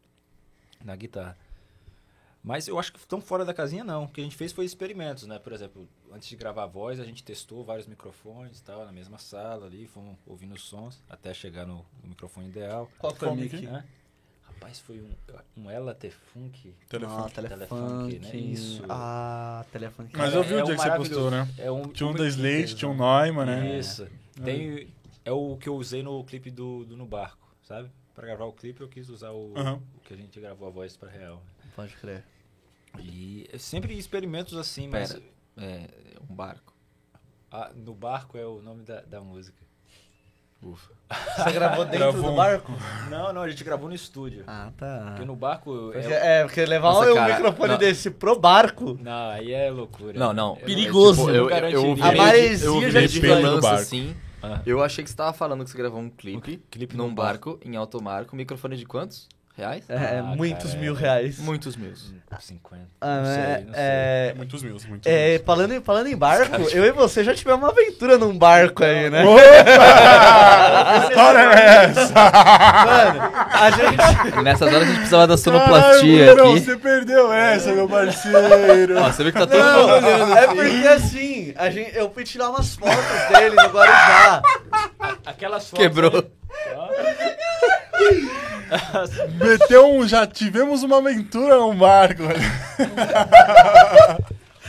na 0.84 0.94
guitarra. 0.96 1.36
Mas 2.42 2.68
eu 2.68 2.78
acho 2.78 2.92
que 2.92 3.00
tão 3.06 3.20
fora 3.20 3.44
da 3.44 3.52
casinha 3.52 3.82
não. 3.82 4.04
O 4.04 4.08
que 4.08 4.20
a 4.20 4.24
gente 4.24 4.36
fez 4.36 4.52
foi 4.52 4.64
experimentos, 4.64 5.26
né? 5.26 5.36
Por 5.38 5.52
exemplo, 5.52 5.88
antes 6.12 6.28
de 6.28 6.36
gravar 6.36 6.62
a 6.62 6.66
voz, 6.66 7.00
a 7.00 7.04
gente 7.04 7.24
testou 7.24 7.64
vários 7.64 7.86
microfones 7.88 8.60
e 8.60 8.62
tal, 8.62 8.84
na 8.86 8.92
mesma 8.92 9.18
sala 9.18 9.66
ali, 9.66 9.86
fomos 9.88 10.16
ouvindo 10.26 10.54
os 10.54 10.62
sons 10.62 11.02
até 11.10 11.34
chegar 11.34 11.66
no, 11.66 11.84
no 12.02 12.08
microfone 12.10 12.48
ideal. 12.48 12.88
Qual 12.98 13.12
foi 13.14 13.28
o 13.28 13.34
mic? 13.34 13.52
né? 13.66 13.84
Rapaz, 14.46 14.78
foi 14.78 15.00
um, 15.02 15.10
um 15.64 15.68
Ela 15.70 15.92
T-Funk. 15.92 16.72
Telefone. 16.88 17.20
Ah, 17.26 17.30
Telefunk, 17.30 17.58
telefone. 17.58 18.18
né? 18.20 18.36
Isso. 18.36 18.82
Ah, 18.88 19.64
telefone. 19.72 20.08
Mas 20.14 20.32
É- 20.32 20.36
eu 20.36 20.42
vi 20.44 20.54
o 20.54 20.58
é 20.60 20.62
dia 20.62 20.74
um 20.74 20.76
que 20.76 20.82
você 20.84 20.96
postou, 20.96 21.30
né? 21.32 21.48
É 21.58 21.70
um, 21.70 21.82
Tinha 21.88 22.06
um 22.06 22.10
um- 22.12 22.14
da 22.14 22.26
Slate, 22.28 22.76
tinha 22.76 22.88
um 22.88 22.94
Neumann, 22.94 23.44
né? 23.44 23.76
Isso. 23.78 24.06
Tem, 24.44 24.86
é 25.26 25.32
o 25.32 25.56
que 25.58 25.68
eu 25.68 25.74
usei 25.76 26.02
no 26.02 26.24
clipe 26.24 26.50
do, 26.50 26.84
do 26.86 26.96
No 26.96 27.04
Barco, 27.04 27.46
sabe? 27.62 27.90
Pra 28.14 28.26
gravar 28.26 28.46
o 28.46 28.52
clipe 28.52 28.80
eu 28.80 28.88
quis 28.88 29.10
usar 29.10 29.32
o, 29.32 29.52
Aham. 29.54 29.82
o 29.96 30.00
que 30.00 30.14
a 30.14 30.16
gente 30.16 30.40
gravou 30.40 30.66
a 30.68 30.70
voz 30.70 30.96
pra 30.96 31.10
real. 31.10 31.42
Pode 31.74 31.94
crer. 31.96 32.24
E 32.98 33.46
é 33.52 33.58
sempre 33.58 33.92
experimentos 33.98 34.56
assim, 34.56 34.88
mas... 34.88 35.12
Pera. 35.12 35.24
É, 35.58 35.86
um 36.30 36.34
barco. 36.34 36.74
Ah, 37.52 37.70
no 37.74 37.92
barco 37.94 38.38
é 38.38 38.46
o 38.46 38.62
nome 38.62 38.82
da, 38.84 39.02
da 39.02 39.20
música. 39.20 39.58
Ufa. 40.62 40.90
Você 41.36 41.52
gravou 41.52 41.84
dentro 41.84 41.98
Gravou. 41.98 42.30
do 42.30 42.36
barco? 42.36 42.72
Não, 43.10 43.32
não, 43.32 43.42
a 43.42 43.48
gente 43.50 43.62
gravou 43.62 43.88
no 43.88 43.94
estúdio. 43.94 44.44
Ah, 44.46 44.72
tá. 44.76 45.04
Porque 45.10 45.24
no 45.26 45.36
barco. 45.36 45.90
Porque- 45.92 45.98
É... 46.12 46.40
É, 46.40 46.44
porque 46.44 46.64
levar 46.64 46.92
Nossa, 46.94 47.12
um 47.12 47.14
cara, 47.14 47.34
microfone 47.34 47.68
não. 47.72 47.78
desse 47.78 48.10
pro 48.10 48.38
barco. 48.38 48.98
Não, 49.00 49.30
aí 49.30 49.52
é 49.52 49.70
loucura. 49.70 50.18
Não, 50.18 50.32
não. 50.32 50.56
Eu- 50.58 50.66
Perigoso. 50.66 51.20
tipo, 51.20 51.30
eu, 51.30 51.44
eu, 51.44 51.46
garantiria. 51.48 51.86
ouvi 51.86 52.02
A 52.02 52.10
de- 52.10 52.16
maresia 52.16 52.66
eu 52.68 52.74
ouvi 52.74 52.90
já 52.90 53.00
de 53.02 53.08
te 53.08 53.20
depende 53.20 53.34
do 53.42 53.46
relance, 53.46 53.62
barco. 53.62 53.82
assim. 53.82 54.16
Ah. 54.42 54.62
Eu 54.66 54.82
achei 54.82 55.02
que 55.02 55.10
você 55.10 55.16
tava 55.16 55.32
falando 55.32 55.64
que 55.64 55.70
você 55.70 55.78
gravou 55.78 56.00
um 56.00 56.10
clipe, 56.10 56.62
clipe 56.70 56.96
num 56.96 57.08
num 57.08 57.14
barco, 57.14 57.58
em 57.64 57.76
alto 57.76 58.02
mar, 58.02 58.26
com 58.26 58.36
microfone 58.36 58.76
de 58.76 58.84
quantos? 58.84 59.28
Reais? 59.56 59.84
É, 59.88 60.18
Ah, 60.18 60.22
muitos 60.22 60.72
cara, 60.72 60.78
mil 60.82 60.94
é. 60.94 60.98
reais. 61.00 61.38
Muitos 61.38 61.76
meus. 61.76 62.14
50. 62.38 62.82
Ah, 63.00 63.16
não 63.16 63.24
sei, 63.24 63.34
é, 63.34 63.46
não 63.66 63.72
sei. 63.72 63.82
é, 63.82 64.34
Muitos 64.36 64.62
mil, 64.62 64.76
muitos 64.88 65.06
é, 65.10 65.30
mil. 65.36 65.44
falando, 65.46 65.72
em, 65.72 65.80
falando 65.80 66.06
em 66.08 66.16
barco, 66.16 66.60
eu 66.70 66.84
e 66.84 66.92
você 66.92 67.24
já 67.24 67.34
tivemos 67.34 67.62
uma 67.62 67.70
aventura 67.70 68.18
num 68.18 68.36
barco 68.36 68.84
aí, 68.84 69.08
né? 69.08 69.24
Opa! 69.24 69.40
Que 71.00 71.08
história 71.08 71.38
é 71.38 71.84
essa? 71.84 72.12
Mano, 72.12 73.32
a 73.50 73.70
gente. 73.70 74.36
Nessas 74.44 74.68
horas 74.68 74.82
a 74.82 74.84
gente 74.84 74.96
precisava 74.96 75.26
da 75.26 75.34
Ai, 75.34 75.38
sonoplastia 75.38 76.34
Bruno, 76.34 76.50
aqui. 76.52 76.60
você 76.60 76.76
perdeu 76.76 77.32
essa, 77.32 77.72
meu 77.72 77.88
parceiro. 77.88 78.98
Ó, 78.98 79.04
você 79.10 79.24
vê 79.24 79.32
que 79.32 79.38
tá 79.38 79.46
todo 79.46 79.64
mundo 79.64 79.92
olhando. 79.94 80.26
Não, 80.28 80.36
é 80.36 80.46
porque 80.48 80.88
assim, 80.88 81.54
a 81.56 81.70
gente, 81.70 81.96
eu 81.96 82.10
fui 82.10 82.24
tirar 82.24 82.50
umas 82.50 82.74
fotos 82.74 82.94
dele 83.32 83.56
no 83.56 83.68
Guarujá. 83.70 84.42
Aquelas 85.24 85.70
fotos. 85.70 85.82
Quebrou. 85.86 86.12
ó. 86.76 86.88
Meteu 89.38 89.86
um. 89.86 90.06
Já 90.06 90.26
tivemos 90.26 90.82
uma 90.82 90.98
aventura 90.98 91.56
no 91.56 91.72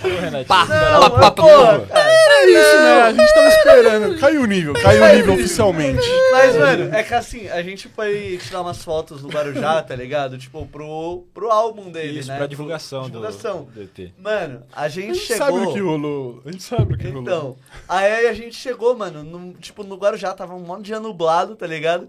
Renatinho, 0.04 0.46
Pá, 0.46 0.66
pá, 1.10 1.32
pá. 1.32 1.82
É 2.30 2.50
isso, 2.50 2.78
né? 2.78 3.02
A 3.02 3.14
gente 3.14 3.34
tava 3.34 3.48
esperando. 3.48 4.20
Caiu 4.20 4.42
o 4.42 4.46
nível, 4.46 4.74
caiu 4.74 5.04
o 5.04 5.16
nível 5.16 5.34
oficialmente. 5.34 6.08
Mas, 6.32 6.56
mano, 6.56 6.96
é 6.96 7.04
que 7.04 7.14
assim, 7.14 7.48
a 7.50 7.64
gente 7.64 7.88
foi 7.90 8.38
tirar 8.42 8.62
umas 8.62 8.84
fotos 8.84 9.24
no 9.24 9.30
Guarujá, 9.30 9.82
tá 9.82 9.96
ligado? 9.96 10.38
Tipo, 10.38 10.66
pro, 10.68 11.26
pro 11.34 11.50
álbum 11.50 11.92
dele, 11.92 12.20
Isso, 12.20 12.30
né? 12.30 12.38
pra 12.38 12.46
divulgação, 12.46 13.06
divulgação. 13.06 13.68
Do, 13.74 13.84
do 13.86 14.02
ET. 14.02 14.12
Mano, 14.20 14.64
a 14.72 14.88
gente, 14.88 15.12
A 15.12 15.14
gente 15.14 15.26
chegou... 15.26 15.48
sabe 15.48 15.66
o 15.66 15.74
que 15.74 15.80
rolou. 15.80 16.42
A 16.46 16.52
gente 16.52 16.64
sabe 16.64 16.94
o 16.94 16.98
que 16.98 17.08
rolou. 17.08 17.22
Então, 17.24 17.56
aí 17.88 18.28
a 18.28 18.34
gente 18.34 18.56
chegou, 18.56 18.96
mano, 18.96 19.24
no, 19.24 19.54
tipo, 19.54 19.84
no 19.84 19.96
Guarujá, 19.96 20.34
tava 20.34 20.54
um 20.54 20.60
monte 20.60 20.80
de 20.80 20.86
dia 20.88 21.00
nublado, 21.00 21.56
tá 21.56 21.66
ligado? 21.66 22.08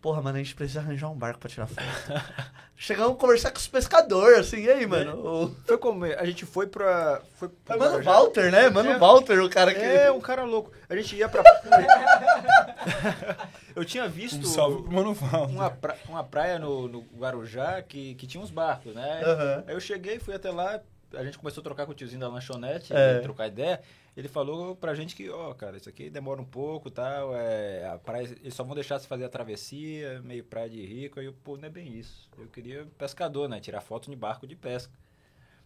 Porra, 0.00 0.22
mano, 0.22 0.36
a 0.36 0.38
gente 0.42 0.54
precisa 0.54 0.78
arranjar 0.80 1.10
um 1.10 1.16
barco 1.16 1.40
pra 1.40 1.50
tirar 1.50 1.66
foto. 1.66 1.82
Chegamos 2.76 3.14
a 3.14 3.16
conversar 3.18 3.50
com 3.50 3.58
os 3.58 3.66
pescadores, 3.66 4.38
assim, 4.38 4.62
e 4.62 4.70
aí, 4.70 4.86
mano? 4.86 5.16
O... 5.46 5.54
Foi 5.66 5.76
como? 5.76 6.04
A 6.04 6.24
gente 6.24 6.46
foi 6.46 6.68
pra. 6.68 7.20
Foi 7.34 7.48
pro 7.48 7.74
É 7.74 7.76
Mano 7.76 7.90
Guarujá. 7.90 8.12
Walter, 8.12 8.52
né? 8.52 8.70
Mano 8.70 8.92
É. 8.92 8.98
Walter, 8.98 9.42
o 9.42 9.50
cara 9.50 9.74
que... 9.74 9.80
É, 9.80 10.12
um 10.12 10.20
cara 10.20 10.44
louco. 10.44 10.70
A 10.88 10.94
gente 10.94 11.16
ia 11.16 11.28
pra. 11.28 11.42
Eu 13.74 13.84
tinha 13.84 14.08
visto 14.08 14.38
Um 14.40 14.44
salve 14.44 14.82
pro 14.82 14.92
Mano 14.92 15.14
Val. 15.14 15.46
uma, 15.46 15.70
pra- 15.70 15.96
uma 16.08 16.24
praia 16.24 16.58
no, 16.58 16.88
no 16.88 17.00
Guarujá 17.16 17.82
que, 17.82 18.14
que 18.14 18.26
tinha 18.26 18.42
uns 18.42 18.50
barcos, 18.50 18.94
né? 18.94 19.22
Aham. 19.24 19.64
Aí 19.66 19.74
eu 19.74 19.80
cheguei, 19.80 20.18
fui 20.18 20.34
até 20.34 20.50
lá, 20.50 20.80
a 21.14 21.24
gente 21.24 21.38
começou 21.38 21.60
a 21.60 21.64
trocar 21.64 21.86
com 21.86 21.92
o 21.92 21.94
tiozinho 21.94 22.20
da 22.20 22.28
lanchonete, 22.28 22.92
É. 22.94 23.20
trocar 23.20 23.48
ideia. 23.48 23.80
Ele 24.18 24.26
falou 24.26 24.74
pra 24.74 24.96
gente 24.96 25.14
que, 25.14 25.30
ó, 25.30 25.54
cara, 25.54 25.76
isso 25.76 25.88
aqui 25.88 26.10
demora 26.10 26.42
um 26.42 26.44
pouco 26.44 26.90
tal, 26.90 27.36
é, 27.36 27.88
a 27.88 27.96
praia, 27.98 28.24
eles 28.42 28.52
só 28.52 28.64
vão 28.64 28.74
deixar 28.74 28.98
você 28.98 29.06
fazer 29.06 29.24
a 29.24 29.28
travessia, 29.28 30.20
meio 30.24 30.42
praia 30.42 30.68
de 30.68 30.84
rico. 30.84 31.20
Aí 31.20 31.26
eu, 31.26 31.32
pô, 31.32 31.56
não 31.56 31.66
é 31.66 31.70
bem 31.70 31.96
isso. 31.96 32.28
Eu 32.36 32.48
queria 32.48 32.84
pescador, 32.98 33.48
né? 33.48 33.60
Tirar 33.60 33.80
foto 33.80 34.10
de 34.10 34.16
barco 34.16 34.44
de 34.44 34.56
pesca. 34.56 34.92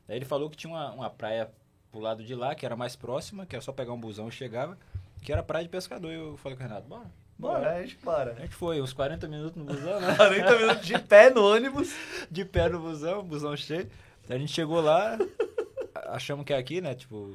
Aí 0.07 0.17
ele 0.17 0.27
falou 0.27 0.51
que 0.51 0.57
tinha 0.59 0.71
uma, 0.71 0.93
uma 0.93 1.09
praia 1.09 1.51
pro 1.91 1.99
lado 1.99 2.23
de 2.23 2.35
lá, 2.35 2.55
que 2.55 2.67
era 2.67 2.77
mais 2.77 2.95
próxima, 2.95 3.47
que 3.47 3.57
era 3.57 3.63
só 3.63 3.73
pegar 3.73 3.95
um 3.95 3.99
busão 3.99 4.29
e 4.29 4.31
chegava, 4.31 4.77
que 5.23 5.33
era 5.33 5.43
praia 5.43 5.65
de 5.65 5.71
pescador. 5.71 6.13
E 6.13 6.17
eu 6.17 6.37
falei 6.37 6.59
com 6.59 6.63
o 6.63 6.67
Renato, 6.69 6.87
bora. 6.87 7.11
Bora, 7.39 7.77
a 7.77 7.81
gente 7.81 7.97
para. 7.97 8.33
A 8.33 8.41
gente 8.41 8.55
foi 8.55 8.83
uns 8.83 8.93
40 8.93 9.29
minutos 9.29 9.57
no 9.57 9.65
busão, 9.65 9.99
né? 9.99 10.13
40 10.15 10.59
minutos 10.59 10.87
de 10.87 10.99
pé 10.99 11.31
no 11.31 11.43
ônibus. 11.43 11.91
de 12.31 12.45
pé 12.45 12.69
no 12.69 12.81
busão, 12.81 13.25
busão 13.25 13.57
cheio. 13.57 13.89
A 14.29 14.37
gente 14.37 14.53
chegou 14.53 14.83
lá, 14.83 15.17
achamos 16.09 16.45
que 16.45 16.53
é 16.53 16.59
aqui, 16.59 16.83
né? 16.83 16.95
Tipo, 16.95 17.35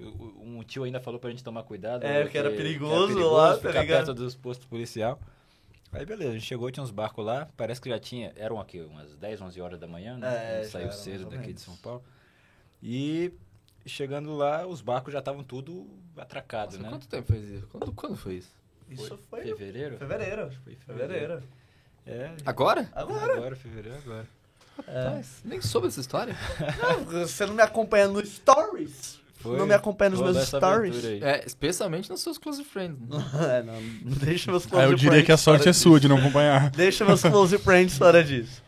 um 0.00 0.62
tio 0.62 0.84
ainda 0.84 1.00
falou 1.00 1.18
pra 1.20 1.30
gente 1.30 1.42
tomar 1.44 1.62
cuidado. 1.62 2.04
É, 2.04 2.24
né, 2.24 2.30
que 2.30 2.38
era 2.38 2.50
perigoso 2.50 3.18
lá, 3.30 3.52
tá 3.54 3.68
ficar 3.68 3.80
ligado? 3.82 4.06
perto 4.06 4.14
dos 4.14 4.34
postos 4.34 4.66
policial. 4.66 5.20
Aí 5.92 6.04
beleza, 6.04 6.30
a 6.30 6.34
gente 6.34 6.44
chegou, 6.44 6.70
tinha 6.70 6.84
uns 6.84 6.90
barcos 6.90 7.24
lá, 7.24 7.48
parece 7.56 7.80
que 7.80 7.88
já 7.88 7.98
tinha, 7.98 8.32
eram 8.36 8.60
aqui 8.60 8.80
umas 8.80 9.16
10, 9.16 9.40
11 9.40 9.60
horas 9.60 9.80
da 9.80 9.86
manhã, 9.86 10.18
né? 10.18 10.60
É, 10.60 10.64
saiu 10.64 10.84
era, 10.88 10.92
cedo 10.92 11.30
daqui 11.30 11.52
de. 11.52 11.60
São 11.60 11.74
Paulo. 11.76 12.04
E 12.82 13.32
chegando 13.86 14.36
lá, 14.36 14.66
os 14.66 14.82
barcos 14.82 15.12
já 15.12 15.18
estavam 15.20 15.42
tudo 15.42 15.86
atracados, 16.16 16.76
Nossa, 16.76 16.82
né? 16.84 16.90
quanto 16.90 17.08
tempo 17.08 17.32
fez 17.32 17.48
isso? 17.48 17.66
Quando, 17.68 17.92
quando 17.92 18.16
foi 18.16 18.34
isso? 18.34 18.50
Isso 18.90 19.18
foi 19.30 19.42
Fevereiro? 19.42 19.98
fevereiro. 19.98 20.50
Foi 20.64 20.74
Fevereiro. 20.76 21.42
É, 22.06 22.34
Agora? 22.46 22.88
Agora. 22.94 23.34
agora, 23.36 23.56
fevereiro, 23.56 23.98
agora. 23.98 24.26
Rapaz, 24.78 25.42
nem 25.44 25.60
soube 25.60 25.88
essa 25.88 26.00
história. 26.00 26.36
Não, 26.80 27.04
você 27.04 27.44
não 27.44 27.54
me 27.54 27.62
acompanha 27.62 28.06
no 28.08 28.24
Stories? 28.24 29.20
Foi 29.40 29.56
não 29.56 29.66
me 29.66 29.74
acompanha 29.74 30.10
nos 30.10 30.20
meus 30.20 30.36
essa 30.36 30.58
Stories? 30.58 30.96
aventura 31.04 31.12
aí. 31.14 31.22
É, 31.40 31.44
especialmente 31.46 32.10
nos 32.10 32.20
seus 32.20 32.38
close 32.38 32.62
friends. 32.64 32.98
é, 33.50 33.62
não, 33.62 33.74
deixa 34.16 34.50
meus 34.50 34.64
Aí 34.64 34.70
close 34.70 34.86
eu 34.86 34.94
diria 34.94 35.22
que 35.22 35.32
a 35.32 35.36
friends 35.36 35.40
sorte 35.42 35.58
fora 35.60 35.70
é 35.70 35.72
sua 35.72 36.00
de 36.00 36.08
não 36.08 36.18
acompanhar. 36.18 36.70
Deixa 36.76 37.04
meus 37.04 37.22
close 37.22 37.56
friends 37.58 37.96
fora 37.96 38.22
disso. 38.24 38.62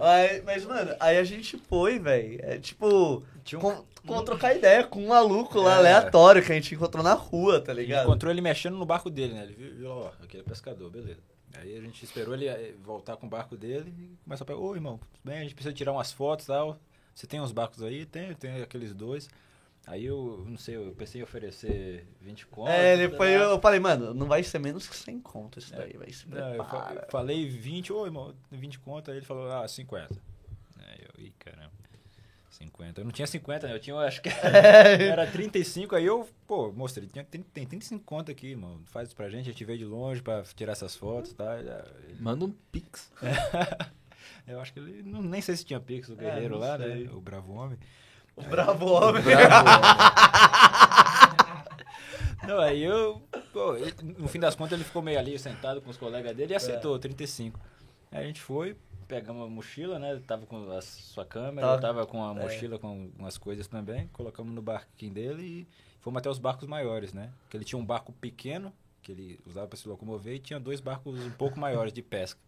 Aí- 0.00 0.42
mas, 0.44 0.64
mano, 0.64 0.94
aí 1.00 1.16
a 1.18 1.24
gente 1.24 1.56
foi, 1.68 1.98
velho. 1.98 2.38
É 2.42 2.58
tipo. 2.58 3.22
Tinha 3.44 3.58
um- 3.58 3.62
Com, 3.62 3.84
com 4.06 4.22
trocar 4.24 4.54
ideia 4.54 4.84
com 4.84 5.02
um 5.04 5.08
maluco 5.08 5.58
lá 5.60 5.74
É. 5.74 5.78
aleatório 5.78 6.42
que 6.42 6.52
a 6.52 6.54
gente 6.54 6.74
encontrou 6.74 7.02
na 7.02 7.14
rua, 7.14 7.60
tá 7.60 7.72
A 7.72 7.74
gente 7.74 7.84
ligado? 7.86 8.04
encontrou 8.04 8.30
ele 8.32 8.40
mexendo 8.40 8.76
no 8.76 8.84
barco 8.86 9.08
dele, 9.10 9.34
né? 9.34 9.42
Ele 9.44 9.54
viu, 9.54 9.74
viu, 9.74 9.90
ó, 9.90 10.10
aquele 10.22 10.42
é 10.42 10.46
pescador, 10.48 10.90
beleza. 10.90 11.18
Aí 11.58 11.76
a 11.76 11.80
gente 11.80 12.04
esperou 12.04 12.34
ele 12.34 12.46
eh, 12.46 12.74
voltar 12.84 13.16
com 13.16 13.26
o 13.26 13.30
barco 13.30 13.56
dele 13.56 13.92
e 13.98 14.16
começou 14.24 14.44
a 14.44 14.46
pegar, 14.46 14.58
ô 14.60 14.74
irmão, 14.74 14.98
tudo 14.98 15.30
bem, 15.32 15.38
a 15.38 15.42
gente 15.42 15.54
precisa 15.54 15.74
tirar 15.74 15.92
umas 15.92 16.12
fotos 16.12 16.44
e 16.44 16.48
tal. 16.48 16.78
Você 17.14 17.26
tem 17.26 17.40
uns 17.40 17.50
barcos 17.50 17.82
aí? 17.82 18.04
Tem, 18.04 18.34
tem 18.34 18.60
aqueles 18.62 18.92
dois. 18.92 19.28
Aí 19.86 20.04
eu, 20.04 20.44
não 20.48 20.58
sei, 20.58 20.74
eu 20.76 20.92
pensei 20.98 21.20
em 21.20 21.24
oferecer 21.24 22.04
20 22.20 22.46
contas. 22.46 22.74
É, 22.74 22.94
ele 22.94 23.08
sei 23.08 23.16
foi. 23.16 23.28
Eu 23.36 23.60
falei, 23.60 23.78
mano, 23.78 24.12
não 24.12 24.26
vai 24.26 24.42
ser 24.42 24.58
menos 24.58 24.88
que 24.88 24.96
100 24.96 25.20
conto 25.20 25.60
isso 25.60 25.72
daí, 25.72 25.92
vai 25.96 26.10
se 26.10 26.28
Não, 26.28 26.54
eu, 26.54 26.64
fa- 26.64 26.92
eu 27.04 27.10
falei 27.10 27.48
20, 27.48 27.92
ô 27.92 28.04
irmão, 28.04 28.34
20 28.50 28.80
contas. 28.80 29.12
Aí 29.12 29.18
ele 29.20 29.26
falou, 29.26 29.50
ah, 29.52 29.66
50. 29.68 30.12
Aí 30.78 30.98
eu, 31.18 31.24
ih, 31.26 31.32
caramba. 31.38 31.70
50. 32.50 33.00
Eu 33.00 33.04
não 33.04 33.12
tinha 33.12 33.26
50, 33.26 33.68
né? 33.68 33.74
Eu 33.74 33.78
tinha, 33.78 33.94
eu 33.94 34.00
acho 34.00 34.20
que 34.22 34.28
era 35.08 35.24
35. 35.30 35.94
Aí 35.94 36.04
eu, 36.04 36.28
pô, 36.48 36.72
mostrei, 36.72 37.06
tem, 37.06 37.22
tem, 37.24 37.42
tem 37.42 37.66
35 37.66 38.02
contas 38.04 38.32
aqui, 38.34 38.48
irmão. 38.48 38.80
Faz 38.86 39.08
isso 39.08 39.16
pra 39.16 39.28
gente, 39.28 39.42
a 39.48 39.52
gente 39.52 39.64
veio 39.64 39.78
de 39.78 39.84
longe 39.84 40.20
pra 40.20 40.42
tirar 40.56 40.72
essas 40.72 40.96
fotos, 40.96 41.32
tá? 41.32 41.58
Ele- 41.60 41.70
Manda 42.18 42.44
um 42.44 42.50
pix. 42.72 43.12
Eu 44.48 44.60
acho 44.60 44.72
que 44.72 44.78
ele, 44.80 45.02
não, 45.02 45.22
nem 45.22 45.40
sei 45.40 45.56
se 45.56 45.64
tinha 45.64 45.78
Pix, 45.80 46.08
o 46.08 46.16
guerreiro 46.16 46.54
não 46.54 46.60
lá, 46.60 46.76
sei. 46.78 47.04
né? 47.04 47.10
O 47.12 47.20
bravo 47.20 47.52
homem. 47.52 47.78
O 48.36 48.42
bravo 48.42 48.86
homem. 48.86 49.22
Não, 52.46 52.60
aí 52.60 52.82
eu, 52.82 53.20
pô, 53.52 53.72
no 54.18 54.28
fim 54.28 54.38
das 54.38 54.54
contas 54.54 54.72
ele 54.74 54.84
ficou 54.84 55.02
meio 55.02 55.18
ali 55.18 55.38
sentado 55.38 55.80
com 55.82 55.90
os 55.90 55.96
colegas 55.96 56.34
dele 56.36 56.52
e 56.52 56.56
aceitou, 56.56 56.98
35. 56.98 57.58
Aí 58.12 58.24
a 58.24 58.26
gente 58.26 58.40
foi, 58.40 58.76
pegamos 59.08 59.44
a 59.44 59.48
mochila, 59.48 59.98
né? 59.98 60.20
Tava 60.26 60.46
com 60.46 60.70
a 60.70 60.80
sua 60.80 61.24
câmera, 61.24 61.66
Tava- 61.66 61.80
tava 61.80 62.06
com 62.06 62.24
a 62.24 62.30
é. 62.30 62.34
mochila 62.34 62.78
com 62.78 63.10
umas 63.18 63.36
coisas 63.36 63.66
também, 63.66 64.06
colocamos 64.12 64.54
no 64.54 64.62
barquinho 64.62 65.12
dele 65.12 65.42
e 65.42 65.66
fomos 66.00 66.18
até 66.18 66.30
os 66.30 66.38
barcos 66.38 66.68
maiores, 66.68 67.12
né? 67.12 67.32
Porque 67.42 67.56
ele 67.56 67.64
tinha 67.64 67.78
um 67.78 67.84
barco 67.84 68.12
pequeno, 68.12 68.72
que 69.02 69.10
ele 69.12 69.40
usava 69.44 69.66
para 69.66 69.76
se 69.78 69.88
locomover, 69.88 70.34
e 70.34 70.38
tinha 70.38 70.60
dois 70.60 70.80
barcos 70.80 71.18
um 71.18 71.30
pouco 71.30 71.58
maiores 71.58 71.92
de 71.92 72.02
pesca. 72.02 72.40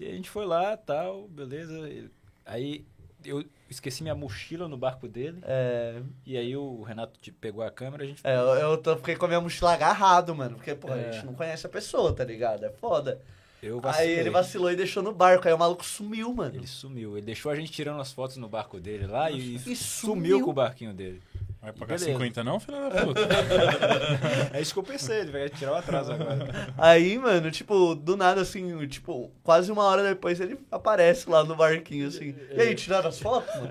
E 0.00 0.06
a 0.08 0.12
gente 0.12 0.28
foi 0.28 0.46
lá, 0.46 0.76
tal, 0.76 1.28
beleza. 1.28 2.10
Aí 2.44 2.84
eu 3.28 3.44
esqueci 3.68 4.02
minha 4.02 4.14
mochila 4.14 4.68
no 4.68 4.76
barco 4.76 5.08
dele, 5.08 5.38
É, 5.42 6.00
e 6.24 6.36
aí 6.36 6.56
o 6.56 6.82
Renato 6.82 7.18
pegou 7.40 7.62
a 7.62 7.70
câmera, 7.70 8.04
a 8.04 8.06
gente 8.06 8.20
é, 8.24 8.36
eu, 8.36 8.40
eu 8.54 8.76
tô, 8.78 8.96
fiquei 8.96 9.16
com 9.16 9.24
a 9.24 9.28
minha 9.28 9.40
mochila 9.40 9.72
agarrado, 9.74 10.34
mano. 10.34 10.56
Porque, 10.56 10.74
pô, 10.74 10.92
a 10.92 10.96
É. 10.96 11.12
gente 11.12 11.26
não 11.26 11.34
conhece 11.34 11.66
a 11.66 11.68
pessoa, 11.68 12.12
tá 12.12 12.24
ligado? 12.24 12.64
É 12.64 12.70
foda. 12.70 13.20
eu 13.62 13.80
Aí 13.84 14.10
ele 14.10 14.30
vacilou 14.30 14.70
e 14.70 14.76
deixou 14.76 15.02
no 15.02 15.12
barco. 15.12 15.48
Aí 15.48 15.54
o 15.54 15.58
maluco 15.58 15.84
sumiu, 15.84 16.32
mano. 16.32 16.54
Ele 16.54 16.66
sumiu. 16.66 17.16
Ele 17.16 17.26
deixou 17.26 17.50
a 17.50 17.56
gente 17.56 17.72
tirando 17.72 18.00
as 18.00 18.12
fotos 18.12 18.36
no 18.36 18.48
barco 18.48 18.78
dele 18.78 19.06
lá 19.06 19.30
e, 19.30 19.56
E 19.56 19.58
sumiu 19.58 19.76
sumiu. 19.76 20.44
com 20.44 20.50
o 20.50 20.54
barquinho 20.54 20.92
dele. 20.94 21.20
Vai 21.60 21.72
pagar 21.72 21.98
Beleza. 21.98 22.12
50 22.12 22.44
não, 22.44 22.60
filha 22.60 22.88
da 22.90 23.04
puta? 23.04 23.20
É 24.52 24.60
isso 24.60 24.72
que 24.72 24.78
eu 24.78 24.82
pensei, 24.82 25.20
ele 25.20 25.32
vai 25.32 25.48
tirar 25.48 25.72
o 25.72 25.74
atraso 25.74 26.12
agora. 26.12 26.72
Aí, 26.78 27.18
mano, 27.18 27.50
tipo, 27.50 27.94
do 27.94 28.16
nada, 28.16 28.40
assim, 28.40 28.86
tipo, 28.86 29.30
quase 29.42 29.72
uma 29.72 29.82
hora 29.84 30.02
depois 30.02 30.40
ele 30.40 30.58
aparece 30.70 31.28
lá 31.28 31.42
no 31.44 31.56
barquinho, 31.56 32.08
assim. 32.08 32.34
E 32.52 32.60
aí, 32.60 32.74
tiraram 32.74 33.08
as 33.08 33.18
fotos, 33.18 33.52
mano? 33.56 33.68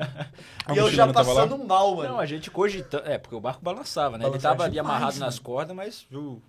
A 0.66 0.74
e 0.74 0.78
eu 0.78 0.92
já 0.92 1.08
tava 1.08 1.26
passando 1.26 1.58
mal, 1.58 1.96
mano. 1.96 2.10
Não, 2.10 2.20
a 2.20 2.26
gente 2.26 2.52
cogitando. 2.52 3.08
É, 3.08 3.18
porque 3.18 3.36
o 3.36 3.40
barco 3.40 3.62
balançava, 3.64 4.18
né? 4.18 4.26
Ele 4.26 4.32
Balançava 4.32 4.56
tava 4.56 4.64
ali 4.66 4.74
demais, 4.74 4.90
amarrado 4.96 5.14
mano. 5.14 5.26
nas 5.26 5.40
cordas, 5.40 5.76
mas 5.76 6.06
viu, 6.10 6.42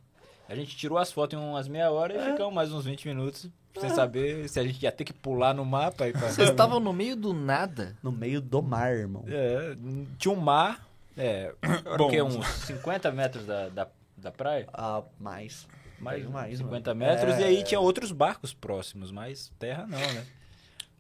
a 0.49 0.55
gente 0.55 0.77
tirou 0.77 0.99
as 0.99 1.13
fotos 1.13 1.39
em 1.39 1.43
umas 1.43 1.69
meia 1.69 1.91
hora 1.91 2.15
É. 2.15 2.29
e 2.29 2.33
ficamos 2.33 2.53
mais 2.55 2.73
uns 2.73 2.85
20 2.85 3.07
minutos 3.09 3.49
sem 3.81 3.91
saber 3.91 4.49
se 4.49 4.59
a 4.59 4.65
gente 4.65 4.83
ia 4.83 4.91
ter 4.91 5.05
que 5.05 5.13
pular 5.13 5.53
no 5.55 5.65
mapa. 5.65 6.09
E 6.09 6.13
pra... 6.13 6.29
Vocês 6.31 6.49
estavam 6.49 6.81
no 6.81 6.93
meio 6.93 7.15
do 7.15 7.33
nada. 7.35 7.95
No 8.03 8.11
meio 8.11 8.41
do 8.41 8.63
mar, 8.63 8.93
irmão. 8.93 9.23
É, 9.29 9.77
tinha 10.19 10.33
um 10.33 10.41
mar 10.41 10.86
É, 11.17 11.53
era 11.63 11.97
Bom. 11.97 12.11
Uns 12.25 12.47
50 12.47 13.11
metros 13.13 13.47
da, 13.47 13.69
da, 13.69 13.89
da 14.17 14.31
praia? 14.31 14.67
Ah, 14.73 15.03
mais. 15.19 15.67
Mais, 15.99 16.29
mais, 16.29 16.59
50 16.59 16.95
mano. 16.95 17.11
metros. 17.11 17.35
É. 17.37 17.41
E 17.41 17.45
aí 17.45 17.65
tinha 17.65 17.81
outros 17.81 18.13
barcos 18.13 18.53
próximos, 18.53 19.11
mas 19.11 19.51
terra 19.59 19.87
não, 19.87 19.99
né? 19.99 20.27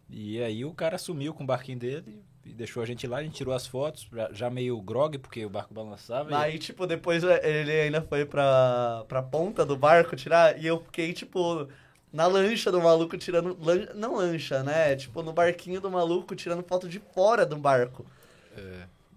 E 0.08 0.42
aí 0.42 0.64
o 0.64 0.72
cara 0.72 0.96
sumiu 0.96 1.34
com 1.34 1.44
o 1.44 1.46
barquinho 1.46 1.78
dele 1.78 2.22
e 2.44 2.52
deixou 2.52 2.82
a 2.82 2.86
gente 2.86 3.06
lá, 3.06 3.18
a 3.18 3.22
gente 3.22 3.34
tirou 3.34 3.52
as 3.52 3.66
fotos, 3.66 4.08
já, 4.32 4.48
meio 4.48 4.80
grog, 4.80 5.18
porque 5.18 5.44
o 5.44 5.50
barco 5.50 5.74
balançava. 5.74 6.30
e- 6.30 6.34
Aí, 6.34 6.58
tipo, 6.58 6.86
depois 6.86 7.22
ele 7.24 7.72
ainda 7.72 8.00
foi 8.00 8.24
pra, 8.24 9.04
pra 9.08 9.20
ponta 9.22 9.66
do 9.66 9.76
barco 9.76 10.14
tirar, 10.16 10.58
e 10.58 10.64
eu 10.66 10.80
fiquei, 10.84 11.12
tipo, 11.12 11.68
na 12.12 12.26
lancha 12.26 12.70
do 12.72 12.80
maluco 12.80 13.18
tirando. 13.18 13.58
lan- 13.60 13.88
não 13.96 14.14
lancha, 14.14 14.62
né? 14.62 14.94
Tipo, 14.96 15.22
no 15.22 15.32
barquinho 15.32 15.80
do 15.80 15.90
maluco 15.90 16.34
tirando 16.36 16.62
foto 16.62 16.88
de 16.88 17.00
fora 17.12 17.44
do 17.44 17.56
barco. 17.56 18.06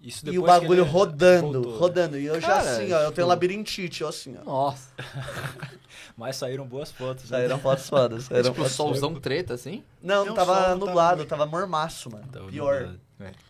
Isso 0.02 0.26
E 0.30 0.38
o 0.38 0.42
bagulho 0.42 0.82
ele 0.82 0.90
rodando, 0.90 1.52
voltou, 1.52 1.72
né? 1.72 1.78
rodando. 1.78 2.18
E 2.18 2.24
eu 2.24 2.40
já 2.40 2.46
Cara, 2.48 2.70
assim, 2.70 2.90
ó, 2.92 2.96
eu 2.96 3.00
tipo- 3.04 3.12
tenho 3.16 3.26
labirintite, 3.26 4.00
eu 4.02 4.08
assim, 4.08 4.34
ó. 4.40 4.44
Nossa. 4.44 4.88
Mas 6.16 6.36
saíram 6.36 6.66
boas 6.66 6.90
fotos. 6.90 7.24
né? 7.30 7.38
Saíram 7.38 7.58
fotos 7.58 7.88
fodas. 7.88 8.24
Saíram 8.24 8.44
tipo, 8.50 8.56
fotos 8.56 8.72
solzão 8.72 9.14
treta, 9.14 9.54
assim? 9.54 9.84
Não, 10.02 10.24
Não, 10.24 10.34
tava 10.34 10.74
nublado, 10.74 11.24
tava- 11.26 11.44
tava 11.44 11.46
mormaço, 11.46 12.10
mano. 12.10 12.26
Tava 12.32 12.46
Pior. 12.48 12.80
nublado. 13.18 13.40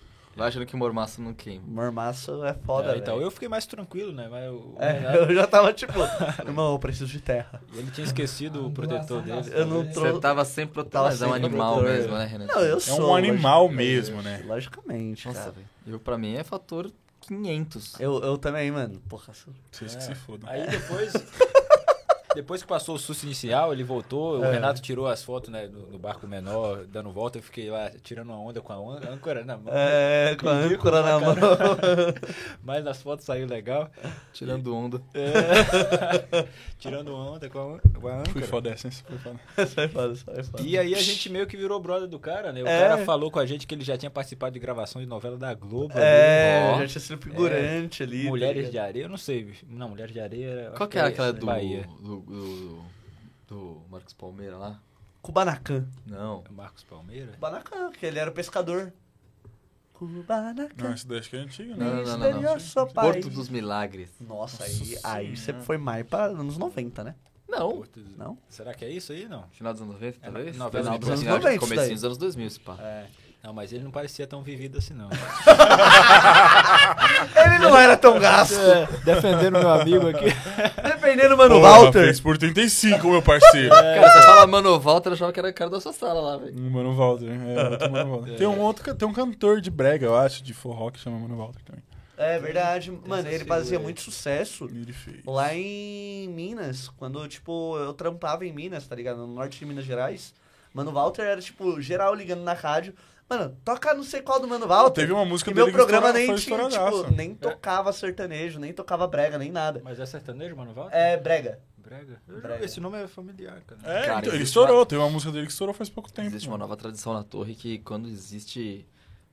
Vai 0.40 0.48
achando 0.48 0.64
que 0.66 0.74
mormaço 0.74 1.20
não 1.22 1.34
queima. 1.34 1.62
Mormaço 1.66 2.42
é 2.44 2.54
foda, 2.54 2.94
É, 2.94 2.98
então, 2.98 3.14
velho. 3.16 3.26
eu 3.26 3.30
fiquei 3.30 3.48
mais 3.48 3.66
tranquilo, 3.66 4.10
né? 4.12 4.26
Mas 4.30 4.50
o 4.50 4.74
É, 4.78 5.16
eu 5.28 5.34
já 5.34 5.46
tava 5.46 5.72
tipo, 5.72 5.92
irmão, 6.46 6.72
eu 6.72 6.78
preciso 6.78 7.06
de 7.06 7.20
terra. 7.20 7.60
ele 7.74 7.90
tinha 7.90 8.06
esquecido 8.06 8.66
o 8.66 8.70
protetor 8.70 9.20
dele. 9.22 9.42
Eu 9.52 9.66
não 9.66 9.86
tô- 9.86 10.00
Você 10.00 10.18
tava 10.18 10.44
sem 10.44 10.66
protetor, 10.66 10.90
Tava 11.02 11.08
mas 11.10 11.20
é 11.22 11.26
um 11.26 11.34
animal 11.34 11.74
protetor. 11.78 11.96
mesmo, 11.98 12.14
né, 12.16 12.24
Renan? 12.26 12.46
Não, 12.46 12.60
eu 12.62 12.76
É 12.78 12.80
sou. 12.80 13.10
um 13.10 13.14
animal 13.14 13.68
mesmo, 13.68 14.22
né? 14.22 14.42
Logicamente, 14.46 15.26
Nossa, 15.28 15.38
cara. 15.40 15.52
velho. 15.52 15.66
Eu, 15.86 16.00
pra 16.00 16.16
mim, 16.16 16.34
é 16.36 16.42
fator 16.42 16.90
500. 17.20 18.00
Eu, 18.00 18.18
eu 18.22 18.38
também, 18.38 18.70
mano. 18.70 18.98
Porra, 19.08 19.34
sou- 19.34 19.52
Vocês 19.70 19.94
que 19.94 20.02
É. 20.02 20.06
se 20.06 20.14
fodam. 20.14 20.48
Aí 20.48 20.66
depois. 20.68 21.12
Depois 22.34 22.62
que 22.62 22.68
passou 22.68 22.94
o 22.94 22.98
susto 22.98 23.24
inicial, 23.24 23.72
ele 23.72 23.82
voltou, 23.82 24.38
o 24.38 24.44
É. 24.44 24.52
Renato 24.52 24.80
tirou 24.80 25.06
as 25.08 25.22
fotos, 25.22 25.50
né, 25.50 25.66
no, 25.66 25.88
no 25.90 25.98
barco 25.98 26.26
menor, 26.28 26.84
dando 26.86 27.10
volta, 27.10 27.38
eu 27.38 27.42
fiquei 27.42 27.68
lá 27.70 27.90
tirando 28.02 28.28
uma 28.28 28.38
onda 28.38 28.60
com 28.60 28.72
a 28.72 28.76
ân- 28.76 29.00
âncora 29.14 29.44
na 29.44 29.56
mão. 29.56 29.72
É, 29.74 30.36
com 30.38 30.48
a 30.48 30.52
âncora 30.52 31.02
na 31.02 31.18
mão. 31.18 31.34
Mas 32.62 32.86
as 32.86 33.02
fotos 33.02 33.24
saíram 33.24 33.48
legal. 33.48 33.90
Tirando 34.32 34.74
onda. 34.74 35.00
É. 35.14 36.46
tirando 36.78 37.14
onda 37.14 37.48
com 37.48 37.58
a, 37.76 38.00
com 38.00 38.08
a 38.08 38.12
Fui 38.12 38.30
âncora. 38.42 38.46
foda 38.46 38.70
essa, 38.70 38.86
hein? 38.88 38.92
Fui 39.06 39.18
foda. 39.18 39.40
sai 39.66 39.88
foda, 39.88 40.14
sai 40.14 40.42
foda. 40.44 40.62
E 40.62 40.78
aí 40.78 40.94
a 40.94 41.00
gente 41.00 41.28
meio 41.30 41.46
que 41.46 41.56
virou 41.56 41.80
brother 41.80 42.08
do 42.08 42.18
cara, 42.18 42.52
né? 42.52 42.62
O 42.62 42.66
É. 42.66 42.80
cara 42.88 43.04
falou 43.04 43.30
com 43.30 43.38
a 43.38 43.46
gente 43.46 43.66
que 43.66 43.74
ele 43.74 43.84
já 43.84 43.96
tinha 43.96 44.10
participado 44.10 44.52
de 44.52 44.58
gravação 44.60 45.00
de 45.00 45.06
novela 45.08 45.36
da 45.36 45.52
Globo. 45.54 45.92
É, 45.96 46.70
Ó. 46.74 46.78
já 46.80 46.86
tinha 46.86 47.00
sido 47.00 47.20
figurante 47.20 48.02
ali. 48.02 48.12
ali, 48.12 48.24
tá 48.24 48.28
Mulheres 48.30 48.56
ligado? 48.56 48.70
de 48.72 48.78
Areia, 48.78 49.04
eu 49.04 49.08
não 49.08 49.16
sei. 49.16 49.52
Não, 49.68 49.88
Mulheres 49.88 50.12
de 50.12 50.20
Areia. 50.20 50.46
eu 50.46 50.72
Qual 50.72 50.88
que 50.88 50.98
era 50.98 51.08
é 51.08 51.10
aquela 51.10 51.32
do, 51.32 51.46
Bahia. 51.46 51.88
do, 52.00 52.19
do, 52.20 52.82
do 53.48 53.82
Marcos 53.90 54.14
Palmeira 54.14 54.56
lá? 54.56 54.80
Kubanacan. 55.22 55.86
Não. 56.06 56.42
Marcos 56.50 56.82
Palmeira? 56.84 57.32
Kubanacan, 57.32 57.90
que 57.92 58.06
ele 58.06 58.18
era 58.18 58.30
o 58.30 58.32
pescador. 58.32 58.92
Kubanacan. 59.94 60.84
Não, 60.84 60.94
esse 60.94 61.06
daí 61.06 61.18
acho 61.18 61.28
que 61.28 61.36
é 61.36 61.40
antigo, 61.40 61.74
né? 61.76 61.84
Não, 61.84 62.18
não, 62.18 62.18
não, 62.18 62.40
não. 62.40 62.86
País. 62.86 63.12
Porto 63.12 63.28
dos 63.30 63.48
Milagres. 63.50 64.10
Nossa, 64.20 64.64
aí, 64.64 64.78
Nossa 64.78 65.08
aí 65.08 65.36
você 65.36 65.52
foi 65.52 65.76
mais 65.76 66.06
para 66.06 66.24
anos 66.24 66.56
90, 66.56 67.04
né? 67.04 67.14
Não. 67.46 67.84
Não? 68.16 68.38
Será 68.48 68.72
que 68.72 68.84
é 68.84 68.90
isso 68.90 69.12
aí? 69.12 69.28
Não. 69.28 69.44
Final 69.50 69.72
dos 69.72 69.82
anos 69.82 69.94
90, 69.94 70.18
É, 70.22 70.30
talvez? 70.30 70.56
novela 70.56 70.84
Final 70.84 70.98
dos 70.98 71.08
dos 71.08 71.18
anos 71.18 71.26
anos 71.26 71.44
90 71.44 71.56
isso 71.56 71.60
Comecinho 71.68 71.94
dos 71.94 72.04
anos 72.04 72.18
2000, 72.18 72.46
esse 72.46 72.60
pá. 72.60 72.76
É. 72.80 73.06
Não, 73.42 73.54
mas 73.54 73.72
ele 73.72 73.82
não 73.82 73.90
parecia 73.90 74.26
tão 74.26 74.42
vivido 74.42 74.76
assim, 74.76 74.92
não. 74.92 75.08
Ele 77.42 77.58
não 77.58 77.74
era 77.74 77.96
tão 77.96 78.18
gasto. 78.18 78.54
Defendendo 79.02 79.58
meu 79.58 79.70
amigo 79.70 80.08
aqui. 80.08 80.26
Dependendo, 81.20 81.36
mano, 81.36 81.54
Porra, 81.60 81.70
Walter. 81.82 82.04
fez 82.04 82.20
por 82.20 82.38
35, 82.38 83.08
meu 83.08 83.22
parceiro. 83.22 83.68
Cara, 83.70 84.10
você 84.10 84.22
fala 84.22 84.46
Mano 84.46 84.78
Walter, 84.80 85.10
eu 85.10 85.12
achava 85.14 85.32
que 85.32 85.40
era 85.40 85.50
o 85.50 85.54
cara 85.54 85.70
da 85.70 85.80
sua 85.80 85.92
sala 85.92 86.20
lá, 86.20 86.36
velho. 86.38 86.58
Mano 86.58 86.94
Walter, 86.94 87.28
é, 87.30 87.68
outro 87.68 87.90
Mano 87.92 88.10
Walter. 88.16 88.36
Tem 88.38 88.46
um 88.46 88.60
outro, 88.60 88.94
tem 88.94 89.08
um 89.08 89.12
cantor 89.12 89.60
de 89.60 89.70
brega, 89.70 90.06
eu 90.06 90.16
acho, 90.16 90.42
de 90.42 90.54
forró 90.54 90.90
que 90.90 90.98
chama 90.98 91.18
Mano 91.18 91.36
Walter 91.36 91.62
também. 91.62 91.82
É 92.16 92.38
verdade. 92.38 92.90
Mano, 93.06 93.28
ele 93.28 93.44
fazia 93.46 93.78
muito 93.78 94.02
sucesso 94.02 94.66
Ele 94.66 94.92
fez. 94.92 95.24
lá 95.24 95.54
em 95.54 96.28
Minas. 96.28 96.88
Quando, 96.98 97.26
tipo, 97.28 97.78
eu 97.78 97.94
trampava 97.94 98.44
em 98.44 98.52
Minas, 98.52 98.86
tá 98.86 98.94
ligado? 98.94 99.16
No 99.18 99.26
norte 99.26 99.58
de 99.58 99.64
Minas 99.64 99.84
Gerais. 99.86 100.34
Mano, 100.74 100.92
Walter 100.92 101.22
era, 101.22 101.40
tipo, 101.40 101.80
geral 101.80 102.14
ligando 102.14 102.42
na 102.42 102.52
rádio. 102.52 102.92
Mano, 103.30 103.56
toca 103.64 103.94
não 103.94 104.02
sei 104.02 104.20
qual 104.22 104.40
do 104.40 104.48
Mano 104.48 104.66
Walter. 104.66 105.02
Teve 105.02 105.12
uma 105.12 105.24
música 105.24 105.52
E 105.52 105.54
meu 105.54 105.70
programa 105.70 106.12
nem 106.12 106.34
tinha, 106.34 106.68
tipo, 106.68 107.10
nem 107.12 107.32
tocava 107.34 107.92
sertanejo, 107.92 108.58
nem 108.58 108.72
tocava 108.72 109.06
brega, 109.06 109.38
nem 109.38 109.52
nada. 109.52 109.80
Mas 109.84 110.00
é 110.00 110.04
sertanejo, 110.06 110.56
mano? 110.56 110.74
Walter? 110.74 110.96
É 110.96 111.16
brega. 111.16 111.60
Brega? 111.78 112.20
Esse 112.64 112.80
nome 112.80 113.02
é 113.02 113.06
familiar, 113.06 113.60
cara. 113.66 113.80
É, 113.84 114.06
Cara, 114.06 114.20
então, 114.20 114.34
ele 114.34 114.42
estourou, 114.44 114.78
uma- 114.78 114.86
teve 114.86 115.00
uma 115.00 115.10
música 115.10 115.30
dele 115.32 115.46
que 115.46 115.52
estourou 115.52 115.72
faz 115.74 115.88
pouco 115.88 116.10
tempo. 116.12 116.28
Existe 116.28 116.46
uma 116.48 116.52
mano. 116.58 116.64
nova 116.64 116.76
tradição 116.76 117.12
na 117.14 117.22
torre 117.22 117.54
que 117.54 117.78
quando 117.78 118.08
existe 118.08 118.86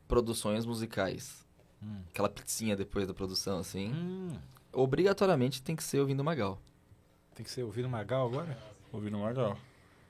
produções 0.08 0.66
musicais, 0.66 1.44
Hum. 1.84 2.02
aquela 2.10 2.30
pizzinha 2.30 2.76
depois 2.76 3.08
da 3.08 3.14
produção, 3.14 3.60
assim, 3.60 3.92
Hum, 3.94 4.38
obrigatoriamente 4.74 5.62
tem 5.62 5.76
que 5.76 5.84
ser 5.84 6.00
ouvindo 6.00 6.24
Magal. 6.24 6.60
tem 7.36 7.44
que 7.44 7.52
ser 7.52 7.64
ouvido 7.64 7.88
Magal 7.90 8.28
agora? 8.28 8.58
Ouvindo 8.92 9.18
Magal. 9.20 9.58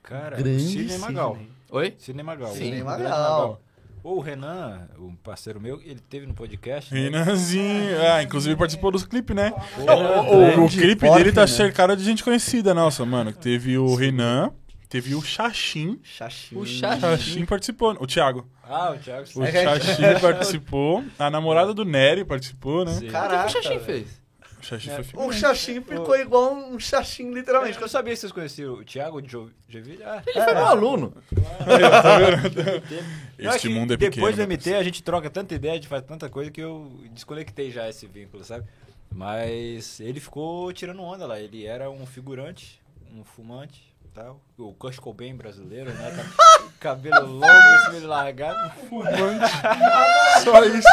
Cara, 0.02 0.36
Grande 0.38 0.60
Sidney 0.60 0.98
Magal. 0.98 1.32
Sidney. 1.34 1.52
Oi? 1.70 1.94
Sidney 1.98 2.22
Magal. 2.22 2.52
Sidney 2.54 2.82
Magal. 2.82 3.60
O 4.02 4.20
Renan, 4.20 4.88
um 4.98 5.14
parceiro 5.14 5.60
meu, 5.60 5.80
ele 5.82 6.00
teve 6.08 6.26
no 6.26 6.34
podcast. 6.34 6.92
né? 6.92 7.00
Renanzinho. 7.00 8.00
Ah, 8.12 8.22
inclusive 8.22 8.56
participou 8.56 8.90
dos 8.90 9.04
clipes, 9.04 9.34
né? 9.34 9.52
O, 9.78 10.60
o- 10.60 10.64
o 10.64 10.68
clipe 10.68 11.08
dele 11.10 11.32
tá 11.32 11.42
né? 11.42 11.46
cercado 11.46 11.96
de 11.96 12.04
gente 12.04 12.22
conhecida, 12.24 12.72
nossa, 12.74 13.04
mano. 13.04 13.32
Teve 13.32 13.76
o 13.78 13.94
Renan, 13.94 14.50
teve 14.88 15.14
o 15.14 15.20
Xaxim. 15.22 15.98
Xaxim. 16.02 16.56
O 16.56 16.64
Xaxim. 16.66 17.00
Xaxim 17.00 17.44
participou. 17.44 17.96
O 18.00 18.06
Thiago. 18.06 18.48
Ah, 18.62 18.90
o 18.92 18.98
Thiago. 18.98 19.22
O 19.22 19.46
Xaxim 19.46 20.02
participou. 20.20 21.04
A 21.18 21.30
namorada 21.30 21.72
do 21.74 21.84
Nery 21.84 22.24
participou, 22.24 22.84
né? 22.84 22.92
Sim. 22.92 22.98
O 22.98 23.06
que 23.06 23.12
Caraca. 23.12 23.46
o 23.46 23.50
Xaxim 23.50 23.78
fez? 23.80 24.20
O 24.60 24.64
Xaxim 24.64 24.90
É, 24.90 24.94
foi 24.94 25.00
O 25.02 25.04
figurante. 25.04 25.40
Xaxim 25.40 25.80
ficou 25.82 26.16
igual 26.16 26.52
um 26.54 26.78
Xaxim, 26.80 27.30
literalmente. 27.32 27.76
Eu 27.76 27.80
não 27.82 27.88
sabia 27.88 28.14
se 28.16 28.20
vocês 28.22 28.32
conheciam 28.32 28.74
o 28.74 28.84
Thiago 28.84 29.20
Jo- 29.22 29.50
Jovilha. 29.68 30.04
Ah, 30.06 30.22
Ele 30.26 30.44
foi 30.44 30.54
meu 30.54 30.66
aluno. 30.66 31.14
eu 33.38 33.50
Este 33.50 33.68
que 33.68 33.74
mundo 33.74 33.94
é 33.94 33.96
pequeno. 33.96 34.16
Depois 34.16 34.36
do 34.36 34.42
MT 34.42 34.74
a 34.74 34.82
gente 34.82 35.02
troca 35.02 35.30
tanta 35.30 35.54
ideia, 35.54 35.72
a 35.72 35.76
gente 35.76 35.88
faz 35.88 36.02
tanta 36.04 36.28
coisa 36.28 36.50
que 36.50 36.60
eu 36.60 36.92
desconectei 37.12 37.70
já 37.70 37.88
esse 37.88 38.06
vínculo, 38.06 38.44
sabe? 38.44 38.66
Mas 39.14 40.00
ele 40.00 40.20
ficou 40.20 40.70
tirando 40.72 41.00
onda 41.02 41.26
lá. 41.26 41.38
Ele 41.40 41.64
era 41.64 41.88
um 41.90 42.04
figurante, 42.04 42.80
um 43.14 43.24
fumante 43.24 43.94
tal. 44.14 44.40
O 44.58 44.72
Kurt 44.74 44.98
Cobain 44.98 45.34
brasileiro, 45.36 45.90
né? 45.92 46.10
Tá- 46.16 46.48
Cabelo 46.80 47.26
longo, 47.32 47.44
esse 47.46 47.90
meio 47.92 48.06
largado. 48.06 48.70
Só 50.44 50.64
isso. 50.64 50.88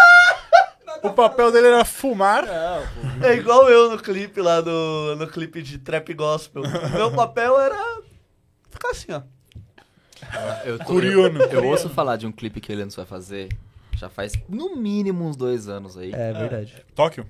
O 1.05 1.13
papel 1.13 1.51
dele 1.51 1.67
era 1.67 1.85
fumar. 1.85 2.45
Não, 2.45 2.81
pô. 3.19 3.25
É 3.25 3.35
igual 3.35 3.69
eu 3.69 3.89
no 3.91 3.97
clipe 3.99 4.41
lá 4.41 4.61
do. 4.61 5.15
No 5.17 5.27
clipe 5.27 5.61
de 5.61 5.77
Trap 5.77 6.13
Gospel. 6.13 6.63
Meu 6.93 7.11
papel 7.11 7.59
era. 7.59 8.01
Ficar 8.69 8.89
assim, 8.91 9.11
ó. 9.11 9.21
Eu, 10.65 10.77
tô- 10.79 10.85
Curiano. 10.85 11.39
eu, 11.43 11.49
eu 11.61 11.65
ouço 11.67 11.89
falar 11.89 12.17
de 12.17 12.25
um 12.25 12.31
clipe 12.31 12.59
que 12.59 12.71
ele 12.71 12.81
antes 12.81 12.95
vai 12.95 13.05
fazer, 13.05 13.49
já 13.95 14.09
faz 14.09 14.33
no 14.49 14.75
mínimo 14.75 15.23
uns 15.25 15.35
dois 15.35 15.67
anos 15.69 15.97
aí, 15.97 16.11
É 16.13 16.33
verdade. 16.33 16.83
Tóquio. 16.95 17.25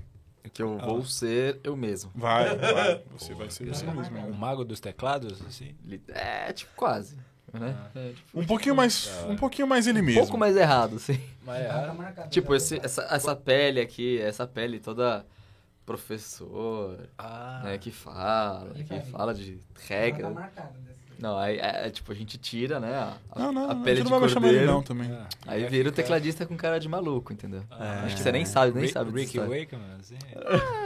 que 0.52 0.62
eu 0.62 0.78
vou 0.78 1.04
ser 1.04 1.60
eu 1.62 1.76
mesmo. 1.76 2.10
Vai, 2.14 2.56
vai. 2.56 3.02
Você 3.18 3.34
vai 3.34 3.50
ser 3.50 3.66
você 3.66 3.84
mesmo. 3.86 4.18
O 4.28 4.34
mago 4.34 4.64
dos 4.64 4.80
teclados, 4.80 5.42
assim. 5.46 5.74
É, 6.08 6.52
tipo, 6.52 6.70
quase. 6.74 7.16
Né? 7.58 7.76
É, 7.94 8.12
tipo, 8.12 8.40
Um 8.40 8.46
pouquinho 8.46 8.74
mais. 8.74 9.10
Um 9.28 9.36
pouquinho 9.36 9.66
mais 9.66 9.86
ele 9.86 10.00
um 10.00 10.04
mesmo. 10.04 10.20
pouco 10.20 10.38
mais 10.38 10.56
errado, 10.56 10.96
assim. 10.96 11.20
Mas 11.44 11.62
é, 11.62 12.28
Tipo, 12.28 12.54
esse, 12.54 12.78
essa, 12.82 13.02
essa 13.10 13.36
pele 13.36 13.80
aqui, 13.80 14.20
essa 14.20 14.46
pele 14.46 14.78
toda 14.78 15.24
professor, 15.84 17.08
ah, 17.16 17.60
né, 17.64 17.78
que 17.78 17.92
fala, 17.92 18.74
que 18.74 19.00
fala 19.02 19.32
de 19.32 19.60
regra. 19.86 20.34
Não, 21.18 21.38
aí, 21.38 21.56
é, 21.58 21.86
é, 21.86 21.90
tipo, 21.90 22.12
a 22.12 22.14
gente 22.14 22.36
tira, 22.36 22.78
né, 22.78 22.94
a, 22.94 23.16
a- 23.32 23.38
Não, 23.38 23.50
não, 23.52 23.70
a 23.70 23.74
pele 23.76 23.96
você 23.98 24.04
de 24.04 24.10
não 24.10 24.20
vai 24.20 24.28
chamar 24.28 24.48
ele 24.48 24.56
cordeiro, 24.58 24.72
não 24.74 24.82
também. 24.82 25.10
ah. 25.12 25.26
aí 25.46 25.64
vira 25.66 25.88
o 25.88 25.92
ficar- 25.92 26.02
tecladista 26.02 26.44
com 26.44 26.56
cara 26.56 26.78
de 26.78 26.88
maluco, 26.88 27.32
entendeu? 27.32 27.62
Ah, 27.70 28.02
Acho 28.04 28.16
que 28.16 28.22
você 28.22 28.30
nem 28.32 28.44
sabe, 28.44 28.72
nem 28.72 28.82
Rick- 28.82 28.92
sabe 28.92 29.10
Rick. 29.18 29.38
Wakeman, 29.38 29.86
assim. 29.98 30.16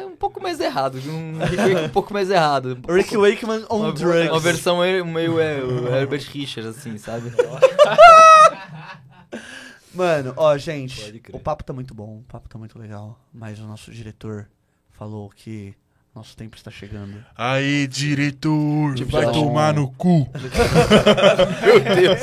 É 0.00 0.06
um 0.06 0.14
pouco 0.16 0.40
mais 0.40 0.60
errado, 0.60 0.98
um 1.08 1.38
Rick 1.38 1.56
Wakeman 1.56 1.84
um 1.86 1.88
pouco 1.88 2.12
mais 2.12 2.30
errado. 2.30 2.78
Um 2.88 2.94
Rick 2.94 3.10
pouco- 3.10 3.28
Wakeman 3.28 3.66
on 3.68 3.80
uma, 3.80 3.92
drugs. 3.92 4.30
uma 4.30 4.38
versão 4.40 4.78
meio, 4.80 5.04
meio 5.04 5.40
é, 5.40 5.60
o 5.62 5.88
Herbert 5.94 6.22
Richards, 6.30 6.76
assim, 6.78 6.96
sabe? 6.96 7.32
Mano, 9.92 10.32
ó, 10.36 10.56
gente, 10.56 11.20
o 11.32 11.40
papo 11.40 11.64
tá 11.64 11.72
muito 11.72 11.92
bom, 11.92 12.18
o 12.18 12.22
papo 12.28 12.48
tá 12.48 12.56
muito 12.56 12.78
legal, 12.78 13.18
mas 13.32 13.58
o 13.58 13.64
nosso 13.66 13.90
diretor 13.90 14.48
falou 14.90 15.28
que 15.30 15.74
Nosso 16.14 16.36
tempo 16.36 16.56
está 16.56 16.70
chegando. 16.72 17.24
Aí, 17.36 17.86
diretor, 17.86 18.94
Tipo, 18.96 19.12
vai 19.12 19.26
não. 19.26 19.32
tomar 19.32 19.72
no 19.74 19.88
cu. 19.92 20.28
Meu 21.64 21.80
Deus. 21.80 22.18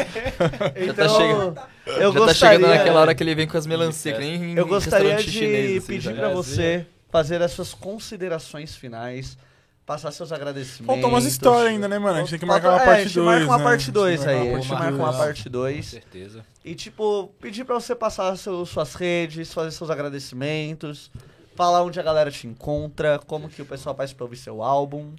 Então, 0.75 0.93
tá 0.95 1.09
chegando- 1.09 1.61
eu 1.85 2.11
Já 2.13 2.19
tá 2.19 2.25
gostaria, 2.25 2.33
chegando 2.59 2.69
naquela 2.69 2.99
hora 3.01 3.15
que 3.15 3.23
ele 3.23 3.33
vem 3.33 3.47
com 3.47 3.57
as 3.57 3.65
melancias, 3.65 4.17
que 4.17 4.21
nem 4.23 4.35
em 4.51 4.55
Eu 4.57 4.67
gostaria 4.67 5.15
de 5.15 5.31
chinês, 5.31 5.77
assim, 5.77 5.87
pedir 5.87 6.15
pra 6.15 6.29
você 6.29 6.85
fazer 7.09 7.41
as 7.41 7.51
suas 7.51 7.73
considerações 7.73 8.75
finais, 8.75 9.37
passar 9.85 10.11
seus 10.11 10.33
agradecimentos. 10.33 10.85
Faltou 10.85 11.09
umas 11.09 11.23
histórias 11.23 11.71
ainda, 11.71 11.87
né, 11.87 11.97
mano? 11.97 12.17
A 12.17 12.19
gente 12.19 12.31
tem 12.31 12.39
que 12.39 12.45
marcar 12.45 12.71
uma 12.71 12.81
é, 12.81 12.85
parte 12.85 12.99
a 12.99 13.03
gente 13.05 13.13
2. 13.15 13.25
marca 13.25 13.45
uma 13.47 13.57
né? 13.57 13.63
parte 13.63 13.91
2 13.91 14.19
marcar 14.19 14.31
aí. 14.33 14.37
A 14.37 14.51
parte 14.51 14.67
gente 14.67 14.73
marca 14.73 14.95
uma 14.97 15.05
dois. 15.11 15.17
parte 15.17 15.43
Com 15.45 15.49
2. 15.49 15.85
certeza. 15.85 16.45
E, 16.65 16.75
tipo, 16.75 17.31
pedir 17.39 17.63
pra 17.63 17.75
você 17.75 17.95
passar 17.95 18.35
seu- 18.37 18.65
suas 18.65 18.93
redes, 18.95 19.53
fazer 19.53 19.71
seus 19.71 19.89
agradecimentos, 19.89 21.09
falar 21.57 21.83
onde 21.83 21.99
a 21.99 22.03
galera 22.03 22.31
te 22.31 22.47
encontra, 22.47 23.19
como 23.19 23.49
que 23.49 23.61
o 23.61 23.65
pessoal 23.65 23.95
faz 23.95 24.13
pra 24.13 24.23
ouvir 24.23 24.37
seu 24.37 24.61
álbum. 24.63 25.13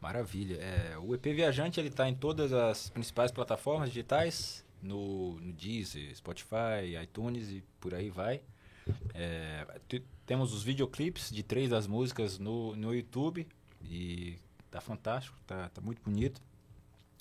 Maravilha. 0.00 0.56
É, 0.56 0.96
o 0.98 1.14
EP 1.14 1.24
Viajante 1.34 1.78
ele 1.78 1.90
tá 1.90 2.08
em 2.08 2.14
todas 2.14 2.52
as 2.52 2.88
principais 2.88 3.30
plataformas 3.30 3.88
digitais, 3.90 4.64
no, 4.82 5.34
no 5.40 5.52
Deezer, 5.52 6.16
Spotify, 6.16 6.96
iTunes 7.02 7.50
e 7.50 7.62
por 7.78 7.92
aí 7.94 8.08
vai. 8.08 8.40
É, 9.12 9.66
te- 9.88 10.02
temos 10.24 10.54
os 10.54 10.62
videoclipes 10.62 11.30
de 11.30 11.42
três 11.42 11.68
das 11.68 11.86
músicas 11.86 12.38
no, 12.38 12.74
no 12.76 12.94
YouTube 12.94 13.46
e 13.84 14.36
tá 14.70 14.80
fantástico, 14.80 15.36
tá, 15.46 15.68
tá 15.68 15.80
muito 15.82 16.00
bonito. 16.02 16.40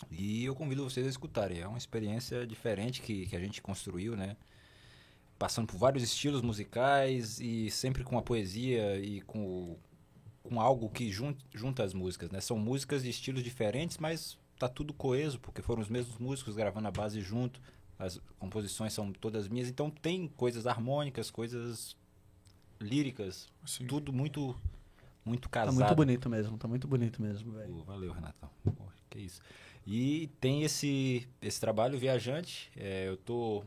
E 0.09 0.45
eu 0.45 0.55
convido 0.55 0.83
vocês 0.89 1.05
a 1.05 1.09
escutarem. 1.09 1.59
É 1.59 1.67
uma 1.67 1.77
experiência 1.77 2.47
diferente 2.47 3.01
que, 3.01 3.25
que 3.25 3.35
a 3.35 3.39
gente 3.39 3.61
construiu, 3.61 4.15
né? 4.15 4.37
Passando 5.39 5.65
por 5.67 5.77
vários 5.77 6.03
estilos 6.03 6.41
musicais 6.41 7.39
e 7.39 7.71
sempre 7.71 8.03
com 8.03 8.17
a 8.17 8.21
poesia 8.21 8.99
e 8.99 9.21
com, 9.21 9.77
com 10.43 10.59
algo 10.61 10.89
que 10.89 11.09
jun- 11.09 11.35
junta 11.53 11.81
as 11.83 11.93
músicas, 11.93 12.29
né? 12.29 12.41
São 12.41 12.59
músicas 12.59 13.01
de 13.03 13.09
estilos 13.09 13.41
diferentes, 13.43 13.97
mas 13.97 14.37
tá 14.59 14.67
tudo 14.67 14.93
coeso, 14.93 15.39
porque 15.39 15.61
foram 15.61 15.81
os 15.81 15.87
mesmos 15.89 16.17
músicos 16.17 16.55
gravando 16.55 16.89
a 16.89 16.91
base 16.91 17.21
junto. 17.21 17.61
As 17.97 18.19
composições 18.37 18.93
são 18.93 19.11
todas 19.13 19.47
minhas, 19.47 19.69
então 19.69 19.89
tem 19.89 20.27
coisas 20.27 20.67
harmônicas, 20.67 21.31
coisas 21.31 21.95
líricas, 22.79 23.47
Sim. 23.65 23.87
tudo 23.87 24.11
muito 24.13 24.55
muito 25.25 25.47
Tá 25.49 25.65
casado. 25.65 25.75
muito 25.75 25.95
bonito 25.95 26.29
mesmo, 26.29 26.57
tá 26.57 26.67
muito 26.67 26.87
bonito 26.87 27.21
mesmo, 27.21 27.51
velho. 27.51 27.83
Valeu, 27.83 28.11
Renatão. 28.11 28.49
Pô, 28.63 28.83
que 29.09 29.19
isso. 29.19 29.41
E 29.85 30.27
tem 30.39 30.63
esse, 30.63 31.27
esse 31.41 31.59
trabalho 31.59 31.97
viajante. 31.99 32.71
é, 32.75 33.07
eu 33.07 33.15
tô 33.17 33.63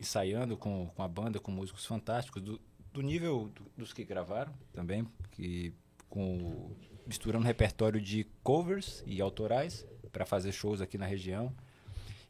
ensaiando 0.00 0.56
com, 0.56 0.90
com 0.94 1.02
a 1.02 1.08
banda, 1.08 1.38
com 1.38 1.50
músicos 1.50 1.86
fantásticos, 1.86 2.42
do, 2.42 2.60
do 2.92 3.00
nível 3.02 3.50
do- 3.54 3.70
dos 3.76 3.92
que 3.92 4.04
gravaram 4.04 4.52
também, 4.72 5.06
que 5.32 5.72
com 6.08 6.70
misturando 7.06 7.44
repertório 7.46 8.00
de 8.00 8.26
covers 8.42 9.02
e 9.06 9.20
autorais 9.20 9.86
para 10.12 10.24
fazer 10.24 10.52
shows 10.52 10.80
aqui 10.80 10.96
na 10.96 11.06
região. 11.06 11.52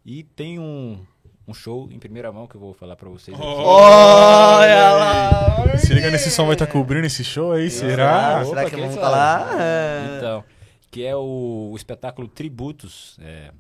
E 0.05 0.23
tem 0.23 0.59
um, 0.59 1.05
um 1.47 1.55
show 1.55 1.89
em 1.91 1.99
primeira 1.99 2.31
mão 2.33 2.47
que 2.47 2.55
eu 2.57 2.61
vou 2.61 2.75
falar 2.75 2.97
para 2.97 3.09
vocês. 3.09 3.37
aqui. 3.37 3.47
Olha 3.47 4.93
lá! 4.93 5.79
Se 5.79 5.93
liga 5.95 6.11
nesse 6.11 6.31
som, 6.31 6.45
vai 6.47 6.55
estar 6.55 6.67
cobrindo 6.67 7.07
esse 7.07 7.23
show 7.25 7.53
aí, 7.53 7.71
será? 7.71 8.45
Será 8.45 8.61
Opa, 8.63 8.71
que 8.71 8.77
vamos 8.77 8.95
falar? 8.97 9.61
É. 9.61 10.17
Então, 10.17 10.45
que 10.91 11.05
é 11.05 11.15
o, 11.17 11.71
o 11.73 11.77
espetáculo 11.77 12.29
Tributos. 12.29 13.17
É, 13.21 13.51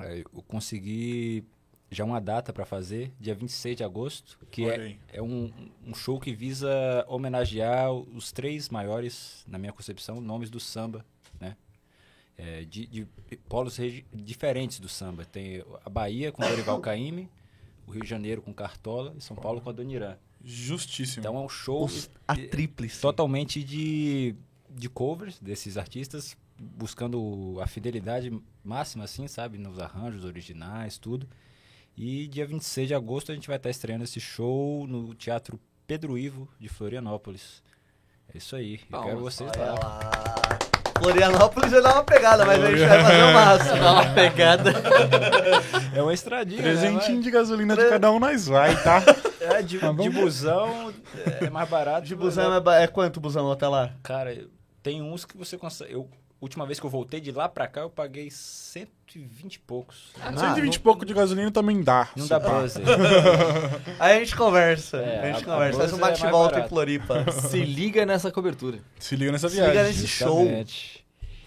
é, 0.00 0.20
eu 0.20 0.42
consegui 0.46 1.44
já 1.92 2.04
uma 2.04 2.20
data 2.20 2.52
para 2.52 2.64
fazer, 2.64 3.12
dia 3.20 3.34
26 3.34 3.76
de 3.76 3.84
agosto, 3.84 4.38
que 4.50 4.64
Olha 4.64 4.88
é, 4.88 4.96
é 5.12 5.22
um, 5.22 5.52
um 5.86 5.94
show 5.94 6.18
que 6.18 6.32
visa 6.32 7.04
homenagear 7.06 7.92
os 7.92 8.32
três 8.32 8.70
maiores, 8.70 9.44
na 9.46 9.58
minha 9.58 9.72
concepção, 9.72 10.20
nomes 10.20 10.48
do 10.48 10.58
samba, 10.58 11.04
né? 11.38 11.54
É, 12.36 12.64
de, 12.64 12.86
de 12.86 13.06
polos 13.46 13.76
diferentes 14.12 14.80
do 14.80 14.88
samba. 14.88 15.26
Tem 15.26 15.62
a 15.84 15.90
Bahia 15.90 16.32
com 16.32 16.42
Dorival 16.42 16.80
Caymmi, 16.80 17.28
o 17.86 17.90
Rio 17.90 18.02
de 18.02 18.08
Janeiro 18.08 18.40
com 18.40 18.54
Cartola 18.54 19.14
e 19.18 19.20
São 19.20 19.36
Paulo 19.36 19.60
com 19.60 19.68
Adoniran. 19.68 20.16
Justíssimo. 20.42 21.20
Então 21.20 21.36
é 21.36 21.40
um 21.40 21.48
show 21.48 21.84
Os, 21.84 22.10
a 22.26 22.34
tríplice. 22.34 23.02
totalmente 23.02 23.62
de, 23.62 24.34
de 24.70 24.88
covers 24.88 25.38
desses 25.38 25.76
artistas, 25.76 26.36
buscando 26.58 27.60
a 27.60 27.66
fidelidade 27.66 28.32
máxima, 28.64 29.04
assim, 29.04 29.28
sabe? 29.28 29.58
Nos 29.58 29.78
arranjos 29.78 30.24
originais, 30.24 30.96
tudo. 30.96 31.28
E 31.96 32.26
dia 32.26 32.46
26 32.46 32.88
de 32.88 32.94
agosto 32.94 33.30
a 33.32 33.34
gente 33.34 33.46
vai 33.48 33.56
estar 33.56 33.70
estreando 33.70 34.04
esse 34.04 34.18
show 34.20 34.86
no 34.86 35.14
Teatro 35.14 35.60
Pedro 35.86 36.16
Ivo 36.16 36.48
de 36.58 36.68
Florianópolis. 36.68 37.62
É 38.34 38.38
isso 38.38 38.56
aí. 38.56 38.74
Eu 38.74 38.86
Palmas. 38.90 39.08
quero 39.10 39.20
vocês 39.20 39.50
lá. 39.56 39.74
lá. 39.74 40.58
Florianópolis 40.98 41.70
vai 41.72 41.82
dar 41.82 41.94
uma 41.94 42.04
pegada, 42.04 42.44
mas 42.46 42.62
a 42.62 42.70
gente 42.70 42.86
vai 42.86 43.02
fazer 43.02 43.22
o 43.22 43.34
máximo. 43.34 43.76
Dá 43.80 43.92
uma 43.92 44.14
pegada. 44.14 44.72
É 45.94 46.00
uma 46.02 46.14
estradinha, 46.14 46.62
né? 46.62 46.68
Presentinho 46.70 47.20
de 47.20 47.30
gasolina 47.30 47.76
de 47.76 47.86
cada 47.86 48.10
um 48.10 48.18
nós 48.18 48.46
vai, 48.46 48.74
tá? 48.82 49.02
É, 49.42 49.60
de, 49.60 49.78
Tá 49.80 49.92
bom? 49.92 50.04
de 50.04 50.08
busão 50.08 50.94
é 51.40 51.50
mais 51.50 51.68
barato. 51.68 52.06
De 52.06 52.14
busão 52.14 52.44
é, 52.46 52.48
mais 52.48 52.62
ba- 52.62 52.78
é 52.78 52.86
quanto 52.86 53.16
o 53.16 53.20
busão 53.20 53.50
até 53.50 53.66
lá? 53.68 53.92
Cara, 54.02 54.46
tem 54.82 55.02
uns 55.02 55.24
que 55.24 55.36
você 55.36 55.58
consegue... 55.58 55.92
Eu, 55.92 56.08
última 56.42 56.66
vez 56.66 56.78
que 56.80 56.84
eu 56.86 56.90
voltei 56.90 57.20
de 57.20 57.30
lá 57.32 57.48
pra 57.48 57.66
cá, 57.66 57.82
eu 57.82 57.90
paguei 57.90 58.28
120 58.30 59.54
e 59.54 59.58
poucos. 59.60 60.10
Ah, 60.20 60.36
120 60.36 60.74
e 60.74 60.80
pouco 60.80 61.04
de 61.06 61.14
gasolina 61.14 61.50
também 61.50 61.82
dá. 61.82 62.08
Não 62.16 62.26
dá 62.26 62.38
pra 62.40 62.60
você. 62.60 62.80
Aí 63.98 64.16
a 64.16 64.18
gente 64.18 64.34
conversa. 64.36 64.96
É, 64.98 65.30
a 65.30 65.32
gente 65.32 65.42
a- 65.48 65.52
conversa. 65.52 65.78
Faz 65.78 65.92
um 65.92 65.98
bolsa 65.98 66.10
é 66.12 66.18
bate-volta 66.18 66.60
em. 66.60 66.68
Floripa. 66.68 67.30
Se 67.48 67.60
liga 67.64 68.04
nessa 68.04 68.30
cobertura. 68.30 68.78
Se 68.98 69.14
liga 69.16 69.32
nessa 69.32 69.48
Se 69.48 69.54
liga 69.56 69.70
viagem. 69.70 69.92
nesse 69.92 70.06
show. 70.08 70.44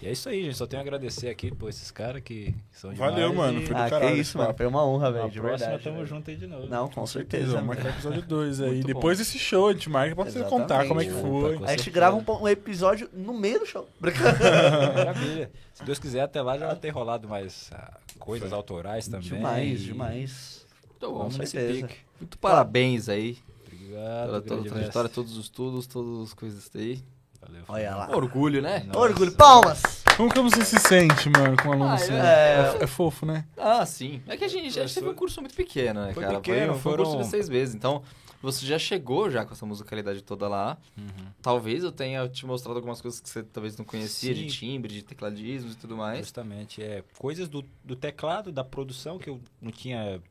E 0.00 0.06
é 0.06 0.12
isso 0.12 0.28
aí, 0.28 0.44
gente. 0.44 0.56
Só 0.56 0.66
tenho 0.66 0.80
a 0.80 0.84
agradecer 0.84 1.28
aqui 1.28 1.50
por 1.50 1.70
esses 1.70 1.90
caras 1.90 2.20
que 2.22 2.54
são 2.70 2.92
demais. 2.92 3.12
Valeu, 3.12 3.32
mano. 3.32 3.60
Foi 3.62 3.74
do 3.74 3.80
Ah, 3.80 3.84
que 3.84 3.90
caralho 3.90 4.12
isso, 4.12 4.20
esse 4.20 4.36
mano. 4.36 4.54
Foi 4.54 4.66
uma 4.66 4.86
honra, 4.86 5.10
velho. 5.10 5.30
De 5.30 5.40
próxima 5.40 5.58
verdade. 5.70 5.84
tamo 5.84 5.96
velho. 5.96 6.06
junto 6.06 6.30
aí 6.30 6.36
de 6.36 6.46
novo. 6.46 6.66
Não, 6.66 6.88
com 6.88 7.06
certeza. 7.06 7.52
Vamos 7.52 7.66
marcar 7.66 7.86
o 7.86 7.88
episódio 7.88 8.22
2 8.22 8.60
aí. 8.60 8.70
Muito 8.72 8.86
Depois 8.86 9.18
desse 9.18 9.38
show, 9.38 9.68
a 9.68 9.72
gente 9.72 9.88
marca 9.88 10.14
pra 10.14 10.24
você 10.24 10.42
contar 10.44 10.86
como 10.86 11.00
é 11.00 11.06
que 11.06 11.12
Opa, 11.12 11.20
foi. 11.20 11.56
com 11.56 11.64
A 11.64 11.76
gente 11.76 11.90
grava 11.90 12.16
um, 12.16 12.42
um 12.42 12.48
episódio 12.48 13.08
no 13.12 13.32
meio 13.32 13.60
do 13.60 13.66
show. 13.66 13.88
Maravilha. 14.00 15.50
Se 15.72 15.82
Deus 15.82 15.98
quiser, 15.98 16.20
até 16.20 16.42
lá 16.42 16.58
já 16.58 16.66
vai 16.66 16.76
ter 16.76 16.90
rolado 16.90 17.26
mais 17.26 17.70
ah, 17.72 17.98
coisas 18.18 18.52
autorais 18.52 19.08
também. 19.08 19.28
demais, 19.28 19.80
demais. 19.80 20.66
Muito 20.90 21.12
bom. 21.12 21.24
Nesse 21.24 21.46
certeza. 21.46 21.88
Muito 22.20 22.38
parabéns 22.38 23.08
aí 23.08 23.38
Obrigado. 23.66 24.26
pela 24.26 24.40
toda 24.42 24.68
a 24.68 24.72
trajetória, 24.72 25.10
todos 25.10 25.36
os 25.36 25.44
estudos, 25.44 25.86
todas 25.86 26.28
as 26.28 26.34
coisas 26.34 26.70
aí. 26.74 27.02
Valeu. 27.46 27.62
Olha 27.68 27.94
lá. 27.96 28.16
Orgulho, 28.16 28.60
né? 28.62 28.80
Nossa. 28.86 28.98
Orgulho. 29.00 29.32
Palmas! 29.32 29.82
Como 30.16 30.32
que 30.32 30.40
você 30.40 30.64
se 30.64 30.78
sente, 30.78 31.28
mano, 31.30 31.56
com 31.56 31.68
um 31.68 31.72
aluno 31.72 31.90
Ah, 31.90 31.94
assim? 31.94 32.12
é- 32.14 32.76
É... 32.80 32.84
é 32.84 32.86
fofo, 32.86 33.26
né? 33.26 33.46
Ah, 33.56 33.84
sim. 33.84 34.22
É 34.26 34.36
que 34.36 34.44
a 34.44 34.48
gente, 34.48 34.78
a 34.80 34.86
gente 34.86 34.94
teve 34.94 35.08
um 35.08 35.14
curso 35.14 35.40
muito 35.40 35.54
pequeno, 35.54 36.00
né, 36.06 36.12
Foi 36.14 36.22
cara? 36.24 36.36
pequeno, 36.36 36.72
foi, 36.74 36.80
foi 36.82 36.92
um 36.92 36.96
curso 36.96 37.12
foram- 37.12 37.24
de 37.24 37.30
seis 37.30 37.48
meses. 37.48 37.74
Então, 37.74 38.02
você 38.40 38.64
já 38.64 38.78
chegou 38.78 39.30
já 39.30 39.44
com 39.44 39.52
essa 39.52 39.66
musicalidade 39.66 40.22
toda 40.22 40.48
lá. 40.48 40.78
Uhum. 40.96 41.26
Talvez 41.42 41.84
eu 41.84 41.92
tenha 41.92 42.26
te 42.28 42.46
mostrado 42.46 42.78
algumas 42.78 43.00
coisas 43.02 43.20
que 43.20 43.28
você 43.28 43.42
talvez 43.42 43.76
não 43.76 43.84
conhecia, 43.84 44.34
Sim. 44.34 44.46
de 44.46 44.52
timbre, 44.52 44.94
de 44.94 45.02
tecladismo 45.02 45.70
e 45.70 45.74
tudo 45.74 45.96
mais. 45.96 46.20
Justamente. 46.20 46.82
É, 46.82 47.04
coisas 47.18 47.48
do, 47.48 47.62
do 47.84 47.94
teclado, 47.94 48.50
da 48.50 48.64
produção, 48.64 49.18
que 49.18 49.28
eu 49.28 49.38
não 49.60 49.70
tinha 49.70 50.22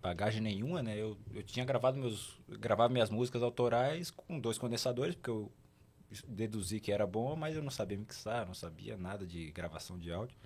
bagagem 0.00 0.40
nenhuma, 0.40 0.82
né? 0.82 0.96
Eu, 0.96 1.16
eu 1.34 1.42
tinha 1.42 1.64
gravado 1.64 1.98
meus 1.98 2.38
gravava 2.48 2.92
minhas 2.92 3.10
músicas 3.10 3.42
autorais 3.42 4.10
com 4.10 4.38
dois 4.38 4.56
condensadores, 4.56 5.14
porque 5.14 5.30
eu 5.30 5.50
deduzi 6.26 6.80
que 6.80 6.90
era 6.92 7.06
bom, 7.06 7.36
mas 7.36 7.54
eu 7.56 7.62
não 7.62 7.70
sabia 7.70 7.96
mixar, 7.98 8.46
não 8.46 8.54
sabia 8.54 8.96
nada 8.96 9.26
de 9.26 9.50
gravação 9.50 9.98
de 9.98 10.12
áudio. 10.12 10.36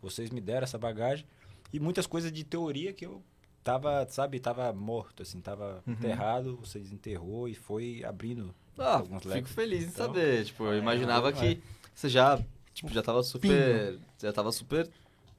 Vocês 0.00 0.30
me 0.30 0.40
deram 0.40 0.64
essa 0.64 0.78
bagagem 0.78 1.24
e 1.72 1.78
muitas 1.78 2.06
coisas 2.06 2.32
de 2.32 2.42
teoria 2.44 2.92
que 2.92 3.06
eu 3.06 3.22
tava, 3.62 4.04
sabe, 4.10 4.40
tava 4.40 4.72
morto, 4.72 5.22
assim, 5.22 5.40
tava 5.40 5.82
Uhum. 5.86 5.92
enterrado, 5.92 6.56
vocês 6.56 6.92
enterrou 6.92 7.48
e 7.48 7.54
foi 7.54 8.02
abrindo 8.04 8.52
Ah, 8.76 8.96
alguns 8.96 9.22
fico 9.22 9.34
leques. 9.34 9.52
feliz 9.52 9.84
em 9.84 9.88
Então, 9.88 10.06
saber. 10.06 10.44
Tipo, 10.44 10.64
eu 10.64 10.72
é, 10.72 10.78
imaginava 10.78 11.28
é. 11.28 11.32
que 11.32 11.62
você 11.94 12.08
já, 12.08 12.42
tipo, 12.74 12.92
já 12.92 13.02
tava 13.02 13.22
super. 13.22 13.98
Já 14.20 14.32
tava 14.32 14.50
super. 14.50 14.90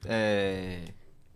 é, 0.06 0.84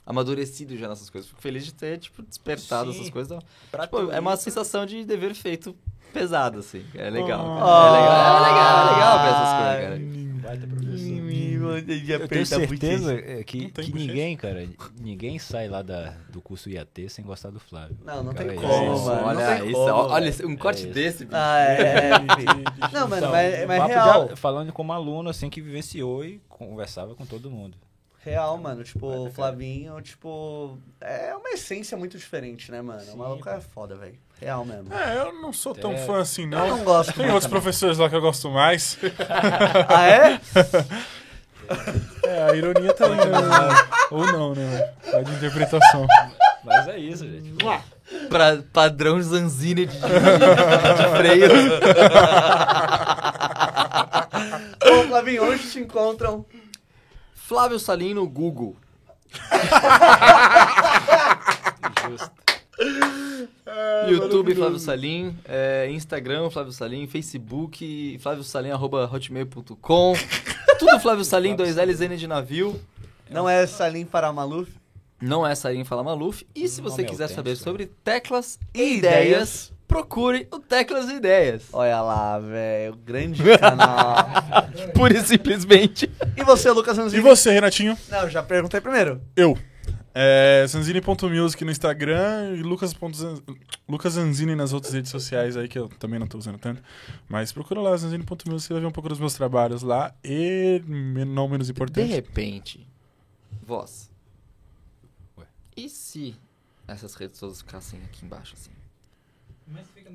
amadurecido 0.09 0.75
já 0.77 0.89
nessas 0.89 1.11
coisas. 1.11 1.29
Fico 1.29 1.41
feliz 1.43 1.67
de 1.67 1.75
ter, 1.75 1.99
tipo, 1.99 2.23
despertado 2.23 2.91
Sim. 2.93 2.99
essas 3.01 3.11
coisas. 3.11 3.31
Então, 3.31 3.47
Pra 3.71 3.85
tipo, 3.85 4.11
é 4.11 4.19
uma 4.19 4.37
sensação 4.37 4.87
de 4.87 5.05
dever 5.05 5.35
feito 5.35 5.77
pesado, 6.15 6.61
assim. 6.61 6.83
É 6.95 7.11
legal. 7.11 7.45
Oh. 7.47 7.59
É 7.59 7.91
legal, 8.01 8.37
é 8.37 8.49
legal, 8.49 8.89
é 8.89 8.93
legal 8.95 9.19
ver 9.19 9.29
essas 9.29 9.53
coisas, 9.59 9.83
cara. 9.83 9.99
baita 10.49 10.67
professor. 10.67 10.99
Eu 12.23 12.29
tenho 12.29 12.47
certeza 12.47 13.13
é, 13.13 13.45
que, 13.45 13.71
que 13.71 13.93
ninguém, 13.93 14.35
cara, 14.37 14.67
ninguém 14.99 15.39
sai 15.39 15.69
lá 15.69 15.83
da, 15.83 16.15
do 16.31 16.41
curso 16.41 16.71
IAT 16.71 17.11
sem 17.11 17.23
gostar 17.25 17.51
do 17.51 17.61
Flávio. 17.61 17.97
Não, 18.03 18.23
não 18.23 18.33
Cara, 18.33 18.49
tem 18.49 18.59
é 18.59 18.61
como, 18.61 18.95
isso. 18.95 19.05
mano. 19.05 19.27
Olha 19.27 19.39
não 19.51 19.57
tem 19.59 19.71
isso, 19.71 19.81
como, 19.81 19.93
olha 19.93 20.33
um 20.47 20.57
corte 20.57 20.85
isso. 20.85 20.93
desse, 20.93 21.25
bicho. 21.27 21.37
Ah, 21.37 21.59
é. 21.61 22.11
não, 22.93 23.07
mano, 23.07 23.17
Então, 23.19 23.31
mas, 23.31 23.67
mas 23.67 23.87
real. 23.87 24.29
de- 24.29 24.37
falando 24.37 24.73
como 24.73 24.93
aluno, 24.93 25.29
assim, 25.29 25.51
que 25.51 25.61
vivenciou 25.61 26.25
e 26.25 26.41
conversava 26.49 27.15
com 27.15 27.27
todo 27.27 27.51
mundo. 27.51 27.77
Real, 28.29 28.57
mano. 28.59 28.85
Tipo, 28.85 29.07
o. 29.07 29.31
Flavinho, 29.33 30.01
tipo, 30.03 30.79
é 31.01 31.35
uma 31.35 31.51
essência 31.51 31.97
muito 31.97 32.17
diferente, 32.19 32.71
né, 32.71 32.83
mano? 32.83 33.03
O 33.13 33.17
maluco 33.17 33.49
é 33.49 33.61
foda, 33.61 33.97
velho. 33.97 34.19
Real 34.41 34.65
mesmo. 34.65 34.93
É, 34.95 35.19
eu 35.19 35.33
não 35.41 35.53
sou 35.53 35.75
tão 35.75 35.93
É. 35.93 35.97
fã 36.07 36.21
assim, 36.21 36.43
Eu 36.45 36.49
não. 36.51 36.69
não 36.79 36.85
gosto 36.85 37.13
Tem 37.15 37.25
outros 37.27 37.45
também. 37.45 37.61
professores 37.61 37.99
lá 37.99 38.09
que 38.09 38.15
eu 38.15 38.21
gosto 38.21 38.51
mais. 38.51 38.97
Ah, 39.89 40.07
é? 40.07 40.41
É, 42.25 42.43
a 42.51 42.55
ironia 42.57 42.95
tá 42.95 43.05
aí, 43.07 43.17
né? 43.17 43.25
Ou 44.11 44.25
não, 44.27 44.55
né? 44.55 44.91
Vai 45.13 45.23
de 45.25 45.33
interpretação. 45.33 46.07
Mas 46.65 46.89
é 46.89 46.99
isso, 46.99 47.25
gente. 47.29 47.53
Pra, 48.31 48.59
padrão 48.73 49.21
Zanzini 49.21 49.85
de, 49.87 49.93
de, 49.95 50.01
de 50.01 51.17
freio. 51.17 51.49
Bom, 54.81 55.09
Flavinho, 55.09 55.51
onde 55.51 55.71
te 55.71 55.79
encontram? 55.81 56.47
Flávio 57.49 57.79
Salim 57.79 58.13
no 58.13 58.29
Google. 58.29 58.77
Justo. 62.07 62.31
YouTube 64.11 64.55
Flávio 64.55 64.79
Salim, 64.79 65.35
é, 65.47 65.89
Instagram 65.91 66.51
Flávio 66.51 66.73
Salim, 66.75 67.07
Facebook 67.07 68.19
Flávio 68.21 68.45
Salim 68.45 68.71
arroba 68.71 69.11
hotmail.com. 69.11 70.13
Tudo 70.79 71.01
Flávio 71.01 71.25
Salim, 71.25 71.57
dois 71.57 71.77
L's 71.77 72.03
N 72.03 72.19
de 72.19 72.27
navio. 72.27 72.79
Não 73.31 73.49
é 73.49 73.67
Salim 73.67 74.05
Paramaluf? 74.05 74.71
Não 75.19 75.47
é 75.47 75.55
Salim 75.55 75.85
Fala 75.85 76.05
Maluf. 76.05 76.47
E 76.55 76.69
se 76.69 76.83
você 76.83 77.01
é 77.01 77.05
quiser 77.07 77.29
saber 77.29 77.51
né? 77.51 77.57
sobre 77.57 77.87
teclas 78.05 78.59
e 78.75 78.83
E 78.83 78.99
ideias, 78.99 79.73
procure 79.89 80.47
o 80.53 80.61
Teclas 80.61 81.09
e 81.09 81.15
Ideias. 81.15 81.65
Olha 81.73 82.01
lá, 82.03 82.39
velho. 82.39 82.95
Grande 82.97 83.43
canal. 83.59 84.29
Pura 84.95 85.15
e 85.19 85.23
simplesmente. 85.25 86.09
e 86.37 86.45
você, 86.45 86.71
Lucas 86.71 86.97
E 86.99 87.01
Anzini? 87.01 87.23
você, 87.23 87.51
Renatinho? 87.51 87.97
Não, 88.09 88.21
eu 88.21 88.31
já 88.31 88.43
perguntei 88.43 88.81
primeiro. 88.81 89.21
Eu. 89.35 89.59
É, 90.21 90.65
Zanzini.music 90.67 91.65
no 91.65 91.71
Instagram 91.71 92.57
e 92.57 92.63
Lucas, 92.63 92.93
Lucas 93.89 94.15
Zanzini 94.15 94.55
nas 94.57 94.73
outras 94.73 94.93
redes 94.93 95.11
sociais 95.13 95.57
aí, 95.57 95.69
que 95.69 95.79
eu 95.79 95.89
também 95.89 96.19
não 96.19 96.27
tô 96.27 96.37
usando 96.39 96.59
tanto. 96.59 96.83
Mas 97.29 97.53
procura 97.53 97.81
lá, 97.81 97.97
Zanzini.music, 97.97 98.51
você 98.67 98.73
vai 98.73 98.81
ver 98.83 98.89
um 98.89 98.91
pouco 98.91 99.09
dos 99.09 99.21
meus 99.21 99.35
trabalhos 99.35 99.83
lá. 99.83 100.13
E, 100.25 100.83
não 100.87 101.49
menos 101.49 101.69
De 101.69 101.73
importante, 101.73 102.09
repente, 102.11 102.87
voz. 103.63 104.11
Ué. 105.39 105.47
E 105.77 105.89
se 105.89 106.35
essas 106.89 107.15
redes 107.15 107.39
todas 107.39 107.59
ficassem 107.59 108.01
aqui 108.05 108.25
embaixo, 108.25 108.55
assim? 108.59 108.71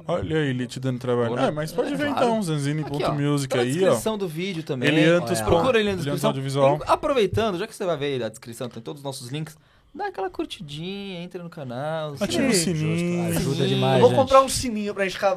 Olha 0.08 0.38
aí, 0.38 0.48
ele 0.50 0.68
te 0.68 0.80
dando 0.80 1.00
trabalho. 1.00 1.38
Ah, 1.38 1.52
mas 1.52 1.72
pode 1.72 1.94
É, 1.94 1.96
ver 1.96 2.08
claro. 2.10 2.26
então, 2.26 2.44
Zanzini.music 2.44 3.56
na 3.56 3.62
aí, 3.62 3.70
ó. 3.70 3.74
descrição 3.74 4.18
do 4.18 4.28
vídeo 4.28 4.64
também. 4.64 4.90
Eliantos, 4.90 5.40
lá. 5.40 5.46
Procura 5.46 5.80
ele 5.80 5.90
na 5.90 5.92
Eliantos 5.92 6.04
descrição. 6.06 6.30
Audiovisual. 6.30 6.80
E 6.80 6.92
aproveitando, 6.92 7.58
já 7.58 7.68
que 7.68 7.76
você 7.76 7.86
vai 7.86 7.98
ver 7.98 8.06
aí 8.06 8.20
na 8.20 8.30
descrição, 8.30 8.68
tem 8.70 8.82
todos 8.82 9.00
os 9.02 9.04
nossos 9.04 9.30
links, 9.30 9.56
dá 9.94 10.08
aquela 10.08 10.30
curtidinha, 10.30 11.22
entra 11.22 11.42
no 11.44 11.50
canal. 11.50 12.16
Ativa 12.20 12.48
o 12.48 12.54
sininho. 12.54 13.28
Justo. 13.34 13.40
Ajuda 13.40 13.68
demais, 13.68 13.96
eu 13.96 14.00
vou 14.02 14.10
gente. 14.10 14.20
comprar 14.20 14.42
um 14.42 14.50
sininho 14.50 14.94
pra 14.94 15.04
gente 15.04 15.14
ficar... 15.14 15.36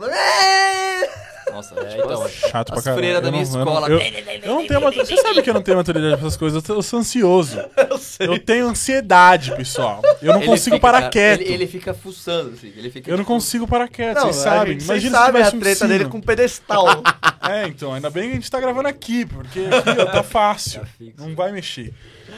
É! 1.56 1.58
Nossa, 1.58 1.74
É, 1.80 1.84
tipo, 1.86 2.04
então, 2.04 2.22
as- 2.22 2.32
Chato 2.32 2.66
pra 2.68 2.78
As 2.78 2.84
caralho. 2.84 3.00
freiras 3.02 3.22
da 3.22 3.30
minha 3.30 3.42
eu 3.44 3.48
não- 3.50 3.58
escola. 3.60 3.88
Eu, 3.88 3.98
eu 3.98 4.54
não 4.54 4.66
tenho 4.66 4.80
maturidade. 4.80 5.08
Você 5.08 5.22
sabe 5.22 5.42
que 5.42 5.50
eu 5.50 5.54
não 5.54 5.62
tenho 5.62 5.76
maturidade 5.76 6.16
pra 6.16 6.26
essas 6.26 6.36
coisas. 6.36 6.68
Eu, 6.68 6.82
sou 6.82 6.98
ansioso. 6.98 7.58
Eu 7.90 7.98
sei. 7.98 8.26
Eu 8.28 8.38
tenho 8.38 8.66
ansiedade, 8.68 9.54
pessoal. 9.56 10.02
Eu 10.20 10.32
não 10.34 10.40
Ele 10.40 10.46
consigo 10.50 10.76
fica, 10.76 10.80
parar 10.86 10.98
cara, 11.00 11.10
quieto. 11.12 11.40
Ele, 11.42 11.52
ele 11.54 11.66
fica 11.66 11.94
fuçando, 11.94 12.52
assim. 12.54 12.72
Ele 12.76 12.90
fica, 12.90 13.10
Eu 13.10 13.16
não 13.16 13.24
tipo, 13.24 13.32
consigo 13.34 13.66
parar 13.66 13.88
quieto, 13.88 14.20
vocês 14.20 14.36
sabem. 14.36 14.78
Imagina 14.78 15.18
se 15.18 15.24
a 15.42 15.48
um 15.56 15.60
treta 15.60 15.76
sino. 15.76 15.88
dele 15.88 16.04
com 16.06 16.18
o 16.18 16.22
pedestal. 16.22 16.86
É, 17.48 17.68
então, 17.68 17.92
ainda 17.94 18.10
bem 18.10 18.24
que 18.24 18.30
a 18.32 18.34
gente 18.34 18.50
tá 18.50 18.58
gravando 18.58 18.88
aqui, 18.88 19.24
porque 19.24 19.60
aqui, 19.60 20.00
ó, 20.00 20.06
tá 20.06 20.24
fácil. 20.24 20.80
Tá. 20.80 20.88
Não 21.16 21.32
vai 21.36 21.52
mexer. 21.52 21.94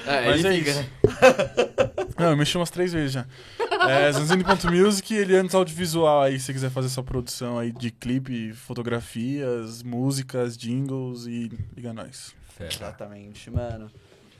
É, 0.06 0.26
Mas 0.26 0.44
é 0.44 0.52
fica, 0.52 0.70
isso. 0.70 0.84
Não, 2.18 2.30
eu 2.32 2.36
mexi 2.36 2.56
umas 2.58 2.68
três 2.68 2.92
vezes 2.92 3.12
já. 3.12 3.24
É, 3.88 4.12
Zanzini.music 4.12 5.14
e 5.14 5.18
Eliantes 5.18 5.54
Audiovisual 5.54 6.22
aí, 6.22 6.38
se 6.38 6.46
você 6.46 6.52
quiser 6.52 6.70
fazer 6.70 6.88
sua 6.88 7.02
produção 7.02 7.58
aí 7.58 7.72
de 7.72 7.90
clipe, 7.90 8.52
fotografias, 8.52 9.82
músicas, 9.82 10.56
jingles 10.56 11.26
e 11.26 11.50
liga 11.76 11.92
nós. 11.92 12.34
Fera. 12.56 12.72
Exatamente, 12.72 13.50
mano. 13.50 13.90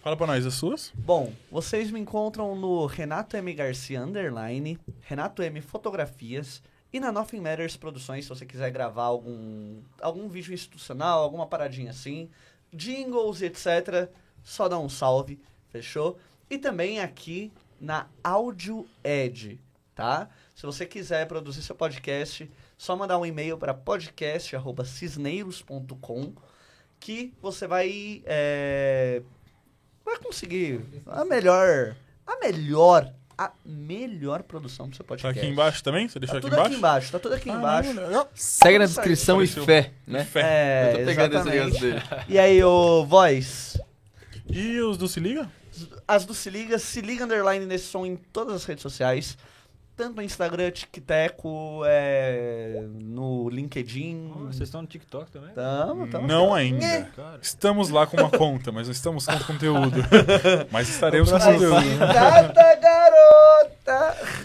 Fala 0.02 0.16
pra 0.16 0.26
nós 0.26 0.46
as 0.46 0.54
suas. 0.54 0.92
Bom, 0.94 1.32
vocês 1.50 1.90
me 1.90 2.00
encontram 2.00 2.56
no 2.56 2.86
Renato 2.86 3.36
M. 3.36 3.52
Garcia 3.52 4.00
Underline, 4.00 4.78
Renato 5.02 5.42
M. 5.42 5.60
Fotografias 5.60 6.62
e 6.92 6.98
na 6.98 7.12
Nothing 7.12 7.40
Matters 7.40 7.76
Produções, 7.76 8.24
se 8.24 8.30
você 8.30 8.46
quiser 8.46 8.70
gravar 8.70 9.04
algum, 9.04 9.80
algum 10.00 10.28
vídeo 10.28 10.54
institucional, 10.54 11.22
alguma 11.22 11.46
paradinha 11.46 11.90
assim, 11.90 12.30
jingles, 12.72 13.42
etc., 13.42 14.08
só 14.42 14.68
dá 14.68 14.78
um 14.78 14.88
salve, 14.88 15.38
fechou? 15.68 16.18
E 16.48 16.56
também 16.56 17.00
aqui 17.00 17.52
na 17.80 18.06
Audio 18.24 18.86
Ed, 19.04 19.60
tá? 19.94 20.28
Se 20.54 20.64
você 20.66 20.84
quiser 20.86 21.26
produzir 21.26 21.62
seu 21.62 21.74
podcast, 21.74 22.50
só 22.76 22.94
mandar 22.96 23.18
um 23.18 23.26
e-mail 23.26 23.56
para 23.58 23.72
podcast.cisneiros.com 23.74 26.32
que 27.00 27.32
você 27.40 27.66
vai 27.66 28.22
é, 28.26 29.22
vai 30.04 30.18
conseguir 30.18 30.80
a 31.06 31.24
melhor, 31.24 31.94
a 32.26 32.36
melhor, 32.40 33.12
a 33.36 33.52
melhor 33.64 34.42
produção 34.42 34.88
do 34.88 34.96
seu 34.96 35.04
Tá 35.04 35.08
podcast. 35.10 35.38
aqui 35.38 35.48
embaixo 35.48 35.82
também? 35.84 36.08
Você 36.08 36.14
Tá 36.14 36.20
deixou 36.20 36.40
tudo 36.40 36.54
aqui 36.54 36.62
aqui 36.66 36.74
embaixo? 36.74 36.78
embaixo, 37.06 37.12
tá 37.12 37.18
tudo 37.20 37.34
aqui 37.36 37.48
embaixo. 37.50 37.90
Ah, 37.90 37.92
legal. 38.06 38.28
Segue 38.34 38.78
na 38.80 38.86
descrição 38.86 39.40
e 39.42 39.46
fé, 39.46 39.92
né? 40.06 40.24
Fé. 40.24 40.40
É, 40.42 40.92
Eu 40.94 40.98
tô 40.98 41.04
pegando 41.04 41.36
esse 41.36 41.48
exatamente. 41.48 41.84
negócio 41.84 42.16
dele. 42.16 42.24
E 42.28 42.36
aí, 42.38 42.64
ô 42.64 43.04
voz, 43.06 43.80
E 44.50 44.80
os 44.80 44.96
do 44.98 45.06
Se 45.06 45.20
Liga? 45.20 45.48
As 46.06 46.24
do 46.24 46.34
Se 46.34 46.50
Liga, 46.50 46.78
Se 46.78 47.00
Liga 47.00 47.24
Underline 47.24 47.66
nesse 47.66 47.86
som 47.86 48.06
em 48.06 48.16
todas 48.16 48.54
as 48.54 48.64
redes 48.64 48.82
sociais. 48.82 49.36
Tanto 49.96 50.14
no 50.14 50.22
Instagram, 50.22 50.70
TikTok, 50.70 51.42
é, 51.84 52.84
no 53.00 53.48
LinkedIn. 53.48 54.32
Oh, 54.32 54.38
vocês 54.44 54.68
estão 54.68 54.82
no 54.82 54.86
TikTok 54.86 55.28
também? 55.28 55.52
Tamo, 55.52 56.06
tamo. 56.06 56.24
Não 56.28 56.54
ainda. 56.54 57.10
Cara, 57.16 57.40
Estamos 57.42 57.90
lá 57.90 58.06
com 58.06 58.16
uma 58.16 58.30
conta, 58.30 58.70
mas 58.70 58.86
não 58.86 58.92
estamos 58.92 59.26
com 59.26 59.38
conteúdo. 59.40 60.00
mas 60.70 60.88
estaremos 60.88 61.32
com 61.32 61.40
conteúdo. 61.40 61.82
Cuidada, 61.98 62.78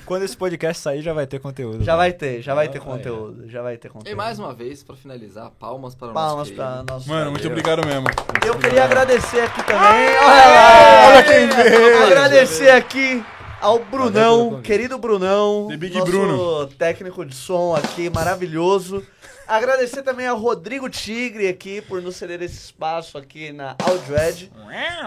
quando 0.06 0.24
esse 0.24 0.36
podcast 0.36 0.82
sair, 0.82 1.02
já 1.02 1.14
vai 1.14 1.26
ter 1.28 1.40
conteúdo. 1.40 1.84
Já 1.84 1.94
né? 1.94 1.98
vai 1.98 2.14
ter, 2.14 2.42
já 2.42 2.54
vai 2.56 2.68
ter 2.70 2.78
Ah, 2.80 2.82
conteúdo, 2.82 3.50
já 3.50 3.62
vai 3.62 3.78
ter 3.78 3.90
conteúdo. 3.90 4.12
E 4.12 4.16
mais 4.16 4.40
uma 4.40 4.54
vez, 4.54 4.84
pra 4.84 4.96
finalizar, 4.96 5.52
palmas 5.60 5.96
para 5.96 6.10
o 6.10 6.14
Palmas 6.14 6.50
nosso 6.50 6.54
pra 6.54 6.72
querido. 6.74 6.94
nós. 6.94 7.06
Mano, 7.06 7.32
muito 7.32 7.48
obrigado 7.48 7.86
mesmo. 7.86 8.08
Eu 8.46 8.58
queria 8.58 8.84
agradecer 8.84 9.42
aqui 9.42 9.64
também. 9.64 10.10
Olha 10.18 11.24
quem 11.24 11.48
veio! 11.48 12.04
Agradecer 12.06 12.70
aqui 12.72 13.24
ao 13.62 13.80
Brunão, 13.80 14.62
querido 14.62 14.98
Brunão. 14.98 15.68
The 15.70 15.78
Big 15.78 15.98
nosso 15.98 16.12
Bruno. 16.12 16.68
técnico 16.68 17.26
de 17.26 17.36
som 17.36 17.76
aqui, 17.76 18.10
maravilhoso. 18.10 19.04
Agradecer 19.48 20.04
também 20.04 20.26
ao 20.26 20.38
Rodrigo 20.40 20.90
Tigre 20.90 21.48
aqui 21.50 21.82
por 21.82 22.02
nos 22.02 22.16
ceder 22.16 22.42
esse 22.42 22.56
espaço 22.56 23.18
aqui 23.18 23.52
na 23.52 23.76
Audred. 23.84 24.50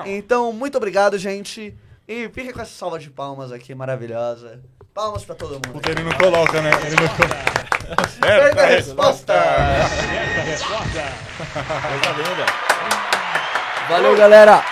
Então, 0.05 0.53
muito 0.53 0.77
obrigado, 0.77 1.17
gente. 1.19 1.75
E 2.09 2.29
fica 2.29 2.53
com 2.53 2.61
essa 2.61 2.71
salva 2.71 3.01
de 3.01 3.11
palmas 3.11 3.51
aqui 3.51 3.75
maravilhosa. 3.75 4.61
Palmas 4.95 5.25
pra 5.25 5.35
todo 5.35 5.55
mundo. 5.55 5.73
Porque 5.73 5.91
ele 5.91 6.05
não 6.05 6.13
coloca, 6.13 6.63
né? 6.63 6.71
Ele 6.87 6.95
não 6.95 7.09
coloca. 7.09 8.09
Certa 8.09 8.67
resposta! 8.67 9.35
Coisa 11.53 12.13
linda. 12.13 12.47
Valeu, 13.89 14.17
galera! 14.17 14.65